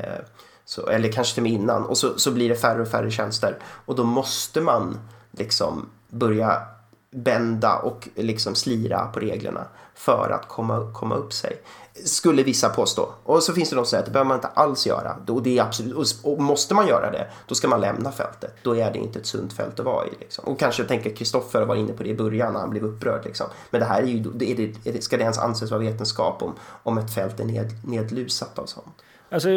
så, 0.64 0.86
eller 0.86 1.12
kanske 1.12 1.34
till 1.34 1.42
och 1.42 1.50
med 1.50 1.52
innan. 1.52 1.84
Och 1.84 1.98
så, 1.98 2.18
så 2.18 2.30
blir 2.30 2.48
det 2.48 2.56
färre 2.56 2.82
och 2.82 2.88
färre 2.88 3.10
tjänster. 3.10 3.56
Och 3.62 3.94
då 3.94 4.04
måste 4.04 4.60
man 4.60 4.98
liksom 5.30 5.88
börja 6.08 6.62
bända 7.10 7.78
och 7.78 8.08
liksom 8.14 8.54
slira 8.54 9.06
på 9.06 9.20
reglerna 9.20 9.64
för 9.94 10.30
att 10.30 10.48
komma, 10.48 10.92
komma 10.92 11.14
upp 11.14 11.32
sig. 11.32 11.56
Skulle 12.04 12.42
vissa 12.42 12.68
påstå. 12.68 13.08
Och 13.24 13.42
så 13.42 13.52
finns 13.52 13.70
det 13.70 13.76
de 13.76 13.84
som 13.84 13.90
säger 13.90 14.02
att 14.02 14.06
det 14.06 14.12
behöver 14.12 14.28
man 14.28 14.36
inte 14.36 14.48
alls 14.48 14.86
göra. 14.86 15.16
Och, 15.28 15.42
det 15.42 15.58
är 15.58 15.62
absolut, 15.62 16.20
och 16.22 16.40
måste 16.40 16.74
man 16.74 16.86
göra 16.86 17.10
det, 17.10 17.26
då 17.46 17.54
ska 17.54 17.68
man 17.68 17.80
lämna 17.80 18.12
fältet. 18.12 18.54
Då 18.62 18.76
är 18.76 18.92
det 18.92 18.98
inte 18.98 19.18
ett 19.18 19.26
sunt 19.26 19.52
fält 19.52 19.80
att 19.80 19.86
vara 19.86 20.06
i. 20.06 20.10
Liksom. 20.20 20.44
Och 20.44 20.58
kanske 20.58 20.84
tänker 20.84 21.16
Kristoffer 21.16 21.62
var 21.62 21.76
inne 21.76 21.92
på 21.92 22.02
det 22.02 22.08
i 22.08 22.14
början 22.14 22.52
när 22.52 22.60
han 22.60 22.70
blev 22.70 22.84
upprörd. 22.84 23.24
Liksom. 23.24 23.46
Men 23.70 23.80
det 23.80 23.86
här 23.86 24.02
är 24.02 24.06
ju, 24.06 24.18
är 24.18 24.56
det, 24.56 24.88
är 24.88 24.92
det, 24.92 25.02
ska 25.02 25.16
det 25.16 25.22
ens 25.22 25.38
anses 25.38 25.70
vara 25.70 25.80
vetenskap 25.80 26.42
om, 26.42 26.54
om 26.82 26.98
ett 26.98 27.14
fält 27.14 27.40
är 27.40 27.44
ned, 27.44 27.70
nedlusat 27.84 28.58
av 28.58 28.66
sånt? 28.66 29.02
Alltså, 29.30 29.50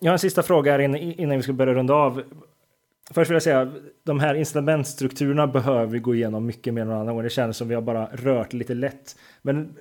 jag 0.00 0.10
har 0.10 0.12
en 0.12 0.18
sista 0.18 0.42
fråga 0.42 0.72
här 0.72 0.78
innan 1.20 1.36
vi 1.36 1.42
ska 1.42 1.52
börja 1.52 1.74
runda 1.74 1.94
av. 1.94 2.22
Först 3.10 3.30
vill 3.30 3.34
jag 3.34 3.42
säga, 3.42 3.72
de 4.04 4.20
här 4.20 4.34
incitamentstrukturerna 4.34 5.46
behöver 5.46 5.86
vi 5.86 5.98
gå 5.98 6.14
igenom 6.14 6.46
mycket 6.46 6.74
mer 6.74 6.82
än 6.82 6.88
någon 6.88 7.00
annan 7.00 7.14
gång. 7.14 7.24
Det 7.24 7.30
känns 7.30 7.56
som 7.56 7.68
vi 7.68 7.74
har 7.74 7.82
bara 7.82 8.06
rört 8.06 8.52
lite 8.52 8.74
lätt. 8.74 9.16
Men, 9.42 9.76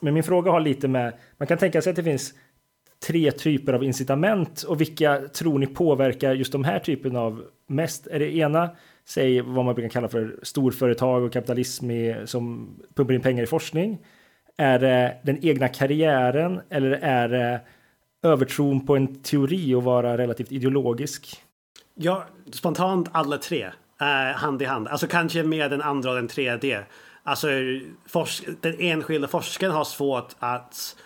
men 0.00 0.14
min 0.14 0.22
fråga 0.22 0.50
har 0.50 0.60
lite 0.60 0.88
med, 0.88 1.12
man 1.36 1.46
kan 1.46 1.58
tänka 1.58 1.82
sig 1.82 1.90
att 1.90 1.96
det 1.96 2.02
finns 2.02 2.34
tre 3.06 3.30
typer 3.30 3.72
av 3.72 3.84
incitament 3.84 4.62
och 4.62 4.80
vilka 4.80 5.20
tror 5.20 5.58
ni 5.58 5.66
påverkar 5.66 6.34
just 6.34 6.52
de 6.52 6.64
här 6.64 6.78
typen 6.78 7.16
av 7.16 7.44
mest? 7.66 8.06
Är 8.06 8.18
det 8.18 8.36
ena, 8.36 8.70
säg 9.04 9.40
vad 9.40 9.64
man 9.64 9.74
brukar 9.74 9.90
kalla 9.90 10.08
för 10.08 10.36
storföretag 10.42 11.22
och 11.22 11.32
kapitalism 11.32 11.90
i, 11.90 12.16
som 12.24 12.70
pumpar 12.94 13.14
in 13.14 13.20
pengar 13.20 13.42
i 13.42 13.46
forskning? 13.46 13.98
Är 14.56 14.78
det 14.78 15.16
den 15.22 15.44
egna 15.44 15.68
karriären 15.68 16.60
eller 16.68 16.90
är 16.90 17.28
det 17.28 17.60
övertron 18.22 18.86
på 18.86 18.96
en 18.96 19.22
teori 19.22 19.74
och 19.74 19.82
vara 19.82 20.18
relativt 20.18 20.52
ideologisk? 20.52 21.42
Ja, 22.00 22.24
spontant 22.52 23.08
alla 23.12 23.38
tre. 23.38 23.70
Eh, 24.00 24.36
hand 24.36 24.62
i 24.62 24.64
hand. 24.64 24.88
Alltså 24.88 25.06
kanske 25.06 25.42
med 25.42 25.70
den 25.70 25.82
andra 25.82 26.10
och 26.10 26.16
den 26.16 26.28
tredje. 26.28 26.84
Alltså 27.22 27.48
den 28.60 28.80
enskilda 28.80 29.28
forskaren 29.28 29.72
har 29.72 29.84
svårt 29.84 30.34
att 30.38 30.96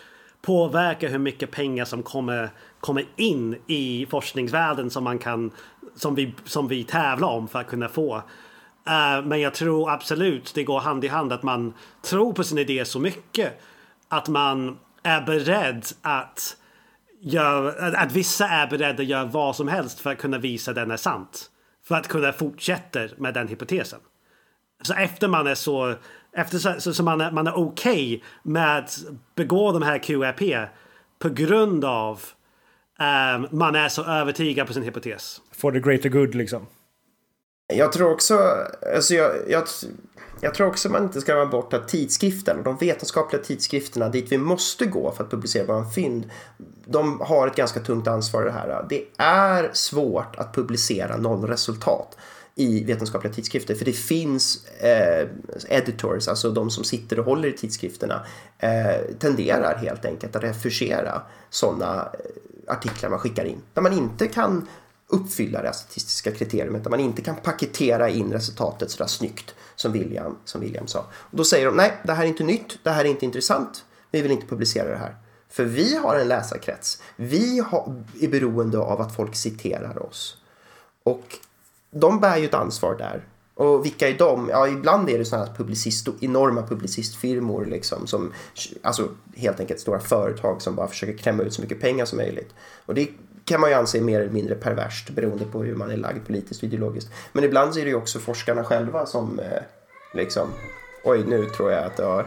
påverka 0.43 1.09
hur 1.09 1.19
mycket 1.19 1.51
pengar 1.51 1.85
som 1.85 2.03
kommer, 2.03 2.51
kommer 2.81 3.05
in 3.17 3.57
i 3.67 4.07
forskningsvärlden 4.11 4.91
som 4.91 5.05
man 5.05 5.19
kan 5.19 5.51
som 5.95 6.15
vi, 6.15 6.35
som 6.45 6.69
vi 6.69 6.85
tävlar 6.85 7.29
om 7.29 7.49
för 7.49 7.59
att 7.59 7.67
kunna 7.67 7.89
få. 7.89 8.17
Uh, 8.17 9.25
men 9.25 9.41
jag 9.41 9.55
tror 9.55 9.91
absolut 9.91 10.53
det 10.55 10.65
går 10.65 10.81
hand 10.81 11.05
i 11.05 11.09
hand 11.09 11.33
att 11.33 11.43
man 11.43 11.75
tror 12.03 12.33
på 12.33 12.45
sin 12.45 12.59
idé 12.59 12.85
så 12.85 12.99
mycket 12.99 13.61
att 14.09 14.29
man 14.29 14.79
är 15.03 15.21
beredd 15.21 15.87
att 16.03 16.57
gör, 17.23 17.95
att 17.97 18.13
vissa 18.13 18.49
är 18.49 18.67
beredda 18.67 19.03
att 19.03 19.09
göra 19.09 19.25
vad 19.25 19.57
som 19.57 19.69
helst 19.69 20.01
för 20.01 20.11
att 20.11 20.19
kunna 20.19 20.39
visa 20.39 20.71
att 20.71 20.75
den 20.75 20.91
är 20.91 20.97
sant. 20.97 21.51
För 21.85 21.95
att 21.95 22.09
kunna 22.09 22.33
fortsätta 22.33 23.09
med 23.17 23.35
den 23.35 23.49
hypotesen. 23.49 24.01
Så 24.83 24.95
efter 24.95 25.29
man 25.29 25.47
är 25.47 25.55
så, 25.55 25.95
efter 26.33 26.59
så, 26.59 26.81
så, 26.81 26.95
så 26.95 27.03
man 27.03 27.21
är, 27.21 27.31
man 27.31 27.47
är 27.47 27.55
okej 27.55 28.17
okay 28.17 28.21
med 28.43 28.79
att 28.79 28.99
begå 29.35 29.73
de 29.73 29.83
här 29.83 29.99
QRP 29.99 30.69
på 31.19 31.29
grund 31.29 31.85
av 31.85 32.21
um, 32.99 33.49
man 33.59 33.75
är 33.75 33.89
så 33.89 34.05
övertygad 34.05 34.67
på 34.67 34.73
sin 34.73 34.83
hypotes. 34.83 35.41
For 35.53 35.73
the 35.73 35.81
greater 35.81 36.09
good 36.09 36.35
liksom. 36.35 36.67
Jag 37.75 37.93
tror 37.93 38.13
också, 38.13 38.39
alltså 38.95 39.15
jag, 39.15 39.33
jag, 39.49 39.65
jag 40.45 40.55
tror 40.55 40.67
också 40.67 40.89
man 40.89 41.03
inte 41.03 41.21
ska 41.21 41.33
glömma 41.33 41.51
bort 41.51 41.73
att 41.73 41.89
tidskriften, 41.89 42.63
de 42.63 42.77
vetenskapliga 42.77 43.43
tidskrifterna 43.43 44.09
dit 44.09 44.33
vi 44.33 44.39
måste 44.39 44.87
gå 44.87 45.13
för 45.13 45.25
att 45.25 45.31
publicera 45.31 45.67
våra 45.67 45.91
fynd, 45.91 46.31
de 46.85 47.21
har 47.21 47.47
ett 47.47 47.57
ganska 47.57 47.81
tungt 47.81 48.09
ansvar 48.09 48.43
i 48.43 48.45
det 48.45 48.53
här. 48.53 48.87
Det 48.89 49.05
är 49.19 49.71
svårt 49.73 50.37
att 50.37 50.55
publicera 50.55 51.17
nollresultat 51.17 52.17
i 52.55 52.85
vetenskapliga 52.85 53.33
tidskrifter 53.33 53.75
för 53.75 53.85
det 53.85 53.93
finns 53.93 54.67
eh, 54.67 55.29
editors, 55.69 56.29
alltså 56.29 56.51
de 56.51 56.71
som 56.71 56.85
sitter 56.85 57.19
och 57.19 57.25
håller 57.25 57.49
i 57.49 57.53
tidskrifterna, 57.53 58.27
eh, 58.59 59.15
tenderar 59.19 59.77
helt 59.77 60.05
enkelt 60.05 60.37
att 60.37 60.43
refusera 60.43 61.23
sådana 61.51 62.09
eh, 62.13 62.75
artiklar 62.75 63.11
man 63.11 63.19
skickar 63.19 63.45
in 63.45 63.63
där 63.75 63.83
man 63.83 63.93
inte 63.93 64.27
kan 64.27 64.69
uppfylla 65.13 65.63
det 65.63 65.73
statistiska 65.73 66.31
kriteriet, 66.31 66.85
där 66.85 66.91
man 66.91 67.01
inte 67.01 67.23
kan 67.23 67.37
paketera 67.37 68.09
in 68.09 68.33
resultatet 68.33 68.91
sådär 68.91 69.07
snyggt 69.07 69.55
som 69.77 69.93
William, 69.93 70.37
som 70.45 70.61
William 70.61 70.87
sa. 70.87 70.99
Och 71.15 71.37
då 71.37 71.45
säger 71.45 71.67
de 71.67 71.77
nej, 71.77 71.93
det 72.05 72.13
här 72.13 72.25
är 72.25 72.29
inte 72.29 72.45
nytt, 72.45 72.79
det 72.83 72.91
här 72.91 73.05
är 73.05 73.09
inte 73.09 73.25
intressant, 73.25 73.85
vi 74.11 74.23
vill 74.23 74.31
inte 74.31 74.47
publicera 74.47 74.89
det 74.89 74.97
här. 74.97 75.17
För 75.49 75.65
vi 75.65 75.97
har 75.97 76.17
en 76.17 76.29
läsarkrets, 76.29 77.03
vi 77.17 77.59
har, 77.59 78.05
är 78.21 78.29
beroende 78.29 78.79
av 78.79 79.01
att 79.01 79.17
folk 79.17 79.37
citerar 79.37 80.07
oss. 80.07 80.37
Och 81.03 81.39
de 81.91 82.21
bär 82.21 82.37
ju 82.37 82.45
ett 82.45 82.55
ansvar 82.55 82.95
där. 82.99 83.25
Och 83.55 83.85
vilka 83.85 84.09
är 84.09 84.19
de? 84.19 84.49
Ja, 84.49 84.69
ibland 84.69 85.11
är 85.11 85.19
det 85.19 85.25
sådana 85.25 85.47
här 85.47 85.55
publicist, 85.55 86.09
enorma 86.21 86.67
publicistfirmor 86.67 87.65
liksom 87.65 88.07
som, 88.07 88.33
alltså 88.83 89.09
helt 89.37 89.61
enkelt 89.61 89.81
stora 89.81 90.01
företag 90.01 90.63
som 90.63 90.75
bara 90.75 90.89
försöker 90.89 91.13
klämma 91.19 91.43
ut 91.43 91.55
så 91.55 91.63
mycket 91.63 91.81
pengar 91.81 92.05
som 92.05 92.19
möjligt. 92.19 92.55
Och 92.87 92.95
det 92.95 93.09
kan 93.53 93.61
man 93.61 93.71
ju 93.71 93.77
anse 93.77 94.01
mer 94.01 94.21
eller 94.21 94.33
mindre 94.33 94.55
perverst 94.55 95.11
beroende 95.11 95.45
på 95.45 95.63
hur 95.63 95.75
man 95.75 95.91
är 95.91 95.97
lagd 95.97 96.27
politiskt 96.27 96.63
och 96.63 96.65
ideologiskt. 96.65 97.13
Men 97.33 97.45
ibland 97.45 97.75
så 97.75 97.81
är 97.81 97.85
det 97.85 97.91
ju 97.91 97.97
också 97.97 98.19
forskarna 98.19 98.65
själva 98.65 99.07
som 99.07 99.39
eh, 99.39 99.63
liksom, 100.15 100.49
oj 101.05 101.25
nu 101.29 101.45
tror 101.45 101.73
jag 101.73 101.85
att 101.85 101.99
jag, 101.99 102.25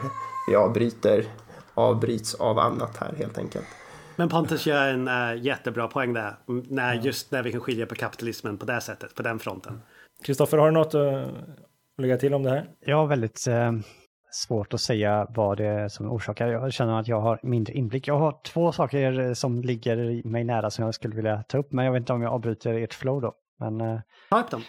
jag 0.51 0.63
avbryter, 0.63 1.25
avbryts 1.73 2.35
av 2.35 2.59
annat 2.59 2.97
här 2.97 3.13
helt 3.17 3.37
enkelt. 3.37 3.65
Men 4.15 4.29
Pontus 4.29 4.65
gör 4.65 4.87
en 4.87 5.07
äh, 5.07 5.43
jättebra 5.43 5.87
poäng 5.87 6.13
där. 6.13 6.35
När, 6.69 6.93
just 6.93 7.31
när 7.31 7.43
vi 7.43 7.51
kan 7.51 7.61
skilja 7.61 7.85
på 7.85 7.95
kapitalismen 7.95 8.57
på 8.57 8.65
det 8.65 8.81
sättet, 8.81 9.15
på 9.15 9.23
den 9.23 9.39
fronten. 9.39 9.81
Kristoffer, 10.23 10.57
har 10.57 10.65
du 10.65 10.71
något 10.71 10.95
att 10.95 12.01
lägga 12.01 12.17
till 12.17 12.33
om 12.33 12.43
det 12.43 12.49
här? 12.49 12.93
Har 12.93 13.07
väldigt 13.07 13.47
eh, 13.47 13.71
svårt 14.35 14.73
att 14.73 14.81
säga 14.81 15.27
vad 15.29 15.57
det 15.57 15.65
är 15.65 15.87
som 15.87 16.11
orsakar. 16.11 16.47
Jag 16.47 16.73
känner 16.73 16.99
att 16.99 17.07
jag 17.07 17.21
har 17.21 17.39
mindre 17.43 17.73
inblick. 17.73 18.07
Jag 18.07 18.17
har 18.17 18.39
två 18.43 18.71
saker 18.71 19.33
som 19.33 19.61
ligger 19.61 20.27
mig 20.27 20.43
nära 20.43 20.69
som 20.69 20.85
jag 20.85 20.93
skulle 20.93 21.15
vilja 21.15 21.43
ta 21.43 21.57
upp, 21.57 21.71
men 21.71 21.85
jag 21.85 21.91
vet 21.91 21.99
inte 21.99 22.13
om 22.13 22.21
jag 22.21 22.33
avbryter 22.33 22.73
ert 22.73 22.93
flow 22.93 23.21
då. 23.21 23.33
Men, 23.59 23.81
eh, 23.81 23.99
ta 24.29 24.39
upp 24.39 24.51
dem. 24.51 24.61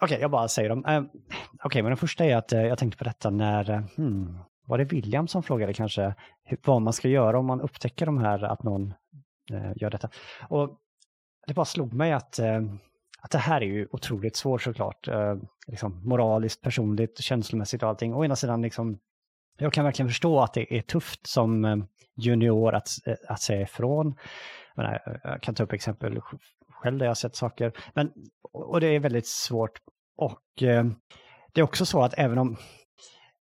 Okej, 0.00 0.04
okay, 0.04 0.20
jag 0.20 0.30
bara 0.30 0.48
säger 0.48 0.68
dem. 0.68 0.84
Eh, 0.84 1.00
Okej, 1.00 1.20
okay, 1.64 1.82
men 1.82 1.90
den 1.90 1.96
första 1.96 2.24
är 2.24 2.36
att 2.36 2.52
eh, 2.52 2.62
jag 2.62 2.78
tänkte 2.78 2.98
på 2.98 3.04
detta 3.04 3.30
när, 3.30 3.70
eh, 3.70 3.80
hmm, 3.96 4.38
var 4.66 4.78
det 4.78 4.84
William 4.84 5.28
som 5.28 5.42
frågade 5.42 5.74
kanske 5.74 6.14
hur, 6.44 6.58
vad 6.64 6.82
man 6.82 6.92
ska 6.92 7.08
göra 7.08 7.38
om 7.38 7.46
man 7.46 7.60
upptäcker 7.60 8.06
de 8.06 8.18
här, 8.18 8.42
att 8.42 8.62
någon 8.62 8.94
eh, 9.52 9.72
gör 9.76 9.90
detta. 9.90 10.08
Och 10.48 10.78
det 11.46 11.54
bara 11.54 11.64
slog 11.64 11.92
mig 11.92 12.12
att 12.12 12.38
eh, 12.38 12.60
att 13.24 13.30
det 13.30 13.38
här 13.38 13.60
är 13.60 13.66
ju 13.66 13.88
otroligt 13.90 14.36
svårt 14.36 14.62
såklart. 14.62 15.08
Eh, 15.08 15.36
liksom 15.66 16.08
moraliskt, 16.08 16.62
personligt, 16.62 17.18
känslomässigt 17.18 17.82
och 17.82 17.88
allting. 17.88 18.14
Å 18.14 18.24
ena 18.24 18.36
sidan, 18.36 18.62
liksom, 18.62 18.98
jag 19.58 19.72
kan 19.72 19.84
verkligen 19.84 20.08
förstå 20.08 20.40
att 20.40 20.54
det 20.54 20.76
är 20.78 20.82
tufft 20.82 21.26
som 21.26 21.64
eh, 21.64 21.76
junior 22.16 22.74
att, 22.74 22.88
eh, 23.06 23.14
att 23.28 23.40
säga 23.40 23.62
ifrån. 23.62 24.14
Jag, 24.74 24.84
eh, 24.84 25.00
jag 25.24 25.42
kan 25.42 25.54
ta 25.54 25.62
upp 25.62 25.72
exempel 25.72 26.20
själv 26.68 26.98
där 26.98 27.06
jag 27.06 27.16
sett 27.16 27.36
saker. 27.36 27.72
Men, 27.94 28.12
och 28.52 28.80
det 28.80 28.86
är 28.86 29.00
väldigt 29.00 29.26
svårt. 29.26 29.78
Och 30.16 30.62
eh, 30.62 30.84
det 31.52 31.60
är 31.60 31.64
också 31.64 31.86
så 31.86 32.02
att 32.02 32.14
även 32.18 32.38
om 32.38 32.56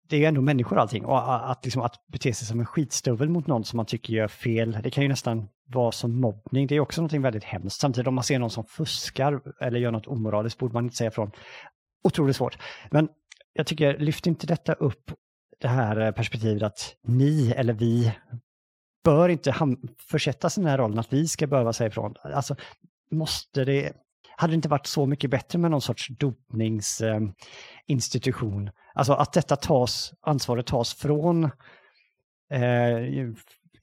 det 0.09 0.17
är 0.17 0.21
ju 0.21 0.27
ändå 0.27 0.41
människor 0.41 0.79
allting. 0.79 1.05
Och 1.05 1.51
att, 1.51 1.65
liksom, 1.65 1.83
att 1.83 1.95
bete 2.07 2.33
sig 2.35 2.47
som 2.47 2.61
en 2.61 2.67
skitstövel 2.67 3.29
mot 3.29 3.47
någon 3.47 3.65
som 3.65 3.77
man 3.77 3.87
tycker 3.87 4.15
gör 4.15 4.29
fel, 4.29 4.79
det 4.83 4.91
kan 4.91 5.03
ju 5.03 5.09
nästan 5.09 5.49
vara 5.75 5.93
som 5.93 6.21
mobbning. 6.21 6.67
Det 6.67 6.75
är 6.75 6.81
också 6.81 7.03
något 7.03 7.13
väldigt 7.13 7.45
hemskt. 7.45 7.81
Samtidigt 7.81 8.09
om 8.09 8.15
man 8.15 8.25
ser 8.25 8.39
någon 8.39 8.51
som 8.51 8.65
fuskar 8.65 9.41
eller 9.61 9.79
gör 9.79 9.91
något 9.91 10.07
omoraliskt 10.07 10.59
borde 10.59 10.75
man 10.75 10.85
inte 10.85 10.97
säga 10.97 11.11
från. 11.11 11.31
Otroligt 12.05 12.37
svårt. 12.37 12.59
Men 12.91 13.09
jag 13.53 13.67
tycker, 13.67 13.99
lyft 13.99 14.27
inte 14.27 14.47
detta 14.47 14.73
upp 14.73 15.13
det 15.61 15.69
här 15.69 16.01
eh, 16.01 16.11
perspektivet 16.11 16.63
att 16.63 16.97
ni 17.03 17.51
eller 17.51 17.73
vi 17.73 18.13
bör 19.05 19.29
inte 19.29 19.55
försättas 20.11 20.59
i 20.59 20.61
den 20.61 20.71
här 20.71 20.79
rollen 20.79 20.99
att 20.99 21.13
vi 21.13 21.29
ska 21.29 21.47
behöva 21.47 21.73
säga 21.73 21.89
ifrån. 21.89 22.15
Alltså, 22.23 22.57
måste 23.11 23.65
det... 23.65 23.93
Hade 24.37 24.53
det 24.53 24.55
inte 24.55 24.69
varit 24.69 24.87
så 24.87 25.07
mycket 25.07 25.31
bättre 25.31 25.59
med 25.59 25.71
någon 25.71 25.81
sorts 25.81 26.09
dopningsinstitution 26.09 28.69
eh, 28.69 28.73
Alltså 28.95 29.13
att 29.13 29.33
detta 29.33 29.57
tas, 29.57 30.13
ansvaret 30.21 30.67
tas 30.67 30.95
från 30.95 31.45
eh, 32.51 32.99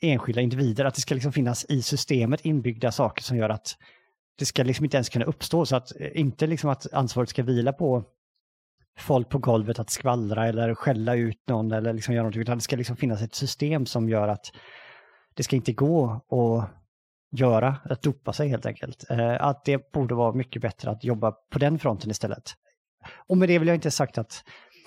enskilda 0.01 0.41
individer, 0.41 0.85
att 0.85 0.95
det 0.95 1.01
ska 1.01 1.13
liksom 1.13 1.33
finnas 1.33 1.65
i 1.69 1.81
systemet 1.81 2.45
inbyggda 2.45 2.91
saker 2.91 3.23
som 3.23 3.37
gör 3.37 3.49
att 3.49 3.77
det 4.37 4.45
ska 4.45 4.63
liksom 4.63 4.85
inte 4.85 4.97
ens 4.97 5.09
kunna 5.09 5.25
uppstå 5.25 5.65
så 5.65 5.75
att 5.75 5.99
eh, 5.99 6.19
inte 6.19 6.47
liksom 6.47 6.69
att 6.69 6.93
ansvaret 6.93 7.29
ska 7.29 7.43
vila 7.43 7.73
på 7.73 8.03
folk 8.99 9.29
på 9.29 9.37
golvet 9.37 9.79
att 9.79 9.89
skvallra 9.89 10.47
eller 10.47 10.75
skälla 10.75 11.15
ut 11.15 11.47
någon 11.47 11.71
eller 11.71 11.93
liksom 11.93 12.13
göra 12.13 12.23
någonting. 12.23 12.41
Utan 12.41 12.57
det 12.57 12.63
ska 12.63 12.75
liksom 12.75 12.97
finnas 12.97 13.21
ett 13.21 13.35
system 13.35 13.85
som 13.85 14.09
gör 14.09 14.27
att 14.27 14.45
det 15.33 15.43
ska 15.43 15.55
inte 15.55 15.73
gå 15.73 16.05
att 16.11 16.69
göra, 17.39 17.75
att 17.83 18.01
dopa 18.01 18.33
sig 18.33 18.47
helt 18.47 18.65
enkelt. 18.65 19.09
Eh, 19.09 19.41
att 19.41 19.65
det 19.65 19.91
borde 19.91 20.15
vara 20.15 20.33
mycket 20.33 20.61
bättre 20.61 20.91
att 20.91 21.03
jobba 21.03 21.31
på 21.31 21.59
den 21.59 21.79
fronten 21.79 22.11
istället. 22.11 22.53
Och 23.27 23.37
med 23.37 23.49
det 23.49 23.59
vill 23.59 23.67
jag 23.67 23.75
inte 23.75 23.91
sagt 23.91 24.17
att 24.17 24.43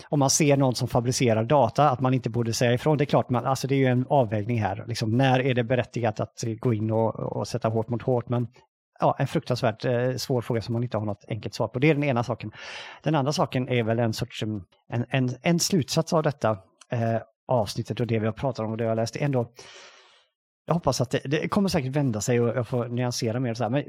om 0.08 0.18
man 0.18 0.30
ser 0.30 0.56
någon 0.56 0.74
som 0.74 0.88
fabricerar 0.88 1.44
data, 1.44 1.90
att 1.90 2.00
man 2.00 2.14
inte 2.14 2.30
borde 2.30 2.52
säga 2.52 2.72
ifrån. 2.72 2.98
Det 2.98 3.04
är 3.04 3.06
klart, 3.06 3.30
man, 3.30 3.46
alltså 3.46 3.66
det 3.66 3.74
är 3.74 3.78
ju 3.78 3.86
en 3.86 4.06
avvägning 4.08 4.60
här. 4.60 4.84
Liksom, 4.88 5.16
när 5.16 5.40
är 5.40 5.54
det 5.54 5.64
berättigat 5.64 6.20
att 6.20 6.44
gå 6.60 6.74
in 6.74 6.90
och, 6.90 7.14
och 7.14 7.48
sätta 7.48 7.68
hårt 7.68 7.88
mot 7.88 8.02
hårt? 8.02 8.28
Men 8.28 8.48
ja, 9.00 9.16
en 9.18 9.26
fruktansvärt 9.26 9.84
eh, 9.84 10.14
svår 10.16 10.40
fråga 10.40 10.62
som 10.62 10.72
man 10.72 10.82
inte 10.82 10.96
har 10.96 11.04
något 11.04 11.24
enkelt 11.28 11.54
svar 11.54 11.68
på. 11.68 11.78
Det 11.78 11.90
är 11.90 11.94
den 11.94 12.04
ena 12.04 12.24
saken. 12.24 12.52
Den 13.02 13.14
andra 13.14 13.32
saken 13.32 13.68
är 13.68 13.82
väl 13.82 13.98
en 13.98 14.12
sorts, 14.12 14.42
mm, 14.42 14.62
en, 14.88 15.04
en, 15.08 15.30
en 15.42 15.60
slutsats 15.60 16.12
av 16.12 16.22
detta 16.22 16.50
eh, 16.92 17.20
avsnittet 17.48 18.00
och 18.00 18.06
det 18.06 18.18
vi 18.18 18.26
har 18.26 18.32
pratat 18.32 18.64
om 18.64 18.70
och 18.70 18.76
det 18.76 18.84
jag 18.84 18.96
läst. 18.96 19.16
Ändå, 19.16 19.52
jag 20.66 20.74
hoppas 20.74 21.00
att 21.00 21.10
det, 21.10 21.20
det 21.24 21.48
kommer 21.48 21.68
säkert 21.68 21.96
vända 21.96 22.20
sig 22.20 22.40
och 22.40 22.48
jag 22.48 22.68
får 22.68 22.88
nyansera 22.88 23.40
mer 23.40 23.54
så 23.54 23.62
här. 23.62 23.70
Men 23.70 23.84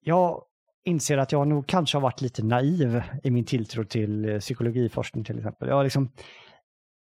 jag 0.00 0.42
inser 0.86 1.18
att 1.18 1.32
jag 1.32 1.48
nog 1.48 1.66
kanske 1.66 1.96
har 1.96 2.02
varit 2.02 2.20
lite 2.20 2.44
naiv 2.44 3.02
i 3.22 3.30
min 3.30 3.44
tilltro 3.44 3.84
till 3.84 4.28
eh, 4.28 4.38
psykologiforskning 4.38 5.24
till 5.24 5.38
exempel. 5.38 5.68
Jag 5.68 5.84
liksom, 5.84 6.10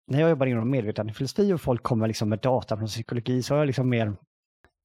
när 0.07 0.21
jag 0.21 0.29
jobbar 0.29 0.45
inom 0.45 0.71
medvetandefilosofi 0.71 1.53
och 1.53 1.61
folk 1.61 1.83
kommer 1.83 2.07
liksom 2.07 2.29
med 2.29 2.39
data 2.39 2.77
från 2.77 2.87
psykologi 2.87 3.43
så 3.43 3.53
har 3.53 3.59
jag 3.59 3.67
liksom 3.67 3.89
mer 3.89 4.13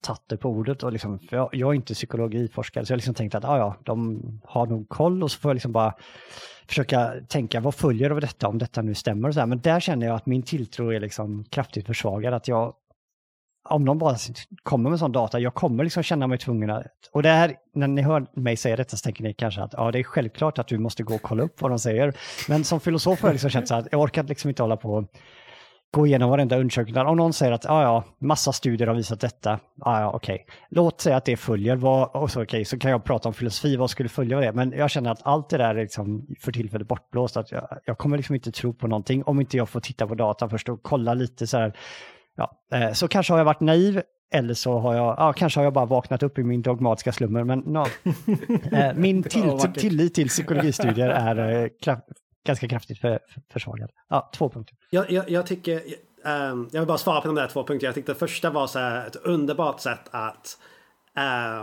tagit 0.01 0.21
det 0.27 0.37
på 0.37 0.49
ordet. 0.49 0.83
Och 0.83 0.91
liksom, 0.91 1.19
jag, 1.31 1.49
jag, 1.51 1.69
är 1.69 1.73
inte 1.73 1.93
psykologiforskare 1.93 2.85
så 2.85 2.91
jag 2.91 2.95
har 2.95 2.97
liksom 2.97 3.13
tänkt 3.13 3.35
att 3.35 3.45
ah, 3.45 3.57
ja, 3.57 3.75
de 3.83 4.21
har 4.43 4.65
nog 4.67 4.89
koll 4.89 5.23
och 5.23 5.31
så 5.31 5.39
får 5.39 5.49
jag 5.49 5.55
liksom 5.55 5.71
bara 5.71 5.93
försöka 6.67 7.13
tänka 7.27 7.59
vad 7.59 7.75
följer 7.75 8.09
av 8.09 8.21
detta 8.21 8.47
om 8.47 8.57
detta 8.57 8.81
nu 8.81 8.95
stämmer. 8.95 9.27
Och 9.27 9.33
så 9.33 9.39
här. 9.39 9.47
Men 9.47 9.61
där 9.61 9.79
känner 9.79 10.07
jag 10.07 10.15
att 10.15 10.25
min 10.25 10.43
tilltro 10.43 10.93
är 10.93 10.99
liksom 10.99 11.43
kraftigt 11.43 11.87
försvagad. 11.87 12.33
Att 12.33 12.47
jag 12.47 12.73
om 13.63 13.85
de 13.85 13.97
bara 13.97 14.15
kommer 14.63 14.89
med 14.89 14.99
sån 14.99 15.11
data, 15.11 15.39
jag 15.39 15.53
kommer 15.53 15.83
liksom 15.83 16.03
känna 16.03 16.27
mig 16.27 16.37
tvungen 16.37 16.69
att... 16.69 16.85
Och 17.11 17.23
det 17.23 17.29
här, 17.29 17.55
när 17.73 17.87
ni 17.87 18.01
hör 18.01 18.25
mig 18.33 18.57
säga 18.57 18.75
detta 18.75 18.97
så 18.97 19.03
tänker 19.03 19.23
ni 19.23 19.33
kanske 19.33 19.61
att 19.61 19.73
ja, 19.73 19.91
det 19.91 19.99
är 19.99 20.03
självklart 20.03 20.59
att 20.59 20.67
du 20.67 20.77
måste 20.77 21.03
gå 21.03 21.15
och 21.15 21.21
kolla 21.21 21.43
upp 21.43 21.61
vad 21.61 21.71
de 21.71 21.79
säger. 21.79 22.13
Men 22.49 22.63
som 22.63 22.79
filosof 22.79 23.21
har 23.21 23.29
jag 23.29 23.33
liksom 23.33 23.49
känt 23.49 23.67
så 23.67 23.75
att 23.75 23.87
jag 23.91 24.01
orkar 24.01 24.23
liksom 24.23 24.49
inte 24.49 24.63
hålla 24.63 24.77
på 24.77 24.93
och 24.93 25.05
gå 25.91 26.07
igenom 26.07 26.29
varenda 26.29 26.57
undersökning. 26.57 26.97
Om 26.97 27.17
någon 27.17 27.33
säger 27.33 27.51
att 27.51 27.63
ja, 27.63 27.83
ja, 27.83 28.03
massa 28.19 28.51
studier 28.51 28.87
har 28.87 28.95
visat 28.95 29.19
detta, 29.19 29.59
ja, 29.75 30.01
ja, 30.01 30.11
okej. 30.13 30.45
Låt 30.69 31.01
säga 31.01 31.17
att 31.17 31.25
det 31.25 31.37
följer, 31.37 31.75
vad, 31.75 32.15
och 32.15 32.31
så, 32.31 32.43
okej, 32.43 32.65
så 32.65 32.79
kan 32.79 32.91
jag 32.91 33.03
prata 33.03 33.29
om 33.29 33.33
filosofi, 33.33 33.75
vad 33.75 33.89
skulle 33.89 34.09
följa 34.09 34.37
av 34.37 34.43
det? 34.43 34.51
Men 34.53 34.71
jag 34.71 34.89
känner 34.91 35.11
att 35.11 35.21
allt 35.23 35.49
det 35.49 35.57
där 35.57 35.75
är 35.75 35.81
liksom 35.81 36.27
för 36.39 36.51
tillfället 36.51 36.87
bortblåst. 36.87 37.37
Att 37.37 37.51
jag, 37.51 37.67
jag 37.85 37.97
kommer 37.97 38.17
liksom 38.17 38.35
inte 38.35 38.51
tro 38.51 38.73
på 38.73 38.87
någonting 38.87 39.23
om 39.23 39.41
inte 39.41 39.57
jag 39.57 39.69
får 39.69 39.79
titta 39.79 40.07
på 40.07 40.15
datan 40.15 40.49
först 40.49 40.69
och 40.69 40.79
kolla 40.83 41.13
lite 41.13 41.47
så 41.47 41.57
här 41.57 41.73
ja, 42.41 42.77
eh, 42.77 42.93
så 42.93 43.07
kanske 43.07 43.33
har 43.33 43.37
jag 43.37 43.45
varit 43.45 43.59
naiv 43.59 44.01
eller 44.33 44.53
så 44.53 44.79
har 44.79 44.95
jag, 44.95 45.15
ja, 45.17 45.33
kanske 45.33 45.59
har 45.59 45.63
jag 45.63 45.73
bara 45.73 45.85
vaknat 45.85 46.23
upp 46.23 46.37
i 46.37 46.43
min 46.43 46.61
dogmatiska 46.61 47.11
slummer. 47.11 47.43
Men 47.43 47.59
no. 47.59 47.85
Eh, 48.71 48.93
min 48.95 49.23
till, 49.23 49.59
tillit 49.75 50.13
till 50.13 50.27
psykologistudier 50.27 51.09
är 51.09 51.63
eh, 51.63 51.69
kraft, 51.81 52.03
ganska 52.45 52.67
kraftigt 52.67 52.99
för, 52.99 53.19
för, 53.33 53.41
försvagad. 53.53 53.89
Ja, 54.09 54.29
två 54.33 54.49
punkter. 54.49 54.77
Jag, 54.89 55.11
jag, 55.11 55.29
jag 55.29 55.45
tycker, 55.45 55.81
um, 56.25 56.69
jag 56.71 56.81
vill 56.81 56.87
bara 56.87 56.97
svara 56.97 57.21
på 57.21 57.27
de 57.27 57.35
där 57.35 57.47
två 57.47 57.63
punkterna. 57.63 57.87
Jag 57.87 57.95
tyckte 57.95 58.15
första 58.15 58.49
var 58.49 58.67
så 58.67 58.79
här 58.79 59.07
ett 59.07 59.15
underbart 59.15 59.79
sätt 59.79 60.09
att 60.11 60.57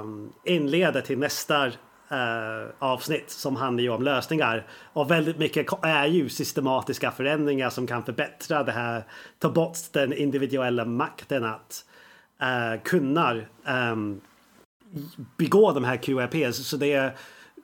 um, 0.02 0.32
inleda 0.44 1.00
till 1.00 1.18
nästa 1.18 1.72
eh, 2.10 2.68
avsnitt 2.78 3.30
som 3.30 3.56
handlar 3.56 3.82
ju 3.82 3.90
om 3.90 4.02
lösningar. 4.02 4.66
Och 4.92 5.10
väldigt 5.10 5.38
mycket 5.38 5.66
är 5.82 6.06
ju 6.06 6.28
systematiska 6.28 7.10
förändringar 7.10 7.70
som 7.70 7.86
kan 7.86 8.04
förbättra 8.04 8.62
det 8.62 8.72
här. 8.72 9.04
Ta 9.38 9.50
bort 9.50 9.78
den 9.92 10.12
individuella 10.12 10.84
makten 10.84 11.44
att 11.44 11.84
eh, 12.40 12.82
kunna 12.82 13.36
eh, 13.66 13.96
begå 15.36 15.72
de 15.72 15.84
här 15.84 15.96
QRPs. 15.96 16.68
Så 16.68 16.76
det 16.76 16.92
är 16.92 17.16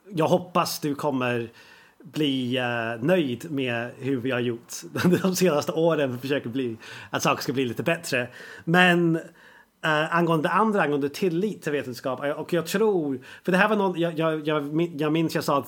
jag 0.09 0.27
hoppas 0.27 0.79
du 0.79 0.95
kommer 0.95 1.49
bli 2.03 2.59
uh, 2.59 3.03
nöjd 3.03 3.51
med 3.51 3.91
hur 3.97 4.17
vi 4.17 4.31
har 4.31 4.39
gjort 4.39 4.73
de 5.21 5.35
senaste 5.35 5.71
åren. 5.71 6.09
för 6.09 6.15
att 6.15 6.21
försöka 6.21 6.49
bli 6.49 6.77
att 7.09 7.23
saker 7.23 7.43
ska 7.43 7.53
bli 7.53 7.65
lite 7.65 7.83
bättre. 7.83 8.27
Men 8.63 9.19
Uh, 9.85 10.15
angående 10.15 10.47
det 10.47 10.53
andra, 10.53 10.81
angående 10.81 11.09
tillit 11.09 11.61
till 11.61 11.71
vetenskap. 11.71 12.23
Eh, 12.23 12.31
och 12.31 12.53
jag 12.53 12.65
tror, 12.65 13.19
för 13.43 13.51
det 13.51 13.57
här 13.57 13.69
var 13.69 13.75
någon, 13.75 13.99
jag, 13.99 14.19
jag, 14.19 14.47
jag, 14.47 14.91
jag 14.97 15.11
minns 15.11 15.35
jag 15.35 15.43
sa 15.43 15.65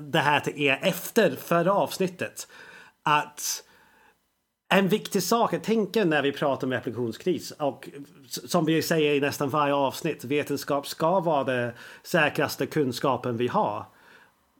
det 0.00 0.18
här 0.18 0.40
till 0.40 0.62
er 0.62 0.78
efter 0.82 1.36
förra 1.36 1.72
avsnittet. 1.72 2.48
Att 3.02 3.64
en 4.68 4.88
viktig 4.88 5.22
sak 5.22 5.54
att 5.54 5.64
tänka 5.64 6.04
när 6.04 6.22
vi 6.22 6.32
pratar 6.32 6.66
om 6.66 6.72
replikationskris 6.72 7.50
och 7.50 7.88
som 8.28 8.64
vi 8.64 8.82
säger 8.82 9.14
i 9.14 9.20
nästan 9.20 9.48
varje 9.48 9.74
avsnitt, 9.74 10.24
vetenskap 10.24 10.86
ska 10.86 11.20
vara 11.20 11.44
den 11.44 11.72
säkraste 12.02 12.66
kunskapen 12.66 13.36
vi 13.36 13.48
har. 13.48 13.84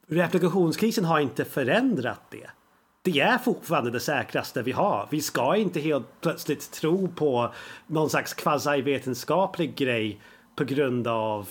Replikationskrisen 0.07 1.05
har 1.05 1.21
inte 1.21 1.45
förändrat 1.45 2.21
det 2.31 2.51
det 3.03 3.21
är 3.21 3.39
fortfarande 3.39 3.91
det 3.91 4.01
säkraste 4.01 4.63
vi 4.63 4.73
har. 4.73 5.09
Vi 5.11 5.21
ska 5.21 5.57
inte 5.57 5.81
helt 5.81 6.21
plötsligt 6.21 6.71
tro 6.73 7.09
på 7.09 7.55
någon 7.87 8.11
slags 8.11 8.35
kvasivetenskaplig 8.35 9.75
grej 9.75 10.21
på 10.57 10.65
grund 10.65 11.07
av 11.07 11.49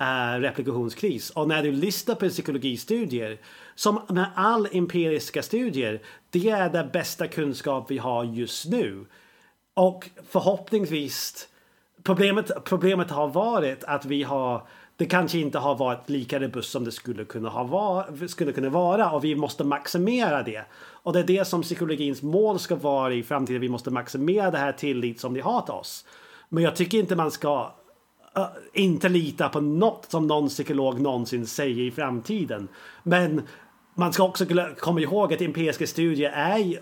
uh, 0.00 0.40
replikationskris. 0.40 1.30
Och 1.30 1.48
när 1.48 1.62
du 1.62 1.72
listar 1.72 2.14
på 2.14 2.28
psykologistudier, 2.28 3.38
som 3.74 4.00
med 4.08 4.30
all 4.34 4.68
empiriska 4.72 5.42
studier, 5.42 6.02
det 6.30 6.48
är 6.48 6.70
den 6.70 6.88
bästa 6.92 7.26
kunskap 7.26 7.90
vi 7.90 7.98
har 7.98 8.24
just 8.24 8.66
nu. 8.66 9.06
Och 9.74 10.10
förhoppningsvis, 10.30 11.48
problemet, 12.02 12.64
problemet 12.64 13.10
har 13.10 13.28
varit 13.28 13.84
att 13.84 14.04
vi 14.04 14.22
har 14.22 14.68
det 14.98 15.06
kanske 15.06 15.38
inte 15.38 15.58
har 15.58 15.74
varit 15.74 16.08
lika 16.08 16.40
robust 16.40 16.70
som 16.70 16.84
det 16.84 16.92
skulle 16.92 17.24
kunna, 17.24 17.48
ha 17.48 17.64
var, 17.64 18.26
skulle 18.26 18.52
kunna 18.52 18.68
vara 18.68 19.10
och 19.10 19.24
vi 19.24 19.34
måste 19.34 19.64
maximera 19.64 20.42
det. 20.42 20.64
Och 20.76 21.12
det 21.12 21.18
är 21.18 21.24
det 21.24 21.44
som 21.44 21.62
psykologins 21.62 22.22
mål 22.22 22.58
ska 22.58 22.76
vara 22.76 23.14
i 23.14 23.22
framtiden. 23.22 23.60
Vi 23.60 23.68
måste 23.68 23.90
maximera 23.90 24.50
det 24.50 24.58
här 24.58 24.72
tillit 24.72 25.20
som 25.20 25.34
de 25.34 25.40
har 25.40 25.62
till 25.62 25.74
oss. 25.74 26.04
Men 26.48 26.64
jag 26.64 26.76
tycker 26.76 26.98
inte 26.98 27.16
man 27.16 27.30
ska 27.30 27.72
uh, 28.38 28.46
inte 28.72 29.08
lita 29.08 29.48
på 29.48 29.60
något 29.60 30.06
som 30.10 30.26
någon 30.26 30.48
psykolog 30.48 31.00
någonsin 31.00 31.46
säger 31.46 31.82
i 31.82 31.90
framtiden. 31.90 32.68
Men 33.02 33.42
man 33.94 34.12
ska 34.12 34.22
också 34.22 34.46
komma 34.78 35.00
ihåg 35.00 35.34
att 35.34 35.42
empiriska 35.42 35.86
studier 35.86 36.30
är, 36.30 36.80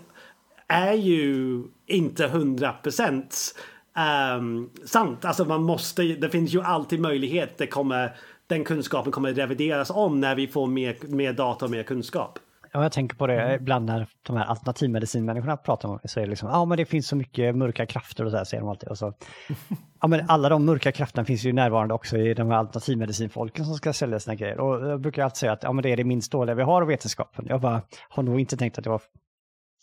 är 0.67 0.93
ju 0.93 1.63
inte 1.87 2.27
hundra 2.27 2.73
procent 2.73 3.55
um, 3.97 4.69
sant. 4.85 5.25
Alltså 5.25 5.45
man 5.45 5.63
måste, 5.63 6.03
det 6.03 6.29
finns 6.29 6.53
ju 6.53 6.61
alltid 6.61 6.99
möjlighet. 6.99 7.57
Det 7.57 7.67
kommer, 7.67 8.15
den 8.47 8.63
kunskapen 8.63 9.11
kommer 9.11 9.33
revideras 9.33 9.89
om 9.89 10.19
när 10.19 10.35
vi 10.35 10.47
får 10.47 10.67
mer, 10.67 10.97
mer 11.07 11.33
data 11.33 11.65
och 11.65 11.71
mer 11.71 11.83
kunskap. 11.83 12.39
Ja, 12.71 12.83
jag 12.83 12.91
tänker 12.91 13.15
på 13.15 13.27
det 13.27 13.41
mm. 13.41 13.55
ibland 13.55 13.85
när 13.85 14.07
de 14.23 14.37
här 14.37 14.45
alternativmedicinmänniskorna 14.45 15.57
pratar 15.57 15.89
om 15.89 15.99
det. 16.01 16.07
Så 16.07 16.19
är 16.19 16.23
det 16.23 16.29
liksom, 16.29 16.49
ja 16.49 16.65
men 16.65 16.77
det 16.77 16.85
finns 16.85 17.07
så 17.07 17.15
mycket 17.15 17.55
mörka 17.55 17.85
krafter 17.85 18.25
och 18.25 18.31
så 18.31 18.37
här 18.37 18.43
säger 18.43 18.61
de 18.61 18.69
alltid. 18.69 18.89
Och 18.89 18.97
så, 18.97 19.13
ja 20.01 20.07
men 20.07 20.25
alla 20.27 20.49
de 20.49 20.65
mörka 20.65 20.91
krafterna 20.91 21.25
finns 21.25 21.43
ju 21.43 21.53
närvarande 21.53 21.93
också 21.93 22.17
i 22.17 22.33
de 22.33 22.47
här 22.47 22.57
alternativmedicinfolken 22.57 23.65
som 23.65 23.75
ska 23.75 23.93
sälja 23.93 24.19
sina 24.19 24.35
grejer. 24.35 24.59
Och 24.59 24.89
jag 24.89 25.01
brukar 25.01 25.23
alltid 25.23 25.37
säga 25.37 25.51
att 25.51 25.63
ja 25.63 25.71
men 25.71 25.83
det 25.83 25.89
är 25.89 25.97
det 25.97 26.03
minst 26.03 26.31
dåliga 26.31 26.55
vi 26.55 26.63
har 26.63 26.81
av 26.81 26.87
vetenskapen. 26.87 27.45
Jag 27.49 27.61
bara 27.61 27.81
har 28.09 28.23
nog 28.23 28.39
inte 28.39 28.57
tänkt 28.57 28.77
att 28.77 28.83
det 28.83 28.89
var 28.89 29.01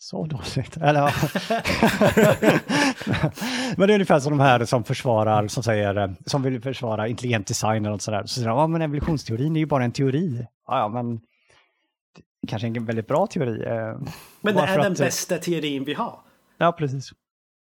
så 0.05 0.25
dåligt. 0.25 0.77
Eller, 0.77 0.99
ja. 0.99 1.11
men 3.77 3.87
det 3.87 3.93
är 3.93 3.95
ungefär 3.95 4.19
som 4.19 4.37
de 4.37 4.39
här 4.39 4.65
som 4.65 4.83
försvarar, 4.83 5.47
som 5.47 5.63
säger, 5.63 6.15
som 6.25 6.43
vill 6.43 6.61
försvara 6.61 7.07
intelligent 7.07 7.47
design 7.47 7.85
och 7.85 8.01
sådär. 8.01 8.21
Så 8.21 8.27
säger 8.27 8.47
de, 8.47 8.57
ja 8.57 8.67
men 8.67 8.81
evolutionsteorin 8.81 9.55
är 9.55 9.59
ju 9.59 9.65
bara 9.65 9.83
en 9.83 9.91
teori. 9.91 10.47
Ja, 10.67 10.79
ja 10.79 10.87
men 10.87 11.19
kanske 12.47 12.67
en 12.67 12.85
väldigt 12.85 13.07
bra 13.07 13.27
teori. 13.27 13.63
Eh, 13.63 13.97
men 14.41 14.55
det 14.55 14.61
är 14.61 14.77
den 14.77 14.91
att, 14.91 14.97
bästa 14.97 15.37
teorin 15.37 15.83
vi 15.83 15.93
har. 15.93 16.19
Ja, 16.57 16.71
precis. 16.71 17.11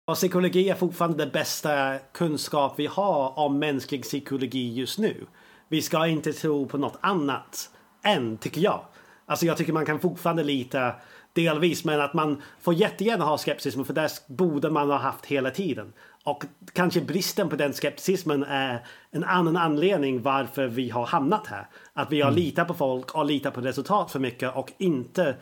Och 0.07 0.15
psykologi 0.15 0.69
är 0.69 0.75
fortfarande 0.75 1.19
den 1.19 1.33
bästa 1.33 1.99
kunskap 1.99 2.75
vi 2.77 2.87
har 2.87 3.39
om 3.39 3.59
mänsklig 3.59 4.03
psykologi 4.03 4.75
just 4.75 4.99
nu. 4.99 5.27
Vi 5.69 5.83
ska 5.83 6.07
inte 6.07 6.33
tro 6.33 6.67
på 6.67 6.79
något 6.79 6.99
annat 7.01 7.71
än, 8.05 8.39
tycker 8.39 8.61
jag. 8.61 8.81
Alltså 9.27 9.47
jag 9.47 9.57
tycker 9.57 9.73
man 9.73 9.87
kan 9.87 10.01
fortfarande 10.01 10.45
lita 10.45 10.95
delvis, 11.33 11.85
men 11.85 12.01
att 12.01 12.15
man 12.15 12.43
får 12.61 12.75
jättegärna 12.75 13.25
ha 13.25 13.39
skepsis, 13.39 13.75
för 13.75 13.93
det 13.93 14.11
borde 14.27 14.71
man 14.71 14.91
ha 14.91 14.97
haft 14.97 15.27
hela 15.27 15.51
tiden. 15.51 15.93
Och 16.25 16.45
kanske 16.73 17.01
bristen 17.01 17.49
på 17.49 17.57
den 17.57 17.73
skepticismen 17.73 18.45
är 18.45 18.87
en 19.11 19.25
annan 19.25 19.57
anledning 19.57 20.23
varför 20.23 20.67
vi 20.67 20.91
har 20.91 21.07
hamnat 21.07 21.47
här. 21.47 21.67
Att 21.93 22.13
vi 22.13 22.21
har 22.21 22.31
mm. 22.31 22.43
litat 22.43 22.69
på 22.69 22.75
folk 22.75 23.15
och 23.15 23.25
litat 23.25 23.55
på 23.55 23.61
resultat 23.61 24.11
för 24.11 24.19
mycket 24.19 24.57
och 24.57 24.73
inte 24.79 25.37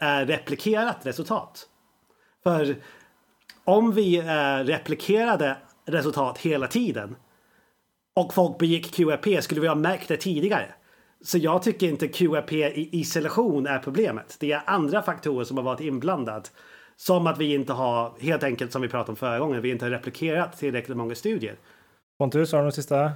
äh, 0.00 0.26
replikerat 0.26 1.06
resultat. 1.06 1.66
För 2.42 2.76
om 3.64 3.92
vi 3.92 4.16
äh, 4.16 4.64
replikerade 4.64 5.56
resultat 5.86 6.38
hela 6.38 6.66
tiden 6.66 7.16
och 8.14 8.34
folk 8.34 8.58
begick 8.58 8.94
QRP 8.94 9.42
skulle 9.44 9.60
vi 9.60 9.68
ha 9.68 9.74
märkt 9.74 10.08
det 10.08 10.16
tidigare. 10.16 10.74
Så 11.24 11.38
jag 11.38 11.62
tycker 11.62 11.88
inte 11.88 12.08
QRP 12.08 12.52
i 12.52 12.88
isolation 13.00 13.66
är 13.66 13.78
problemet. 13.78 14.36
Det 14.40 14.52
är 14.52 14.62
andra 14.66 15.02
faktorer 15.02 15.44
som 15.44 15.56
har 15.56 15.64
varit 15.64 15.80
inblandat. 15.80 16.52
Som 16.96 17.26
att 17.26 17.38
vi 17.38 17.54
inte 17.54 17.72
har, 17.72 18.12
helt 18.20 18.42
enkelt 18.42 18.72
som 18.72 18.82
vi 18.82 18.88
pratade 18.88 19.10
om 19.10 19.16
förra 19.16 19.38
gången, 19.38 19.62
vi 19.62 19.70
inte 19.70 19.84
har 19.84 19.90
replikerat 19.90 20.58
tillräckligt 20.58 20.96
många 20.96 21.14
studier. 21.14 21.56
Pontus, 22.18 22.52
har 22.52 22.58
du 22.58 22.64
något 22.64 22.74
sista? 22.74 23.12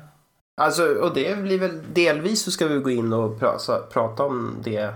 Alltså, 0.56 0.94
och 0.94 1.14
det 1.14 1.42
blir 1.42 1.58
väl 1.58 1.82
delvis 1.92 2.42
så 2.42 2.50
ska 2.50 2.66
vi 2.66 2.78
gå 2.78 2.90
in 2.90 3.12
och 3.12 3.38
prata, 3.38 3.78
prata 3.92 4.24
om 4.24 4.56
det 4.64 4.94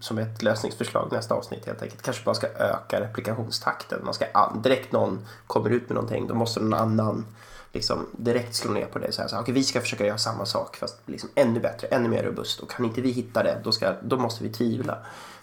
som 0.00 0.18
ett 0.18 0.42
lösningsförslag 0.42 1.08
nästa 1.12 1.34
avsnitt 1.34 1.66
helt 1.66 1.82
enkelt. 1.82 2.02
Kanske 2.02 2.24
bara 2.24 2.34
ska 2.34 2.46
öka 2.46 3.00
replikationstakten. 3.00 4.04
Man 4.04 4.14
ska, 4.14 4.26
direkt 4.64 4.92
någon 4.92 5.26
kommer 5.46 5.70
ut 5.70 5.88
med 5.88 5.94
någonting, 5.94 6.26
då 6.26 6.34
måste 6.34 6.60
någon 6.60 6.74
annan 6.74 7.26
liksom 7.72 8.06
direkt 8.12 8.54
slå 8.54 8.72
ner 8.72 8.86
på 8.86 8.98
det. 8.98 9.12
Så 9.12 9.22
här, 9.22 9.28
så 9.28 9.34
här, 9.34 9.42
okay, 9.42 9.54
vi 9.54 9.64
ska 9.64 9.80
försöka 9.80 10.06
göra 10.06 10.18
samma 10.18 10.46
sak 10.46 10.76
fast 10.76 10.98
liksom 11.06 11.28
ännu 11.34 11.60
bättre, 11.60 11.86
ännu 11.86 12.08
mer 12.08 12.22
robust. 12.22 12.60
Och 12.60 12.70
kan 12.70 12.84
inte 12.84 13.00
vi 13.00 13.10
hitta 13.10 13.42
det, 13.42 13.60
då, 13.64 13.72
ska, 13.72 13.94
då 14.02 14.16
måste 14.16 14.44
vi 14.44 14.52
tvivla. 14.52 14.98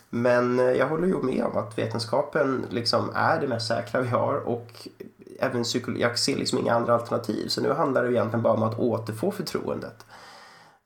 Men 0.10 0.60
eh, 0.60 0.66
jag 0.66 0.88
håller 0.88 1.08
ju 1.08 1.22
med 1.22 1.44
om 1.44 1.58
att 1.58 1.78
vetenskapen 1.78 2.66
liksom 2.70 3.12
är 3.16 3.42
det 3.42 3.48
mest 3.48 3.68
säkra 3.68 4.02
vi 4.02 4.10
har 4.10 4.36
och 4.36 4.88
även 5.40 5.66
jag 5.98 6.20
ser 6.20 6.36
liksom 6.36 6.60
inga 6.60 6.74
andra 6.74 6.94
alternativ. 6.94 7.48
Så 7.48 7.62
nu 7.62 7.74
handlar 7.74 8.04
det 8.04 8.12
egentligen 8.12 8.42
bara 8.42 8.54
om 8.54 8.64
att 8.64 8.80
återfå 8.80 9.32
förtroendet. 9.32 10.06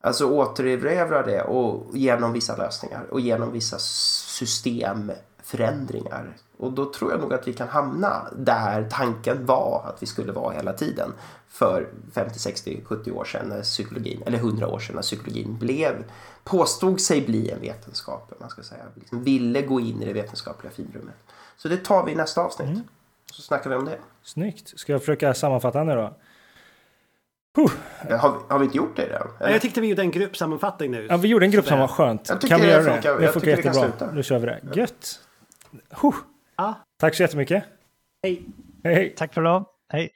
Alltså 0.00 0.26
återerövra 0.26 1.22
det 1.22 1.42
och 1.42 1.96
genom 1.96 2.32
vissa 2.32 2.56
lösningar 2.56 3.06
och 3.10 3.20
genom 3.20 3.52
vissa 3.52 3.78
system 3.78 5.12
systemförändringar. 5.52 6.36
Och 6.56 6.72
då 6.72 6.92
tror 6.92 7.10
jag 7.10 7.20
nog 7.20 7.34
att 7.34 7.48
vi 7.48 7.52
kan 7.52 7.68
hamna 7.68 8.28
där 8.36 8.88
tanken 8.90 9.46
var 9.46 9.82
att 9.86 10.02
vi 10.02 10.06
skulle 10.06 10.32
vara 10.32 10.54
hela 10.54 10.72
tiden. 10.72 11.12
För 11.48 11.88
50, 12.14 12.38
60, 12.38 12.80
70 12.84 13.10
år 13.10 13.24
sedan 13.24 13.48
när 13.48 13.62
psykologin, 13.62 14.22
eller 14.26 14.38
100 14.38 14.68
år 14.68 14.78
sedan 14.78 14.94
när 14.94 15.02
psykologin 15.02 15.58
blev, 15.58 16.04
påstod 16.44 17.00
sig 17.00 17.20
bli 17.20 17.50
en 17.50 17.60
vetenskap, 17.60 18.32
man 18.40 18.50
ska 18.50 18.62
säga. 18.62 18.82
Liksom 18.94 19.24
ville 19.24 19.62
gå 19.62 19.80
in 19.80 20.02
i 20.02 20.04
det 20.04 20.12
vetenskapliga 20.12 20.72
finrummet. 20.72 21.14
Så 21.56 21.68
det 21.68 21.76
tar 21.76 22.04
vi 22.04 22.12
i 22.12 22.14
nästa 22.14 22.40
avsnitt. 22.40 22.68
Mm. 22.68 22.82
Så 23.32 23.42
snackar 23.42 23.70
vi 23.70 23.76
om 23.76 23.84
det. 23.84 23.98
Snyggt. 24.22 24.78
Ska 24.78 24.92
jag 24.92 25.00
försöka 25.00 25.34
sammanfatta 25.34 25.84
nu 25.84 25.94
då? 25.94 26.16
Huh. 27.56 27.72
Har, 28.18 28.38
har, 28.48 28.58
vi 28.58 28.64
inte 28.64 28.76
gjort 28.76 28.96
det 28.96 29.06
redan? 29.06 29.28
Jag 29.40 29.62
tyckte 29.62 29.80
vi 29.80 29.86
gjorde 29.88 30.02
en 30.02 30.10
gruppsammanfattning 30.10 30.90
nu. 30.90 31.06
Ja, 31.10 31.16
vi 31.16 31.28
gjorde 31.28 31.46
en 31.46 31.50
gruppsammanfattning. 31.50 32.18
Skönt. 32.26 32.48
kan 32.48 32.60
vi 32.60 32.66
göra 32.66 33.00
det? 33.00 33.26
Det 33.26 33.32
funkar 33.32 33.50
jättebra. 33.50 34.12
Nu 34.12 34.22
kör 34.22 34.38
vi 34.38 34.46
det. 34.46 34.60
Gött. 34.74 35.20
Huh. 36.02 36.14
Ja. 36.56 36.74
Tack 37.00 37.14
så 37.14 37.22
jättemycket. 37.22 37.64
Hej. 38.22 38.42
Hej. 38.84 39.14
Tack 39.16 39.34
för 39.34 39.40
idag. 39.40 39.66
Hej. 39.92 40.10